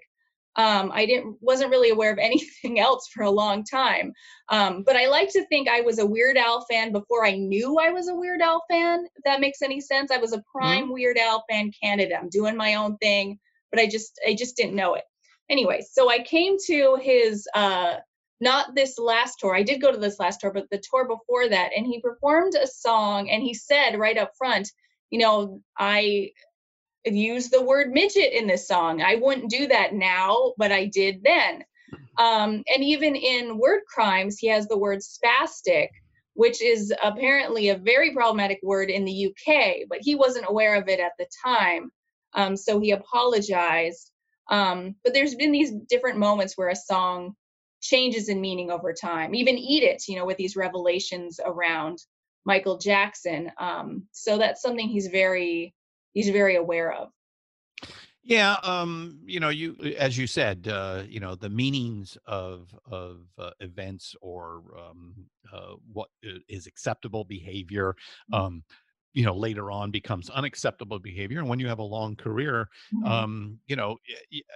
Um, 0.55 0.91
I 0.93 1.05
didn't 1.07 1.37
wasn't 1.41 1.71
really 1.71 1.89
aware 1.89 2.11
of 2.11 2.19
anything 2.21 2.79
else 2.79 3.07
for 3.13 3.23
a 3.23 3.31
long 3.31 3.63
time. 3.63 4.13
Um, 4.49 4.83
but 4.85 4.95
I 4.95 5.07
like 5.07 5.29
to 5.33 5.45
think 5.47 5.67
I 5.67 5.81
was 5.81 5.99
a 5.99 6.05
Weird 6.05 6.37
Al 6.37 6.65
fan 6.69 6.91
before 6.91 7.25
I 7.25 7.31
knew 7.35 7.77
I 7.79 7.89
was 7.89 8.07
a 8.07 8.15
Weird 8.15 8.41
Al 8.41 8.63
fan. 8.69 9.05
If 9.15 9.23
that 9.25 9.41
makes 9.41 9.61
any 9.63 9.81
sense, 9.81 10.11
I 10.11 10.17
was 10.17 10.33
a 10.33 10.43
prime 10.51 10.85
Mm-hmm. 10.85 10.93
Weird 10.93 11.17
Al 11.17 11.43
fan 11.49 11.71
candidate. 11.81 12.17
I'm 12.19 12.29
doing 12.29 12.55
my 12.55 12.75
own 12.75 12.97
thing, 12.97 13.39
but 13.71 13.79
I 13.79 13.87
just 13.87 14.19
I 14.27 14.35
just 14.35 14.55
didn't 14.55 14.75
know 14.75 14.93
it. 14.95 15.03
Anyway, 15.49 15.81
so 15.91 16.09
I 16.09 16.19
came 16.23 16.57
to 16.67 16.97
his 17.01 17.47
uh, 17.55 17.95
not 18.39 18.75
this 18.75 18.97
last 18.97 19.39
tour. 19.39 19.55
I 19.55 19.63
did 19.63 19.81
go 19.81 19.91
to 19.91 19.97
this 19.97 20.19
last 20.19 20.41
tour, 20.41 20.51
but 20.51 20.69
the 20.69 20.81
tour 20.91 21.07
before 21.07 21.47
that, 21.49 21.71
and 21.75 21.85
he 21.85 22.01
performed 22.01 22.55
a 22.55 22.67
song, 22.67 23.29
and 23.29 23.41
he 23.41 23.53
said 23.53 23.97
right 23.97 24.17
up 24.17 24.31
front, 24.37 24.69
you 25.09 25.19
know, 25.19 25.61
I 25.77 26.31
use 27.05 27.49
the 27.49 27.61
word 27.61 27.91
midget 27.91 28.33
in 28.33 28.47
this 28.47 28.67
song. 28.67 29.01
I 29.01 29.15
wouldn't 29.15 29.49
do 29.49 29.67
that 29.67 29.93
now, 29.93 30.53
but 30.57 30.71
I 30.71 30.85
did 30.85 31.21
then. 31.23 31.63
Um, 32.17 32.63
and 32.73 32.83
even 32.83 33.15
in 33.15 33.57
word 33.57 33.81
crimes, 33.87 34.37
he 34.37 34.47
has 34.47 34.67
the 34.67 34.77
word 34.77 34.99
spastic, 34.99 35.89
which 36.33 36.61
is 36.61 36.93
apparently 37.03 37.69
a 37.69 37.77
very 37.77 38.13
problematic 38.13 38.59
word 38.63 38.89
in 38.89 39.05
the 39.05 39.27
UK, 39.27 39.87
but 39.89 39.99
he 40.01 40.15
wasn't 40.15 40.45
aware 40.47 40.75
of 40.75 40.87
it 40.87 40.99
at 40.99 41.13
the 41.17 41.27
time. 41.45 41.91
Um, 42.33 42.55
so 42.57 42.79
he 42.79 42.91
apologized. 42.91 44.11
Um, 44.49 44.95
but 45.03 45.13
there's 45.13 45.35
been 45.35 45.51
these 45.51 45.71
different 45.71 46.17
moments 46.17 46.57
where 46.57 46.69
a 46.69 46.75
song 46.75 47.35
changes 47.83 48.29
in 48.29 48.41
meaning 48.41 48.71
over 48.71 48.93
time. 48.93 49.35
Even 49.35 49.57
Eat 49.57 49.83
It, 49.83 50.03
you 50.07 50.15
know, 50.15 50.25
with 50.25 50.37
these 50.37 50.55
revelations 50.55 51.39
around 51.43 51.99
Michael 52.45 52.77
Jackson. 52.77 53.51
Um, 53.59 54.07
so 54.11 54.37
that's 54.37 54.61
something 54.61 54.87
he's 54.87 55.07
very 55.07 55.73
he's 56.13 56.29
very 56.29 56.55
aware 56.55 56.91
of. 56.93 57.09
Yeah, 58.25 58.55
um, 58.63 59.19
you 59.25 59.41
know, 59.41 59.49
you 59.49 59.75
as 59.99 60.17
you 60.17 60.27
said, 60.27 60.69
uh, 60.69 61.03
you 61.09 61.19
know, 61.19 61.35
the 61.35 61.49
meanings 61.49 62.17
of 62.25 62.73
of 62.89 63.25
uh, 63.37 63.51
events 63.59 64.15
or 64.21 64.63
um, 64.79 65.13
uh, 65.51 65.73
what 65.91 66.07
i- 66.23 66.39
is 66.47 66.65
acceptable 66.65 67.25
behavior, 67.25 67.97
um, 68.31 68.63
you 69.13 69.23
know, 69.25 69.35
later 69.35 69.71
on 69.71 69.91
becomes 69.91 70.29
unacceptable 70.29 70.99
behavior. 70.99 71.39
And 71.39 71.49
when 71.49 71.59
you 71.59 71.67
have 71.67 71.79
a 71.79 71.83
long 71.83 72.15
career, 72.15 72.69
Mhm. 72.91 73.05
um, 73.09 73.59
you 73.67 73.75
know, 73.75 73.97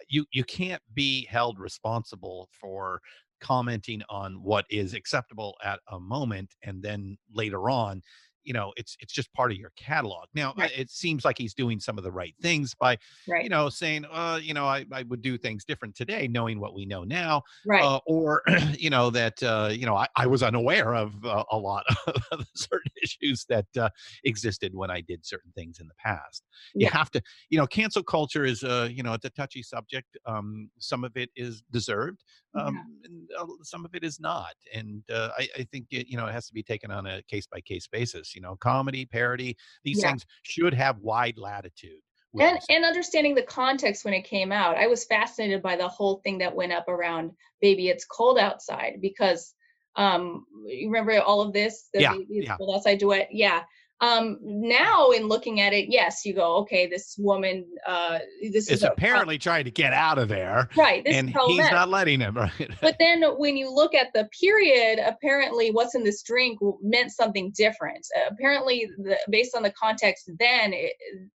you 0.08 0.26
you 0.32 0.44
can't 0.44 0.82
be 0.94 1.26
held 1.26 1.60
responsible 1.60 2.50
for 2.52 3.02
commenting 3.40 4.02
on 4.10 4.42
what 4.42 4.66
is 4.70 4.94
acceptable 4.96 5.56
at 5.64 5.80
a 5.90 6.00
moment 6.00 6.56
and 6.64 6.82
then 6.82 7.18
later 7.32 7.70
on 7.70 8.02
you 8.48 8.54
know 8.54 8.74
it's 8.78 8.96
it's 9.00 9.14
just 9.14 9.32
part 9.34 9.52
of 9.52 9.58
your 9.58 9.72
catalog 9.76 10.28
now 10.34 10.54
Right. 10.56 10.72
it 10.76 10.90
seems 10.90 11.26
like 11.26 11.38
he's 11.38 11.54
doing 11.54 11.80
some 11.80 11.98
of 11.98 12.04
the 12.04 12.12
right 12.12 12.36
things 12.42 12.74
by 12.74 12.98
Right. 13.28 13.44
you 13.44 13.50
know 13.50 13.70
saying 13.70 14.06
uh 14.12 14.40
you 14.42 14.54
know 14.54 14.66
I, 14.66 14.86
I 14.92 15.04
would 15.04 15.22
do 15.22 15.38
things 15.38 15.66
different 15.66 15.96
today 15.96 16.28
knowing 16.28 16.60
what 16.60 16.74
we 16.74 16.86
know 16.86 17.04
now 17.04 17.44
Right. 17.66 17.84
uh, 17.84 18.00
or 18.08 18.42
you 18.78 18.90
know 18.90 19.10
that 19.12 19.42
uh 19.44 19.70
you 19.72 19.86
know 19.86 19.96
i, 19.96 20.08
I 20.16 20.28
was 20.28 20.42
unaware 20.44 20.96
of 20.96 21.24
uh, 21.26 21.44
a 21.52 21.58
lot 21.58 21.84
of 22.32 22.48
certain 22.56 22.92
issues 23.04 23.46
that 23.50 23.68
uh, 23.78 23.90
existed 24.24 24.74
when 24.74 24.90
i 24.90 25.02
did 25.02 25.26
certain 25.26 25.52
things 25.54 25.80
in 25.80 25.88
the 25.88 25.96
past 25.96 26.46
you 26.78 26.88
have 26.88 27.12
to 27.12 27.22
you 27.50 27.58
know 27.58 27.68
cancel 27.68 28.04
culture 28.04 28.46
is 28.46 28.64
uh 28.64 28.88
you 28.92 29.04
know 29.04 29.14
it's 29.14 29.26
a 29.26 29.30
touchy 29.30 29.62
subject 29.64 30.18
um 30.26 30.70
some 30.80 31.04
of 31.04 31.16
it 31.18 31.30
is 31.36 31.64
deserved 31.72 32.24
um 32.56 32.86
and 33.04 33.30
uh, 33.38 33.46
some 33.64 33.86
of 33.86 33.94
it 33.94 34.04
is 34.04 34.20
not 34.20 34.54
and 34.74 35.04
uh, 35.12 35.30
I, 35.38 35.48
I 35.60 35.64
think 35.64 35.88
it, 35.92 36.08
you 36.08 36.18
know 36.18 36.26
it 36.28 36.32
has 36.32 36.48
to 36.48 36.54
be 36.54 36.64
taken 36.64 36.92
on 36.92 37.06
a 37.06 37.22
case 37.24 37.48
by 37.48 37.62
case 37.62 37.88
basis 37.88 38.36
you 38.38 38.42
know 38.42 38.56
comedy 38.56 39.04
parody 39.04 39.58
these 39.84 40.00
Yeah. 40.00 40.12
things 40.12 40.24
should 40.44 40.74
have 40.76 41.00
wide 41.00 41.40
latitude 41.40 42.00
and 42.40 42.60
and 42.70 42.86
understanding 42.86 43.34
the 43.34 43.42
context 43.42 44.06
when 44.06 44.14
it 44.14 44.22
came 44.22 44.52
out 44.52 44.78
i 44.78 44.86
was 44.86 45.06
fascinated 45.06 45.64
by 45.64 45.76
the 45.76 45.88
whole 45.88 46.22
thing 46.24 46.38
that 46.38 46.56
went 46.56 46.72
up 46.72 46.88
around 46.88 47.32
baby 47.62 47.90
it's 47.90 48.06
cold 48.06 48.38
outside 48.38 49.00
because 49.02 49.56
um 49.96 50.46
you 50.68 50.88
remember 50.88 51.20
all 51.20 51.42
of 51.42 51.52
this 51.52 51.90
the 51.96 52.02
Yeah, 52.02 52.12
baby 52.12 52.28
it's 52.30 52.48
yeah. 52.48 52.58
cold 52.58 52.76
outside 52.76 53.00
duet 53.00 53.28
yeah 53.32 53.64
um 54.00 54.38
now 54.42 55.10
in 55.10 55.28
looking 55.28 55.60
at 55.60 55.74
it 55.74 55.88
yes 55.90 56.24
you 56.24 56.34
go 56.34 56.58
okay 56.58 56.86
this 56.86 57.16
woman 57.18 57.66
uh 57.88 58.20
this 58.52 58.70
is 58.70 58.84
a, 58.84 58.90
apparently 58.90 59.40
trying 59.40 59.64
to 59.64 59.72
get 59.72 59.92
out 59.92 60.20
of 60.20 60.28
there 60.28 60.70
Right, 60.76 61.04
this 61.04 61.16
is 61.16 61.20
and 61.20 61.30
he's 61.48 61.72
not 61.72 61.90
letting 61.90 62.20
him 62.20 62.36
right? 62.38 62.70
But 62.82 62.98
then 63.00 63.24
when 63.38 63.58
you 63.58 63.74
look 63.74 63.96
at 63.96 64.14
the 64.14 64.30
period 64.40 65.00
apparently 65.04 65.72
what's 65.72 65.96
in 65.96 66.04
this 66.04 66.22
drink 66.22 66.60
meant 66.82 67.12
something 67.12 67.52
different. 67.56 68.06
Uh, 68.16 68.30
apparently 68.32 68.88
the, 69.00 69.18
based 69.30 69.56
on 69.56 69.64
the 69.64 69.72
context 69.72 70.30
then 70.38 70.74
it, 70.74 70.94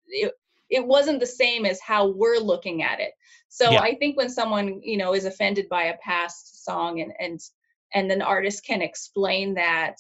it 0.08 0.34
it 0.70 0.86
wasn't 0.86 1.20
the 1.20 1.26
same 1.26 1.66
as 1.66 1.80
how 1.82 2.10
we're 2.10 2.40
looking 2.40 2.84
at 2.84 3.00
it. 3.00 3.12
So 3.48 3.72
Yeah. 3.72 3.80
i 3.82 3.96
think 3.96 4.18
when 4.18 4.30
someone 4.30 4.82
you 4.84 4.98
know 4.98 5.14
is 5.14 5.24
offended 5.24 5.68
by 5.70 5.84
a 5.86 5.98
past 6.00 6.66
song 6.66 7.00
and 7.00 7.14
and 7.20 7.40
and 7.94 8.12
an 8.12 8.22
artist 8.22 8.66
can 8.66 8.82
explain 8.82 9.54
that 9.54 9.96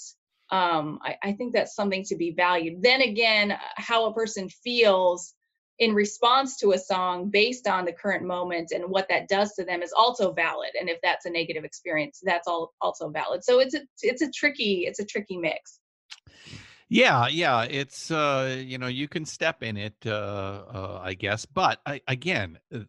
um 0.51 0.99
I, 1.01 1.15
I 1.23 1.31
think 1.33 1.53
that's 1.53 1.75
something 1.75 2.03
to 2.05 2.15
be 2.15 2.31
valued. 2.31 2.81
Then 2.81 3.01
again 3.01 3.57
how 3.75 4.05
a 4.05 4.13
person 4.13 4.49
feels 4.49 5.33
in 5.77 5.93
response 5.93 6.57
to 6.57 6.71
a 6.73 6.77
song 6.77 7.29
based 7.29 7.67
on 7.67 7.85
the 7.85 7.93
current 7.93 8.25
moment 8.25 8.71
and 8.71 8.85
what 8.89 9.07
that 9.09 9.29
does 9.29 9.53
to 9.53 9.63
them 9.63 9.81
is 9.81 9.93
also 9.93 10.33
valid. 10.33 10.71
And 10.79 10.89
if 10.89 10.99
that's 11.01 11.25
a 11.25 11.29
negative 11.29 11.63
experience 11.63 12.19
that's 12.23 12.47
all 12.47 12.73
also 12.81 13.09
valid. 13.09 13.43
So 13.43 13.59
it's 13.59 13.75
a 13.75 13.81
it's 14.01 14.21
a 14.21 14.31
tricky 14.31 14.85
it's 14.87 14.99
a 14.99 15.05
tricky 15.05 15.37
mix. 15.37 15.79
Yeah, 16.91 17.27
yeah, 17.27 17.67
it's 17.69 18.09
uh, 18.09 18.63
you 18.65 18.79
know, 18.79 18.87
you 18.87 19.07
can 19.07 19.23
step 19.23 19.61
in 19.61 19.77
it, 19.77 19.93
uh, 20.07 20.09
uh, 20.09 21.01
I 21.03 21.13
guess, 21.13 21.45
but 21.45 21.79
I, 21.85 22.01
again, 22.07 22.57
uh, 22.73 22.79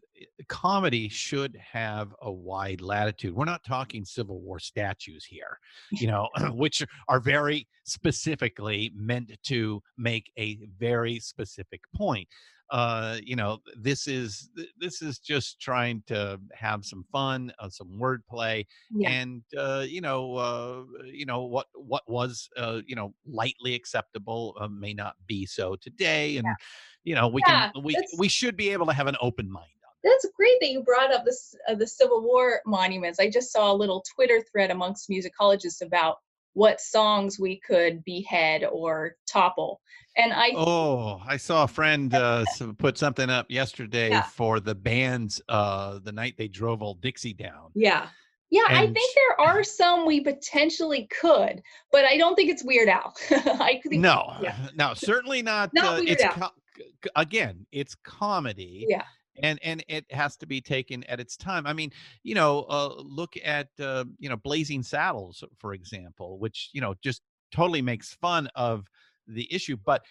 comedy 0.47 1.09
should 1.09 1.55
have 1.57 2.15
a 2.21 2.31
wide 2.31 2.81
latitude. 2.81 3.33
We're 3.35 3.45
not 3.45 3.63
talking 3.63 4.05
Civil 4.05 4.41
War 4.41 4.59
statues 4.59 5.25
here, 5.25 5.59
you 5.91 6.07
know, 6.07 6.29
which 6.53 6.83
are 7.07 7.19
very 7.19 7.67
specifically 7.85 8.91
meant 8.95 9.31
to 9.43 9.81
make 9.97 10.31
a 10.37 10.57
very 10.77 11.19
specific 11.19 11.81
point. 11.95 12.27
Uh, 12.69 13.17
you 13.21 13.35
know, 13.35 13.59
this 13.75 14.07
is 14.07 14.49
this 14.77 15.01
is 15.01 15.19
just 15.19 15.59
trying 15.59 16.01
to 16.07 16.39
have 16.53 16.85
some 16.85 17.03
fun, 17.11 17.51
uh, 17.59 17.67
some 17.69 17.99
wordplay, 17.99 18.65
Yeah. 18.89 19.09
and 19.11 19.43
uh, 19.57 19.85
you 19.85 19.99
know, 19.99 20.35
uh, 20.37 20.83
you 21.03 21.25
know 21.25 21.43
what 21.43 21.67
what 21.73 22.03
was 22.09 22.47
uh, 22.55 22.81
you 22.87 22.95
know 22.95 23.13
lightly 23.25 23.75
acceptable 23.75 24.55
uh, 24.57 24.69
may 24.69 24.93
not 24.93 25.15
be 25.27 25.45
so 25.45 25.75
today, 25.75 26.37
and 26.37 26.55
you 27.03 27.13
know 27.13 27.27
we 27.27 27.43
Yeah, 27.45 27.71
can 27.71 27.71
we 27.83 27.97
we 28.17 28.29
should 28.29 28.55
be 28.55 28.69
able 28.69 28.85
to 28.85 28.93
have 28.93 29.07
an 29.07 29.17
open 29.21 29.51
mind. 29.51 29.67
That's 30.03 30.25
great 30.35 30.57
that 30.61 30.69
you 30.69 30.81
brought 30.83 31.13
up 31.13 31.23
this 31.25 31.55
uh, 31.69 31.75
the 31.75 31.87
civil 31.87 32.21
war 32.21 32.61
monuments 32.65 33.19
i 33.19 33.29
just 33.29 33.51
saw 33.51 33.71
a 33.71 33.75
little 33.75 34.03
twitter 34.15 34.41
thread 34.51 34.71
amongst 34.71 35.09
musicologists 35.09 35.81
about 35.85 36.17
what 36.53 36.81
songs 36.81 37.39
we 37.39 37.59
could 37.65 38.03
behead 38.03 38.63
or 38.65 39.15
topple 39.25 39.79
and 40.17 40.33
i 40.33 40.51
Oh, 40.55 41.21
I 41.25 41.37
saw 41.37 41.63
a 41.63 41.67
friend 41.67 42.13
uh, 42.13 42.43
put 42.77 42.97
something 42.97 43.29
up 43.29 43.45
yesterday 43.49 44.09
Yeah. 44.09 44.23
for 44.23 44.59
the 44.59 44.75
bands 44.75 45.41
uh, 45.47 45.99
the 46.03 46.11
night 46.11 46.35
they 46.37 46.49
drove 46.49 46.81
old 46.83 46.99
Dixie 47.01 47.33
down. 47.33 47.71
Yeah. 47.73 48.07
Yeah, 48.49 48.63
I 48.67 48.85
think 48.87 48.97
there 49.15 49.47
are 49.47 49.63
some 49.63 50.05
we 50.05 50.19
potentially 50.19 51.07
could, 51.21 51.61
but 51.89 52.03
I 52.03 52.17
don't 52.17 52.35
think 52.35 52.49
it's 52.49 52.65
Weird 52.65 52.89
Al. 52.89 53.15
I 53.31 53.79
think 53.81 54.01
No, 54.01 54.33
Yeah. 54.41 54.57
no, 54.75 54.93
certainly 54.93 55.41
not. 55.41 55.73
Not 55.73 55.85
uh, 55.85 55.95
Weird 56.03 56.09
it's 56.09 56.23
Al. 56.25 56.33
co- 56.33 57.09
again, 57.15 57.65
it's 57.71 57.95
comedy. 58.03 58.85
Yeah. 58.89 59.05
And 59.41 59.59
and 59.63 59.83
it 59.87 60.05
has 60.11 60.37
to 60.37 60.45
be 60.45 60.61
taken 60.61 61.03
at 61.05 61.19
its 61.19 61.37
time. 61.37 61.65
I 61.67 61.73
mean, 61.73 61.91
you 62.23 62.35
know, 62.35 62.63
uh, 62.69 62.93
look 62.97 63.33
at 63.43 63.69
uh, 63.79 64.05
you 64.19 64.29
know 64.29 64.37
Blazing 64.37 64.83
Saddles, 64.83 65.43
for 65.57 65.73
example, 65.73 66.39
which 66.39 66.69
you 66.73 66.81
know 66.81 66.95
just 67.03 67.21
totally 67.51 67.81
makes 67.81 68.13
fun 68.15 68.47
of 68.55 68.87
the 69.27 69.53
issue, 69.53 69.77
but 69.85 70.03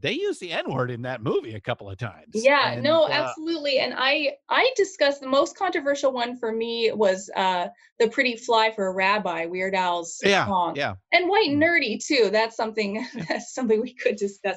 they 0.00 0.12
use 0.12 0.38
the 0.38 0.52
N 0.52 0.72
word 0.72 0.90
in 0.90 1.02
that 1.02 1.22
movie 1.22 1.54
a 1.54 1.60
couple 1.60 1.88
of 1.90 1.98
times. 1.98 2.28
Yeah, 2.34 2.72
And, 2.72 2.82
no, 2.82 3.04
uh, 3.04 3.08
absolutely. 3.10 3.78
And 3.78 3.94
I 3.96 4.36
I 4.48 4.70
discussed 4.76 5.20
the 5.20 5.28
most 5.28 5.56
controversial 5.56 6.12
one 6.12 6.36
for 6.36 6.52
me 6.52 6.92
was 6.92 7.30
uh 7.34 7.68
The 7.98 8.08
Pretty 8.08 8.36
Fly 8.36 8.70
for 8.70 8.86
a 8.88 8.92
Rabbi, 8.94 9.46
Weird 9.46 9.74
Al's 9.74 10.18
Yeah, 10.22 10.46
song. 10.46 10.76
yeah. 10.76 10.94
And 11.12 11.28
White 11.28 11.50
Nerdy 11.50 12.04
too. 12.04 12.30
That's 12.30 12.56
something 12.56 13.06
that's 13.28 13.54
something 13.54 13.80
we 13.80 13.94
could 13.94 14.16
discuss. 14.16 14.56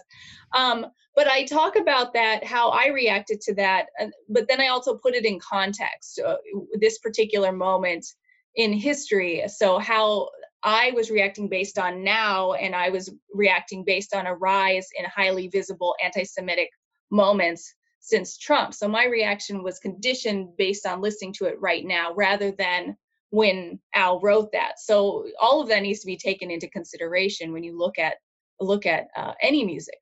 Um 0.54 0.88
but 1.16 1.28
I 1.28 1.44
talk 1.46 1.76
about 1.76 2.14
that 2.14 2.44
how 2.44 2.70
I 2.70 2.88
reacted 2.88 3.42
to 3.42 3.56
that 3.56 3.88
but 4.30 4.48
then 4.48 4.62
I 4.62 4.68
also 4.68 4.98
put 4.98 5.16
it 5.16 5.26
in 5.26 5.40
context 5.40 6.20
uh, 6.26 6.38
this 6.80 7.00
particular 7.00 7.52
moment 7.52 8.06
in 8.56 8.74
history. 8.74 9.44
So 9.48 9.80
how 9.80 10.30
I 10.64 10.92
was 10.92 11.10
reacting 11.10 11.50
based 11.50 11.80
on 11.80 12.04
now, 12.04 12.54
and 12.54 12.76
I 12.76 12.90
was 12.90 13.12
reacting 13.34 13.84
based 13.84 14.14
on 14.14 14.28
a 14.28 14.36
rise 14.36 14.88
in 14.98 15.06
highly 15.06 15.48
visible 15.48 15.96
anti 16.04 16.24
Semitic 16.24 16.70
moments 17.10 17.74
since 18.00 18.38
Trump. 18.38 18.74
So 18.74 18.88
my 18.88 19.06
reaction 19.06 19.64
was 19.64 19.80
conditioned 19.80 20.58
based 20.58 20.86
on 20.86 21.02
listening 21.02 21.34
to 21.34 21.46
it 21.46 21.60
right 21.60 21.86
now 21.86 22.14
rather 22.16 22.52
than 22.52 22.98
when 23.30 23.80
Al 23.96 24.20
wrote 24.20 24.52
that. 24.52 24.80
So 24.80 25.28
all 25.40 25.62
of 25.62 25.68
that 25.70 25.84
needs 25.84 26.02
to 26.02 26.08
be 26.08 26.18
taken 26.18 26.52
into 26.52 26.70
consideration 26.70 27.54
when 27.54 27.64
you 27.64 27.78
look 27.78 27.98
at 27.98 28.16
look 28.60 28.86
at 28.86 29.08
uh, 29.16 29.34
any 29.42 29.64
music. 29.66 29.98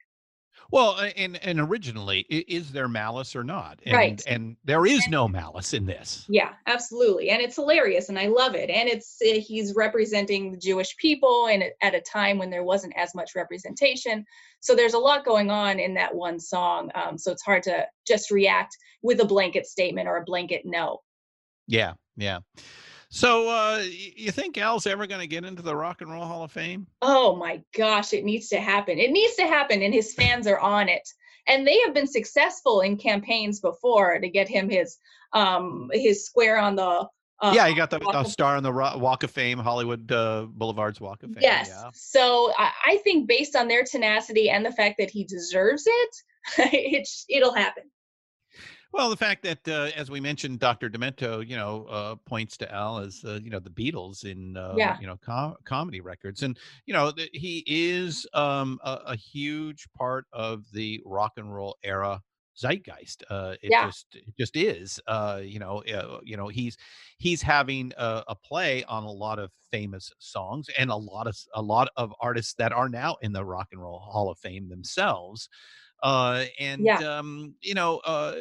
Well, 0.72 1.00
and 1.16 1.38
and 1.44 1.60
originally, 1.60 2.20
is 2.30 2.72
there 2.72 2.88
malice 2.88 3.36
or 3.36 3.44
not? 3.44 3.80
And, 3.86 3.96
Right. 3.96 4.24
And 4.28 4.56
there 4.64 4.86
is 4.86 5.08
no 5.08 5.28
malice 5.28 5.74
in 5.74 5.86
this. 5.86 6.26
Yeah, 6.30 6.54
absolutely. 6.68 7.32
And 7.32 7.42
it's 7.42 7.56
hilarious 7.56 8.10
and 8.10 8.20
I 8.20 8.28
love 8.28 8.54
it. 8.54 8.70
And 8.70 8.88
it's 8.88 9.18
uh, 9.22 9.40
he's 9.40 9.74
representing 9.76 10.52
the 10.52 10.58
Jewish 10.60 10.96
people 10.98 11.48
and 11.48 11.64
at- 11.64 11.74
at 11.82 11.96
a 11.96 12.02
time 12.02 12.38
when 12.38 12.52
there 12.52 12.64
wasn't 12.64 12.94
as 12.96 13.16
much 13.16 13.32
representation. 13.36 14.24
So 14.60 14.76
there's 14.76 14.94
a 14.94 15.00
lot 15.00 15.26
going 15.26 15.50
on 15.50 15.80
in 15.80 15.96
that 15.96 16.14
one 16.14 16.40
song. 16.40 16.92
Um, 16.94 17.18
so 17.18 17.32
it's 17.32 17.44
hard 17.44 17.64
to 17.64 17.88
just 18.08 18.30
react 18.30 18.78
with 19.02 19.20
a 19.22 19.26
blanket 19.26 19.66
statement 19.66 20.08
or 20.08 20.18
a 20.18 20.24
blanket 20.24 20.62
no. 20.66 21.00
Yeah, 21.68 21.94
yeah. 22.16 22.40
So, 23.12 23.50
uh, 23.50 23.84
you 23.88 24.32
think 24.32 24.58
Al's 24.58 24.86
ever 24.86 25.08
going 25.08 25.22
to 25.22 25.28
get 25.28 25.44
into 25.44 25.64
the 25.64 25.76
Rock 25.76 26.02
and 26.02 26.12
Roll 26.12 26.26
Hall 26.26 26.44
of 26.44 26.52
Fame? 26.52 26.86
Oh 27.02 27.36
my 27.36 27.62
gosh, 27.76 28.14
it 28.14 28.24
needs 28.24 28.50
to 28.50 28.60
happen. 28.60 29.00
It 29.00 29.12
needs 29.12 29.36
to 29.36 29.48
happen 29.48 29.82
and 29.82 29.94
his 29.94 30.14
fans 30.14 30.46
are 30.46 30.60
on 30.60 30.90
it. 30.90 31.08
And 31.48 31.66
they 31.66 31.80
have 31.80 31.96
been 31.96 32.08
successful 32.08 32.82
in 32.82 32.98
campaigns 32.98 33.60
before 33.60 34.20
to 34.20 34.30
get 34.30 34.48
him 34.48 34.70
his 34.70 34.98
um 35.34 35.90
his 35.94 36.26
square 36.26 36.58
on 36.58 36.76
the 36.76 37.08
uh, 37.42 37.54
yeah, 37.56 37.68
he 37.68 37.74
got 37.74 37.90
the, 37.90 38.00
the 38.00 38.26
star 38.26 38.58
on 38.58 38.64
the 38.64 38.72
Walk 38.72 39.24
of 39.24 39.32
Fame, 39.32 39.60
Hollywood 39.60 40.12
uh, 40.12 40.46
Boulevard's 40.50 41.00
Walk 41.00 41.24
of 41.24 41.32
Fame. 41.32 41.42
Yes. 41.42 41.70
Yeah. 41.70 41.90
So 41.94 42.52
I, 42.58 42.72
I 42.86 42.98
think 42.98 43.30
based 43.30 43.56
on 43.56 43.70
their 43.70 43.86
tenacity 43.86 44.50
and 44.50 44.66
the 44.66 44.74
fact 44.74 44.96
that 45.00 45.10
he 45.10 45.24
deserves 45.24 45.84
it, 45.86 46.16
it's 46.74 47.26
it'll 47.30 47.54
happen. 47.54 47.84
Well, 48.92 49.10
the 49.12 49.18
fact 49.18 49.44
that, 49.44 49.68
uh, 49.68 49.92
as 49.96 50.10
we 50.10 50.20
mentioned, 50.20 50.60
Dr. 50.60 50.90
Demento, 50.90 51.48
you 51.48 51.56
know, 51.56 51.86
uh, 51.86 52.16
points 52.16 52.58
to 52.58 52.72
Al 52.74 52.98
as, 52.98 53.24
uh, 53.24 53.40
you 53.44 53.52
know, 53.52 53.60
the 53.60 53.70
Beatles 53.70 54.26
in, 54.26 54.58
uh, 54.58 54.80
Yeah. 54.80 54.98
you 54.98 55.06
know, 55.06 55.16
com- 55.18 55.58
comedy 55.64 56.02
records. 56.02 56.42
And, 56.42 56.58
you 56.88 56.94
know, 56.94 57.12
th- 57.12 57.30
he 57.34 57.64
is 57.68 58.28
um, 58.34 58.80
a, 58.84 58.94
a 59.08 59.16
huge 59.16 59.88
part 59.92 60.26
of 60.34 60.72
the 60.72 61.02
rock 61.06 61.34
and 61.38 61.54
roll 61.54 61.78
era 61.84 62.22
zeitgeist. 62.60 63.24
Uh, 63.30 63.56
it 63.62 63.76
Yeah. 63.76 63.78
just, 63.78 64.08
it 64.16 64.36
just 64.38 64.56
is, 64.56 65.00
uh, 65.06 65.40
you 65.44 65.60
know, 65.60 65.84
uh, 65.84 66.20
you 66.24 66.36
know, 66.36 66.48
he's, 66.48 66.76
he's 67.20 67.44
having 67.44 67.94
a, 67.96 68.24
a 68.28 68.36
play 68.36 68.84
on 68.86 69.04
a 69.04 69.12
lot 69.12 69.38
of 69.38 69.52
famous 69.72 70.12
songs 70.18 70.68
and 70.80 70.90
a 70.90 70.96
lot 70.96 71.28
of, 71.28 71.38
a 71.54 71.62
lot 71.62 71.90
of 71.96 72.12
artists 72.20 72.56
that 72.56 72.72
are 72.74 72.90
now 72.90 73.18
in 73.22 73.34
the 73.34 73.46
Rock 73.46 73.68
and 73.72 73.80
Roll 73.82 74.00
Hall 74.00 74.32
of 74.32 74.40
Fame 74.40 74.68
themselves 74.68 75.48
uh 76.04 76.46
and 76.60 76.86
Yeah. 76.86 77.00
um 77.18 77.54
you 77.62 77.74
know 77.74 77.98
uh 78.00 78.36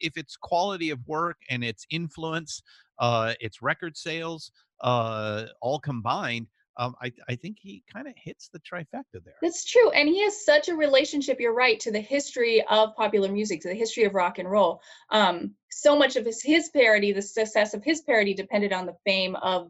if 0.00 0.16
it's 0.16 0.36
quality 0.36 0.90
of 0.90 0.98
work 1.06 1.36
and 1.50 1.62
its 1.64 1.86
influence 1.90 2.62
uh 2.98 3.34
its 3.40 3.60
record 3.62 3.96
sales 3.96 4.50
uh 4.80 5.46
all 5.60 5.78
combined 5.78 6.46
um 6.76 6.94
i 7.02 7.12
i 7.28 7.34
think 7.34 7.58
he 7.60 7.82
kind 7.92 8.06
of 8.06 8.14
hits 8.16 8.48
the 8.52 8.60
trifecta 8.60 9.22
there 9.24 9.34
That's 9.42 9.64
true. 9.64 9.90
And 9.90 10.08
he 10.08 10.22
has 10.24 10.44
such 10.44 10.68
a 10.68 10.74
relationship, 10.74 11.38
you're 11.40 11.52
right, 11.52 11.78
to 11.80 11.90
the 11.90 12.00
history 12.00 12.64
of 12.68 12.94
popular 12.96 13.30
music, 13.30 13.60
to 13.62 13.68
the 13.68 13.74
history 13.74 14.04
of 14.04 14.14
rock 14.14 14.38
and 14.38 14.50
roll. 14.50 14.80
Um, 15.10 15.54
so 15.74 15.96
much 15.96 16.16
of 16.16 16.24
his, 16.24 16.42
his 16.42 16.68
parody, 16.70 17.12
the 17.12 17.22
success 17.22 17.74
of 17.74 17.82
his 17.82 18.00
parody 18.02 18.32
depended 18.32 18.72
on 18.72 18.86
the 18.86 18.96
fame 19.04 19.34
of 19.36 19.68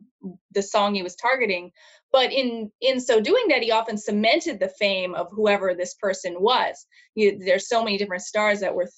the 0.53 0.63
song 0.63 0.95
he 0.95 1.03
was 1.03 1.17
targeting. 1.17 1.71
But 2.13 2.33
in 2.33 2.71
in 2.81 3.01
so 3.01 3.21
doing 3.21 3.49
that, 3.49 3.63
he 3.63 3.73
often 3.73 3.97
cemented 3.97 4.61
the 4.61 4.69
fame 4.79 5.15
of 5.15 5.29
whoever 5.33 5.75
this 5.75 5.95
person 5.95 6.37
was. 6.39 6.87
You, 7.15 7.39
there's 7.39 7.69
so 7.69 7.83
many 7.83 7.99
different 7.99 8.23
stars 8.23 8.61
that 8.61 8.75
were 8.75 8.89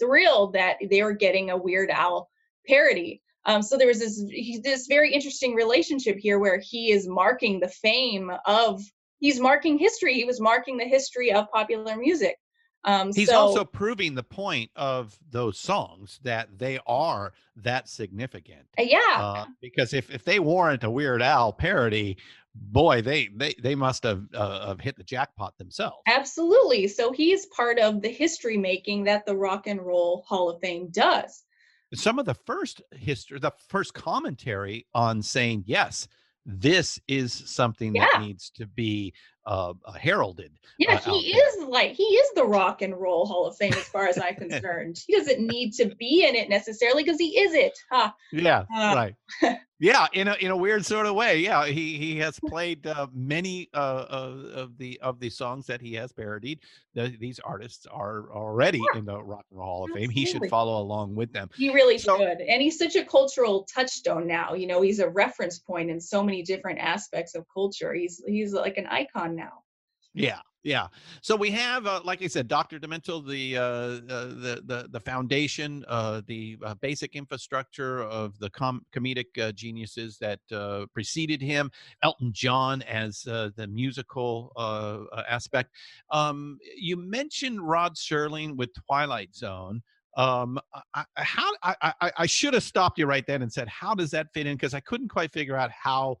thrilled 0.00 0.54
that 0.54 0.76
they 0.90 1.02
were 1.02 1.12
getting 1.12 1.50
a 1.50 1.56
Weird 1.56 1.90
Al 1.90 2.30
parody. 2.66 3.22
Um, 3.44 3.60
so 3.60 3.76
there 3.76 3.88
was 3.88 3.98
this 3.98 4.24
this 4.62 4.86
very 4.86 5.12
interesting 5.12 5.54
relationship 5.54 6.16
here 6.18 6.38
where 6.38 6.60
he 6.62 6.92
is 6.92 7.08
marking 7.08 7.60
the 7.60 7.68
fame 7.68 8.30
of 8.46 8.80
he's 9.18 9.40
marking 9.40 9.78
history. 9.78 10.14
He 10.14 10.24
was 10.24 10.40
marking 10.40 10.76
the 10.76 10.84
history 10.84 11.32
of 11.32 11.50
popular 11.50 11.96
music. 11.96 12.36
Um, 12.84 13.12
he's 13.12 13.28
so, 13.28 13.38
also 13.38 13.64
proving 13.64 14.14
the 14.14 14.22
point 14.24 14.70
of 14.74 15.16
those 15.30 15.58
songs 15.58 16.18
that 16.24 16.58
they 16.58 16.80
are 16.86 17.32
that 17.56 17.88
significant 17.88 18.66
uh, 18.78 18.82
yeah, 18.82 18.98
uh, 19.18 19.44
because 19.60 19.94
if 19.94 20.10
if 20.10 20.24
they 20.24 20.40
warrant 20.40 20.82
a 20.82 20.90
weird 20.90 21.22
al 21.22 21.52
parody 21.52 22.16
boy 22.54 23.00
they 23.00 23.28
they 23.36 23.54
they 23.62 23.74
must 23.74 24.02
have 24.02 24.24
uh, 24.34 24.66
have 24.68 24.80
hit 24.80 24.96
the 24.96 25.04
jackpot 25.04 25.56
themselves 25.58 25.98
absolutely. 26.06 26.88
So 26.88 27.12
he's 27.12 27.46
part 27.46 27.78
of 27.78 28.02
the 28.02 28.10
history 28.10 28.56
making 28.56 29.04
that 29.04 29.26
the 29.26 29.36
Rock 29.36 29.66
and 29.68 29.80
Roll 29.80 30.24
Hall 30.26 30.50
of 30.50 30.60
Fame 30.60 30.88
does. 30.90 31.44
some 31.94 32.18
of 32.18 32.26
the 32.26 32.34
first 32.34 32.82
history 32.92 33.38
the 33.38 33.52
first 33.68 33.94
commentary 33.94 34.86
on 34.94 35.22
saying 35.22 35.62
yes 35.66 36.08
this 36.44 36.98
is 37.06 37.32
something 37.32 37.94
Yeah. 37.94 38.08
that 38.12 38.22
needs 38.22 38.50
to 38.56 38.66
be 38.66 39.14
uh, 39.46 39.72
uh, 39.84 39.92
heralded 39.92 40.52
Yeah, 40.78 40.94
uh, 40.94 40.98
he 40.98 41.32
there. 41.32 41.48
is 41.62 41.68
like 41.68 41.92
he 41.92 42.04
is 42.04 42.30
the 42.34 42.44
Rock 42.44 42.82
and 42.82 42.94
Roll 42.96 43.26
Hall 43.26 43.46
of 43.46 43.56
Fame 43.56 43.72
as 43.72 43.84
far 43.88 44.06
as 44.06 44.18
I'm 44.18 44.34
concerned. 44.48 44.98
He 45.06 45.16
doesn't 45.16 45.40
need 45.40 45.72
to 45.74 45.86
be 45.96 46.24
in 46.28 46.34
it 46.34 46.48
necessarily 46.48 47.02
because 47.02 47.18
he 47.18 47.38
is 47.38 47.54
it. 47.54 47.76
Huh. 47.90 48.12
yeah 48.32 48.64
Uh, 48.74 48.94
right 48.94 49.14
yeah 49.80 50.06
in 50.12 50.28
a 50.28 50.34
in 50.34 50.50
a 50.52 50.56
weird 50.56 50.84
sort 50.86 51.06
of 51.06 51.14
way 51.16 51.38
yeah 51.38 51.66
he 51.66 51.98
he 51.98 52.16
has 52.18 52.38
played 52.38 52.86
uh, 52.86 53.06
many 53.12 53.68
uh, 53.74 54.06
of 54.08 54.78
the 54.78 54.98
of 55.00 55.18
the 55.18 55.28
songs 55.30 55.66
that 55.66 55.80
he 55.80 55.92
has 55.94 56.12
parodied 56.12 56.60
the, 56.94 57.08
these 57.18 57.40
artists 57.40 57.84
are 57.86 58.30
already 58.32 58.80
in 58.94 59.04
the 59.06 59.20
rock 59.20 59.44
and 59.50 59.58
roll 59.58 59.66
hall 59.66 59.84
of 59.84 59.90
fame 59.90 60.08
he 60.10 60.24
should 60.24 60.46
follow 60.48 60.80
along 60.80 61.14
with 61.16 61.32
them 61.32 61.48
He 61.56 61.72
really 61.72 61.98
So- 61.98 62.18
should. 62.18 62.40
And 62.42 62.62
he's 62.62 62.78
such 62.78 62.94
a 62.96 63.04
cultural 63.04 63.66
touchstone 63.74 64.26
now. 64.26 64.54
You 64.54 64.66
know, 64.66 64.82
he's 64.82 64.98
a 65.00 65.08
reference 65.08 65.58
point 65.58 65.90
in 65.90 66.00
so 66.00 66.22
many 66.22 66.42
different 66.42 66.78
aspects 66.78 67.34
of 67.34 67.44
culture. 67.52 67.92
He's 67.94 68.22
he's 68.26 68.52
like 68.52 68.76
an 68.78 68.86
icon 68.86 69.31
now. 69.34 69.62
Yeah, 70.14 70.40
yeah. 70.62 70.88
So 71.22 71.34
we 71.34 71.50
have, 71.52 71.86
uh, 71.86 72.02
like 72.04 72.22
I 72.22 72.26
said, 72.26 72.46
Dr. 72.46 72.78
Demento, 72.78 73.26
the 73.26 73.56
uh, 73.56 73.62
uh, 73.62 74.26
the 74.28 74.62
the 74.64 74.88
the 74.90 75.00
foundation, 75.00 75.84
uh, 75.88 76.20
the 76.26 76.58
uh, 76.64 76.74
basic 76.74 77.16
infrastructure 77.16 78.02
of 78.02 78.38
the 78.38 78.50
com- 78.50 78.84
comedic 78.94 79.38
uh, 79.40 79.52
geniuses 79.52 80.18
that 80.18 80.40
uh, 80.52 80.86
preceded 80.92 81.40
him. 81.40 81.70
Elton 82.02 82.30
John 82.32 82.82
as 82.82 83.26
uh, 83.26 83.50
the 83.56 83.66
musical 83.66 84.52
uh, 84.56 85.04
uh, 85.12 85.22
aspect. 85.28 85.70
Um, 86.10 86.58
you 86.76 86.96
mentioned 86.96 87.66
Rod 87.66 87.96
Serling 87.96 88.56
with 88.56 88.70
Twilight 88.86 89.34
Zone. 89.34 89.82
Um, 90.14 90.58
I, 90.94 91.04
I, 91.16 91.22
how 91.22 91.50
I, 91.62 91.74
I 92.00 92.12
I 92.18 92.26
should 92.26 92.52
have 92.52 92.62
stopped 92.62 92.98
you 92.98 93.06
right 93.06 93.26
then 93.26 93.40
and 93.40 93.50
said, 93.50 93.66
how 93.68 93.94
does 93.94 94.10
that 94.10 94.26
fit 94.34 94.46
in? 94.46 94.56
Because 94.56 94.74
I 94.74 94.80
couldn't 94.80 95.08
quite 95.08 95.32
figure 95.32 95.56
out 95.56 95.70
how 95.70 96.18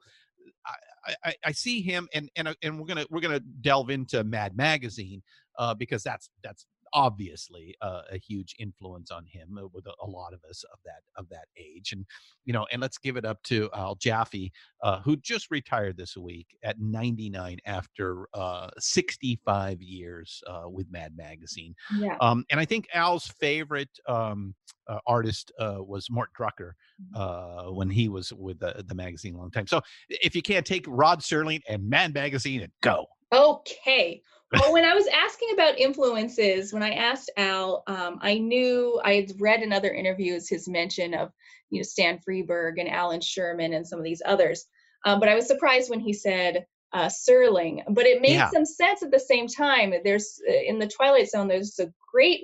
I, 1.24 1.34
I, 1.46 1.52
see 1.52 1.82
him 1.82 2.08
and 2.14 2.30
and 2.36 2.48
uh, 2.48 2.54
and 2.62 2.78
we're 2.78 2.86
gonna 2.86 3.06
we're 3.10 3.20
gonna 3.20 3.40
delve 3.60 3.90
into 3.90 4.22
Mad 4.24 4.56
Magazine 4.56 5.22
uh, 5.58 5.74
because 5.74 6.02
that's 6.02 6.30
that's 6.42 6.66
obviously 6.94 7.74
uh, 7.80 8.02
a 8.10 8.18
huge 8.18 8.54
influence 8.58 9.10
on 9.10 9.24
him 9.26 9.58
uh, 9.58 9.66
with 9.72 9.86
a, 9.86 9.92
a 10.02 10.06
lot 10.06 10.32
of 10.32 10.40
us 10.48 10.64
of 10.72 10.78
that 10.84 11.00
of 11.16 11.28
that 11.28 11.46
age 11.56 11.92
and 11.92 12.04
you 12.44 12.52
know 12.52 12.66
and 12.72 12.80
let's 12.80 12.98
give 12.98 13.16
it 13.16 13.24
up 13.24 13.42
to 13.44 13.68
Al 13.74 13.94
Jaffee 13.96 14.52
uh, 14.82 15.00
who 15.00 15.16
just 15.16 15.50
retired 15.50 15.96
this 15.96 16.16
week 16.16 16.56
at 16.62 16.80
99 16.80 17.58
after 17.66 18.26
uh, 18.34 18.68
65 18.78 19.80
years 19.82 20.42
uh, 20.46 20.68
with 20.68 20.86
Mad 20.90 21.16
Magazine 21.16 21.74
Yeah. 21.98 22.16
um, 22.20 22.44
and 22.50 22.58
I 22.60 22.64
think 22.64 22.88
Al's 22.94 23.26
favorite 23.40 23.90
um, 24.08 24.54
uh, 24.88 24.98
artist 25.06 25.52
uh, 25.58 25.76
was 25.78 26.08
Mort 26.10 26.30
Drucker 26.38 26.72
uh, 27.14 27.64
when 27.66 27.88
he 27.88 28.08
was 28.08 28.32
with 28.32 28.58
the, 28.58 28.82
the 28.86 28.94
magazine 28.94 29.34
a 29.34 29.38
long 29.38 29.50
time. 29.50 29.66
So 29.66 29.80
if 30.08 30.34
you 30.34 30.42
can't 30.42 30.66
take 30.66 30.84
Rod 30.88 31.20
Serling 31.20 31.60
and 31.68 31.88
Mad 31.88 32.14
Magazine 32.14 32.62
and 32.62 32.72
go. 32.82 33.06
Okay. 33.32 34.20
Well, 34.52 34.72
when 34.72 34.84
I 34.84 34.94
was 34.94 35.06
asking 35.06 35.50
about 35.54 35.78
influences, 35.78 36.72
when 36.72 36.82
I 36.82 36.90
asked 36.92 37.30
Al, 37.36 37.82
um, 37.86 38.18
I 38.20 38.38
knew 38.38 39.00
I 39.04 39.14
had 39.14 39.32
read 39.40 39.62
in 39.62 39.72
other 39.72 39.92
interviews 39.92 40.48
his 40.48 40.68
mention 40.68 41.14
of, 41.14 41.30
you 41.70 41.78
know, 41.80 41.84
Stan 41.84 42.18
Freberg 42.18 42.78
and 42.78 42.88
Allan 42.88 43.20
Sherman 43.20 43.72
and 43.72 43.86
some 43.86 43.98
of 43.98 44.04
these 44.04 44.22
others. 44.24 44.66
Um, 45.04 45.20
but 45.20 45.28
I 45.28 45.34
was 45.34 45.46
surprised 45.46 45.90
when 45.90 46.00
he 46.00 46.12
said 46.12 46.66
uh, 46.92 47.06
Serling. 47.06 47.82
But 47.88 48.06
it 48.06 48.20
made 48.20 48.34
Yeah. 48.34 48.50
some 48.50 48.66
sense 48.66 49.02
at 49.02 49.10
the 49.10 49.18
same 49.18 49.48
time. 49.48 49.94
There's 50.04 50.40
uh, 50.48 50.52
in 50.52 50.78
the 50.78 50.86
Twilight 50.88 51.28
Zone. 51.30 51.48
There's 51.48 51.78
a 51.78 51.92
great, 52.12 52.42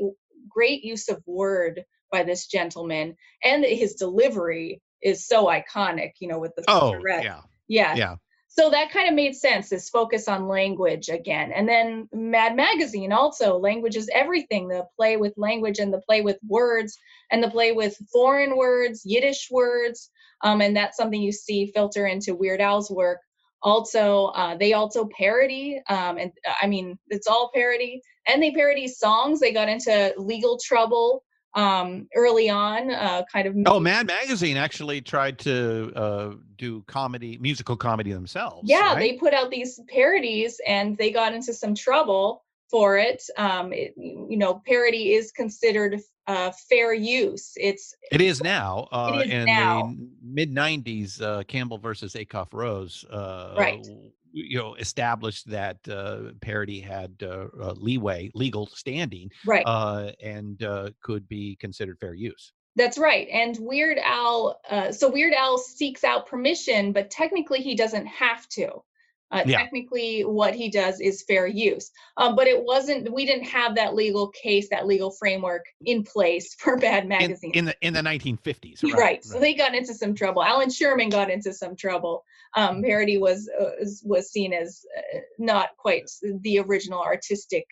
great 0.49 0.83
use 0.83 1.09
of 1.09 1.23
word 1.27 1.85
by 2.11 2.23
this 2.23 2.47
gentleman, 2.47 3.15
and 3.45 3.65
his 3.65 3.95
delivery 3.95 4.81
is 5.03 5.27
so 5.27 5.47
iconic. 5.47 6.13
You 6.21 6.29
know, 6.29 6.39
with 6.39 6.55
the 6.57 6.65
Oh, 6.69 6.95
yeah. 7.07 7.43
yeah, 7.69 7.95
Yeah. 7.95 8.17
So 8.49 8.71
that 8.71 8.91
kind 8.91 9.09
of 9.09 9.15
made 9.15 9.37
sense 9.37 9.69
this 9.69 9.91
focus 9.91 10.27
on 10.27 10.49
language 10.49 11.11
again. 11.11 11.53
And 11.53 11.69
then 11.69 12.09
mad 12.13 12.57
magazine 12.57 13.13
also 13.13 13.59
language 13.59 13.95
is 13.95 14.11
everything 14.13 14.69
the 14.69 14.87
play 14.97 15.17
with 15.17 15.35
language 15.37 15.79
and 15.79 15.93
the 15.93 16.01
play 16.01 16.23
with 16.23 16.39
words 16.47 16.99
and 17.31 17.43
the 17.43 17.51
play 17.51 17.73
with 17.73 17.97
foreign 18.11 18.57
words 18.57 19.03
yiddish 19.05 19.49
words 19.51 20.11
um, 20.43 20.61
and 20.61 20.77
that's 20.77 20.97
something 20.97 21.21
you 21.21 21.33
see 21.33 21.73
filter 21.75 22.07
into 22.07 22.35
weird 22.35 22.61
al's 22.61 22.91
work. 22.91 23.21
Also 23.63 24.27
uh, 24.27 24.57
they 24.57 24.73
also 24.73 25.09
parody 25.17 25.81
um, 25.89 26.17
and 26.17 26.31
uh, 26.49 26.55
i 26.63 26.67
mean 26.67 26.99
it's 27.09 27.27
all 27.27 27.51
parody. 27.55 28.01
And 28.27 28.43
they 28.43 28.51
parody 28.53 28.89
songs. 28.89 29.41
They 29.41 29.53
got 29.53 29.69
into 29.69 30.15
legal 30.19 30.59
trouble 30.63 31.25
um, 31.59 32.09
early 32.15 32.49
on 32.49 32.91
uh, 32.93 33.23
kind 33.33 33.47
of 33.49 33.55
Oh, 33.67 33.81
Mad 33.81 34.07
Magazine 34.07 34.57
actually 34.57 35.01
tried 35.01 35.39
to 35.41 35.93
uh, 35.97 36.35
do 36.57 36.83
comedy, 36.87 37.37
musical 37.39 37.77
comedy 37.77 38.13
themselves. 38.13 38.69
yeah 38.69 38.95
right? 38.95 38.99
they 38.99 39.13
put 39.15 39.35
out 39.35 39.51
these 39.51 39.81
parodies 39.89 40.61
and 40.67 40.97
they 40.97 41.11
got 41.11 41.35
into 41.35 41.53
some 41.53 41.75
trouble 41.75 42.45
for 42.71 42.99
it. 42.99 43.23
Um, 43.37 43.73
it, 43.73 43.95
you 43.97 44.37
know, 44.37 44.63
parody 44.67 45.15
is 45.15 45.33
considered 45.33 46.01
uh, 46.27 46.53
fair 46.69 46.93
use. 46.93 47.53
It's 47.57 47.95
It 48.13 48.21
is 48.21 48.43
now. 48.43 48.87
Uh, 48.93 49.13
It 49.25 49.27
is 49.29 49.33
in 49.33 49.45
now. 49.47 49.83
the 49.83 50.09
mid 50.23 50.55
'90s, 50.55 51.21
uh, 51.23 51.43
Campbell 51.45 51.79
versus 51.79 52.13
Acuff 52.15 52.49
Rose, 52.53 53.05
uh, 53.11 53.55
Right. 53.57 53.85
You 54.33 54.59
know, 54.59 54.75
established 54.75 55.49
that 55.51 55.77
uh, 55.89 56.33
parody 56.41 56.81
had 56.81 57.15
uh, 57.23 57.47
uh, 57.61 57.73
leeway, 57.77 58.31
legal 58.35 58.67
standing, 58.67 59.31
Right. 59.47 59.65
uh, 59.67 60.13
and 60.23 60.63
uh, 60.63 60.91
could 61.03 61.29
be 61.29 61.57
considered 61.57 61.99
fair 61.99 62.15
use. 62.15 62.53
That's 62.77 62.99
right. 62.99 63.27
And 63.33 63.57
Weird 63.61 63.99
Al, 63.99 64.61
uh, 64.71 64.93
so 64.93 65.11
Weird 65.11 65.35
Al 65.35 65.59
seeks 65.59 66.05
out 66.05 66.27
permission, 66.27 66.93
but 66.93 67.11
technically 67.11 67.61
he 67.61 67.75
doesn't 67.75 68.07
have 68.07 68.49
to. 68.51 68.83
Uh, 69.31 69.43
Yeah. 69.47 69.59
Technically, 69.59 70.23
what 70.23 70.55
he 70.55 70.71
does 70.71 71.01
is 71.01 71.23
fair 71.29 71.47
use. 71.47 71.91
Um, 72.17 72.35
but 72.35 72.47
it 72.47 72.65
wasn't, 72.65 73.13
we 73.13 73.27
didn't 73.27 73.45
have 73.45 73.75
that 73.75 73.95
legal 73.95 74.29
case, 74.29 74.69
that 74.71 74.87
legal 74.87 75.11
framework 75.11 75.67
in 75.85 76.03
place 76.03 76.55
for 76.59 76.77
Mad 76.79 77.07
Magazine. 77.07 77.53
in 77.55 77.65
the 77.67 77.77
in 77.83 77.93
the 77.93 78.01
1950s, 78.01 78.83
right? 78.85 78.95
Right. 78.95 79.25
So 79.25 79.39
they 79.39 79.55
got 79.55 79.75
into 79.75 79.93
some 79.95 80.15
trouble. 80.15 80.43
Allan 80.43 80.71
Sherman 80.71 81.11
got 81.11 81.31
into 81.31 81.53
some 81.53 81.77
trouble. 81.77 82.25
Um, 82.57 82.83
parody 82.83 83.19
was 83.19 83.51
uh, 83.61 83.85
was- 84.05 84.31
seen 84.31 84.53
as 84.55 84.83
uh, 84.97 85.19
not 85.39 85.77
quite 85.77 86.11
the 86.43 86.59
original 86.61 87.01
artistic 87.03 87.67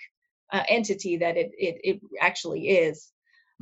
uh, 0.52 0.62
entity 0.68 1.16
that 1.16 1.36
it, 1.38 1.50
it 1.58 1.80
it 1.82 2.00
actually 2.20 2.68
is. 2.68 3.10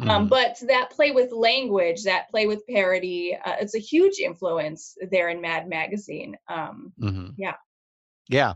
Um, 0.01 0.27
Mhm. 0.27 0.29
but 0.29 0.59
that 0.66 0.91
play 0.91 1.12
with 1.12 1.31
language, 1.31 2.03
that 2.03 2.29
play 2.29 2.47
with 2.49 2.66
parody, 2.66 3.37
uh, 3.45 3.55
it's 3.61 3.77
a 3.77 3.79
huge 3.79 4.19
influence 4.19 4.97
there 5.12 5.29
in 5.29 5.41
Mad 5.41 5.69
Magazine. 5.69 6.37
Um, 6.49 6.93
Mhm. 7.01 7.35
Yeah. 7.39 7.55
Yeah. 8.29 8.55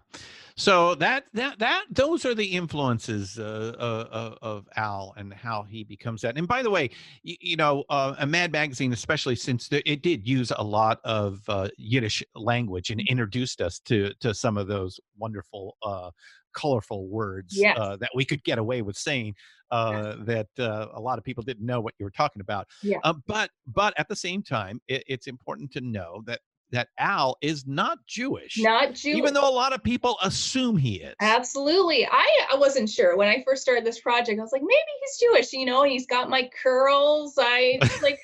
So 0.57 0.97
that 0.97 1.27
that 1.35 1.61
that 1.61 1.85
those 1.89 2.25
are 2.25 2.35
the 2.35 2.45
influences 2.45 3.39
uh, 3.39 3.77
uh, 3.79 4.09
uh, 4.11 4.35
of 4.43 4.69
Al 4.75 5.15
and 5.17 5.33
how 5.33 5.63
he 5.63 5.85
becomes 5.85 6.21
that. 6.23 6.37
And 6.37 6.49
by 6.49 6.65
the 6.65 6.71
way, 6.71 6.91
you, 7.23 7.37
you 7.41 7.57
know, 7.57 7.85
uh, 7.89 8.17
a 8.19 8.27
Mad 8.27 8.51
Magazine, 8.51 8.93
especially 8.93 9.37
since 9.37 9.69
the, 9.69 9.89
it 9.89 10.03
did 10.03 10.27
use 10.27 10.51
a 10.57 10.65
lot 10.65 10.99
of 11.05 11.41
uh, 11.49 11.69
Yiddish 11.77 12.25
language 12.35 12.91
and 12.91 13.01
introduced 13.03 13.61
us 13.61 13.79
to 13.81 14.13
to 14.19 14.35
some 14.35 14.57
of 14.59 14.67
those 14.67 14.99
wonderful, 15.17 15.77
uh, 15.85 16.11
colorful 16.55 17.07
words 17.09 17.57
Yes. 17.57 17.79
uh, 17.79 17.97
that 17.99 18.11
we 18.17 18.25
could 18.25 18.43
get 18.43 18.59
away 18.59 18.83
with 18.83 18.97
saying. 18.97 19.35
Uh, 19.71 20.17
that 20.25 20.47
uh, 20.59 20.87
a 20.95 21.01
lot 21.01 21.19
of 21.19 21.25
people 21.25 21.43
didn't 21.43 21.67
know 21.67 21.79
what 21.79 21.93
you 21.99 22.05
were 22.05 22.11
talking 22.11 22.41
about. 22.41 22.67
Yeah. 22.83 22.97
Uh, 23.05 23.13
but 23.27 23.51
but 23.67 23.93
at 23.99 24.09
the 24.09 24.17
same 24.17 24.43
time, 24.43 24.81
it, 24.89 25.05
it's 25.07 25.27
important 25.27 25.71
to 25.73 25.83
know 25.83 26.23
that 26.25 26.41
that 26.71 26.89
Al 26.99 27.37
is 27.41 27.67
not 27.67 27.99
Jewish. 28.07 28.59
Not 28.59 28.95
Jewish. 28.95 29.17
Even 29.17 29.35
though 29.35 29.49
a 29.49 29.51
lot 29.51 29.73
of 29.73 29.83
people 29.83 30.19
assume 30.23 30.77
he 30.77 30.97
is. 30.97 31.15
Absolutely. 31.21 32.07
I, 32.07 32.47
I 32.53 32.57
wasn't 32.57 32.91
sure 32.91 33.17
when 33.17 33.29
I 33.29 33.43
first 33.47 33.63
started 33.63 33.85
this 33.87 34.01
project. 34.01 34.39
I 34.39 34.43
was 34.43 34.53
like, 34.53 34.63
maybe 34.63 34.79
he's 35.01 35.19
Jewish, 35.19 35.53
you 35.53 35.65
know, 35.67 35.85
he's 35.85 36.07
got 36.07 36.29
my 36.29 36.49
curls. 36.63 37.35
I 37.39 37.79
like 38.03 38.19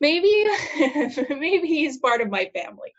maybe 0.00 0.44
maybe 1.30 1.66
he's 1.66 1.98
part 1.98 2.20
of 2.20 2.28
my 2.30 2.50
family. 2.54 2.92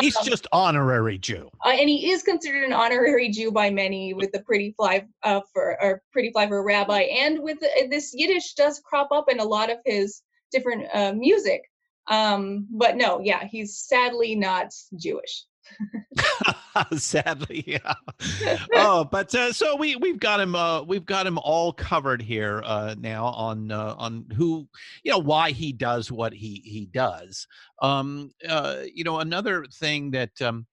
He's 0.00 0.16
Um, 0.16 0.24
just 0.24 0.46
honorary 0.52 1.18
Jew. 1.18 1.50
uh, 1.64 1.68
and 1.70 1.88
he 1.88 2.10
is 2.10 2.22
considered 2.22 2.64
an 2.64 2.72
honorary 2.72 3.28
Jew 3.28 3.52
by 3.52 3.70
many 3.70 4.14
with 4.14 4.32
the 4.32 4.40
pretty 4.40 4.72
fly 4.76 5.06
uh, 5.22 5.42
for 5.52 5.76
or 5.82 6.02
pretty 6.12 6.30
fly 6.32 6.48
for 6.48 6.58
a 6.58 6.62
rabbi, 6.62 7.02
and 7.02 7.40
with 7.40 7.60
the, 7.60 7.68
this 7.90 8.12
Yiddish 8.14 8.54
does 8.54 8.80
crop 8.80 9.12
up 9.12 9.30
in 9.30 9.40
a 9.40 9.44
lot 9.44 9.70
of 9.70 9.78
his 9.84 10.22
different 10.50 10.86
uh, 10.94 11.12
music. 11.12 11.62
Um, 12.08 12.66
but 12.70 12.96
no, 12.96 13.20
yeah, 13.20 13.44
he's 13.44 13.76
sadly 13.76 14.34
not 14.34 14.72
Jewish. 14.96 15.44
Sadly, 16.96 17.64
yeah. 17.66 17.94
oh, 18.74 19.04
but 19.04 19.34
uh, 19.34 19.52
so 19.52 19.76
we 19.76 19.96
we've 19.96 20.18
got 20.18 20.40
him 20.40 20.54
uh, 20.54 20.82
we've 20.82 21.04
got 21.04 21.26
him 21.26 21.38
all 21.38 21.72
covered 21.72 22.22
here 22.22 22.62
uh, 22.64 22.94
now 22.98 23.26
on 23.26 23.70
uh, 23.70 23.94
on 23.98 24.24
who 24.34 24.68
you 25.02 25.12
know 25.12 25.18
why 25.18 25.50
he 25.50 25.72
does 25.72 26.10
what 26.10 26.32
he 26.32 26.62
he 26.64 26.86
does. 26.86 27.46
Um, 27.82 28.30
uh, 28.48 28.82
you 28.94 29.04
know, 29.04 29.18
another 29.18 29.66
thing 29.74 30.10
that 30.12 30.30
um, 30.40 30.66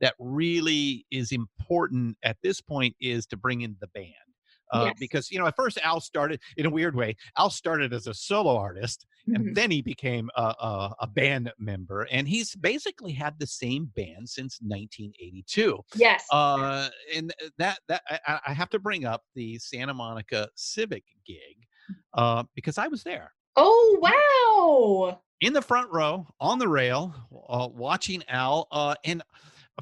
that 0.00 0.14
really 0.18 1.06
is 1.10 1.32
important 1.32 2.16
at 2.22 2.36
this 2.42 2.60
point 2.60 2.94
is 3.00 3.26
to 3.26 3.36
bring 3.36 3.62
in 3.62 3.76
the 3.80 3.88
band. 3.88 4.12
Uh, 4.74 4.84
Yes. 4.86 4.96
Because 4.98 5.30
you 5.30 5.38
know, 5.38 5.46
at 5.46 5.56
first 5.56 5.78
Al 5.82 6.00
started 6.00 6.40
in 6.56 6.66
a 6.66 6.70
weird 6.70 6.94
way. 6.96 7.16
Al 7.38 7.48
started 7.50 7.92
as 7.92 8.06
a 8.06 8.14
solo 8.14 8.56
artist, 8.56 9.06
Mhm. 9.28 9.34
and 9.36 9.56
then 9.56 9.70
he 9.70 9.80
became 9.80 10.28
a, 10.36 10.42
a, 10.42 10.94
a 11.00 11.06
band 11.06 11.50
member, 11.58 12.02
and 12.10 12.28
he's 12.28 12.54
basically 12.56 13.12
had 13.12 13.38
the 13.38 13.46
same 13.46 13.86
band 13.96 14.28
since 14.28 14.58
1982. 14.60 15.78
Yes. 15.94 16.24
Uh, 16.30 16.88
and 17.14 17.32
that 17.58 17.78
that 17.88 18.02
I- 18.10 18.20
I, 18.26 18.40
I 18.48 18.52
have 18.52 18.70
to 18.70 18.78
bring 18.78 19.04
up 19.04 19.22
the 19.34 19.58
Santa 19.58 19.94
Monica 19.94 20.48
Civic 20.54 21.04
gig 21.26 21.66
uh, 22.14 22.44
because 22.54 22.76
I 22.78 22.88
was 22.88 23.02
there 23.02 23.32
oh 23.56 25.08
wow. 25.10 25.20
in 25.40 25.52
the 25.52 25.62
front 25.62 25.90
row 25.92 26.26
on 26.40 26.58
the 26.58 26.68
rail 26.68 27.14
uh, 27.48 27.68
watching 27.72 28.22
Al. 28.28 28.66
Uh, 28.70 28.94
and 29.04 29.22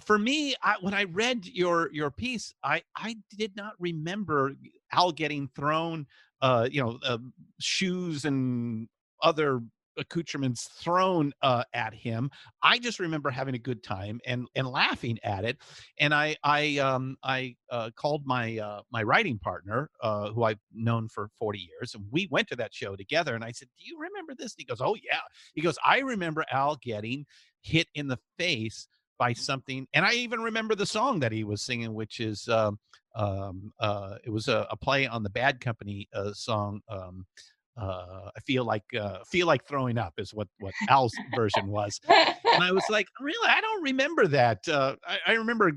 for 0.01 0.19
me, 0.19 0.55
I, 0.63 0.77
when 0.81 0.95
I 0.95 1.05
read 1.05 1.47
your 1.47 1.91
your 1.93 2.11
piece, 2.11 2.55
I 2.65 2.83
I 2.97 3.17
did 3.37 3.55
not 3.57 3.75
remember 3.79 4.53
Al 4.93 5.13
getting 5.13 5.49
thrown, 5.55 6.07
uh, 6.41 6.69
you 6.71 6.83
know, 6.83 6.99
uh, 7.05 7.19
shoes 7.61 8.25
and 8.25 8.89
other 9.23 9.61
accoutrements 9.99 10.69
thrown 10.81 11.33
uh, 11.43 11.65
at 11.75 11.95
him. 11.95 12.31
I 12.63 12.79
just 12.79 12.99
remember 12.99 13.31
having 13.31 13.55
a 13.55 13.59
good 13.59 13.83
time 13.83 14.21
and 14.27 14.49
and 14.55 14.67
laughing 14.67 15.19
at 15.23 15.45
it. 15.45 15.59
And 15.99 16.15
I 16.15 16.37
I 16.45 16.79
um 16.79 17.17
I 17.23 17.57
uh, 17.71 17.91
called 17.97 18.23
my 18.27 18.59
uh, 18.59 18.83
my 18.91 19.03
writing 19.03 19.39
partner, 19.39 19.91
uh, 20.03 20.31
who 20.31 20.45
I've 20.45 20.61
known 20.73 21.09
for 21.09 21.29
40 21.39 21.59
years, 21.59 21.95
and 21.95 22.05
we 22.11 22.29
went 22.31 22.49
to 22.49 22.57
that 22.57 22.75
show 22.75 22.97
together. 22.97 23.35
And 23.35 23.45
I 23.45 23.53
said, 23.53 23.69
"Do 23.79 23.85
you 23.85 23.99
remember 23.99 24.35
this?" 24.35 24.55
And 24.55 24.59
he 24.61 24.65
goes, 24.65 24.81
"Oh 24.81 24.97
yeah." 25.03 25.21
He 25.55 25.61
goes, 25.61 25.79
"I 25.85 25.99
remember 26.01 26.45
Al 26.51 26.77
getting 26.77 27.27
hit 27.61 27.89
in 27.95 28.09
the 28.09 28.19
face." 28.39 28.89
By 29.19 29.33
something 29.33 29.87
and 29.95 30.05
i 30.05 30.13
even 30.13 30.41
remember 30.41 30.75
the 30.75 30.87
song 30.87 31.21
that 31.21 31.33
he 31.33 31.45
was 31.45 31.63
singing 31.63 31.95
which 31.95 32.21
is 32.21 32.49
um 32.49 32.79
um 33.15 33.73
uh 33.81 34.17
it 34.25 34.31
was 34.31 34.49
a, 34.49 34.67
a 34.71 34.77
play 34.77 35.07
on 35.07 35.23
the 35.23 35.31
bad 35.31 35.61
company 35.61 36.09
uh 36.15 36.33
song 36.33 36.81
um 36.89 37.27
uh 37.81 38.31
i 38.37 38.41
feel 38.41 38.65
like 38.65 38.85
uh 38.99 39.19
feel 39.27 39.47
like 39.47 39.65
throwing 39.67 39.99
up 39.99 40.15
is 40.19 40.35
what 40.35 40.49
what 40.59 40.75
al's 40.89 41.13
version 41.35 41.67
was. 41.69 42.01
And 42.09 42.63
i 42.63 42.71
was 42.71 42.85
like 42.91 43.07
really? 43.21 43.49
I 43.49 43.61
don't 43.61 43.83
remember 43.83 44.27
that 44.29 44.69
uh 44.69 44.97
i, 45.07 45.19
I 45.29 45.33
remember 45.33 45.73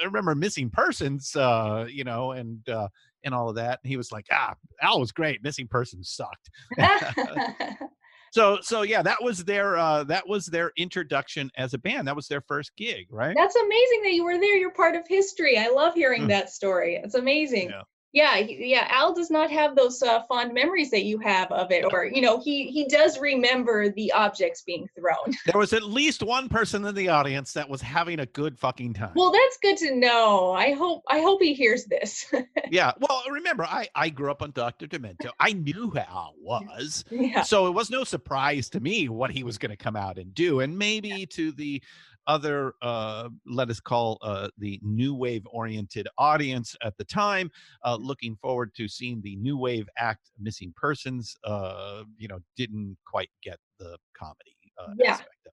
i 0.00 0.04
remember 0.04 0.34
missing 0.34 0.70
persons 0.70 1.34
uh 1.36 1.86
you 1.88 2.04
know 2.04 2.32
and 2.32 2.68
uh 2.68 2.88
and 3.24 3.34
all 3.34 3.48
of 3.48 3.56
that. 3.56 3.80
And 3.82 3.90
he 3.90 3.96
was 3.96 4.12
like 4.12 4.26
ah 4.30 4.54
al 4.82 5.00
was 5.00 5.12
great. 5.12 5.42
Missing 5.42 5.68
persons 5.68 6.10
sucked 6.10 6.50
so 8.32 8.58
so 8.62 8.82
yeah 8.82 9.02
that 9.02 9.22
was 9.22 9.44
their 9.44 9.76
uh 9.76 10.04
that 10.04 10.26
was 10.28 10.46
their 10.46 10.72
introduction 10.76 11.50
as 11.56 11.74
a 11.74 11.78
band 11.78 12.06
that 12.06 12.16
was 12.16 12.28
their 12.28 12.40
first 12.42 12.70
gig 12.76 13.06
right 13.10 13.34
That's 13.36 13.56
amazing 13.56 14.02
that 14.04 14.12
you 14.12 14.24
were 14.24 14.38
there. 14.38 14.56
You're 14.56 14.70
part 14.72 14.94
of 14.96 15.02
history. 15.08 15.58
I 15.58 15.68
love 15.68 15.94
hearing 15.94 16.22
Mm. 16.22 16.28
that 16.28 16.50
story. 16.50 16.96
It's 17.02 17.14
amazing. 17.14 17.70
Yeah. 17.70 17.82
Yeah, 18.12 18.36
yeah. 18.36 18.88
Al 18.90 19.14
does 19.14 19.30
not 19.30 19.50
have 19.50 19.76
those 19.76 20.02
uh, 20.02 20.22
fond 20.28 20.54
memories 20.54 20.90
that 20.92 21.04
you 21.04 21.18
have 21.18 21.52
of 21.52 21.70
it, 21.70 21.84
or 21.92 22.06
you 22.06 22.22
know, 22.22 22.40
he 22.40 22.68
he 22.68 22.86
does 22.86 23.18
remember 23.18 23.90
the 23.90 24.12
objects 24.12 24.62
being 24.62 24.88
thrown. 24.98 25.34
there 25.46 25.58
was 25.58 25.72
at 25.72 25.82
least 25.82 26.22
one 26.22 26.48
person 26.48 26.84
in 26.84 26.94
the 26.94 27.08
audience 27.08 27.52
that 27.52 27.68
was 27.68 27.82
having 27.82 28.20
a 28.20 28.26
good 28.26 28.58
fucking 28.58 28.94
time 28.94 29.12
Well, 29.14 29.30
that's 29.30 29.58
good 29.60 29.76
to 29.88 29.96
know. 29.96 30.52
I 30.52 30.72
hope 30.72 31.02
I 31.08 31.20
hope 31.20 31.42
he 31.42 31.54
hears 31.54 31.84
this. 31.84 32.32
yeah 32.70 32.92
well 33.00 33.22
remember 33.30 33.64
i 33.64 33.88
i 33.94 34.08
grew 34.08 34.30
up 34.30 34.42
on 34.42 34.50
dr 34.50 34.86
demento 34.86 35.30
i 35.40 35.52
knew 35.52 35.90
who 35.90 35.98
al 35.98 36.34
was 36.40 37.04
yeah. 37.10 37.42
so 37.42 37.66
it 37.66 37.70
was 37.70 37.90
no 37.90 38.04
surprise 38.04 38.68
to 38.68 38.80
me 38.80 39.08
what 39.08 39.30
he 39.30 39.42
was 39.42 39.58
going 39.58 39.70
to 39.70 39.76
come 39.76 39.96
out 39.96 40.18
and 40.18 40.34
do 40.34 40.60
and 40.60 40.78
maybe 40.78 41.26
to 41.26 41.52
the 41.52 41.82
other 42.28 42.74
uh 42.82 43.28
let 43.46 43.70
us 43.70 43.80
call 43.80 44.18
uh 44.22 44.48
the 44.58 44.78
new 44.82 45.14
wave 45.14 45.42
oriented 45.50 46.06
audience 46.18 46.76
at 46.82 46.96
the 46.98 47.04
time 47.04 47.50
uh 47.84 47.96
looking 47.96 48.36
forward 48.36 48.72
to 48.74 48.86
seeing 48.86 49.20
the 49.22 49.34
new 49.36 49.56
wave 49.58 49.88
act 49.98 50.30
missing 50.38 50.72
persons 50.76 51.34
uh 51.44 52.04
you 52.18 52.28
know 52.28 52.38
didn't 52.56 52.96
quite 53.06 53.30
get 53.42 53.58
the 53.78 53.96
comedy 54.16 54.56
uh, 54.78 54.88
Yeah. 54.98 55.12
aspect 55.12 55.30
of 55.46 55.52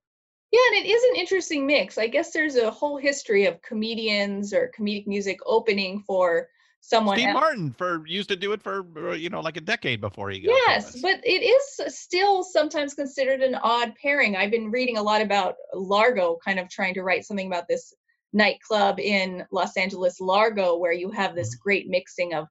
Yeah, 0.52 0.60
and 0.78 0.86
it 0.86 0.88
is 0.88 1.02
an 1.10 1.16
interesting 1.16 1.66
mix. 1.66 1.98
I 1.98 2.06
guess 2.06 2.32
there's 2.32 2.56
a 2.56 2.70
whole 2.70 2.96
history 2.96 3.46
of 3.46 3.60
comedians 3.62 4.54
or 4.54 4.70
comedic 4.78 5.06
music 5.06 5.38
opening 5.44 6.02
for 6.06 6.48
someone 6.86 7.16
Steve 7.16 7.28
else. 7.28 7.34
Martin 7.34 7.74
for 7.76 8.06
used 8.06 8.28
to 8.28 8.36
do 8.36 8.52
it 8.52 8.62
for 8.62 8.86
uh, 8.96 9.12
you 9.12 9.28
know 9.28 9.40
like 9.40 9.56
a 9.56 9.60
decade 9.60 10.00
before 10.00 10.30
he 10.30 10.40
got 10.40 10.52
Yes, 10.68 10.92
famous. 10.92 11.02
but 11.02 11.20
it 11.26 11.42
is 11.42 11.94
still 11.94 12.44
sometimes 12.44 12.94
considered 12.94 13.40
an 13.42 13.56
odd 13.56 13.92
pairing. 14.00 14.36
I've 14.36 14.52
been 14.52 14.70
reading 14.70 14.96
a 14.96 15.02
lot 15.02 15.20
about 15.20 15.56
Largo, 15.74 16.38
kind 16.44 16.58
of 16.60 16.68
trying 16.70 16.94
to 16.94 17.02
write 17.02 17.24
something 17.24 17.48
about 17.48 17.66
this 17.68 17.92
nightclub 18.32 19.00
in 19.00 19.44
Los 19.50 19.76
Angeles, 19.76 20.20
Largo, 20.20 20.76
where 20.76 20.92
you 20.92 21.10
have 21.10 21.34
this 21.34 21.56
great 21.56 21.88
mixing 21.88 22.34
of 22.34 22.46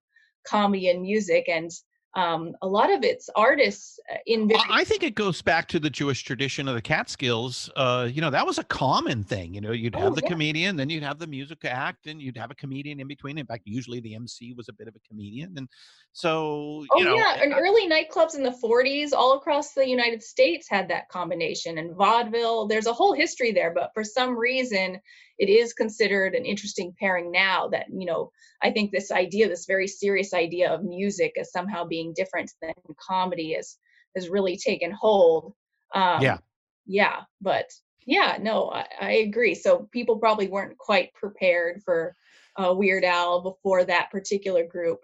comedy 0.45 0.89
and 0.89 1.01
music. 1.01 1.45
And 1.47 1.71
um, 2.15 2.55
a 2.61 2.67
lot 2.67 2.91
of 2.93 3.03
its 3.03 3.29
artists 3.35 3.99
uh, 4.11 4.17
in 4.25 4.47
Well, 4.47 4.63
I 4.69 4.85
think 4.85 5.03
it 5.03 5.15
goes 5.15 5.41
back 5.41 5.67
to 5.69 5.79
the 5.79 5.89
Jewish 5.89 6.23
tradition 6.23 6.67
of 6.69 6.75
the 6.75 6.81
Catskills. 6.81 7.69
Uh, 7.75 8.07
you 8.11 8.21
know, 8.21 8.29
that 8.29 8.45
was 8.45 8.57
a 8.57 8.63
common 8.63 9.23
thing. 9.23 9.53
You 9.53 9.59
know, 9.61 9.71
you'd 9.71 9.95
have 9.95 10.13
Oh, 10.13 10.15
the 10.15 10.21
yeah. 10.23 10.29
comedian, 10.29 10.75
then 10.77 10.89
you'd 10.89 11.03
have 11.03 11.19
the 11.19 11.27
music 11.27 11.65
act, 11.65 12.07
and 12.07 12.21
you'd 12.21 12.37
have 12.37 12.51
a 12.51 12.55
comedian 12.55 12.99
in 13.01 13.07
between. 13.07 13.37
In 13.37 13.45
fact, 13.45 13.63
usually 13.65 13.99
the 13.99 14.15
MC 14.15 14.53
was 14.53 14.69
a 14.69 14.73
bit 14.73 14.87
of 14.87 14.95
a 14.95 14.99
comedian, 15.07 15.53
and 15.57 15.67
so 16.13 16.85
Oh 16.91 16.97
you 16.97 17.03
know, 17.03 17.15
yeah, 17.17 17.41
and 17.41 17.53
early 17.53 17.89
nightclubs 17.89 18.35
in 18.35 18.43
the 18.43 18.55
40s 18.63 19.11
all 19.11 19.37
across 19.37 19.73
the 19.73 19.87
United 19.87 20.23
States 20.23 20.67
had 20.69 20.87
that 20.89 21.09
combination 21.09 21.77
and 21.77 21.95
vaudeville. 21.95 22.67
There's 22.67 22.87
a 22.87 22.93
whole 22.93 23.13
history 23.13 23.51
there, 23.51 23.73
but 23.73 23.91
for 23.93 24.03
some 24.03 24.37
reason 24.37 24.99
it 25.37 25.49
is 25.49 25.73
considered 25.73 26.33
an 26.33 26.45
interesting 26.45 26.93
pairing 26.99 27.31
now 27.31 27.67
that, 27.69 27.87
you 27.89 28.05
know, 28.05 28.31
I 28.61 28.71
think 28.71 28.91
this 28.91 29.11
idea, 29.11 29.47
this 29.49 29.65
very 29.65 29.87
serious 29.87 30.33
idea 30.33 30.73
of 30.73 30.83
music 30.83 31.33
as 31.39 31.51
somehow 31.51 31.85
being 31.85 32.13
different 32.15 32.51
than 32.61 32.73
comedy 32.99 33.53
is 33.53 33.77
has 34.15 34.29
really 34.29 34.57
taken 34.57 34.91
hold. 34.91 35.53
Um 35.93 36.21
yeah. 36.21 36.37
yeah, 36.85 37.21
but 37.41 37.69
yeah, 38.05 38.37
no, 38.39 38.69
I, 38.69 38.85
I 39.01 39.11
agree. 39.11 39.55
So 39.55 39.89
people 39.91 40.17
probably 40.17 40.47
weren't 40.47 40.77
quite 40.77 41.13
prepared 41.15 41.81
for 41.83 42.15
uh, 42.57 42.73
Weird 42.73 43.03
Al 43.03 43.41
before 43.41 43.83
that 43.83 44.11
particular 44.11 44.65
group. 44.65 44.99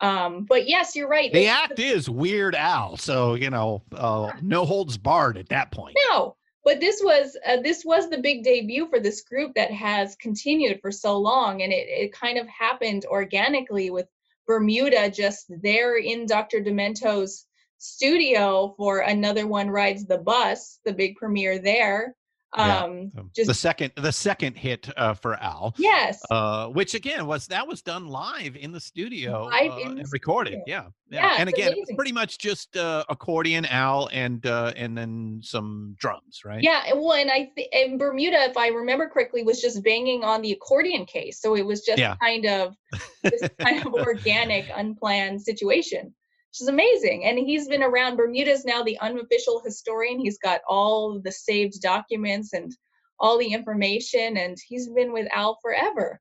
Um, 0.00 0.46
but 0.48 0.68
yes, 0.68 0.96
you're 0.96 1.08
right. 1.08 1.32
The 1.32 1.46
act 1.46 1.78
is 1.78 2.10
Weird 2.10 2.54
Al, 2.54 2.96
so 2.96 3.34
you 3.34 3.50
know, 3.50 3.82
uh, 3.94 4.32
no 4.42 4.64
holds 4.64 4.98
barred 4.98 5.38
at 5.38 5.48
that 5.50 5.70
point. 5.70 5.96
No, 6.10 6.36
but 6.64 6.80
this 6.80 7.00
was 7.02 7.36
uh, 7.46 7.58
this 7.62 7.84
was 7.84 8.08
the 8.08 8.18
big 8.18 8.44
debut 8.44 8.88
for 8.88 9.00
this 9.00 9.22
group 9.22 9.54
that 9.54 9.70
has 9.70 10.16
continued 10.16 10.80
for 10.80 10.90
so 10.90 11.18
long, 11.18 11.62
and 11.62 11.72
it 11.72 11.88
it 11.88 12.12
kind 12.12 12.38
of 12.38 12.46
happened 12.48 13.04
organically 13.06 13.90
with 13.90 14.06
Bermuda 14.46 15.10
just 15.10 15.46
there 15.62 15.96
in 15.96 16.26
Dr. 16.26 16.60
Demento's 16.60 17.46
studio 17.78 18.74
for 18.76 19.00
another 19.00 19.46
one 19.46 19.68
rides 19.68 20.06
the 20.06 20.18
bus, 20.18 20.78
the 20.84 20.92
big 20.92 21.16
premiere 21.16 21.58
there. 21.58 22.14
Yeah, 22.56 22.82
Um, 22.84 23.10
just 23.34 23.48
the 23.48 23.54
second, 23.54 23.92
the 23.96 24.12
second 24.12 24.56
hit 24.58 24.88
uh, 24.98 25.14
for 25.14 25.36
Al. 25.36 25.74
yes, 25.78 26.20
Uh, 26.30 26.66
which 26.68 26.94
again 26.94 27.26
was 27.26 27.46
that 27.46 27.66
was 27.66 27.80
done 27.80 28.08
live 28.08 28.56
in 28.56 28.72
the 28.72 28.80
studio 28.80 29.44
Live 29.46 29.72
uh, 29.72 29.76
in 29.78 29.94
the 29.96 30.04
recorded. 30.12 30.60
studio. 30.62 30.64
Yeah, 30.66 30.84
Yeah, 31.10 31.34
and 31.38 31.48
again, 31.48 31.72
it 31.72 31.78
was 31.78 31.90
pretty 31.96 32.12
much 32.12 32.36
just 32.38 32.76
uh, 32.76 33.04
accordion, 33.08 33.64
Al, 33.66 34.08
and 34.12 34.44
uh, 34.44 34.72
and 34.76 34.96
then 34.96 35.40
some 35.42 35.96
drums, 35.98 36.42
right? 36.44 36.62
Yeah, 36.62 36.82
and 36.88 37.00
well, 37.00 37.14
and 37.14 37.30
I 37.30 37.50
th- 37.56 37.68
and 37.72 37.98
Bermuda, 37.98 38.42
if 38.50 38.56
I 38.58 38.68
remember 38.68 39.08
correctly, 39.08 39.42
was 39.42 39.60
just 39.62 39.82
banging 39.82 40.22
on 40.22 40.42
the 40.42 40.52
accordion 40.52 41.06
case, 41.06 41.40
so 41.40 41.54
it 41.56 41.64
was 41.64 41.80
just 41.82 41.98
Yeah. 41.98 42.16
kind 42.20 42.44
of 42.46 42.76
this 43.22 43.42
kind 43.60 43.86
of 43.86 43.94
organic, 44.10 44.66
unplanned 44.74 45.40
situation, 45.40 46.12
which 46.52 46.60
is 46.60 46.68
amazing. 46.68 47.24
And 47.24 47.38
he's 47.38 47.66
been 47.66 47.82
around. 47.82 48.16
Bermuda's 48.16 48.66
now 48.66 48.82
the 48.82 48.98
unofficial 49.00 49.62
historian. 49.64 50.18
He's 50.18 50.38
got 50.38 50.60
all 50.68 51.18
the 51.18 51.32
saved 51.32 51.80
documents 51.80 52.52
and 52.52 52.76
all 53.18 53.38
the 53.38 53.54
information, 53.54 54.36
and 54.36 54.58
he's 54.66 54.88
been 54.90 55.14
with 55.14 55.28
Al 55.32 55.58
forever. 55.62 56.20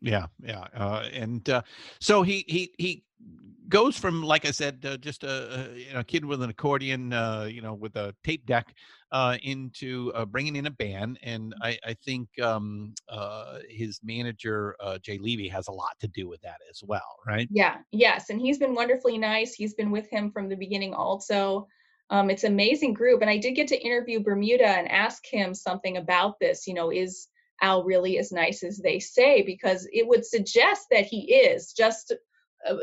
Yeah, 0.00 0.26
yeah, 0.42 0.66
uh, 0.74 1.04
and 1.12 1.46
uh, 1.50 1.62
so 2.00 2.22
he 2.22 2.44
he 2.48 2.72
he 2.78 3.04
goes 3.68 3.96
from 3.96 4.22
like 4.22 4.46
I 4.46 4.50
said, 4.50 4.84
uh, 4.84 4.96
just 4.96 5.24
a, 5.24 5.72
a 5.72 5.78
you 5.78 5.92
know 5.94 6.02
kid 6.02 6.24
with 6.24 6.42
an 6.42 6.50
accordion, 6.50 7.12
uh, 7.12 7.48
you 7.50 7.62
know, 7.62 7.74
with 7.74 7.96
a 7.96 8.14
tape 8.24 8.46
deck, 8.46 8.74
uh, 9.12 9.36
into 9.42 10.12
uh, 10.14 10.24
bringing 10.24 10.56
in 10.56 10.66
a 10.66 10.70
band, 10.70 11.18
and 11.22 11.54
I 11.62 11.78
I 11.84 11.94
think 11.94 12.28
um, 12.40 12.94
uh, 13.08 13.58
his 13.68 14.00
manager 14.02 14.76
uh, 14.80 14.98
Jay 14.98 15.18
Levey 15.18 15.48
has 15.48 15.68
a 15.68 15.72
lot 15.72 15.98
to 16.00 16.08
do 16.08 16.28
with 16.28 16.40
that 16.42 16.58
as 16.70 16.82
well, 16.84 17.16
right? 17.26 17.48
Yeah, 17.50 17.78
yes, 17.92 18.30
and 18.30 18.40
he's 18.40 18.58
been 18.58 18.74
wonderfully 18.74 19.18
nice. 19.18 19.54
He's 19.54 19.74
been 19.74 19.90
with 19.90 20.08
him 20.10 20.30
from 20.30 20.48
the 20.48 20.56
beginning 20.56 20.94
also. 20.94 21.66
Um, 22.10 22.30
it's 22.30 22.44
an 22.44 22.52
amazing 22.52 22.94
group, 22.94 23.20
and 23.20 23.30
I 23.30 23.38
did 23.38 23.52
get 23.52 23.68
to 23.68 23.80
interview 23.80 24.20
Bermuda 24.20 24.68
and 24.68 24.90
ask 24.90 25.24
him 25.26 25.54
something 25.54 25.96
about 25.96 26.38
this. 26.40 26.66
You 26.66 26.74
know, 26.74 26.90
is 26.90 27.28
Al 27.62 27.84
really 27.84 28.18
as 28.18 28.32
nice 28.32 28.62
as 28.62 28.78
they 28.78 28.98
say? 28.98 29.42
Because 29.42 29.88
it 29.92 30.06
would 30.06 30.24
suggest 30.24 30.86
that 30.90 31.06
he 31.06 31.32
is 31.32 31.72
just, 31.72 32.12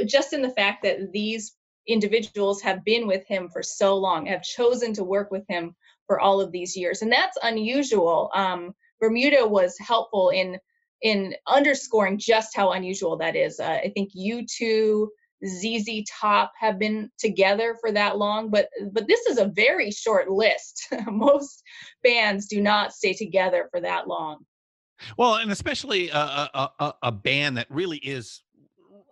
just 0.05 0.33
in 0.33 0.41
the 0.41 0.49
fact 0.51 0.83
that 0.83 1.11
these 1.11 1.55
individuals 1.87 2.61
have 2.61 2.83
been 2.85 3.07
with 3.07 3.25
him 3.27 3.49
for 3.49 3.61
so 3.61 3.97
long, 3.97 4.25
have 4.25 4.41
chosen 4.41 4.93
to 4.93 5.03
work 5.03 5.31
with 5.31 5.43
him 5.49 5.75
for 6.07 6.19
all 6.19 6.39
of 6.41 6.51
these 6.51 6.75
years, 6.75 7.01
and 7.01 7.11
that's 7.11 7.37
unusual. 7.43 8.29
Um, 8.33 8.73
Bermuda 8.99 9.45
was 9.47 9.77
helpful 9.79 10.29
in 10.29 10.57
in 11.01 11.35
underscoring 11.47 12.17
just 12.17 12.55
how 12.55 12.71
unusual 12.71 13.17
that 13.17 13.35
is. 13.35 13.59
Uh, 13.59 13.79
I 13.83 13.91
think 13.93 14.11
U2, 14.15 15.07
ZZ 15.45 16.03
Top 16.09 16.53
have 16.57 16.79
been 16.79 17.11
together 17.17 17.75
for 17.81 17.91
that 17.91 18.17
long, 18.17 18.49
but 18.49 18.69
but 18.91 19.07
this 19.07 19.25
is 19.27 19.37
a 19.37 19.51
very 19.53 19.91
short 19.91 20.29
list. 20.29 20.87
Most 21.07 21.61
bands 22.03 22.47
do 22.47 22.61
not 22.61 22.93
stay 22.93 23.13
together 23.13 23.67
for 23.71 23.81
that 23.81 24.07
long. 24.07 24.45
Well, 25.17 25.35
and 25.35 25.51
especially 25.51 26.09
a, 26.09 26.17
a, 26.17 26.71
a- 26.79 26.93
a 27.03 27.11
band 27.11 27.57
that 27.57 27.67
really 27.69 27.97
is 27.97 28.41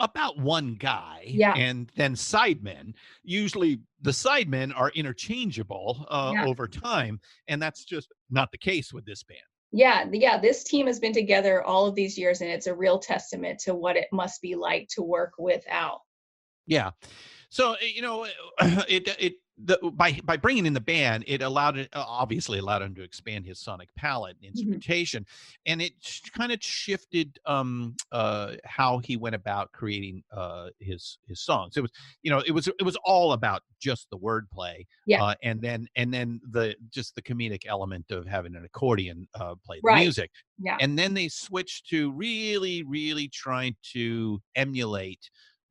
about 0.01 0.37
one 0.37 0.75
guy 0.75 1.23
Yeah. 1.25 1.53
and 1.53 1.91
then 1.95 2.15
sidemen. 2.15 2.93
Usually 3.23 3.79
the 4.01 4.11
sidemen 4.11 4.71
are 4.75 4.89
interchangeable 4.91 6.05
uh, 6.09 6.31
Yeah. 6.35 6.45
over 6.45 6.67
time, 6.67 7.19
and 7.47 7.61
that's 7.61 7.83
just 7.85 8.11
not 8.29 8.51
the 8.51 8.57
case 8.57 8.93
with 8.93 9.05
this 9.05 9.23
band. 9.23 9.39
Yeah, 9.71 10.05
yeah, 10.11 10.37
this 10.37 10.63
team 10.65 10.87
has 10.87 10.99
been 10.99 11.13
together 11.13 11.63
all 11.63 11.87
of 11.87 11.95
these 11.95 12.17
years, 12.17 12.41
and 12.41 12.49
it's 12.49 12.67
a 12.67 12.75
real 12.75 12.99
testament 12.99 13.59
to 13.61 13.73
what 13.73 13.95
it 13.95 14.07
must 14.11 14.41
be 14.41 14.55
like 14.55 14.89
to 14.95 15.01
work 15.01 15.33
with 15.37 15.63
Al. 15.69 16.03
Yeah. 16.67 16.91
So 17.49 17.73
uh, 17.73 17.75
you 17.81 18.01
know, 18.01 18.25
it 18.87 19.07
it 19.19 19.33
the, 19.63 19.77
by 19.93 20.19
by 20.23 20.37
bringing 20.37 20.65
in 20.65 20.73
the 20.73 20.81
band, 20.81 21.23
it 21.27 21.41
allowed 21.41 21.77
it 21.77 21.89
uh, 21.93 22.03
obviously 22.07 22.59
allowed 22.59 22.81
him 22.81 22.95
to 22.95 23.03
expand 23.03 23.45
his 23.45 23.59
sonic 23.59 23.93
palette 23.95 24.37
and 24.41 24.45
instrumentation, 24.49 25.25
and 25.65 25.81
it 25.81 25.93
kind 26.33 26.51
of 26.51 26.61
shifted 26.63 27.39
um 27.45 27.95
uh 28.11 28.53
how 28.65 28.97
he 28.99 29.17
went 29.17 29.35
about 29.35 29.71
creating 29.71 30.23
uh 30.35 30.69
his 30.79 31.17
his 31.27 31.39
songs. 31.41 31.77
It 31.77 31.81
was 31.81 31.91
you 32.23 32.31
know 32.31 32.41
it 32.45 32.51
was 32.51 32.67
it 32.67 32.83
was 32.83 32.97
all 33.03 33.33
about 33.33 33.63
just 33.79 34.09
the 34.09 34.17
wordplay, 34.17 34.85
Yeah. 35.05 35.23
uh, 35.23 35.35
and 35.43 35.61
then 35.61 35.87
and 35.95 36.13
then 36.13 36.39
the 36.49 36.75
just 36.89 37.15
the 37.15 37.21
comedic 37.21 37.65
element 37.67 38.11
of 38.11 38.25
having 38.27 38.55
an 38.55 38.63
accordion 38.65 39.27
uh, 39.35 39.55
play 39.65 39.77
the 39.77 39.87
Right. 39.87 40.01
music. 40.03 40.31
Yeah. 40.59 40.77
And 40.79 40.97
then 40.97 41.13
they 41.15 41.27
switched 41.27 41.87
to 41.89 42.11
really, 42.11 42.83
really 42.83 43.27
trying 43.27 43.75
to 43.93 44.41
emulate 44.55 45.29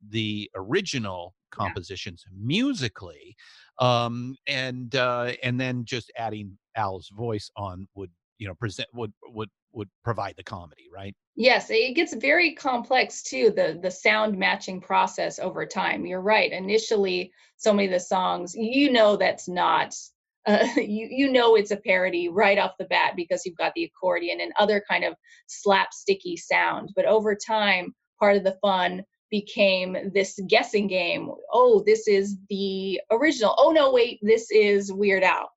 the 0.09 0.49
original 0.55 1.33
compositions 1.51 2.25
musically, 2.35 3.35
um, 3.79 4.35
and 4.47 4.95
uh, 4.95 5.33
and 5.43 5.59
then 5.59 5.85
just 5.85 6.11
adding 6.17 6.57
Al's 6.75 7.09
voice 7.15 7.49
on 7.55 7.87
would 7.95 8.11
you 8.37 8.47
know 8.47 8.55
present 8.55 8.89
would 8.93 9.13
would 9.27 9.49
would 9.73 9.89
provide 10.03 10.35
the 10.37 10.43
comedy, 10.43 10.89
right? 10.93 11.15
Yes, 11.35 11.69
it 11.69 11.95
gets 11.95 12.13
very 12.13 12.53
complex 12.53 13.23
too, 13.23 13.51
the 13.55 13.79
the 13.81 13.91
sound 13.91 14.37
matching 14.37 14.81
process 14.81 15.39
over 15.39 15.65
time. 15.65 16.05
You're 16.05 16.21
right. 16.21 16.51
Initially, 16.51 17.31
so 17.57 17.73
many 17.73 17.87
of 17.87 17.93
the 17.93 17.99
songs, 17.99 18.53
you 18.55 18.91
know 18.91 19.15
that's 19.15 19.47
not 19.47 19.95
uh, 20.45 20.67
you 20.75 21.07
you 21.09 21.31
know 21.31 21.55
it's 21.55 21.71
a 21.71 21.77
parody 21.77 22.29
right 22.29 22.57
off 22.57 22.77
the 22.79 22.85
bat 22.85 23.13
because 23.15 23.45
you've 23.45 23.57
got 23.57 23.73
the 23.75 23.85
accordion 23.85 24.41
and 24.41 24.51
other 24.59 24.83
kind 24.89 25.03
of 25.03 25.15
slapsticky 25.47 26.37
sound. 26.37 26.91
But 26.95 27.05
over 27.05 27.35
time, 27.35 27.93
part 28.19 28.37
of 28.37 28.43
the 28.43 28.57
fun 28.61 29.03
became 29.31 30.11
this 30.13 30.39
guessing 30.47 30.87
game. 30.87 31.31
Oh, 31.51 31.81
this 31.85 32.07
is 32.07 32.37
the 32.49 33.01
original. 33.09 33.55
Oh 33.57 33.71
no, 33.71 33.91
wait, 33.91 34.19
this 34.21 34.51
is 34.51 34.91
Weird 34.93 35.23
Al. 35.23 35.49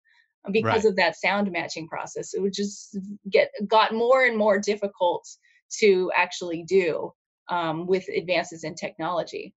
Because 0.51 0.83
Right. 0.83 0.91
of 0.91 0.95
that 0.97 1.15
sound 1.15 1.49
matching 1.51 1.87
process, 1.87 2.33
it 2.33 2.41
would 2.41 2.53
just 2.53 2.97
get 3.29 3.49
got 3.65 3.93
more 3.93 4.25
and 4.25 4.37
more 4.37 4.59
difficult 4.59 5.25
to 5.79 6.11
actually 6.15 6.63
do 6.63 7.13
um, 7.49 7.87
with 7.87 8.05
advances 8.09 8.65
in 8.65 8.75
technology. 8.75 9.53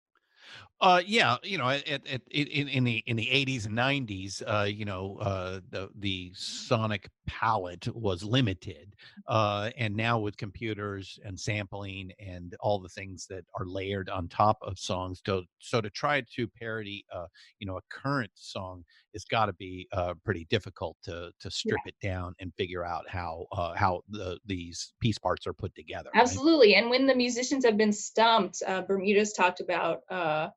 Uh, 0.82 1.02
yeah, 1.06 1.38
you 1.42 1.58
know, 1.58 1.70
at, 1.70 1.88
at, 1.88 2.22
in 2.30 2.68
in 2.68 2.84
the 2.84 3.04
in 3.08 3.16
the 3.16 3.32
eighties 3.32 3.66
and 3.66 3.74
nineties, 3.76 4.44
uh, 4.46 4.68
you 4.70 4.86
know, 4.86 5.18
uh, 5.22 5.60
the 5.72 5.90
the 5.96 6.32
sonic 6.36 7.10
palette 7.28 7.88
was 7.96 8.24
limited, 8.24 8.96
uh, 9.28 9.70
and 9.78 9.96
now 9.96 10.20
with 10.20 10.38
computers 10.38 11.20
and 11.24 11.40
sampling 11.40 12.12
and 12.20 12.56
all 12.60 12.80
the 12.80 12.90
things 12.90 13.28
that 13.28 13.46
are 13.60 13.66
layered 13.66 14.10
on 14.10 14.28
top 14.28 14.58
of 14.62 14.78
songs, 14.80 15.22
to 15.22 15.44
so 15.60 15.82
to 15.82 15.90
try 15.90 16.22
to 16.36 16.48
parody, 16.48 17.06
uh, 17.14 17.28
you 17.60 17.68
know, 17.68 17.78
a 17.78 17.82
current 17.90 18.32
song, 18.36 18.84
it's 19.14 19.26
got 19.26 19.48
to 19.48 19.54
be 19.54 19.88
uh, 19.92 20.14
pretty 20.24 20.46
difficult 20.50 20.98
to 21.04 21.32
to 21.40 21.52
strip 21.52 21.82
it 21.86 21.96
down 22.02 22.34
and 22.40 22.54
figure 22.56 22.86
out 22.86 23.08
how 23.08 23.46
uh, 23.52 23.74
how 23.76 24.02
the 24.10 24.40
these 24.46 24.94
piece 25.00 25.18
parts 25.18 25.48
are 25.48 25.54
put 25.54 25.74
together. 25.76 26.10
right? 26.14 26.22
Absolutely. 26.22 26.76
And 26.76 26.90
when 26.90 27.08
the 27.08 27.16
musicians 27.16 27.66
have 27.66 27.78
been 27.78 27.94
stumped, 27.94 28.62
uh, 28.66 28.82
Bermuda's 28.82 29.34
talked 29.34 29.60
about 29.60 30.02
uh, 30.10 30.50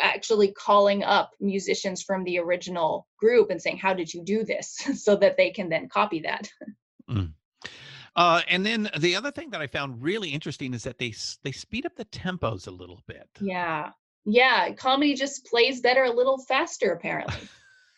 actually 0.00 0.52
calling 0.52 1.02
up 1.02 1.32
musicians 1.40 2.02
from 2.02 2.24
the 2.24 2.38
original 2.38 3.06
group 3.18 3.50
and 3.50 3.60
saying, 3.60 3.78
"How 3.78 3.94
did 3.94 4.12
you 4.12 4.22
do 4.24 4.44
this?" 4.44 4.76
so 4.94 5.16
that 5.16 5.36
they 5.36 5.50
can 5.50 5.68
then 5.68 5.88
copy 5.88 6.20
that. 6.20 6.50
Mm. 7.10 7.32
Uh, 8.14 8.40
and 8.48 8.64
then 8.64 8.88
the 8.98 9.14
other 9.14 9.30
thing 9.30 9.50
that 9.50 9.60
I 9.60 9.66
found 9.66 10.02
really 10.02 10.30
interesting 10.30 10.72
is 10.72 10.84
that 10.84 10.98
they 10.98 11.14
they 11.42 11.52
speed 11.52 11.84
up 11.86 11.94
the 11.96 12.06
tempos 12.06 12.66
a 12.66 12.70
little 12.70 13.02
bit. 13.06 13.28
yeah. 13.40 13.90
yeah, 14.24 14.72
comedy 14.72 15.14
just 15.14 15.46
plays 15.46 15.80
better 15.80 16.04
a 16.04 16.12
little 16.12 16.38
faster, 16.38 16.92
apparently. 16.92 17.48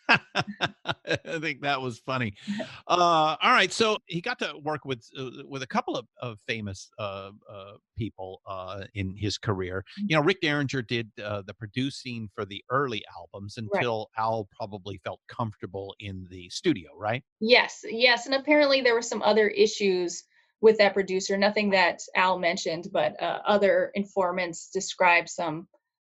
I 1.05 1.39
think 1.39 1.61
that 1.61 1.81
was 1.81 1.99
funny. 1.99 2.33
Uh, 2.87 3.35
all 3.41 3.51
right, 3.51 3.71
so 3.71 3.97
he 4.07 4.19
got 4.19 4.39
to 4.39 4.53
work 4.63 4.83
with 4.83 5.05
uh, 5.17 5.29
with 5.47 5.61
a 5.61 5.67
couple 5.67 5.95
of, 5.95 6.07
of 6.21 6.39
famous 6.47 6.89
uh, 6.97 7.29
uh, 7.49 7.73
people 7.95 8.41
uh, 8.47 8.83
in 8.95 9.15
his 9.15 9.37
career. 9.37 9.83
You 9.97 10.15
know, 10.15 10.23
Rick 10.23 10.41
Derringer 10.41 10.81
did 10.81 11.09
uh, 11.23 11.43
the 11.45 11.53
producing 11.53 12.29
for 12.33 12.45
the 12.45 12.63
early 12.71 13.03
albums 13.15 13.57
until 13.57 14.09
Al 14.17 14.47
probably 14.57 14.99
felt 15.03 15.19
comfortable 15.27 15.95
in 15.99 16.25
the 16.31 16.49
studio, 16.49 16.89
right? 16.97 17.23
Yes, 17.39 17.81
yes, 17.83 18.25
and 18.25 18.35
apparently 18.35 18.81
there 18.81 18.95
were 18.95 19.01
some 19.03 19.21
other 19.21 19.47
issues 19.49 20.23
with 20.61 20.77
that 20.79 20.93
producer. 20.93 21.37
Nothing 21.37 21.69
that 21.71 22.01
Al 22.15 22.39
mentioned, 22.39 22.87
but 22.91 23.21
uh, 23.21 23.39
other 23.45 23.91
informants 23.93 24.69
described 24.71 25.29
some 25.29 25.67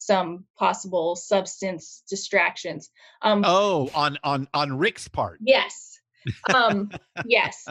some 0.06 0.44
possible 0.58 1.16
substance 1.16 2.02
distractions. 2.08 2.90
Um, 3.22 3.42
Oh, 3.46 3.90
on 3.94 4.18
on 4.24 4.48
on 4.54 4.76
Rick's 4.76 5.08
part. 5.08 5.38
Yes, 5.42 5.98
um, 6.54 6.90
yes, 7.24 7.66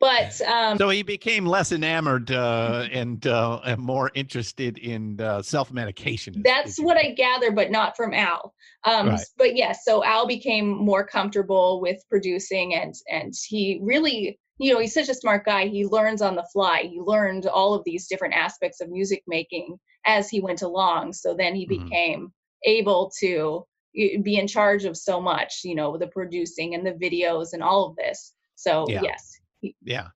but 0.00 0.40
um, 0.42 0.78
So 0.78 0.88
he 0.88 1.02
became 1.02 1.46
less 1.46 1.72
enamored 1.72 2.30
uh, 2.30 2.86
and, 2.92 3.26
uh, 3.26 3.60
and 3.64 3.80
more 3.80 4.10
interested 4.14 4.78
in 4.78 5.20
uh, 5.20 5.42
self 5.42 5.72
medication. 5.72 6.42
That's 6.44 6.78
what 6.78 6.96
I 6.96 7.10
gather, 7.12 7.50
but 7.50 7.70
not 7.70 7.96
from 7.96 8.14
Al. 8.14 8.54
Um, 8.84 9.08
Right. 9.08 9.20
But 9.36 9.56
yes, 9.56 9.84
so 9.84 10.04
Al 10.04 10.26
became 10.26 10.68
more 10.68 11.04
comfortable 11.06 11.80
with 11.80 11.98
producing, 12.08 12.74
and 12.74 12.94
and 13.10 13.34
he 13.48 13.80
really, 13.82 14.38
you 14.58 14.72
know, 14.72 14.80
he's 14.80 14.94
such 14.94 15.08
a 15.08 15.14
smart 15.14 15.44
guy. 15.44 15.66
He 15.66 15.84
learns 15.86 16.22
on 16.22 16.36
the 16.36 16.46
fly. 16.52 16.88
He 16.90 17.00
learned 17.00 17.46
all 17.46 17.74
of 17.74 17.82
these 17.84 18.06
different 18.06 18.34
aspects 18.34 18.80
of 18.80 18.88
music 18.90 19.22
making 19.26 19.78
as 20.08 20.28
he 20.30 20.40
went 20.40 20.62
along. 20.62 21.12
So 21.12 21.34
then 21.34 21.54
he 21.54 21.66
Mhm. 21.66 21.84
became 21.84 22.32
able 22.64 23.12
to 23.20 23.64
be 23.94 24.36
in 24.36 24.46
charge 24.46 24.84
of 24.84 24.96
so 24.96 25.20
much, 25.20 25.64
you 25.64 25.74
know, 25.74 25.96
the 25.96 26.08
producing 26.08 26.74
and 26.74 26.84
the 26.84 26.92
videos 26.92 27.52
and 27.52 27.62
all 27.62 27.86
of 27.86 27.96
this. 27.96 28.32
So 28.56 28.86
Yeah. 28.88 29.02
yes, 29.02 29.38
Yeah. 29.82 30.08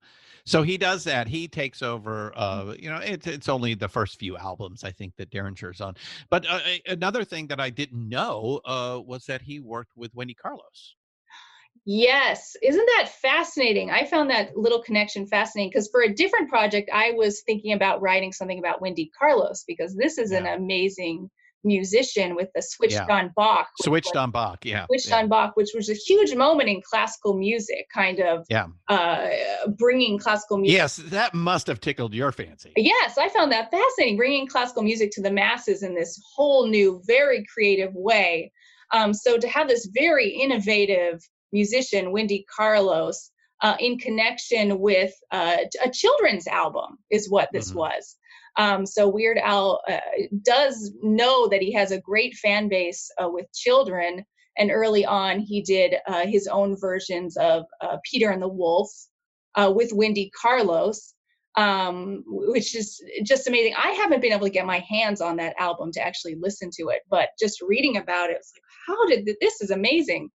So 0.45 0.63
he 0.63 0.77
does 0.77 1.05
that. 1.05 1.29
He 1.29 1.47
takes 1.47 1.83
over. 1.83 2.33
Mm-hmm. 2.37 2.71
Uh, 2.71 2.75
you 2.75 2.89
know, 2.91 2.97
it's 2.97 3.27
it's 3.27 3.49
only 3.49 3.75
the 3.75 3.89
first 3.89 4.19
few 4.19 4.37
albums 4.37 4.83
I 4.83 4.91
think 4.91 5.15
that 5.17 5.31
Derringer's 5.31 5.81
on. 5.81 5.95
But 6.31 6.47
uh, 6.49 6.61
another 6.87 7.25
thing 7.25 7.47
that 7.49 7.61
I 7.61 7.71
didn't 7.71 8.09
know 8.09 8.61
uh, 8.65 9.01
was 9.05 9.25
that 9.27 9.43
he 9.43 9.61
worked 9.61 9.93
with 9.97 10.15
Wendy 10.15 10.35
Carlos. 10.35 10.97
Yes, 11.85 12.57
isn't 12.63 12.89
that 12.97 13.09
fascinating? 13.21 13.91
I 13.91 14.05
found 14.05 14.31
that 14.31 14.57
little 14.57 14.83
connection 14.83 15.27
fascinating 15.27 15.71
because 15.71 15.89
for 15.91 16.03
a 16.03 16.15
different 16.15 16.49
project, 16.49 16.91
I 16.93 17.11
was 17.13 17.43
thinking 17.43 17.73
about 17.73 18.01
writing 18.01 18.33
something 18.33 18.59
about 18.59 18.81
Wendy 18.81 19.11
Carlos 19.19 19.65
because 19.67 19.95
this 19.97 20.17
is 20.17 20.31
an 20.31 20.47
amazing 20.47 21.29
musician 21.65 22.35
with 22.35 22.49
the 22.55 22.63
switched 22.63 22.95
Yeah. 22.95 23.07
on 23.09 23.33
Bach. 23.37 23.69
Switched 23.83 24.17
on 24.17 24.31
Bach. 24.31 24.65
Yeah. 24.65 24.87
Switched 24.87 25.09
yeah. 25.09 25.19
on 25.19 25.29
Bach, 25.29 25.53
which 25.55 25.71
was 25.75 25.89
a 25.89 25.95
huge 25.95 26.35
moment 26.35 26.69
in 26.69 26.83
classical 26.83 27.35
music, 27.35 27.87
kind 27.95 28.21
of 28.21 28.47
Yeah. 28.51 28.67
uh, 28.89 29.29
bringing 29.79 30.19
classical 30.19 30.59
music. 30.59 30.77
Yes, 30.77 30.97
that 30.97 31.35
must 31.35 31.67
have 31.69 31.81
tickled 31.81 32.15
your 32.15 32.33
fancy. 32.33 32.73
Yes, 32.77 33.17
I 33.19 33.29
found 33.29 33.53
that 33.53 33.71
fascinating, 33.71 34.17
bringing 34.17 34.47
classical 34.47 34.83
music 34.83 35.11
to 35.13 35.23
the 35.23 35.31
masses 35.31 35.83
in 35.83 35.95
this 35.95 36.21
whole 36.35 36.67
new, 36.67 37.01
very 37.07 37.45
creative 37.53 37.95
way. 37.95 38.53
Um, 38.93 39.15
so 39.15 39.39
to 39.39 39.49
have 39.49 39.69
this 39.69 39.89
very 39.95 40.29
innovative 40.29 41.23
musician, 41.53 42.13
Wendy 42.13 42.45
Carlos, 42.55 43.31
uh, 43.63 43.77
in 43.79 43.99
connection 43.99 44.79
with 44.81 45.13
uh, 45.31 45.59
a 45.85 45.91
children's 45.91 46.47
album 46.49 46.99
is 47.11 47.31
what 47.31 47.49
this 47.53 47.71
Mhm. 47.71 47.77
was. 47.77 48.17
Um, 48.59 48.85
so 48.87 49.09
Weird 49.09 49.39
Al 49.39 49.81
uh, 49.89 50.01
does 50.43 50.93
know 51.03 51.49
that 51.49 51.63
he 51.63 51.73
has 51.73 51.91
a 51.91 52.01
great 52.01 52.35
fan 52.35 52.69
base 52.69 53.11
uh, 53.23 53.29
with 53.29 53.47
children, 53.55 54.25
and 54.59 54.71
early 54.71 55.05
on 55.07 55.41
he 55.41 55.63
did 55.63 55.97
uh, 56.07 56.27
his 56.27 56.47
own 56.49 56.77
versions 56.79 57.37
of 57.37 57.65
uh, 57.81 57.97
Peter 58.11 58.31
and 58.31 58.43
the 58.43 58.49
Wolf 58.49 58.91
uh, 59.55 59.73
with 59.75 59.93
Wendy 59.93 60.31
Carlos 60.39 61.15
um, 61.57 62.23
which 62.27 62.75
is 62.75 63.03
just 63.25 63.47
amazing. 63.47 63.75
I 63.77 63.91
haven't 63.91 64.23
been 64.23 64.33
able 64.33 64.47
to 64.47 64.53
get 64.53 64.65
my 64.67 64.79
hands 64.89 65.21
on 65.21 65.37
that 65.37 65.55
album 65.59 65.93
to 65.93 66.01
actually 66.01 66.37
listen 66.37 66.71
to 66.79 66.89
it, 66.89 67.03
but 67.11 67.29
just 67.39 67.61
reading 67.61 67.99
about 67.99 68.31
it, 68.31 68.37
it's 68.39 68.53
like, 68.55 68.63
how 68.87 69.07
did 69.07 69.27
th- 69.27 69.37
this 69.41 69.61
is 69.61 69.71
amazing. 69.71 70.31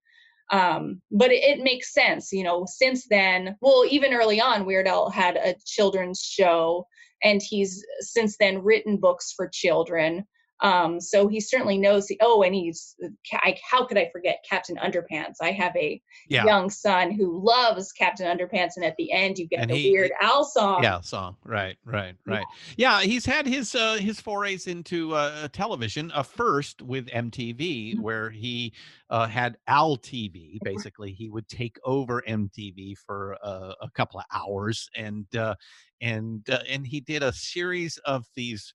Um, 0.52 1.02
but 1.12 1.32
it, 1.32 1.44
it 1.44 1.64
makes 1.64 1.94
sense, 1.94 2.32
you 2.32 2.44
know. 2.44 2.66
Since 2.68 3.08
then, 3.10 3.56
well, 3.62 3.84
even 3.90 4.14
early 4.14 4.40
on, 4.40 4.66
Weird 4.66 4.88
Al 4.88 5.10
had 5.10 5.36
a 5.36 5.56
children's 5.66 6.22
show, 6.22 6.86
and 7.24 7.42
he's 7.42 7.84
since 8.00 8.38
then 8.38 8.64
written 8.64 8.98
books 8.98 9.34
for 9.36 9.50
children. 9.50 10.26
Um, 10.62 11.00
so 11.00 11.28
he 11.28 11.40
certainly 11.40 11.78
knows 11.78 12.08
the. 12.08 12.18
Oh, 12.22 12.42
and 12.44 12.56
he's 12.56 12.96
I, 13.34 13.56
how 13.70 13.86
could 13.86 13.98
I 13.98 14.10
forget 14.12 14.44
Captain 14.50 14.76
Underpants? 14.78 15.36
I 15.42 15.52
have 15.52 15.76
a 15.76 16.02
Yeah. 16.30 16.46
young 16.46 16.70
son 16.70 17.12
who 17.12 17.44
loves 17.44 17.92
Captain 17.92 18.26
Underpants, 18.26 18.72
and 18.76 18.84
at 18.86 18.96
the 18.98 19.12
end, 19.12 19.38
you 19.38 19.48
get 19.48 19.60
And 19.62 19.70
the 19.70 19.76
he- 19.76 19.92
Weird 19.92 20.12
Al 20.22 20.44
song. 20.44 20.82
Yeah, 20.84 21.02
song. 21.02 21.38
Right, 21.44 21.78
right, 21.86 22.16
right. 22.26 22.46
Yeah, 22.76 23.02
he's 23.02 23.26
had 23.26 23.46
his 23.46 23.76
uh, 23.76 23.96
his 23.98 24.20
forays 24.20 24.68
into 24.68 25.14
uh, 25.14 25.48
television. 25.50 26.12
Uh, 26.12 26.24
first 26.24 26.82
with 26.82 27.08
MTV, 27.08 27.58
Mm-hmm. 27.58 28.02
where 28.02 28.30
he 28.30 28.74
uh, 29.10 29.28
had 29.28 29.58
Al 29.68 29.98
TV. 29.98 30.58
Basically, 30.64 31.12
he 31.14 31.30
would 31.30 31.48
take 31.48 31.78
over 31.84 32.24
MTV 32.28 32.98
for 33.06 33.38
uh, 33.44 33.74
a 33.82 33.90
couple 33.92 34.20
of 34.20 34.26
hours, 34.34 34.90
and 34.96 35.26
uh, 35.36 35.56
and 36.02 36.50
uh, 36.50 36.60
and 36.68 36.86
he 36.88 37.00
did 37.00 37.24
a 37.24 37.32
series 37.32 37.98
of 38.00 38.26
these 38.36 38.74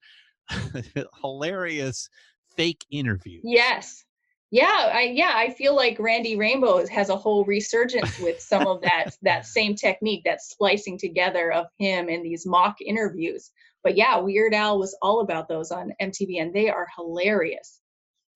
hilarious 1.20 2.09
fake 2.56 2.85
interviews. 2.90 3.43
Yes. 3.44 4.05
Yeah, 4.51 4.90
I 4.93 5.12
yeah, 5.14 5.32
I 5.35 5.48
feel 5.48 5.74
like 5.74 5.98
Randy 5.98 6.36
Rainbow 6.36 6.86
has 6.89 7.09
a 7.09 7.16
whole 7.16 7.43
resurgence 7.47 8.19
with 8.19 8.39
some 8.39 8.66
of 8.66 8.82
that 8.82 9.16
that 9.23 9.47
same 9.59 9.74
technique, 9.74 10.24
that 10.24 10.43
splicing 10.43 10.98
together 10.98 11.51
of 11.51 11.66
him 11.78 12.10
in 12.10 12.23
these 12.23 12.44
mock 12.44 12.77
interviews. 12.82 13.51
But 13.82 13.97
yeah, 13.97 14.19
Weird 14.19 14.52
Al 14.52 14.78
was 14.78 14.97
all 15.01 15.20
about 15.20 15.48
those 15.48 15.70
on 15.70 15.94
MTV 16.02 16.40
and 16.40 16.52
they 16.52 16.69
are 16.69 16.86
hilarious. 16.94 17.81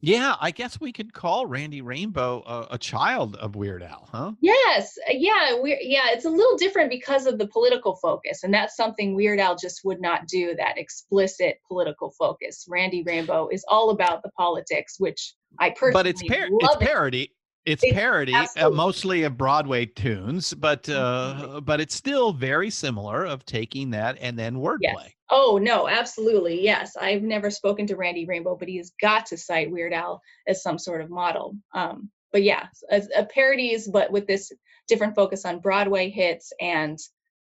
Yeah, 0.01 0.37
I 0.41 0.51
guess 0.51 0.79
we 0.79 0.93
could 0.93 1.13
call 1.13 1.47
Randy 1.47 1.81
Rainbow 1.81 2.43
a, 2.47 2.75
a 2.75 2.79
child 2.79 3.37
of 3.37 3.57
Weird 3.57 3.83
Al, 3.83 4.09
huh? 4.13 4.33
Yes, 4.41 4.99
uh, 5.09 5.15
yeah, 5.15 5.59
we 5.61 5.79
yeah, 5.81 6.11
it's 6.11 6.27
a 6.27 6.31
little 6.31 6.57
different 6.59 6.91
because 6.91 7.27
of 7.27 7.39
the 7.39 7.49
political 7.49 7.97
focus, 7.97 8.45
and 8.45 8.53
that's 8.53 8.77
something 8.77 9.15
Weird 9.15 9.41
Al 9.41 9.57
just 9.57 9.81
would 9.85 10.01
not 10.01 10.27
do. 10.29 10.55
That 10.57 10.77
explicit 10.77 11.59
political 11.67 12.13
focus. 12.19 12.67
Randy 12.69 13.03
Rainbow 13.05 13.49
is 13.49 13.65
all 13.69 13.91
about 13.91 14.23
the 14.23 14.31
politics, 14.37 14.97
which 14.99 15.35
I 15.59 15.71
personally 15.71 15.93
but 15.93 16.07
it's 16.07 16.23
par- 16.23 16.49
it's 16.51 16.77
parody. 16.77 17.33
It's 17.67 17.83
It's- 17.83 17.95
parody, 17.95 18.33
uh, 18.33 18.71
mostly 18.71 19.25
of 19.25 19.37
Broadway 19.37 19.87
tunes, 19.87 20.55
but 20.55 20.89
uh, 20.89 21.61
but 21.63 21.81
it's 21.81 21.95
still 21.97 22.33
very 22.33 22.71
similar 22.71 23.25
of 23.27 23.45
taking 23.45 23.91
that 23.91 24.17
and 24.21 24.39
then 24.39 24.57
wordplay. 24.57 24.79
Yes. 24.81 25.13
Oh 25.31 25.59
no, 25.61 25.89
absolutely. 25.89 26.63
Yes. 26.63 26.97
I've 26.97 27.23
never 27.23 27.51
spoken 27.51 27.87
to 27.89 27.97
Randy 27.97 28.25
Rainbow, 28.25 28.55
but 28.55 28.69
he 28.69 28.77
has 28.77 28.93
got 29.01 29.27
to 29.27 29.37
cite 29.37 29.71
Weird 29.71 29.93
Al 29.93 30.23
as 30.47 30.63
some 30.63 30.79
sort 30.79 31.01
of 31.01 31.11
model. 31.11 31.57
Um, 31.75 32.09
but 32.33 32.45
yeah, 32.45 32.69
as, 32.91 33.09
a 33.17 33.25
parodies, 33.25 33.89
but 33.89 34.13
with 34.13 34.29
this 34.29 34.53
different 34.87 35.17
focus 35.17 35.45
on 35.45 35.59
Broadway 35.59 36.09
hits 36.11 36.53
and 36.61 36.97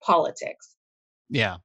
politics. 0.03 0.75
Yeah. 1.31 1.57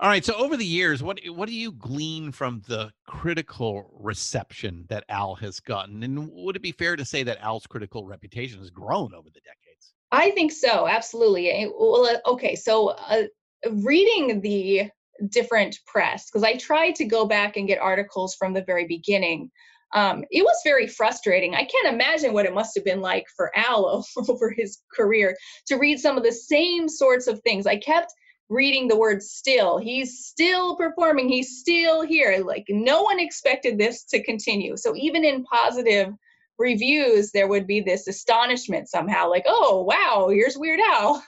All 0.00 0.08
right. 0.08 0.24
So 0.24 0.34
over 0.34 0.56
the 0.56 0.64
years, 0.64 1.02
what 1.02 1.18
what 1.28 1.48
do 1.48 1.54
you 1.54 1.72
glean 1.72 2.30
from 2.30 2.62
the 2.68 2.92
critical 3.06 3.90
reception 3.98 4.84
that 4.88 5.04
Al 5.08 5.34
has 5.36 5.58
gotten, 5.58 6.04
and 6.04 6.30
would 6.32 6.54
it 6.54 6.62
be 6.62 6.70
fair 6.70 6.94
to 6.94 7.04
say 7.04 7.24
that 7.24 7.38
Al's 7.40 7.66
critical 7.66 8.06
reputation 8.06 8.60
has 8.60 8.70
grown 8.70 9.12
over 9.12 9.28
the 9.28 9.40
decades? 9.40 9.94
I 10.12 10.30
think 10.30 10.52
so, 10.52 10.86
absolutely. 10.86 11.50
Eh, 11.50 11.66
Well, 11.76 12.06
uh, 12.06 12.30
okay, 12.30 12.54
so 12.54 12.88
uh, 12.88 13.24
reading 13.72 14.40
the 14.40 14.88
different 15.30 15.76
press, 15.86 16.30
because 16.30 16.44
I 16.44 16.56
tried 16.56 16.94
to 16.96 17.04
go 17.04 17.26
back 17.26 17.56
and 17.56 17.66
get 17.66 17.80
articles 17.80 18.36
from 18.36 18.52
the 18.52 18.62
very 18.62 18.86
beginning. 18.86 19.50
Um, 19.94 20.22
it 20.30 20.42
was 20.44 20.60
very 20.64 20.86
frustrating. 20.86 21.54
I 21.54 21.64
can't 21.64 21.92
imagine 21.92 22.32
what 22.32 22.46
it 22.46 22.54
must 22.54 22.76
have 22.76 22.84
been 22.84 23.00
like 23.00 23.26
for 23.36 23.50
Al 23.56 24.04
over 24.28 24.50
his 24.56 24.78
career 24.94 25.36
to 25.66 25.76
read 25.76 25.98
some 25.98 26.16
of 26.16 26.22
the 26.22 26.32
same 26.32 26.88
sorts 26.88 27.26
of 27.26 27.40
things. 27.40 27.66
I 27.66 27.78
kept 27.78 28.12
reading 28.48 28.88
the 28.88 28.96
word 28.96 29.22
still. 29.22 29.78
He's 29.78 30.24
still 30.24 30.76
performing. 30.76 31.28
He's 31.28 31.58
still 31.58 32.02
here. 32.02 32.42
Like 32.44 32.64
no 32.68 33.02
one 33.02 33.20
expected 33.20 33.78
this 33.78 34.04
to 34.04 34.22
continue. 34.22 34.76
So 34.76 34.96
even 34.96 35.24
in 35.24 35.44
positive 35.44 36.14
reviews, 36.58 37.30
there 37.30 37.48
would 37.48 37.66
be 37.66 37.80
this 37.80 38.08
astonishment 38.08 38.88
somehow, 38.88 39.30
like, 39.30 39.44
oh 39.46 39.82
wow, 39.82 40.28
here's 40.28 40.56
Weird 40.56 40.80
Al. 40.80 41.24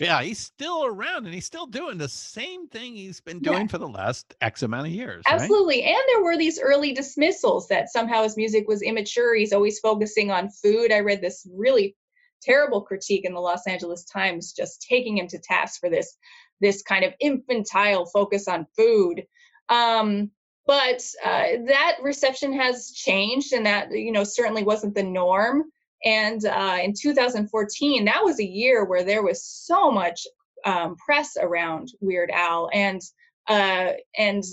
Yeah, 0.00 0.22
he's 0.22 0.38
still 0.38 0.86
around 0.86 1.26
and 1.26 1.34
he's 1.34 1.44
still 1.44 1.66
doing 1.66 1.98
the 1.98 2.08
same 2.08 2.68
thing 2.68 2.94
he's 2.94 3.20
been 3.20 3.40
doing 3.40 3.68
for 3.68 3.76
the 3.76 3.88
last 3.88 4.34
X 4.40 4.62
amount 4.62 4.86
of 4.86 4.92
years. 4.92 5.22
right? 5.26 5.34
Absolutely. 5.34 5.82
And 5.82 6.00
there 6.08 6.22
were 6.22 6.38
these 6.38 6.60
early 6.60 6.92
dismissals 6.92 7.68
that 7.68 7.90
somehow 7.90 8.22
his 8.22 8.36
music 8.36 8.68
was 8.68 8.82
immature. 8.82 9.34
He's 9.34 9.52
always 9.52 9.78
focusing 9.80 10.30
on 10.30 10.48
food. 10.48 10.92
I 10.92 11.00
read 11.00 11.20
this 11.20 11.46
really 11.52 11.96
terrible 12.40 12.80
critique 12.80 13.24
in 13.24 13.34
the 13.34 13.40
Los 13.40 13.66
Angeles 13.66 14.04
Times 14.04 14.52
just 14.52 14.86
taking 14.88 15.18
him 15.18 15.26
to 15.28 15.38
task 15.38 15.80
for 15.80 15.90
this 15.90 16.16
this 16.60 16.82
kind 16.82 17.04
of 17.04 17.12
infantile 17.20 18.06
focus 18.06 18.48
on 18.48 18.66
food. 18.76 19.24
Um, 19.68 20.30
but 20.66 21.02
uh, 21.24 21.46
that 21.66 21.96
reception 22.02 22.52
has 22.52 22.92
changed, 22.92 23.52
and 23.52 23.66
that 23.66 23.90
you 23.92 24.12
know 24.12 24.24
certainly 24.24 24.62
wasn't 24.62 24.94
the 24.94 25.02
norm. 25.02 25.64
And 26.04 26.44
uh, 26.46 26.78
in 26.82 26.94
2014, 26.98 28.04
that 28.06 28.24
was 28.24 28.40
a 28.40 28.44
year 28.44 28.84
where 28.84 29.02
there 29.04 29.22
was 29.22 29.44
so 29.44 29.90
much 29.90 30.26
um, 30.64 30.96
press 30.96 31.36
around 31.40 31.88
Weird 32.00 32.30
Al, 32.30 32.70
and 32.72 33.00
uh, 33.48 33.92
and 34.16 34.44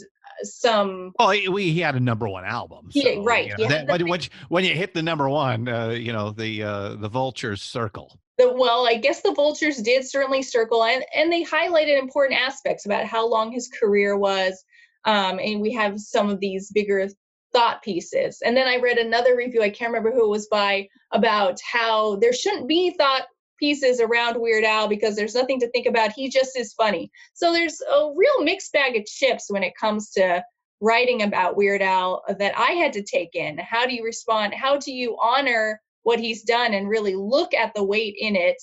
some. 0.44 1.12
Well, 1.20 1.32
he, 1.32 1.42
he 1.74 1.80
had 1.80 1.96
a 1.96 2.00
number 2.00 2.28
one 2.28 2.46
album. 2.46 2.90
He- 2.92 3.02
right, 3.26 3.48
you 3.48 3.64
know, 3.66 3.70
that- 3.70 3.88
when, 3.88 4.22
you- 4.22 4.30
when 4.50 4.64
you 4.66 4.74
hit 4.74 4.94
the 4.94 5.04
number 5.04 5.30
one, 5.30 5.68
uh, 5.68 5.90
you 5.90 6.14
know 6.14 6.32
the 6.32 6.64
uh, 6.64 6.96
the 6.96 7.10
vultures 7.10 7.62
circle. 7.62 8.20
The, 8.38 8.54
well, 8.54 8.88
I 8.88 8.96
guess 8.96 9.22
the 9.22 9.34
vultures 9.34 9.78
did 9.78 10.08
certainly 10.08 10.44
circle, 10.44 10.84
and 10.84 11.04
and 11.16 11.32
they 11.32 11.44
highlighted 11.44 12.00
important 12.00 12.40
aspects 12.40 12.86
about 12.86 13.06
how 13.06 13.28
long 13.28 13.52
his 13.52 13.68
career 13.68 14.18
was, 14.18 14.64
um, 15.06 15.40
and 15.40 15.62
we 15.62 15.74
have 15.74 16.00
some 16.00 16.30
of 16.30 16.40
these 16.40 16.72
bigger 16.72 17.08
thought 17.54 17.82
pieces. 17.82 18.40
And 18.46 18.56
then 18.56 18.68
I 18.68 18.78
read 18.78 18.98
another 18.98 19.36
review, 19.36 19.62
I 19.62 19.70
can't 19.70 19.92
remember 19.92 20.12
who 20.12 20.26
it 20.26 20.30
was 20.30 20.48
by, 20.48 20.88
about 21.12 21.58
how 21.62 22.18
there 22.18 22.34
shouldn't 22.34 22.68
be 22.68 22.92
thought 22.92 23.24
pieces 23.60 24.00
around 24.00 24.40
Weird 24.40 24.64
Al 24.64 24.88
because 24.88 25.16
there's 25.16 25.34
nothing 25.34 25.60
to 25.62 25.70
think 25.72 25.88
about. 25.88 26.12
He 26.12 26.30
just 26.30 26.58
is 26.58 26.74
funny. 26.74 27.10
So 27.34 27.52
there's 27.52 27.82
a 27.82 28.12
real 28.16 28.44
mixed 28.44 28.72
bag 28.72 28.96
of 28.96 29.06
chips 29.06 29.50
when 29.50 29.64
it 29.64 29.74
comes 29.80 30.12
to 30.12 30.44
writing 30.82 31.24
about 31.24 31.58
Weird 31.58 31.82
Al 31.82 32.24
that 32.38 32.58
I 32.58 32.74
had 32.74 32.94
to 32.94 33.02
take 33.02 33.34
in. 33.34 33.58
How 33.58 33.88
do 33.88 33.96
you 33.96 34.04
respond? 34.04 34.54
How 34.54 34.78
do 34.78 34.92
you 34.92 35.18
honor 35.22 35.82
what 36.08 36.22
he's 36.22 36.44
done 36.44 36.74
and 36.74 36.88
really 36.88 37.16
look 37.16 37.54
at 37.54 37.74
the 37.76 37.84
weight 37.84 38.16
in 38.18 38.38
it 38.38 38.56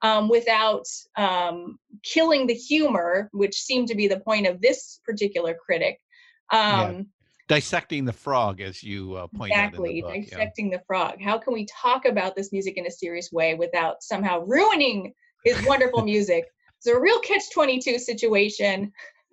um, 0.00 0.30
without 0.30 0.86
um, 1.18 1.78
killing 2.02 2.46
the 2.46 2.54
humor, 2.54 3.28
which 3.34 3.60
seemed 3.60 3.88
to 3.88 3.94
be 3.94 4.08
the 4.08 4.20
point 4.20 4.46
of 4.46 4.62
this 4.62 4.98
particular 5.04 5.54
critic. 5.54 5.98
Um, 6.50 7.08
Dissecting 7.48 8.06
the 8.06 8.14
frog, 8.14 8.62
as 8.62 8.82
you 8.82 9.14
uh, 9.14 9.26
point 9.26 9.52
out 9.52 9.66
exactly 9.66 10.00
book. 10.00 10.14
yeah. 10.14 10.20
dissecting 10.22 10.70
the 10.70 10.80
frog 10.86 11.20
how 11.20 11.36
can 11.38 11.52
we 11.52 11.66
talk 11.66 12.06
about 12.06 12.34
this 12.34 12.50
music 12.50 12.78
in 12.78 12.86
a 12.86 12.90
serious 12.90 13.30
way 13.30 13.54
without 13.54 14.02
somehow 14.02 14.40
ruining 14.40 15.12
his 15.44 15.56
wonderful 15.66 16.02
music 16.12 16.46
it's 16.78 16.86
a 16.86 16.98
real 16.98 17.20
catch 17.20 17.44
22 17.52 17.98
situation 17.98 18.90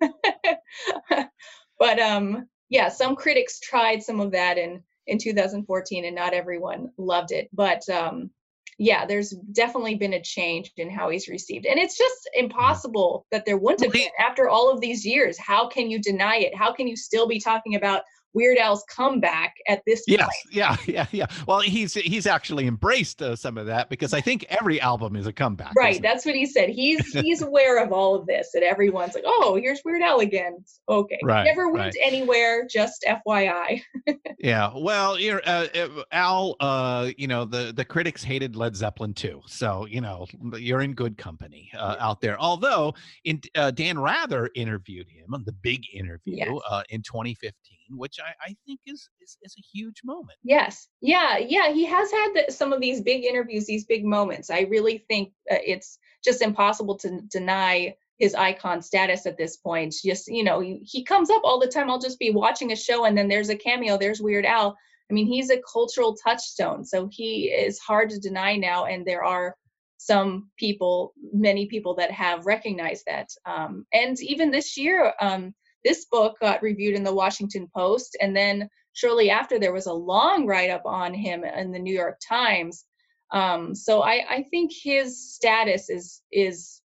but 1.78 1.98
um 1.98 2.46
yeah 2.68 2.88
some 2.88 3.16
critics 3.16 3.58
tried 3.58 4.00
some 4.00 4.20
of 4.20 4.30
that 4.30 4.58
in 4.58 4.80
in 5.06 5.18
2014 5.18 6.04
and 6.04 6.14
not 6.14 6.34
everyone 6.34 6.90
loved 6.98 7.32
it. 7.32 7.48
But 7.52 7.88
um 7.88 8.30
yeah 8.76 9.06
there's 9.06 9.30
definitely 9.52 9.94
been 9.94 10.14
a 10.14 10.22
change 10.22 10.72
in 10.76 10.90
how 10.90 11.10
he's 11.10 11.28
received. 11.28 11.66
And 11.66 11.78
it's 11.78 11.96
just 11.96 12.28
impossible 12.34 13.26
that 13.30 13.44
there 13.46 13.58
wouldn't 13.58 13.82
have 13.82 13.92
been 13.92 14.08
after 14.18 14.48
all 14.48 14.70
of 14.70 14.80
these 14.80 15.04
years. 15.04 15.38
How 15.38 15.68
can 15.68 15.90
you 15.90 16.00
deny 16.00 16.36
it? 16.36 16.56
How 16.56 16.72
can 16.72 16.88
you 16.88 16.96
still 16.96 17.28
be 17.28 17.40
talking 17.40 17.76
about 17.76 18.02
weird 18.34 18.58
al's 18.58 18.84
comeback 18.90 19.54
at 19.68 19.80
this 19.86 20.02
Yes, 20.06 20.20
point 20.22 20.54
yeah, 20.54 20.76
yeah, 20.86 21.06
yeah. 21.12 21.26
Well, 21.46 21.60
he's 21.60 21.94
he's 21.94 22.26
actually 22.26 22.66
embraced 22.66 23.22
uh, 23.22 23.36
some 23.36 23.56
of 23.58 23.66
that 23.66 23.88
because 23.88 24.12
I 24.12 24.20
think 24.20 24.44
every 24.48 24.80
album 24.80 25.16
is 25.16 25.26
a 25.26 25.32
comeback. 25.32 25.72
right 25.76 25.92
isn't 25.92 26.04
it? 26.04 26.08
that's 26.08 26.26
what 26.26 26.34
he 26.34 26.46
said 26.46 26.68
he's 26.68 27.12
he's 27.12 27.42
aware 27.42 27.82
of 27.82 27.92
all 27.92 28.14
of 28.14 28.26
this 28.26 28.50
and 28.54 28.62
everyone's 28.64 29.14
like 29.14 29.24
oh 29.26 29.58
here's 29.60 29.80
weird 29.84 30.02
al 30.02 30.20
again 30.20 30.64
okay 30.88 31.18
Right, 31.22 31.44
never 31.44 31.70
went 31.70 31.84
right. 31.86 31.96
anywhere 32.02 32.66
just 32.70 33.04
fyi 33.26 33.80
Yeah. 34.38 34.72
Well, 34.76 35.18
you're, 35.18 35.40
uh, 35.46 35.66
uh, 35.74 36.02
Al. 36.12 36.56
Uh, 36.60 37.10
you 37.16 37.26
know 37.26 37.44
the 37.46 37.72
the 37.74 37.84
critics 37.84 38.22
hated 38.22 38.56
Led 38.56 38.76
Zeppelin 38.76 39.14
too, 39.14 39.40
so 39.46 39.86
you 39.86 40.00
know 40.02 40.26
you're 40.58 40.82
in 40.82 40.92
good 40.92 41.16
company 41.16 41.70
uh, 41.78 41.96
out 41.98 42.20
there. 42.20 42.38
Although, 42.38 42.92
in 43.24 43.40
uh, 43.54 43.70
Dan 43.70 43.98
Rather 43.98 44.50
interviewed 44.54 45.08
him 45.08 45.32
on 45.32 45.44
the 45.44 45.52
big 45.52 45.82
interview 45.94 46.36
Yes. 46.36 46.48
uh, 46.68 46.82
in 46.90 47.00
2015, 47.02 47.54
which 47.96 48.18
I, 48.24 48.50
I 48.50 48.56
think 48.66 48.80
is, 48.86 49.08
is 49.20 49.36
is 49.42 49.54
a 49.58 49.62
huge 49.72 50.00
moment. 50.04 50.38
Yes. 50.42 50.88
Yeah. 51.00 51.38
Yeah. 51.38 51.72
He 51.72 51.84
has 51.84 52.10
had 52.10 52.28
the, 52.34 52.52
some 52.52 52.72
of 52.72 52.80
these 52.80 53.00
big 53.00 53.24
interviews, 53.24 53.66
these 53.66 53.84
big 53.84 54.04
moments. 54.04 54.50
I 54.50 54.60
really 54.62 55.04
think 55.08 55.32
uh, 55.50 55.56
it's 55.64 55.98
just 56.24 56.42
impossible 56.42 56.96
to 56.98 57.20
deny 57.30 57.96
his 58.18 58.34
icon 58.34 58.80
status 58.80 59.26
at 59.26 59.36
this 59.36 59.56
point. 59.56 59.94
Just, 60.04 60.28
you 60.28 60.44
know, 60.44 60.60
he, 60.60 60.80
he 60.84 61.04
comes 61.04 61.30
up 61.30 61.42
all 61.44 61.60
the 61.60 61.68
time. 61.68 61.90
I'll 61.90 61.98
just 61.98 62.18
be 62.18 62.30
watching 62.30 62.72
a 62.72 62.76
show 62.76 63.04
and 63.04 63.16
then 63.18 63.28
there's 63.28 63.50
a 63.50 63.56
cameo, 63.56 63.98
there's 63.98 64.20
Weird 64.22 64.46
Al. 64.46 64.76
I 65.10 65.12
mean, 65.12 65.26
he's 65.26 65.50
a 65.50 65.60
cultural 65.70 66.16
touchstone. 66.16 66.84
So 66.84 67.08
he 67.10 67.50
is 67.50 67.78
hard 67.78 68.10
to 68.10 68.18
deny 68.18 68.56
now. 68.56 68.86
And 68.86 69.04
there 69.04 69.24
are 69.24 69.54
some 69.98 70.50
people, 70.58 71.12
many 71.32 71.66
people 71.66 71.94
that 71.96 72.10
have 72.10 72.46
recognized 72.46 73.04
that. 73.06 73.28
Um, 73.44 73.86
and 73.92 74.20
even 74.22 74.50
this 74.50 74.76
year, 74.76 75.12
um, 75.20 75.54
this 75.84 76.06
book 76.06 76.36
got 76.40 76.62
reviewed 76.62 76.94
in 76.94 77.04
the 77.04 77.14
Washington 77.14 77.68
Post. 77.74 78.16
And 78.20 78.34
then 78.36 78.68
shortly 78.92 79.30
after, 79.30 79.58
there 79.58 79.72
was 79.72 79.86
a 79.86 79.92
long 79.92 80.46
write 80.46 80.70
up 80.70 80.86
on 80.86 81.14
him 81.14 81.44
in 81.44 81.72
the 81.72 81.78
New 81.78 81.94
York 81.94 82.18
Times. 82.26 82.84
Um, 83.30 83.74
so 83.74 84.02
I, 84.02 84.24
I 84.30 84.42
think 84.44 84.70
his 84.72 85.34
status 85.34 85.90
is 85.90 86.22
is 86.30 86.80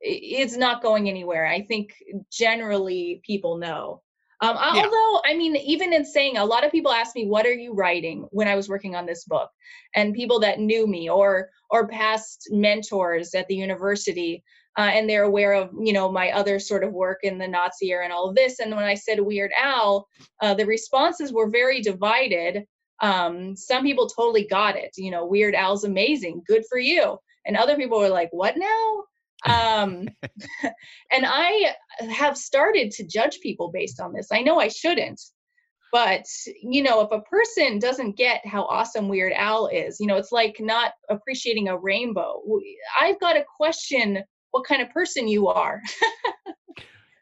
it's 0.00 0.56
not 0.56 0.82
going 0.82 1.08
anywhere. 1.08 1.46
I 1.46 1.62
think 1.62 1.94
generally 2.30 3.20
people 3.24 3.56
know. 3.56 4.02
Um, 4.40 4.56
Yeah. 4.56 4.84
Although, 4.84 5.20
I 5.24 5.34
mean, 5.36 5.54
even 5.56 5.92
in 5.92 6.04
saying, 6.04 6.36
a 6.36 6.44
lot 6.44 6.64
of 6.64 6.72
people 6.72 6.92
ask 6.92 7.14
me, 7.14 7.26
"What 7.26 7.46
are 7.46 7.54
you 7.54 7.72
writing?" 7.72 8.26
when 8.32 8.48
I 8.48 8.56
was 8.56 8.68
working 8.68 8.96
on 8.96 9.06
this 9.06 9.24
book, 9.24 9.50
and 9.94 10.14
people 10.14 10.40
that 10.40 10.58
knew 10.58 10.86
me 10.86 11.08
or 11.08 11.50
or 11.70 11.88
past 11.88 12.48
mentors 12.50 13.34
at 13.34 13.46
the 13.48 13.54
university, 13.54 14.42
uh, 14.78 14.90
and 14.92 15.08
they're 15.08 15.24
aware 15.24 15.52
of 15.52 15.70
you 15.80 15.92
know 15.92 16.10
my 16.10 16.30
other 16.30 16.58
sort 16.58 16.84
of 16.84 16.92
work 16.92 17.18
in 17.22 17.38
the 17.38 17.48
Nazi 17.48 17.90
era 17.90 18.04
and 18.04 18.12
all 18.12 18.28
of 18.28 18.34
this. 18.34 18.58
And 18.58 18.74
when 18.74 18.84
I 18.84 18.94
said 18.94 19.20
Weird 19.20 19.50
Al, 19.58 20.08
uh, 20.40 20.54
the 20.54 20.66
responses 20.66 21.32
were 21.32 21.50
very 21.50 21.80
divided. 21.80 22.64
Um, 23.00 23.56
some 23.56 23.82
people 23.82 24.08
totally 24.08 24.46
got 24.46 24.76
it. 24.76 24.90
You 24.96 25.10
know, 25.10 25.26
Weird 25.26 25.54
Al's 25.54 25.84
amazing, 25.84 26.42
good 26.46 26.64
for 26.68 26.78
you. 26.78 27.18
And 27.44 27.56
other 27.56 27.76
people 27.76 27.98
were 27.98 28.08
like, 28.08 28.30
"What 28.32 28.56
now?" 28.56 29.04
um, 29.44 30.08
and 30.62 31.24
I 31.26 31.74
have 32.10 32.36
started 32.36 32.90
to 32.92 33.06
judge 33.06 33.40
people 33.40 33.70
based 33.72 34.00
on 34.00 34.12
this. 34.12 34.28
I 34.32 34.42
know 34.42 34.58
I 34.58 34.68
shouldn't, 34.68 35.20
but 35.92 36.24
you 36.62 36.82
know, 36.82 37.00
if 37.00 37.10
a 37.10 37.22
person 37.22 37.78
doesn't 37.78 38.16
get 38.16 38.46
how 38.46 38.64
awesome 38.64 39.08
Weird 39.08 39.32
Al 39.34 39.66
is, 39.66 39.98
you 40.00 40.06
know, 40.06 40.16
it's 40.16 40.32
like 40.32 40.56
not 40.60 40.92
appreciating 41.10 41.68
a 41.68 41.76
rainbow. 41.76 42.42
i've 42.98 43.20
got 43.20 43.34
to 43.34 43.44
question 43.56 44.22
what 44.52 44.64
kind 44.66 44.82
of 44.82 44.90
person 44.90 45.28
you 45.28 45.48
are. 45.48 45.82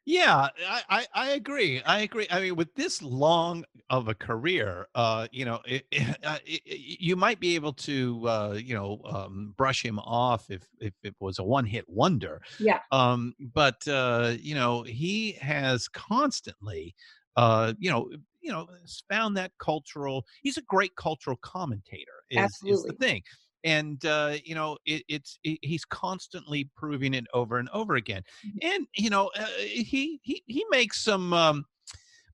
Yeah, 0.07 0.49
I, 0.67 0.83
I, 0.89 1.07
I 1.15 1.31
agree. 1.33 1.83
I 1.83 2.01
agree. 2.01 2.27
I 2.31 2.41
mean, 2.41 2.57
with 2.57 2.75
this 2.75 3.03
long 3.03 3.65
of 3.91 4.09
a 4.09 4.15
career, 4.15 4.87
uh, 4.95 5.29
you 5.31 5.45
know, 5.45 5.61
it, 5.67 5.87
it, 5.91 6.17
uh, 6.25 6.39
it, 6.45 6.63
it- 6.65 7.01
you 7.01 7.17
might 7.17 7.39
be 7.39 7.55
able 7.55 7.73
to, 7.75 8.27
uh, 8.29 8.59
you 8.63 8.75
know, 8.75 9.01
um, 9.05 9.55
brush 9.57 9.85
him 9.85 9.99
off 10.01 10.51
if 10.51 10.67
if 10.81 10.95
it 11.03 11.15
was 11.21 11.39
a 11.39 11.45
one-hit 11.45 11.89
wonder. 11.89 12.41
yeah. 12.59 12.83
Um, 12.91 13.35
but 13.39 13.87
uh, 13.87 14.37
you 14.41 14.55
know, 14.55 14.83
he 14.83 15.33
has 15.33 15.87
constantly, 15.89 16.95
uh, 17.37 17.75
you 17.79 17.91
know, 17.91 18.11
you 18.41 18.51
know, 18.51 18.69
found 19.09 19.37
that 19.37 19.53
cultural. 19.59 20.27
He's 20.43 20.57
a 20.57 20.63
great 20.63 20.97
cultural 20.97 21.37
commentator. 21.37 22.25
Is 22.31 22.63
is 22.67 22.85
the 22.85 22.95
Absolutely. 22.95 22.95
thing. 22.95 23.23
And 23.65 24.05
uh, 24.05 24.37
you 24.45 24.55
know, 24.55 24.79
it, 24.87 25.03
it's 25.09 25.39
it, 25.45 25.59
he's 25.63 25.85
constantly 25.85 26.69
proving 26.77 27.15
it 27.15 27.27
over 27.35 27.59
and 27.59 27.69
over 27.73 27.97
again. 27.97 28.23
And 28.63 28.87
you 28.97 29.11
know, 29.11 29.31
uh, 29.37 29.47
he 29.59 30.21
he 30.23 30.43
he 30.47 30.65
makes 30.71 31.03
some 31.03 31.33
um, 31.33 31.65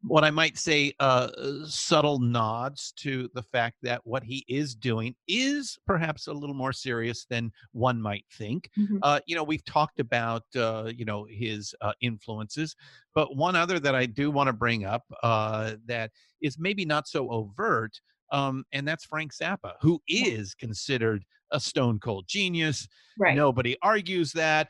what 0.02 0.24
I 0.24 0.30
might 0.30 0.56
say 0.56 0.92
uh, 1.00 1.28
subtle 1.66 2.18
nods 2.18 2.92
to 2.98 3.28
the 3.34 3.42
fact 3.42 3.76
that 3.82 4.00
what 4.04 4.22
he 4.22 4.44
is 4.48 4.74
doing 4.74 5.14
is 5.26 5.78
perhaps 5.86 6.26
a 6.26 6.32
little 6.32 6.54
more 6.54 6.72
serious 6.72 7.24
than 7.24 7.50
one 7.72 8.00
might 8.00 8.24
think. 8.30 8.70
Mhm. 8.78 8.98
Uh, 9.02 9.20
you 9.26 9.34
know, 9.34 9.44
we've 9.44 9.64
talked 9.64 9.98
about 10.00 10.44
uh, 10.54 10.92
you 10.94 11.04
know 11.04 11.26
his 11.28 11.74
uh, 11.80 11.92
influences, 12.00 12.76
but 13.14 13.36
one 13.36 13.56
other 13.56 13.80
that 13.80 13.94
I 13.94 14.06
do 14.06 14.30
want 14.30 14.48
to 14.48 14.52
bring 14.52 14.84
up 14.84 15.02
uh, 15.22 15.74
that 15.86 16.12
is 16.40 16.58
maybe 16.58 16.84
not 16.84 17.08
so 17.08 17.28
overt, 17.30 18.00
um, 18.30 18.64
and 18.72 18.86
that's 18.86 19.04
Frank 19.04 19.32
Zappa, 19.34 19.74
who 19.80 20.00
is 20.08 20.54
considered 20.54 21.24
a 21.52 21.60
stone 21.60 21.98
cold 21.98 22.26
genius. 22.26 22.88
Right. 23.18 23.36
Nobody 23.36 23.76
argues 23.82 24.32
that, 24.32 24.68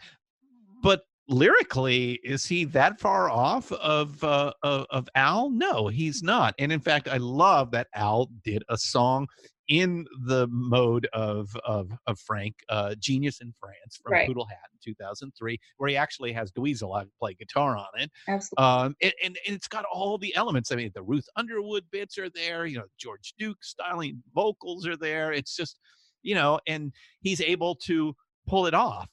but 0.82 1.02
lyrically, 1.28 2.20
is 2.24 2.46
he 2.46 2.64
that 2.64 3.00
far 3.00 3.30
off 3.30 3.72
of, 3.72 4.22
uh, 4.22 4.52
of 4.62 4.86
of 4.90 5.08
Al? 5.14 5.50
No, 5.50 5.88
he's 5.88 6.22
not. 6.22 6.54
And 6.58 6.72
in 6.72 6.80
fact, 6.80 7.08
I 7.08 7.16
love 7.18 7.70
that 7.72 7.88
Al 7.94 8.30
did 8.44 8.62
a 8.68 8.78
song 8.78 9.26
in 9.68 10.06
the 10.26 10.46
mode 10.48 11.08
of 11.12 11.54
of, 11.64 11.90
of 12.06 12.18
Frank, 12.20 12.54
uh, 12.68 12.94
Genius 12.98 13.40
in 13.40 13.52
France 13.58 13.98
from 14.02 14.12
Right. 14.12 14.26
Poodle 14.28 14.46
Hat 14.46 14.58
in 14.72 14.92
2003, 14.92 15.58
where 15.78 15.88
he 15.88 15.96
actually 15.96 16.32
has 16.32 16.52
Dweezil 16.52 17.04
play 17.18 17.34
guitar 17.34 17.76
on 17.76 17.86
it. 17.96 18.10
Absolutely. 18.28 18.64
Um, 18.64 18.96
and, 19.02 19.12
and, 19.24 19.38
and 19.46 19.56
it's 19.56 19.68
got 19.68 19.84
all 19.92 20.18
the 20.18 20.34
elements. 20.36 20.70
I 20.70 20.76
mean, 20.76 20.90
the 20.94 21.02
Ruth 21.02 21.26
Underwood 21.36 21.84
bits 21.90 22.18
are 22.18 22.30
there. 22.30 22.66
You 22.66 22.78
know, 22.78 22.84
George 22.98 23.34
Duke 23.38 23.62
styling 23.62 24.22
vocals 24.34 24.86
are 24.86 24.96
there. 24.96 25.32
It's 25.32 25.56
just, 25.56 25.78
you 26.22 26.34
know, 26.34 26.60
and 26.68 26.92
he's 27.20 27.40
able 27.40 27.74
to 27.86 28.14
pull 28.46 28.66
it 28.66 28.74
off. 28.74 29.08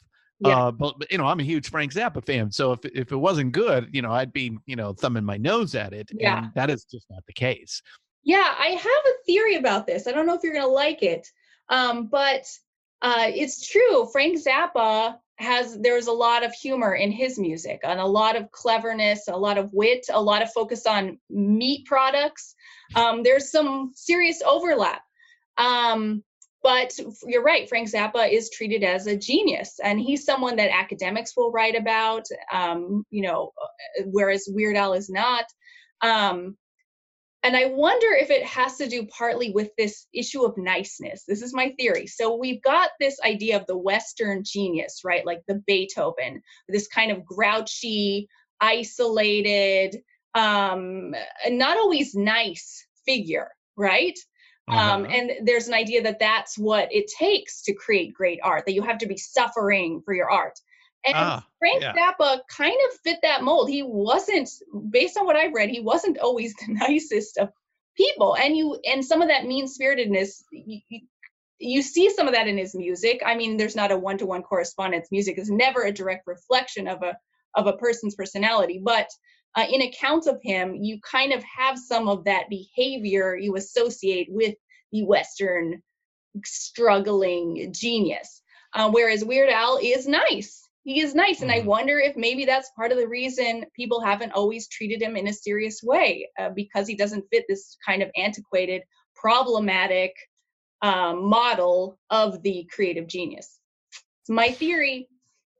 Uh, 0.49 0.71
but, 0.71 0.97
but, 0.99 1.11
you 1.11 1.17
know, 1.17 1.25
I'm 1.25 1.39
a 1.39 1.43
huge 1.43 1.69
Frank 1.69 1.93
Zappa 1.93 2.25
fan. 2.25 2.51
So 2.51 2.71
if 2.73 2.85
if 2.85 3.11
it 3.11 3.17
wasn't 3.17 3.51
good, 3.51 3.89
you 3.91 4.01
know, 4.01 4.11
I'd 4.11 4.33
be 4.33 4.57
you 4.65 4.75
know 4.75 4.93
thumbing 4.93 5.23
my 5.23 5.37
nose 5.37 5.75
at 5.75 5.93
it. 5.93 6.09
Yeah. 6.13 6.39
And 6.39 6.51
that 6.55 6.69
is 6.69 6.85
just 6.85 7.05
not 7.09 7.25
the 7.25 7.33
case. 7.33 7.81
Yeah, 8.23 8.53
I 8.57 8.67
have 8.67 8.85
a 8.85 9.23
theory 9.25 9.55
about 9.55 9.85
this. 9.85 10.07
I 10.07 10.11
don't 10.11 10.25
know 10.25 10.33
if 10.33 10.43
you're 10.43 10.53
gonna 10.53 10.67
like 10.67 11.03
it, 11.03 11.27
um, 11.69 12.07
but 12.07 12.45
uh, 13.01 13.27
it's 13.27 13.67
true. 13.67 14.07
Frank 14.11 14.39
Zappa 14.39 15.17
has 15.37 15.77
there's 15.79 16.07
a 16.07 16.11
lot 16.11 16.43
of 16.43 16.53
humor 16.53 16.95
in 16.95 17.11
his 17.11 17.37
music 17.37 17.81
and 17.83 17.99
a 17.99 18.05
lot 18.05 18.35
of 18.35 18.51
cleverness, 18.51 19.27
a 19.27 19.35
lot 19.35 19.57
of 19.57 19.73
wit, 19.73 20.05
a 20.11 20.21
lot 20.21 20.41
of 20.41 20.51
focus 20.53 20.85
on 20.85 21.19
meat 21.29 21.85
products. 21.85 22.55
Um, 22.95 23.23
there's 23.23 23.51
some 23.51 23.91
serious 23.93 24.41
overlap. 24.45 25.01
Um, 25.57 26.23
but 26.63 26.97
you're 27.27 27.43
right, 27.43 27.67
Frank 27.67 27.89
Zappa 27.89 28.31
is 28.31 28.49
treated 28.49 28.83
as 28.83 29.05
a 29.05 29.17
genius, 29.17 29.79
and 29.83 29.99
he's 29.99 30.25
someone 30.25 30.55
that 30.55 30.73
academics 30.73 31.35
will 31.35 31.51
write 31.51 31.75
about. 31.75 32.25
Um, 32.51 33.05
you 33.11 33.23
know, 33.23 33.51
uh, 33.61 34.03
whereas 34.05 34.47
Weird 34.47 34.77
Al 34.77 34.93
is 34.93 35.09
not. 35.09 35.45
Um, 36.01 36.57
and 37.43 37.57
I 37.57 37.65
wonder 37.65 38.07
if 38.13 38.29
it 38.29 38.45
has 38.45 38.77
to 38.77 38.87
do 38.87 39.05
partly 39.07 39.51
with 39.51 39.69
this 39.77 40.07
issue 40.13 40.43
of 40.43 40.57
niceness. 40.57 41.25
This 41.27 41.41
is 41.41 41.53
my 41.53 41.73
theory. 41.77 42.07
So 42.07 42.35
we've 42.37 42.61
got 42.61 42.91
this 43.01 43.19
idea 43.21 43.57
of 43.59 43.67
the 43.67 43.77
Western 43.77 44.43
genius, 44.45 45.01
right? 45.03 45.25
Like 45.25 45.41
the 45.47 45.61
Beethoven, 45.67 46.41
this 46.69 46.87
kind 46.87 47.11
of 47.11 47.25
grouchy, 47.25 48.29
isolated, 48.61 50.01
um, 50.35 51.13
not 51.49 51.77
always 51.77 52.15
nice 52.15 52.85
figure, 53.05 53.49
right? 53.75 54.17
Um, 54.69 54.77
Uh-huh. 54.77 55.05
and 55.13 55.47
there's 55.47 55.67
an 55.67 55.73
idea 55.73 56.01
that 56.03 56.19
that's 56.19 56.57
what 56.57 56.87
it 56.91 57.07
takes 57.07 57.61
to 57.63 57.73
create 57.73 58.13
great 58.13 58.39
art, 58.43 58.65
that 58.65 58.73
you 58.73 58.81
have 58.81 58.97
to 58.99 59.07
be 59.07 59.17
suffering 59.17 60.01
for 60.05 60.13
your 60.13 60.29
art. 60.31 60.59
And 61.05 61.15
Ah, 61.17 61.45
Frank 61.59 61.81
yeah. 61.81 61.93
Zappa 61.93 62.39
kind 62.47 62.77
of 62.89 62.99
fit 63.01 63.19
that 63.23 63.43
mold. 63.43 63.69
He 63.69 63.83
wasn't, 63.83 64.49
based 64.89 65.17
on 65.17 65.25
what 65.25 65.35
I've 65.35 65.53
read, 65.53 65.69
he 65.69 65.81
wasn't 65.81 66.17
always 66.19 66.53
the 66.65 66.73
nicest 66.73 67.37
of 67.37 67.49
people. 67.97 68.37
And 68.37 68.55
you, 68.55 68.79
and 68.85 69.03
some 69.03 69.21
of 69.21 69.27
that 69.27 69.45
mean 69.45 69.67
spiritedness, 69.67 70.43
you, 70.51 70.79
you, 70.87 71.01
you 71.59 71.81
see 71.81 72.09
some 72.09 72.27
of 72.27 72.33
that 72.33 72.47
in 72.47 72.57
his 72.57 72.73
music. 72.73 73.21
I 73.25 73.35
mean, 73.35 73.57
there's 73.57 73.75
not 73.75 73.91
a 73.91 73.97
one-to-one 73.97 74.43
correspondence. 74.43 75.09
Music 75.11 75.37
is 75.37 75.49
never 75.49 75.83
a 75.83 75.91
direct 75.91 76.25
reflection 76.25 76.87
of 76.87 77.03
a 77.03 77.17
of 77.55 77.67
a 77.67 77.77
person's 77.77 78.15
personality, 78.15 78.81
but 78.83 79.07
uh, 79.55 79.65
in 79.69 79.81
accounts 79.81 80.27
of 80.27 80.39
him, 80.41 80.75
you 80.75 80.99
kind 81.01 81.31
of 81.31 81.43
have 81.43 81.77
some 81.77 82.07
of 82.07 82.23
that 82.25 82.49
behavior 82.49 83.35
you 83.35 83.55
associate 83.55 84.27
with 84.31 84.55
the 84.91 85.03
Western 85.03 85.81
struggling 86.43 87.71
genius. 87.73 88.41
Uh, 88.73 88.89
whereas 88.89 89.23
Weird 89.23 89.49
Al 89.49 89.77
is 89.81 90.07
nice. 90.07 90.61
He 90.83 90.99
is 90.99 91.15
nice. 91.15 91.41
And 91.41 91.51
I 91.51 91.61
wonder 91.61 91.99
if 91.99 92.17
maybe 92.17 92.45
that's 92.45 92.71
part 92.75 92.91
of 92.91 92.97
the 92.97 93.07
reason 93.07 93.65
people 93.75 94.01
haven't 94.01 94.33
always 94.33 94.67
treated 94.67 95.01
him 95.01 95.15
in 95.15 95.27
a 95.27 95.33
serious 95.33 95.81
way 95.81 96.29
uh, 96.39 96.49
because 96.49 96.87
he 96.87 96.95
doesn't 96.95 97.25
fit 97.31 97.45
this 97.47 97.77
kind 97.85 98.01
of 98.01 98.09
antiquated, 98.17 98.81
problematic 99.15 100.13
um, 100.81 101.23
model 101.23 101.97
of 102.09 102.41
the 102.43 102.67
creative 102.73 103.07
genius. 103.07 103.59
It's 104.21 104.29
my 104.29 104.49
theory. 104.49 105.07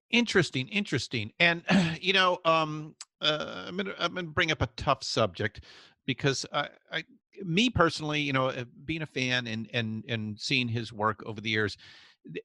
Interesting, 0.10 0.68
interesting. 0.68 1.32
And 1.40 1.64
you 2.02 2.14
know, 2.14 2.40
um, 2.44 2.96
uh, 3.24 3.66
I'm 3.68 3.78
gonna 3.78 3.94
I'm 4.00 4.14
gonna 4.14 4.28
bring 4.28 4.52
up 4.52 4.62
a 4.62 4.70
tough 4.78 5.04
subject 5.04 5.62
because 6.06 6.46
I, 6.54 6.70
I 6.92 7.04
me 7.44 7.70
personally, 7.70 8.22
you 8.22 8.34
know, 8.34 8.48
uh, 8.48 8.66
being 8.86 9.02
a 9.02 9.08
fan 9.08 9.48
and 9.48 9.70
and 9.74 10.04
and 10.08 10.40
seeing 10.40 10.68
his 10.68 10.94
work 10.94 11.24
over 11.26 11.42
the 11.42 11.50
years, 11.50 11.78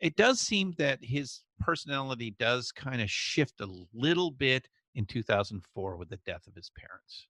it 0.01 0.17
does 0.17 0.41
seem 0.41 0.75
that 0.79 0.99
his 1.03 1.43
personality 1.61 2.35
does 2.39 2.73
kind 2.73 3.03
of 3.03 3.11
shift 3.11 3.61
a 3.61 3.69
little 3.93 4.31
bit 4.31 4.69
in 4.95 5.05
2004 5.07 5.97
with 5.97 6.09
the 6.09 6.19
death 6.27 6.47
of 6.47 6.55
his 6.55 6.71
parents. 6.71 7.27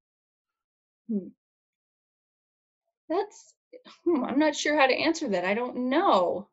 Hmm. 1.11 1.29
That's, 3.09 3.55
hmm, 4.05 4.25
I'm 4.25 4.39
not 4.39 4.55
sure 4.55 4.79
how 4.79 4.87
to 4.87 4.95
answer 4.95 5.29
that. 5.31 5.45
I 5.45 5.55
don't 5.55 5.89
know. 5.89 6.49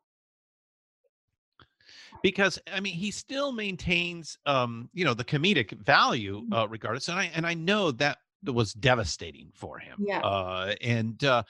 Because 2.26 2.58
I 2.72 2.80
mean 2.80 2.94
he 2.94 3.12
still 3.12 3.52
maintains 3.52 4.36
um 4.46 4.90
you 4.92 5.04
know 5.04 5.14
the 5.14 5.24
comedic 5.24 5.70
value 5.78 6.40
Mm-hmm. 6.40 6.52
uh, 6.52 6.66
regardless 6.66 7.08
and 7.08 7.18
I 7.20 7.30
and 7.36 7.46
I 7.46 7.54
know 7.54 7.92
that 7.92 8.18
was 8.44 8.72
devastating 8.72 9.48
for 9.54 9.78
him 9.78 9.96
Yeah. 10.00 10.20
uh 10.20 10.74
and 10.80 11.22
uh 11.22 11.44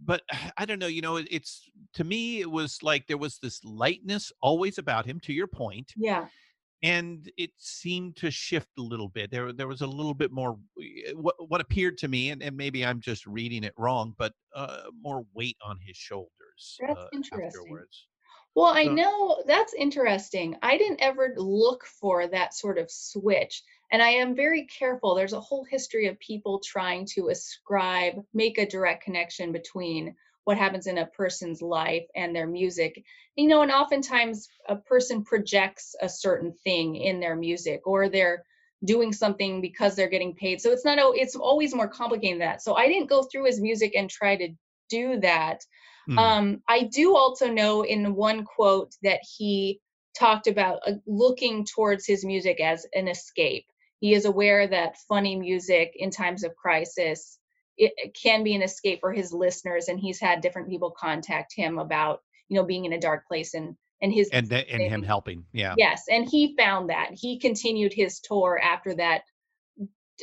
but 0.00 0.22
I 0.56 0.64
don't 0.64 0.78
know 0.78 0.86
you 0.86 1.02
know 1.02 1.16
it, 1.16 1.28
it's 1.30 1.68
to 1.98 2.04
me 2.04 2.40
it 2.40 2.50
was 2.50 2.82
like 2.82 3.06
there 3.06 3.18
was 3.18 3.38
this 3.38 3.62
lightness 3.64 4.32
always 4.40 4.78
about 4.78 5.04
him 5.04 5.20
to 5.26 5.32
your 5.34 5.46
point 5.46 5.92
Yeah. 5.94 6.26
and 6.82 7.30
it 7.36 7.50
seemed 7.58 8.16
to 8.16 8.30
shift 8.30 8.70
a 8.78 8.82
little 8.92 9.10
bit 9.10 9.30
there 9.30 9.52
there 9.52 9.68
was 9.68 9.82
a 9.82 9.86
little 9.86 10.14
bit 10.14 10.32
more 10.32 10.58
eh, 10.80 11.12
what 11.12 11.34
what 11.50 11.60
appeared 11.60 11.98
to 11.98 12.08
me 12.08 12.30
and, 12.30 12.42
and 12.42 12.56
maybe 12.56 12.80
I'm 12.88 13.00
just 13.10 13.26
reading 13.26 13.62
it 13.62 13.74
wrong 13.76 14.14
but 14.16 14.32
uh 14.54 14.84
more 15.06 15.26
weight 15.34 15.58
on 15.62 15.76
his 15.86 15.98
shoulders 15.98 16.62
That's 16.80 16.98
uh, 16.98 17.08
interesting. 17.12 17.46
afterwards 17.46 18.06
Well, 18.54 18.72
I 18.72 18.84
know 18.84 19.42
that's 19.46 19.74
interesting. 19.74 20.56
I 20.62 20.78
didn't 20.78 21.02
ever 21.02 21.34
look 21.36 21.84
for 21.84 22.26
that 22.28 22.54
sort 22.54 22.78
of 22.78 22.90
switch. 22.90 23.62
And 23.90 24.00
I 24.00 24.10
am 24.10 24.36
very 24.36 24.66
careful. 24.66 25.14
There's 25.14 25.32
a 25.32 25.40
whole 25.40 25.64
history 25.64 26.06
of 26.06 26.18
people 26.20 26.60
trying 26.60 27.06
to 27.14 27.28
ascribe, 27.28 28.14
make 28.32 28.58
a 28.58 28.66
direct 28.66 29.04
connection 29.04 29.52
between 29.52 30.14
what 30.44 30.58
happens 30.58 30.86
in 30.86 30.98
a 30.98 31.06
person's 31.06 31.62
life 31.62 32.04
and 32.14 32.34
their 32.34 32.46
music. 32.46 33.02
You 33.36 33.48
know, 33.48 33.62
and 33.62 33.72
oftentimes 33.72 34.48
a 34.68 34.76
person 34.76 35.24
projects 35.24 35.96
a 36.00 36.08
certain 36.08 36.52
thing 36.64 36.96
in 36.96 37.18
their 37.18 37.36
music 37.36 37.86
or 37.86 38.08
they're 38.08 38.44
doing 38.84 39.12
something 39.12 39.60
because 39.60 39.96
they're 39.96 40.08
getting 40.08 40.34
paid. 40.34 40.60
So 40.60 40.70
it's 40.70 40.84
not, 40.84 40.98
it's 41.16 41.34
always 41.34 41.74
more 41.74 41.88
complicated 41.88 42.40
than 42.40 42.46
that. 42.46 42.62
So 42.62 42.74
I 42.74 42.86
didn't 42.86 43.08
go 43.08 43.22
through 43.24 43.46
his 43.46 43.60
music 43.60 43.94
and 43.96 44.08
try 44.08 44.36
to 44.36 44.48
do 44.90 45.18
that. 45.20 45.64
Hmm. 46.06 46.18
Um, 46.18 46.62
I 46.68 46.84
do 46.84 47.16
also 47.16 47.50
know 47.50 47.82
in 47.82 48.14
one 48.14 48.44
quote 48.44 48.94
that 49.02 49.20
he 49.36 49.80
talked 50.18 50.46
about 50.46 50.80
uh, 50.86 50.92
looking 51.06 51.64
towards 51.64 52.06
his 52.06 52.24
music 52.24 52.60
as 52.60 52.86
an 52.94 53.08
escape. 53.08 53.66
He 54.00 54.14
is 54.14 54.24
aware 54.24 54.66
that 54.66 54.98
funny 55.08 55.36
music 55.36 55.92
in 55.96 56.10
times 56.10 56.44
of 56.44 56.54
crisis 56.56 57.38
it, 57.76 57.92
it 57.96 58.16
can 58.20 58.44
be 58.44 58.54
an 58.54 58.62
escape 58.62 59.00
for 59.00 59.12
his 59.12 59.32
listeners, 59.32 59.88
and 59.88 59.98
he's 59.98 60.20
had 60.20 60.40
different 60.40 60.68
people 60.68 60.94
contact 60.96 61.52
him 61.56 61.78
about 61.78 62.20
you 62.48 62.56
know 62.56 62.64
being 62.64 62.84
in 62.84 62.92
a 62.92 63.00
dark 63.00 63.26
place 63.26 63.54
and 63.54 63.76
and 64.00 64.12
his 64.12 64.28
and 64.30 64.50
and 64.52 64.82
him 64.82 65.02
helping 65.02 65.44
yeah 65.52 65.74
Yes, 65.76 66.04
and 66.10 66.28
he 66.28 66.54
found 66.56 66.90
that. 66.90 67.10
He 67.12 67.38
continued 67.38 67.92
his 67.92 68.20
tour 68.20 68.60
after 68.62 68.94
that 68.96 69.22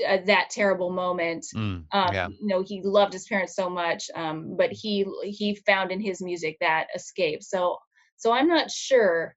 uh, 0.07 0.17
that 0.25 0.49
terrible 0.49 0.91
moment. 0.91 1.45
Mm, 1.55 1.85
um, 1.91 2.13
yeah. 2.13 2.27
You 2.27 2.47
know, 2.47 2.63
he 2.65 2.81
loved 2.83 3.13
his 3.13 3.25
parents 3.27 3.55
so 3.55 3.69
much, 3.69 4.09
um, 4.15 4.55
but 4.57 4.71
he 4.71 5.05
he 5.23 5.55
found 5.65 5.91
in 5.91 5.99
his 5.99 6.21
music 6.21 6.57
that 6.61 6.87
escape. 6.95 7.43
So 7.43 7.77
so 8.17 8.31
I'm 8.31 8.47
not 8.47 8.69
sure, 8.69 9.35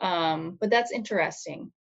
um, 0.00 0.58
but 0.60 0.70
that's 0.70 0.92
interesting. 0.92 1.72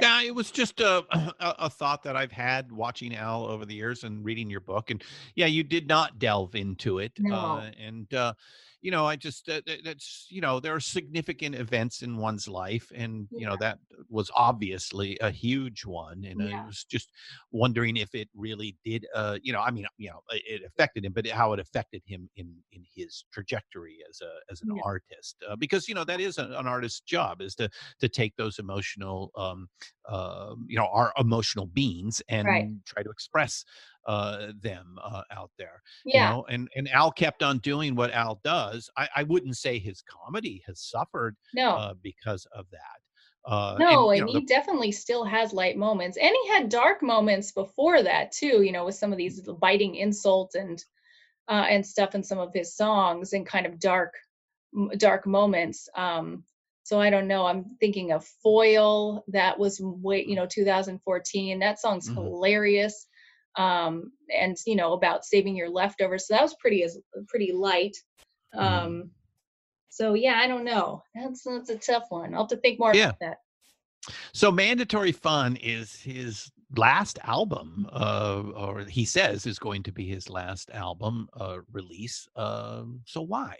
Yeah, 0.00 0.22
it 0.22 0.34
was 0.34 0.50
just 0.50 0.80
a, 0.80 1.04
a 1.40 1.54
a 1.60 1.70
thought 1.70 2.02
that 2.04 2.16
I've 2.16 2.32
had 2.32 2.70
watching 2.70 3.16
Al 3.16 3.44
over 3.44 3.64
the 3.66 3.74
years 3.74 4.04
and 4.04 4.24
reading 4.24 4.48
your 4.48 4.60
book, 4.60 4.90
and 4.90 5.02
yeah, 5.34 5.46
you 5.46 5.64
did 5.64 5.88
not 5.88 6.18
delve 6.18 6.54
into 6.54 6.98
it, 6.98 7.12
No. 7.18 7.34
uh, 7.34 7.70
and 7.80 8.12
uh, 8.14 8.34
you 8.82 8.90
know, 8.90 9.06
I 9.06 9.16
just 9.16 9.48
uh, 9.48 9.62
that's 9.84 10.26
you 10.30 10.40
know, 10.40 10.60
there 10.60 10.74
are 10.74 10.80
significant 10.80 11.54
events 11.54 12.02
in 12.02 12.16
one's 12.18 12.48
life, 12.48 12.92
and 12.94 13.28
you 13.36 13.46
know 13.46 13.56
that 13.58 13.78
was 14.08 14.30
obviously 14.36 15.16
a 15.20 15.30
huge 15.30 15.86
one, 15.86 16.24
and 16.24 16.42
I 16.42 16.60
was 16.66 16.84
just 16.84 17.10
wondering 17.52 17.96
if 17.96 18.14
it 18.14 18.28
really 18.34 18.76
did, 18.84 19.06
uh, 19.14 19.38
you 19.42 19.52
know, 19.52 19.60
I 19.60 19.70
mean, 19.70 19.86
you 19.98 20.10
know, 20.10 20.22
it 20.30 20.42
it 20.46 20.62
affected 20.66 21.04
him, 21.04 21.12
but 21.12 21.26
how 21.28 21.52
it 21.52 21.60
affected 21.60 22.02
him 22.04 22.28
in 22.36 22.56
in 22.72 22.84
his 22.94 23.24
trajectory 23.32 23.98
as 24.10 24.20
a 24.20 24.40
as 24.50 24.60
an 24.62 24.68
Yeah. 24.68 24.82
artist, 24.84 25.36
uh, 25.48 25.56
because 25.56 25.88
you 25.88 25.94
know 25.94 26.04
that 26.04 26.20
is 26.20 26.38
a, 26.38 26.44
an 26.58 26.66
artist's 26.66 27.00
job 27.00 27.40
is 27.40 27.54
to 27.56 27.70
to 28.00 28.08
take 28.08 28.36
those 28.36 28.58
emotional 28.58 29.30
um, 29.36 29.68
uh, 30.06 30.54
you 30.66 30.76
know 30.76 30.88
our 30.92 31.12
emotional 31.18 31.66
beings 31.66 32.20
and 32.28 32.46
Right. 32.46 32.72
try 32.84 33.02
to 33.02 33.10
express 33.10 33.64
uh, 34.06 34.52
them 34.60 34.98
uh, 35.02 35.22
out 35.30 35.50
there 35.58 35.82
Yeah. 36.04 36.28
you 36.28 36.34
know 36.34 36.44
and 36.48 36.68
and 36.76 36.88
al 36.90 37.10
kept 37.12 37.42
on 37.42 37.58
doing 37.58 37.94
what 37.94 38.12
al 38.12 38.40
does 38.44 38.90
i, 38.96 39.08
I 39.16 39.22
wouldn't 39.24 39.56
say 39.56 39.78
his 39.78 40.02
comedy 40.02 40.62
has 40.66 40.80
suffered 40.80 41.36
No. 41.54 41.70
uh, 41.76 41.94
because 42.02 42.46
of 42.52 42.66
that 42.70 43.00
uh, 43.44 43.76
no, 43.78 44.10
and, 44.10 44.20
and, 44.20 44.26
know, 44.26 44.32
he 44.32 44.40
the- 44.40 44.46
definitely 44.46 44.92
still 44.92 45.24
has 45.24 45.52
light 45.52 45.76
moments, 45.76 46.16
and 46.16 46.30
he 46.44 46.48
had 46.48 46.68
dark 46.68 47.02
moments 47.02 47.50
before 47.50 48.02
that 48.02 48.30
too. 48.30 48.62
You 48.62 48.70
know, 48.70 48.84
with 48.84 48.94
some 48.94 49.10
of 49.10 49.18
these 49.18 49.40
biting 49.60 49.96
insult 49.96 50.54
and 50.54 50.84
uh, 51.48 51.66
and 51.68 51.86
stuff 51.86 52.14
in 52.14 52.22
some 52.22 52.38
of 52.38 52.52
his 52.54 52.76
songs, 52.76 53.32
and 53.32 53.46
kind 53.46 53.66
of 53.66 53.80
dark 53.80 54.14
dark 54.96 55.26
moments. 55.26 55.88
Um, 55.96 56.44
so 56.84 57.00
I 57.00 57.10
don't 57.10 57.28
know. 57.28 57.46
I'm 57.46 57.76
thinking 57.80 58.12
of 58.12 58.24
Foil. 58.42 59.24
That 59.28 59.58
was 59.58 59.80
way 59.80 60.24
you 60.26 60.36
know 60.36 60.46
2014. 60.46 61.58
That 61.58 61.80
song's 61.80 62.08
Mhm. 62.08 62.14
hilarious, 62.14 63.06
um, 63.56 64.12
and 64.34 64.56
you 64.66 64.76
know 64.76 64.92
about 64.92 65.24
saving 65.24 65.56
your 65.56 65.68
leftovers. 65.68 66.26
So 66.26 66.34
that 66.34 66.42
was 66.42 66.54
pretty 66.54 66.82
as 66.84 66.98
pretty 67.28 67.52
light. 67.52 67.96
Um, 68.54 69.10
So 69.88 70.14
yeah, 70.14 70.38
I 70.38 70.46
don't 70.48 70.64
know. 70.64 71.02
That's 71.14 71.42
that's 71.44 71.70
a 71.70 71.76
tough 71.76 72.06
one. 72.08 72.32
I'll 72.32 72.42
have 72.42 72.48
to 72.48 72.56
think 72.56 72.78
more 72.78 72.94
Yeah. 72.94 73.08
about 73.08 73.20
that. 73.20 73.38
So 74.32 74.50
Mandatory 74.50 75.12
Fun 75.12 75.56
is 75.56 76.00
his 76.00 76.50
last 76.76 77.18
album, 77.22 77.86
uh, 77.92 78.42
or 78.56 78.80
he 78.84 79.04
says 79.04 79.46
is 79.46 79.58
going 79.58 79.82
to 79.84 79.92
be 79.92 80.06
his 80.08 80.30
last 80.30 80.70
album 80.70 81.28
uh, 81.34 81.58
release. 81.70 82.26
Um, 82.34 83.02
so 83.04 83.20
why? 83.20 83.56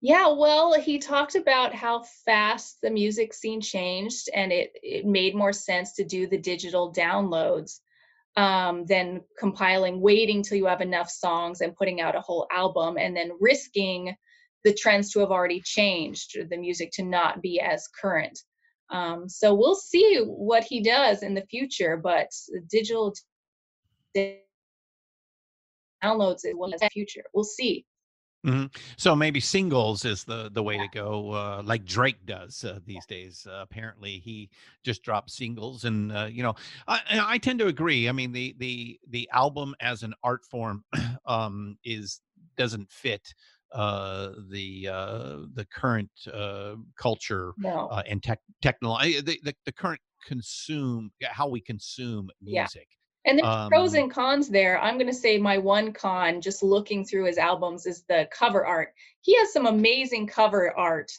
Yeah, 0.00 0.28
well, 0.28 0.78
he 0.80 0.98
talked 0.98 1.34
about 1.34 1.74
how 1.74 2.04
fast 2.24 2.80
the 2.82 2.90
music 2.90 3.32
scene 3.32 3.60
changed, 3.60 4.28
and 4.34 4.52
it 4.52 4.72
it 4.82 5.06
made 5.06 5.34
more 5.34 5.52
sense 5.52 5.92
to 5.94 6.04
do 6.04 6.26
the 6.26 6.38
digital 6.38 6.92
downloads 6.92 7.80
um, 8.36 8.84
than 8.86 9.20
compiling, 9.38 10.00
waiting 10.00 10.42
till 10.42 10.58
you 10.58 10.66
have 10.66 10.80
enough 10.80 11.08
songs 11.08 11.60
and 11.60 11.76
putting 11.76 12.00
out 12.00 12.16
a 12.16 12.20
whole 12.20 12.46
album, 12.50 12.96
and 12.98 13.16
then 13.16 13.30
risking 13.40 14.14
the 14.64 14.74
trends 14.74 15.12
to 15.12 15.20
have 15.20 15.30
already 15.30 15.60
changed, 15.60 16.36
the 16.50 16.56
music 16.56 16.90
to 16.92 17.02
not 17.02 17.42
be 17.42 17.60
as 17.60 17.86
current. 17.88 18.38
Um, 18.90 19.28
so 19.28 19.54
we'll 19.54 19.74
see 19.74 20.18
what 20.24 20.64
he 20.64 20.82
does 20.82 21.22
in 21.22 21.34
the 21.34 21.46
future, 21.46 21.96
but 21.96 22.28
digital 22.70 23.14
downloads 26.02 26.44
is 26.44 26.54
the 26.54 26.88
future. 26.92 27.24
We'll 27.32 27.44
see. 27.44 27.86
Hmm 28.44 28.64
So 28.98 29.16
maybe 29.16 29.40
singles 29.40 30.04
is 30.04 30.24
the 30.24 30.50
the 30.50 30.62
way 30.62 30.76
to 30.78 30.86
go, 30.88 31.30
uh, 31.32 31.62
like 31.64 31.84
Drake 31.86 32.26
does 32.26 32.62
uh, 32.62 32.80
these 32.84 33.06
days. 33.06 33.46
Uh, 33.46 33.60
apparently, 33.62 34.18
he 34.18 34.50
just 34.82 35.02
dropped 35.02 35.30
singles, 35.30 35.84
and 35.84 36.12
uh, 36.12 36.28
you 36.30 36.42
know, 36.42 36.54
I, 36.86 37.00
I 37.08 37.38
tend 37.38 37.58
to 37.60 37.68
agree. 37.68 38.08
I 38.08 38.12
mean, 38.12 38.32
the 38.32 38.54
the 38.58 39.00
the 39.08 39.28
album 39.32 39.74
as 39.80 40.02
an 40.02 40.12
art 40.22 40.44
form 40.44 40.84
um, 41.26 41.78
is 41.84 42.20
doesn't 42.56 42.90
fit 42.92 43.34
uh, 43.72 44.32
the 44.50 44.88
uh, 44.88 45.36
the 45.54 45.66
current 45.72 46.10
uh, 46.30 46.76
culture 46.96 47.54
No. 47.56 47.90
uh, 47.90 48.02
and 48.06 48.22
tech 48.22 48.40
technology, 48.60 49.20
the, 49.22 49.40
the 49.42 49.54
the 49.64 49.72
current 49.72 50.00
consume 50.26 51.10
how 51.22 51.48
we 51.48 51.60
consume 51.60 52.30
Yeah. 52.46 52.68
And 53.26 53.38
there's 53.38 53.68
pros 53.68 53.94
Um, 53.94 54.02
and 54.02 54.10
cons 54.10 54.48
there. 54.48 54.78
I'm 54.80 54.96
going 54.96 55.06
to 55.06 55.14
say 55.14 55.38
my 55.38 55.58
one 55.58 55.92
con, 55.92 56.40
just 56.40 56.62
looking 56.62 57.04
through 57.04 57.24
his 57.24 57.38
albums, 57.38 57.86
is 57.86 58.02
the 58.08 58.28
cover 58.30 58.66
art. 58.66 58.92
He 59.22 59.36
has 59.38 59.52
some 59.52 59.66
amazing 59.66 60.26
cover 60.26 60.76
art 60.76 61.10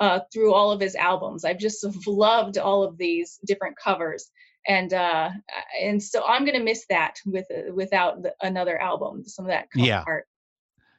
uh, 0.00 0.20
through 0.32 0.52
all 0.52 0.72
of 0.72 0.80
his 0.80 0.96
albums. 0.96 1.44
I've 1.44 1.58
just 1.58 1.86
loved 2.06 2.58
all 2.58 2.82
of 2.82 2.98
these 2.98 3.38
different 3.46 3.76
covers, 3.76 4.30
and 4.66 4.92
uh, 4.92 5.30
and 5.80 6.02
so 6.02 6.24
I'm 6.26 6.44
going 6.44 6.58
to 6.58 6.64
miss 6.64 6.86
that 6.88 7.20
with 7.24 7.46
uh, 7.50 7.72
without 7.72 8.22
the, 8.22 8.34
another 8.42 8.80
album. 8.80 9.24
Some 9.24 9.44
of 9.44 9.50
that 9.50 9.70
cover 9.70 9.86
Yeah. 9.86 10.04
art. 10.06 10.26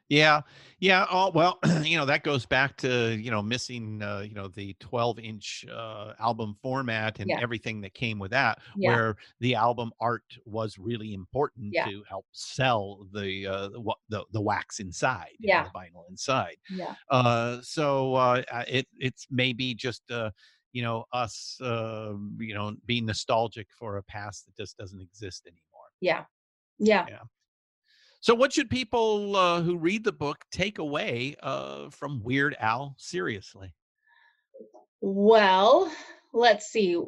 Yeah, 0.10 0.42
yeah. 0.80 1.08
Oh, 1.10 1.32
well, 1.32 1.58
you 1.84 1.98
know 1.98 2.06
that 2.06 2.24
goes 2.24 2.46
back 2.46 2.78
to 2.78 3.16
you 3.18 3.32
know 3.32 3.42
missing 3.42 4.04
uh, 4.04 4.20
you 4.20 4.36
know 4.36 4.48
the 4.48 4.76
12 4.80 5.18
inch 5.18 5.66
uh, 5.72 6.14
album 6.20 6.56
format 6.62 7.20
and 7.20 7.30
Yeah. 7.30 7.40
everything 7.40 7.82
that 7.82 7.96
came 7.96 8.20
with 8.20 8.30
that, 8.32 8.60
Yeah. 8.76 8.90
where 8.90 9.16
the 9.40 9.56
album 9.56 9.92
art 10.00 10.38
was 10.46 10.78
really 10.78 11.14
important 11.16 11.74
Yeah. 11.74 11.86
to 11.86 12.04
help 12.08 12.28
sell 12.34 13.08
the 13.14 13.48
uh, 13.48 13.70
the, 13.70 13.96
the 14.10 14.26
the 14.32 14.42
wax 14.42 14.80
inside, 14.80 15.32
you 15.40 15.50
know, 15.50 15.58
Yeah. 15.58 15.64
the 15.64 15.72
vinyl 15.72 16.08
inside. 16.08 16.58
Yeah. 16.70 16.96
Uh, 17.10 17.62
so 17.64 18.14
uh, 18.14 18.44
it 18.68 18.88
it's 19.00 19.26
maybe 19.32 19.74
just 19.74 20.12
uh, 20.12 20.30
you 20.72 20.84
know 20.84 21.06
us 21.14 21.60
uh, 21.62 22.14
you 22.38 22.54
know 22.54 22.76
being 22.86 23.08
nostalgic 23.08 23.70
for 23.72 23.98
a 23.98 24.04
past 24.04 24.46
that 24.46 24.56
just 24.56 24.78
doesn't 24.78 25.02
exist 25.02 25.48
anymore. 25.48 25.90
Yeah. 26.00 26.26
Yeah. 26.78 27.08
Yeah. 27.08 27.24
So, 28.26 28.34
what 28.34 28.52
should 28.52 28.72
people 28.72 29.36
uh, 29.36 29.62
who 29.62 29.78
read 29.78 30.04
the 30.04 30.12
book 30.12 30.46
take 30.52 30.80
away 30.80 31.36
uh, 31.44 31.92
from 31.92 32.24
Weird 32.24 32.56
Al 32.60 32.96
seriously? 32.98 33.72
Well, 35.00 35.92
let's 36.34 36.66
see. 36.66 37.00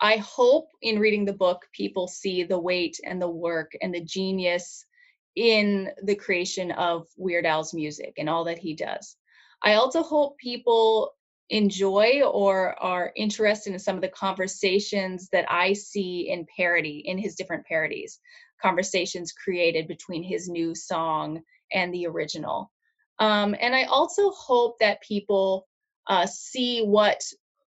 I 0.00 0.18
hope 0.18 0.68
in 0.80 1.00
reading 1.00 1.24
the 1.24 1.32
book, 1.32 1.66
people 1.72 2.06
see 2.06 2.44
the 2.44 2.60
weight 2.60 3.00
and 3.04 3.20
the 3.20 3.28
work 3.28 3.72
and 3.82 3.92
the 3.92 4.04
genius 4.04 4.86
in 5.34 5.90
the 6.04 6.14
creation 6.14 6.70
of 6.70 7.08
Weird 7.16 7.46
Al's 7.46 7.74
music 7.74 8.12
and 8.16 8.30
all 8.30 8.44
that 8.44 8.58
he 8.58 8.76
does. 8.76 9.16
I 9.64 9.74
also 9.74 10.04
hope 10.04 10.38
people 10.38 11.16
enjoy 11.48 12.22
or 12.22 12.80
are 12.80 13.12
interested 13.16 13.72
in 13.72 13.80
some 13.80 13.96
of 13.96 14.02
the 14.02 14.08
conversations 14.08 15.30
that 15.32 15.46
I 15.50 15.72
see 15.72 16.28
in 16.30 16.46
parody, 16.56 17.02
in 17.04 17.18
his 17.18 17.34
different 17.34 17.66
parodies, 17.66 18.20
conversations 18.62 19.32
created 19.32 19.88
between 19.88 20.22
his 20.22 20.48
new 20.48 20.74
song 20.74 21.42
and 21.72 21.92
the 21.92 22.06
original. 22.06 22.70
Um, 23.18 23.54
and 23.60 23.74
I 23.74 23.84
also 23.84 24.30
hope 24.30 24.78
that 24.80 25.02
people 25.02 25.66
uh, 26.06 26.26
see 26.26 26.82
what 26.82 27.22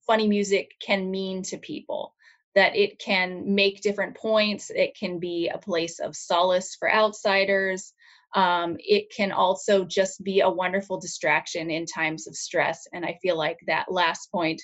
funny 0.06 0.28
music 0.28 0.72
can 0.80 1.10
mean 1.10 1.42
to 1.42 1.58
people 1.58 2.14
that 2.54 2.74
it 2.74 2.98
can 2.98 3.54
make 3.54 3.82
different 3.82 4.16
points 4.16 4.70
it 4.70 4.96
can 4.98 5.18
be 5.18 5.48
a 5.48 5.58
place 5.58 5.98
of 5.98 6.16
solace 6.16 6.74
for 6.74 6.92
outsiders 6.92 7.92
um, 8.34 8.76
it 8.78 9.10
can 9.14 9.32
also 9.32 9.84
just 9.84 10.22
be 10.22 10.40
a 10.40 10.50
wonderful 10.50 10.98
distraction 10.98 11.70
in 11.70 11.86
times 11.86 12.26
of 12.26 12.34
stress 12.34 12.86
and 12.92 13.04
i 13.04 13.18
feel 13.22 13.36
like 13.36 13.58
that 13.66 13.90
last 13.90 14.30
point 14.32 14.60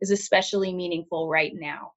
is 0.00 0.10
especially 0.10 0.72
meaningful 0.74 1.28
right 1.28 1.52
now 1.54 1.92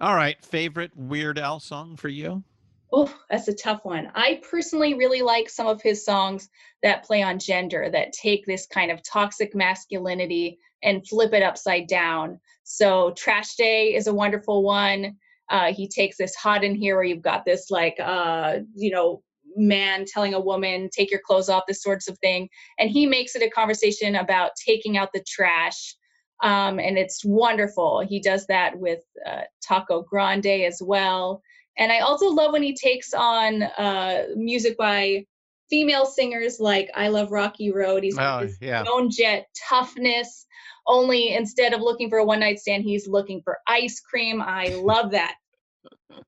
All 0.00 0.14
right, 0.14 0.42
favorite 0.42 0.96
Weird 0.96 1.38
Al 1.38 1.60
song 1.60 1.94
for 1.94 2.08
you? 2.08 2.42
Oh, 2.90 3.14
that's 3.28 3.48
a 3.48 3.54
tough 3.54 3.84
one. 3.84 4.10
I 4.14 4.40
personally 4.50 4.94
really 4.94 5.20
like 5.20 5.50
some 5.50 5.66
of 5.66 5.82
his 5.82 6.04
songs 6.04 6.48
that 6.82 7.04
play 7.04 7.22
on 7.22 7.38
gender, 7.38 7.90
that 7.90 8.14
take 8.14 8.46
this 8.46 8.66
kind 8.66 8.90
of 8.90 9.02
toxic 9.02 9.54
masculinity 9.54 10.58
and 10.82 11.06
flip 11.06 11.34
it 11.34 11.42
upside 11.42 11.86
down. 11.86 12.40
So, 12.64 13.12
Trash 13.12 13.56
Day 13.56 13.94
is 13.94 14.06
a 14.06 14.14
wonderful 14.14 14.62
one. 14.62 15.16
Uh, 15.50 15.74
he 15.74 15.86
takes 15.86 16.16
this 16.16 16.34
hot 16.34 16.64
in 16.64 16.74
here 16.74 16.96
where 16.96 17.04
you've 17.04 17.20
got 17.20 17.44
this, 17.44 17.70
like, 17.70 17.96
uh, 18.02 18.60
you 18.74 18.90
know, 18.90 19.22
man 19.54 20.06
telling 20.06 20.32
a 20.32 20.40
woman, 20.40 20.88
take 20.90 21.10
your 21.10 21.20
clothes 21.26 21.50
off, 21.50 21.64
this 21.68 21.82
sorts 21.82 22.08
of 22.08 22.18
thing. 22.20 22.48
And 22.78 22.88
he 22.88 23.04
makes 23.04 23.34
it 23.36 23.42
a 23.42 23.50
conversation 23.50 24.16
about 24.16 24.52
taking 24.64 24.96
out 24.96 25.10
the 25.12 25.22
trash. 25.28 25.94
Um, 26.42 26.78
and 26.78 26.96
it's 26.96 27.24
wonderful. 27.24 28.00
He 28.00 28.20
does 28.20 28.46
that 28.46 28.78
with 28.78 29.00
uh, 29.26 29.42
Taco 29.66 30.02
Grande 30.02 30.46
as 30.46 30.80
well. 30.82 31.42
And 31.78 31.92
I 31.92 32.00
also 32.00 32.28
love 32.28 32.52
when 32.52 32.62
he 32.62 32.74
takes 32.74 33.12
on 33.14 33.62
uh, 33.62 34.24
music 34.36 34.76
by 34.76 35.26
female 35.68 36.04
singers 36.06 36.58
like 36.58 36.90
I 36.94 37.08
Love 37.08 37.30
Rocky 37.30 37.70
Road. 37.72 38.02
He's 38.02 38.16
got 38.16 38.42
Oh, 38.42 38.46
this 38.46 38.58
yeah. 38.60 38.84
Joan 38.84 39.10
Jett 39.10 39.46
toughness. 39.68 40.46
Only 40.86 41.34
instead 41.34 41.72
of 41.72 41.80
looking 41.80 42.08
for 42.08 42.18
a 42.18 42.24
one 42.24 42.40
night 42.40 42.58
stand, 42.58 42.84
he's 42.84 43.06
looking 43.06 43.42
for 43.42 43.58
ice 43.68 44.00
cream. 44.00 44.42
I 44.42 44.68
love 44.82 45.12
that. 45.12 45.36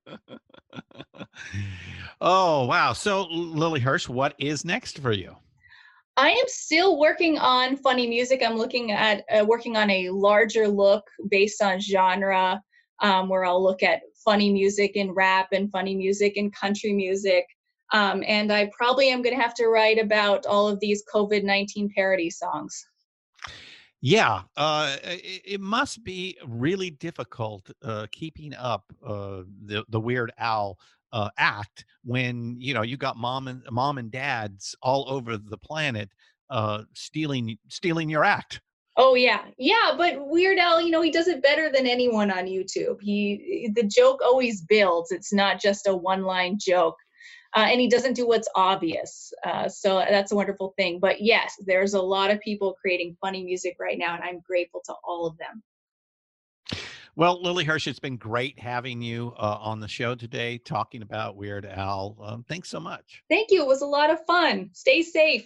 Oh, 2.25 2.65
wow. 2.67 2.93
So, 2.93 3.23
Lily 3.29 3.81
Hirsch, 3.81 4.07
what 4.07 4.33
is 4.39 4.63
next 4.63 4.99
for 4.99 5.11
you? 5.11 5.35
I 6.15 6.29
am 6.29 6.45
still 6.47 6.99
working 6.99 7.39
on 7.39 7.75
funny 7.77 8.07
music. 8.07 8.43
I'm 8.45 8.55
looking 8.55 8.91
at 8.91 9.23
uh, 9.31 9.45
working 9.45 9.75
on 9.77 9.89
a 9.89 10.09
larger 10.09 10.67
look 10.67 11.03
based 11.29 11.61
on 11.61 11.79
genre, 11.79 12.61
um, 13.01 13.29
where 13.29 13.45
I'll 13.45 13.63
look 13.63 13.81
at 13.81 14.01
funny 14.23 14.51
music 14.51 14.95
and 14.95 15.15
rap 15.15 15.47
and 15.51 15.71
funny 15.71 15.95
music 15.95 16.37
and 16.37 16.53
country 16.53 16.93
music. 16.93 17.45
Um, 17.91 18.23
and 18.27 18.51
I 18.51 18.71
probably 18.75 19.09
am 19.09 19.21
going 19.21 19.35
to 19.35 19.41
have 19.41 19.55
to 19.55 19.67
write 19.67 19.99
about 19.99 20.45
all 20.45 20.67
of 20.67 20.79
these 20.79 21.03
COVID 21.13 21.43
19 21.43 21.89
parody 21.95 22.29
songs. 22.29 22.85
Yeah, 24.01 24.41
uh, 24.57 24.97
it, 25.03 25.41
it 25.45 25.61
must 25.61 26.03
be 26.03 26.37
really 26.45 26.89
difficult 26.91 27.71
uh, 27.81 28.05
keeping 28.11 28.53
up 28.53 28.83
uh, 29.05 29.43
the 29.65 29.85
the 29.89 29.99
Weird 29.99 30.31
Al 30.37 30.77
uh, 31.13 31.29
act 31.37 31.85
when 32.03 32.55
you 32.59 32.73
know 32.73 32.81
you 32.81 32.97
got 32.97 33.15
mom 33.15 33.47
and 33.47 33.63
mom 33.71 33.97
and 33.97 34.11
dads 34.11 34.75
all 34.81 35.05
over 35.07 35.37
the 35.37 35.57
planet 35.57 36.09
uh, 36.49 36.83
stealing 36.93 37.57
stealing 37.69 38.09
your 38.09 38.25
act. 38.25 38.61
Oh 38.95 39.15
yeah, 39.15 39.45
yeah, 39.57 39.93
but 39.97 40.27
Weird 40.27 40.59
Al, 40.59 40.81
you 40.81 40.91
know, 40.91 41.01
he 41.01 41.09
does 41.09 41.27
it 41.27 41.41
better 41.41 41.71
than 41.71 41.87
anyone 41.87 42.29
on 42.29 42.45
YouTube. 42.45 42.97
He 43.01 43.71
the 43.73 43.83
joke 43.83 44.19
always 44.23 44.61
builds. 44.61 45.11
It's 45.11 45.33
not 45.33 45.61
just 45.61 45.87
a 45.87 45.95
one-line 45.95 46.57
joke, 46.59 46.97
uh, 47.55 47.67
and 47.69 47.81
he 47.81 47.87
doesn't 47.87 48.13
do 48.13 48.27
what's 48.27 48.47
obvious. 48.55 49.33
Uh, 49.43 49.67
so 49.67 50.03
that's 50.07 50.31
a 50.31 50.35
wonderful 50.35 50.75
thing. 50.77 50.99
But 50.99 51.21
yes, 51.21 51.55
there's 51.65 51.95
a 51.95 52.01
lot 52.01 52.29
of 52.29 52.39
people 52.41 52.75
creating 52.79 53.17
funny 53.19 53.43
music 53.43 53.77
right 53.79 53.97
now, 53.97 54.13
and 54.13 54.23
I'm 54.23 54.41
grateful 54.47 54.81
to 54.85 54.93
all 55.03 55.25
of 55.25 55.37
them. 55.39 55.63
Well, 57.15 57.39
Lily 57.43 57.63
Hirsch, 57.63 57.87
it's 57.87 57.99
been 57.99 58.17
great 58.17 58.57
having 58.57 58.99
you 58.99 59.33
uh, 59.37 59.57
on 59.61 59.79
the 59.79 59.87
show 59.87 60.15
today, 60.15 60.57
talking 60.57 61.03
about 61.03 61.35
Weird 61.35 61.63
Al. 61.63 62.17
Um, 62.19 62.43
thanks 62.49 62.69
so 62.69 62.79
much. 62.79 63.23
Thank 63.29 63.51
you. 63.51 63.61
It 63.61 63.67
was 63.67 63.81
a 63.83 63.85
lot 63.85 64.09
of 64.09 64.25
fun. 64.25 64.71
Stay 64.73 65.03
safe. 65.03 65.45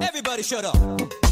Everybody 0.00 0.44
shut 0.44 0.64
up. 0.64 1.23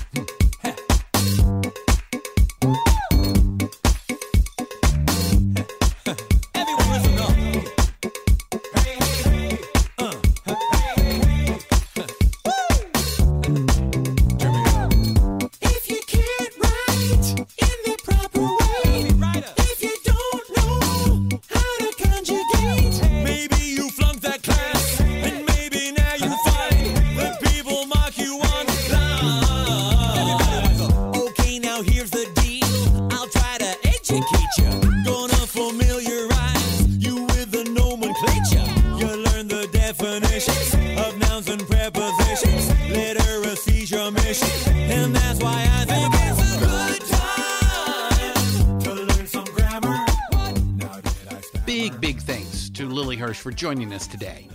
Joining 53.63 53.93
us 53.93 54.09
today. 54.09 54.49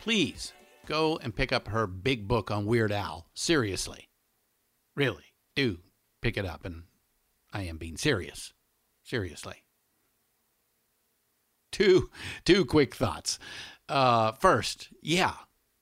Please 0.00 0.54
go 0.86 1.18
and 1.22 1.36
pick 1.36 1.52
up 1.52 1.68
her 1.68 1.86
big 1.86 2.26
book 2.26 2.50
on 2.50 2.64
Weird 2.64 2.90
Al. 2.90 3.26
Seriously. 3.34 4.08
Really, 4.96 5.34
do 5.54 5.80
pick 6.22 6.38
it 6.38 6.46
up. 6.46 6.64
And 6.64 6.84
I 7.52 7.64
am 7.64 7.76
being 7.76 7.98
serious. 7.98 8.54
Seriously. 9.04 9.64
Two, 11.72 12.08
two 12.46 12.64
quick 12.64 12.94
thoughts. 12.94 13.38
Uh, 13.86 14.32
first, 14.32 14.88
yeah, 15.02 15.34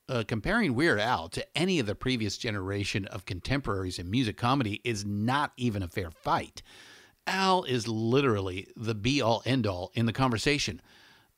uh, 0.09 0.25
comparing 0.27 0.75
Weird 0.75 0.99
Al 0.99 1.29
to 1.29 1.47
any 1.57 1.79
of 1.79 1.87
the 1.87 1.95
previous 1.95 2.37
generation 2.37 3.05
of 3.05 3.27
contemporaries 3.27 4.01
in 4.01 4.11
music 4.11 4.37
comedy 4.37 4.81
is 4.83 5.05
not 5.05 5.53
even 5.57 5.85
a 5.85 5.89
fair 5.89 6.11
fight. 6.11 6.63
Al 7.29 7.63
is 7.63 7.87
literally 7.87 8.67
the 8.75 8.97
be 8.97 9.23
all 9.23 9.41
end 9.47 9.69
all 9.69 9.93
in 9.95 10.07
the 10.07 10.13
conversation. 10.13 10.83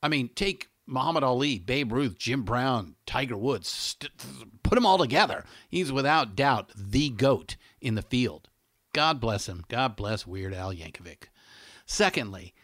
I 0.03 0.09
mean, 0.09 0.31
take 0.35 0.69
Muhammad 0.89 1.23
Ali, 1.23 1.59
Babe 1.59 1.93
Ruth, 1.93 2.19
Jim 2.19 2.43
Brown, 2.43 2.95
Tiger 3.07 3.37
Woods, 3.37 3.69
st- 3.69 4.11
put 4.63 4.75
them 4.75 4.87
all 4.87 4.99
together. 4.99 5.45
He's 5.69 5.93
without 5.93 6.35
doubt 6.35 6.73
the 6.75 7.11
GOAT 7.11 7.57
in 7.81 7.95
the 7.95 8.03
field. 8.03 8.49
God 8.93 9.21
bless 9.21 9.49
him. 9.49 9.65
God 9.69 9.97
bless 9.97 10.27
Weird 10.27 10.55
Al 10.55 10.73
Yankovic. 10.73 11.25
Secondly, 11.85 12.55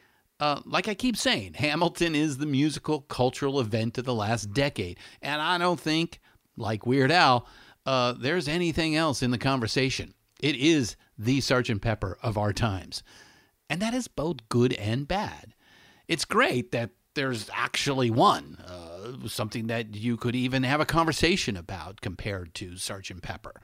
uh, 0.40 0.60
like 0.64 0.88
I 0.88 0.94
keep 0.94 1.16
saying, 1.16 1.54
Hamilton 1.54 2.14
is 2.14 2.38
the 2.38 2.46
musical 2.46 3.02
cultural 3.02 3.60
event 3.60 3.98
of 3.98 4.04
the 4.04 4.14
last 4.14 4.52
decade. 4.52 4.98
And 5.22 5.40
I 5.40 5.58
don't 5.58 5.78
think, 5.78 6.20
like 6.56 6.86
Weird 6.86 7.12
Al, 7.12 7.46
uh, 7.86 8.14
there's 8.18 8.48
anything 8.48 8.96
else 8.96 9.22
in 9.22 9.30
the 9.30 9.38
conversation. 9.38 10.14
It 10.40 10.56
is 10.56 10.96
the 11.16 11.38
Sgt. 11.38 11.80
Pepper 11.80 12.18
of 12.22 12.36
our 12.36 12.52
times. 12.52 13.02
And 13.70 13.80
that 13.80 13.94
is 13.94 14.08
both 14.08 14.48
good 14.48 14.72
and 14.74 15.06
bad. 15.06 15.54
It's 16.08 16.24
great 16.24 16.72
that 16.72 16.90
there's 17.14 17.50
actually 17.52 18.10
one, 18.10 18.58
uh, 18.66 19.28
something 19.28 19.66
that 19.68 19.94
you 19.94 20.16
could 20.16 20.34
even 20.34 20.62
have 20.62 20.80
a 20.80 20.86
conversation 20.86 21.56
about 21.56 22.00
compared 22.00 22.54
to 22.54 22.72
Sgt. 22.72 23.22
Pepper. 23.22 23.60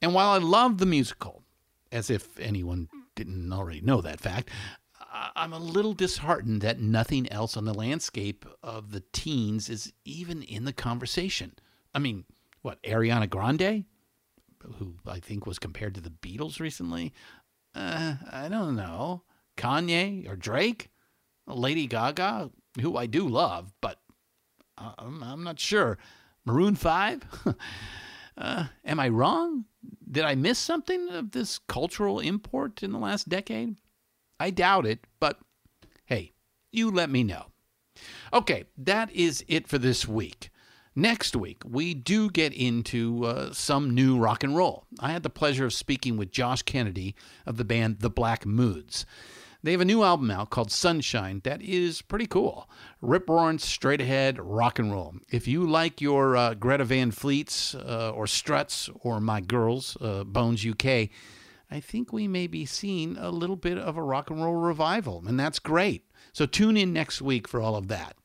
And 0.00 0.14
while 0.14 0.30
I 0.30 0.38
love 0.38 0.78
the 0.78 0.86
musical, 0.86 1.42
as 1.92 2.10
if 2.10 2.38
anyone 2.38 2.88
didn't 3.14 3.52
already 3.52 3.80
know 3.80 4.00
that 4.00 4.20
fact, 4.20 4.50
I'm 5.12 5.52
a 5.52 5.58
little 5.58 5.92
disheartened 5.92 6.62
that 6.62 6.80
nothing 6.80 7.30
else 7.32 7.56
on 7.56 7.64
the 7.64 7.74
landscape 7.74 8.46
of 8.62 8.92
the 8.92 9.02
teens 9.12 9.68
is 9.68 9.92
even 10.04 10.42
in 10.42 10.64
the 10.64 10.72
conversation. 10.72 11.54
I 11.92 11.98
mean, 11.98 12.24
what, 12.62 12.82
Ariana 12.84 13.28
Grande? 13.28 13.84
Who 14.78 14.96
I 15.06 15.18
think 15.18 15.46
was 15.46 15.58
compared 15.58 15.94
to 15.94 16.00
the 16.00 16.10
Beatles 16.10 16.60
recently? 16.60 17.12
Uh, 17.74 18.16
I 18.30 18.48
don't 18.48 18.76
know. 18.76 19.22
Kanye 19.56 20.28
or 20.30 20.36
Drake? 20.36 20.90
Lady 21.46 21.86
Gaga, 21.86 22.50
who 22.80 22.96
I 22.96 23.06
do 23.06 23.28
love, 23.28 23.72
but 23.80 23.98
uh, 24.78 24.92
I'm, 24.98 25.22
I'm 25.22 25.44
not 25.44 25.58
sure. 25.58 25.98
Maroon 26.44 26.74
5? 26.74 27.22
uh, 28.38 28.64
am 28.84 29.00
I 29.00 29.08
wrong? 29.08 29.64
Did 30.10 30.24
I 30.24 30.34
miss 30.34 30.58
something 30.58 31.08
of 31.10 31.30
this 31.32 31.58
cultural 31.58 32.20
import 32.20 32.82
in 32.82 32.92
the 32.92 32.98
last 32.98 33.28
decade? 33.28 33.76
I 34.38 34.50
doubt 34.50 34.86
it, 34.86 35.06
but 35.20 35.38
hey, 36.06 36.32
you 36.72 36.90
let 36.90 37.10
me 37.10 37.22
know. 37.22 37.46
Okay, 38.32 38.64
that 38.78 39.10
is 39.12 39.44
it 39.48 39.68
for 39.68 39.78
this 39.78 40.08
week. 40.08 40.50
Next 40.96 41.36
week, 41.36 41.62
we 41.64 41.94
do 41.94 42.30
get 42.30 42.52
into 42.52 43.24
uh, 43.24 43.52
some 43.52 43.94
new 43.94 44.18
rock 44.18 44.42
and 44.42 44.56
roll. 44.56 44.86
I 44.98 45.12
had 45.12 45.22
the 45.22 45.30
pleasure 45.30 45.64
of 45.64 45.72
speaking 45.72 46.16
with 46.16 46.32
Josh 46.32 46.62
Kennedy 46.62 47.14
of 47.46 47.58
the 47.58 47.64
band 47.64 48.00
The 48.00 48.10
Black 48.10 48.44
Moods. 48.44 49.06
They 49.62 49.72
have 49.72 49.80
a 49.82 49.84
new 49.84 50.02
album 50.02 50.30
out 50.30 50.48
called 50.48 50.70
Sunshine 50.70 51.42
that 51.44 51.60
is 51.60 52.00
pretty 52.00 52.26
cool. 52.26 52.68
Rip 53.02 53.28
roaring, 53.28 53.58
straight 53.58 54.00
ahead 54.00 54.38
rock 54.40 54.78
and 54.78 54.90
roll. 54.90 55.16
If 55.28 55.46
you 55.46 55.68
like 55.68 56.00
your 56.00 56.34
uh, 56.34 56.54
Greta 56.54 56.84
Van 56.84 57.10
Fleets 57.10 57.74
uh, 57.74 58.10
or 58.14 58.26
Struts 58.26 58.88
or 59.00 59.20
My 59.20 59.42
Girls, 59.42 59.98
uh, 60.00 60.24
Bones 60.24 60.64
UK, 60.64 61.10
I 61.70 61.80
think 61.80 62.10
we 62.10 62.26
may 62.26 62.46
be 62.46 62.64
seeing 62.64 63.18
a 63.18 63.30
little 63.30 63.56
bit 63.56 63.76
of 63.76 63.98
a 63.98 64.02
rock 64.02 64.30
and 64.30 64.42
roll 64.42 64.54
revival, 64.54 65.22
and 65.26 65.38
that's 65.38 65.58
great. 65.58 66.04
So 66.32 66.46
tune 66.46 66.76
in 66.76 66.92
next 66.92 67.20
week 67.20 67.46
for 67.46 67.60
all 67.60 67.76
of 67.76 67.88
that. 67.88 68.16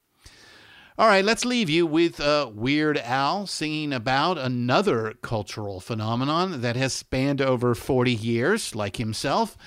All 0.97 1.07
right, 1.07 1.25
let's 1.25 1.43
leave 1.43 1.69
you 1.69 1.85
with 1.85 2.21
uh, 2.21 2.49
Weird 2.53 2.97
Al 2.99 3.45
singing 3.45 3.91
about 3.91 4.37
another 4.37 5.15
cultural 5.21 5.81
phenomenon 5.81 6.61
that 6.61 6.77
has 6.77 6.93
spanned 6.93 7.41
over 7.41 7.75
40 7.75 8.13
years, 8.13 8.73
like 8.73 8.95
himself. 8.95 9.57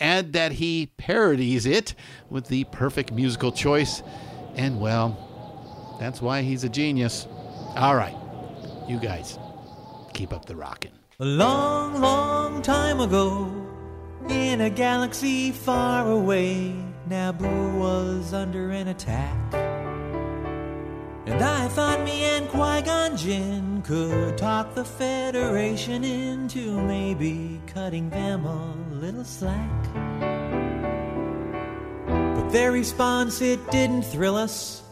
Add 0.00 0.32
that 0.32 0.52
he 0.52 0.86
parodies 0.96 1.66
it 1.66 1.94
with 2.30 2.48
the 2.48 2.64
perfect 2.64 3.12
musical 3.12 3.52
choice, 3.52 4.02
and 4.54 4.80
well, 4.80 5.96
that's 6.00 6.22
why 6.22 6.42
he's 6.42 6.64
a 6.64 6.68
genius. 6.70 7.26
All 7.76 7.94
right, 7.94 8.16
you 8.88 8.98
guys, 8.98 9.38
keep 10.14 10.32
up 10.32 10.46
the 10.46 10.56
rockin'. 10.56 10.92
A 11.18 11.24
long, 11.24 12.00
long 12.00 12.62
time 12.62 13.00
ago, 13.00 13.52
in 14.30 14.62
a 14.62 14.70
galaxy 14.70 15.50
far 15.50 16.10
away, 16.10 16.74
Naboo 17.08 17.78
was 17.78 18.32
under 18.32 18.70
an 18.70 18.88
attack. 18.88 19.79
And 21.26 21.42
I 21.42 21.68
thought 21.68 22.02
me 22.02 22.24
and 22.24 22.48
Qui 22.48 22.82
Gon 22.82 23.16
Jinn 23.16 23.82
could 23.82 24.38
talk 24.38 24.74
the 24.74 24.84
Federation 24.84 26.02
into 26.02 26.80
maybe 26.80 27.60
cutting 27.66 28.08
them 28.10 28.46
a 28.46 28.74
little 28.90 29.24
slack. 29.24 29.94
But 32.06 32.48
their 32.50 32.72
response, 32.72 33.42
it 33.42 33.70
didn't 33.70 34.02
thrill 34.02 34.36
us. 34.36 34.82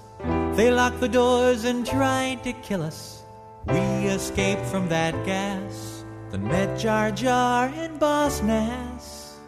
They 0.55 0.71
locked 0.71 1.01
the 1.01 1.09
doors 1.09 1.65
and 1.65 1.87
tried 1.87 2.45
to 2.45 2.53
kill 2.53 2.83
us. 2.83 3.23
We 3.67 3.79
escaped 4.07 4.67
from 4.67 4.89
that 4.89 5.15
gas, 5.25 6.05
then 6.31 6.47
met 6.49 6.79
Jar 6.79 7.11
Jar 7.11 7.73
and 7.75 7.99
Boss 7.99 8.43
Nass. 8.43 9.39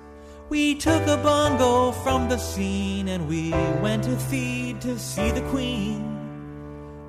We 0.48 0.74
took 0.74 1.06
a 1.06 1.16
bongo 1.16 1.92
from 1.92 2.28
the 2.28 2.38
scene 2.38 3.08
and 3.08 3.28
we 3.28 3.50
went 3.82 4.04
to 4.04 4.10
Theed 4.10 4.80
to 4.80 4.98
see 4.98 5.30
the 5.30 5.42
Queen. 5.50 6.19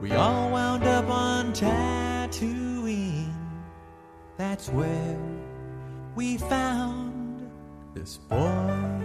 We 0.02 0.14
all 0.14 0.50
wound 0.50 0.84
up 0.84 1.08
on 1.10 1.54
Tatooine. 1.54 3.32
That's 4.36 4.68
where 4.70 5.20
we 6.16 6.38
found 6.38 7.52
this 7.94 8.18
boy. 8.18 9.00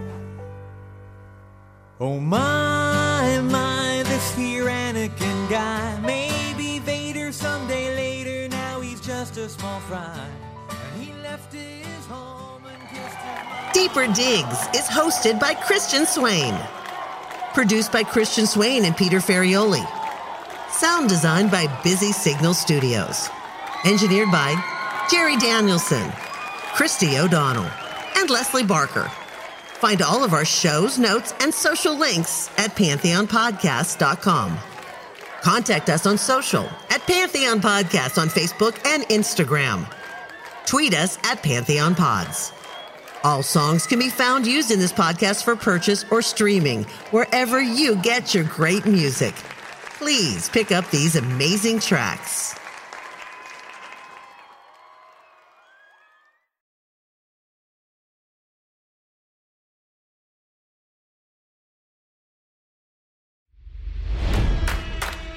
Oh 1.99 2.19
my, 2.19 3.39
my, 3.43 4.01
this 4.07 4.33
here 4.33 4.65
Anakin 4.65 5.47
guy. 5.51 5.99
Maybe 5.99 6.79
Vader 6.79 7.31
someday 7.31 7.95
later. 7.95 8.49
Now 8.49 8.81
he's 8.81 8.99
just 8.99 9.37
a 9.37 9.47
small 9.47 9.79
fry. 9.81 10.27
And 10.71 11.03
he 11.03 11.13
left 11.21 11.53
his 11.53 12.05
home 12.07 12.63
and 12.65 12.89
kissed 12.89 13.17
his. 13.17 13.71
Deeper 13.71 14.07
Digs 14.07 14.67
is 14.73 14.87
hosted 14.87 15.39
by 15.39 15.53
Christian 15.53 16.07
Swain. 16.07 16.55
Produced 17.53 17.91
by 17.91 18.01
Christian 18.01 18.47
Swain 18.47 18.83
and 18.85 18.97
Peter 18.97 19.19
Ferrioli. 19.19 19.96
Sound 20.77 21.09
designed 21.09 21.49
by 21.49 21.65
Busy 21.81 22.11
Signal 22.11 22.53
Studios. 22.53 23.29
Engineered 23.83 24.31
by 24.31 24.53
Jerry 25.09 25.35
Danielson, 25.37 26.11
Christy 26.75 27.17
O'Donnell, 27.17 27.67
and 28.15 28.29
Leslie 28.29 28.63
Barker. 28.63 29.09
Find 29.79 30.03
all 30.03 30.23
of 30.23 30.33
our 30.33 30.45
shows, 30.45 30.99
notes, 30.99 31.33
and 31.39 31.51
social 31.51 31.97
links 31.97 32.51
at 32.59 32.75
pantheonpodcast.com. 32.75 34.59
Contact 35.41 35.89
us 35.89 36.05
on 36.05 36.15
social 36.15 36.69
at 36.91 37.01
Pantheon 37.07 37.59
Podcast 37.59 38.21
on 38.21 38.27
Facebook 38.27 38.79
and 38.85 39.01
Instagram. 39.05 39.91
Tweet 40.67 40.93
us 40.93 41.17
at 41.23 41.41
Pantheon 41.41 41.95
Pods. 41.95 42.53
All 43.23 43.41
songs 43.41 43.87
can 43.87 43.97
be 43.97 44.09
found 44.09 44.45
used 44.45 44.69
in 44.69 44.77
this 44.77 44.93
podcast 44.93 45.43
for 45.43 45.55
purchase 45.55 46.05
or 46.11 46.21
streaming 46.21 46.83
wherever 47.09 47.59
you 47.59 47.95
get 47.95 48.35
your 48.35 48.43
great 48.43 48.85
music. 48.85 49.33
Please 49.97 50.47
pick 50.49 50.71
up 50.71 50.89
these 50.91 51.15
amazing 51.15 51.79
tracks. 51.79 52.53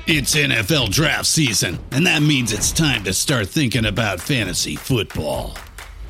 It's 0.07 0.35
NFL 0.35 0.91
draft 0.91 1.27
season, 1.27 1.79
and 1.93 2.05
that 2.07 2.21
means 2.21 2.53
it's 2.53 2.73
time 2.73 3.05
to 3.05 3.15
start 3.15 3.49
thinking 3.49 3.87
about 3.87 4.21
fantasy 4.21 4.75
football. 4.77 5.57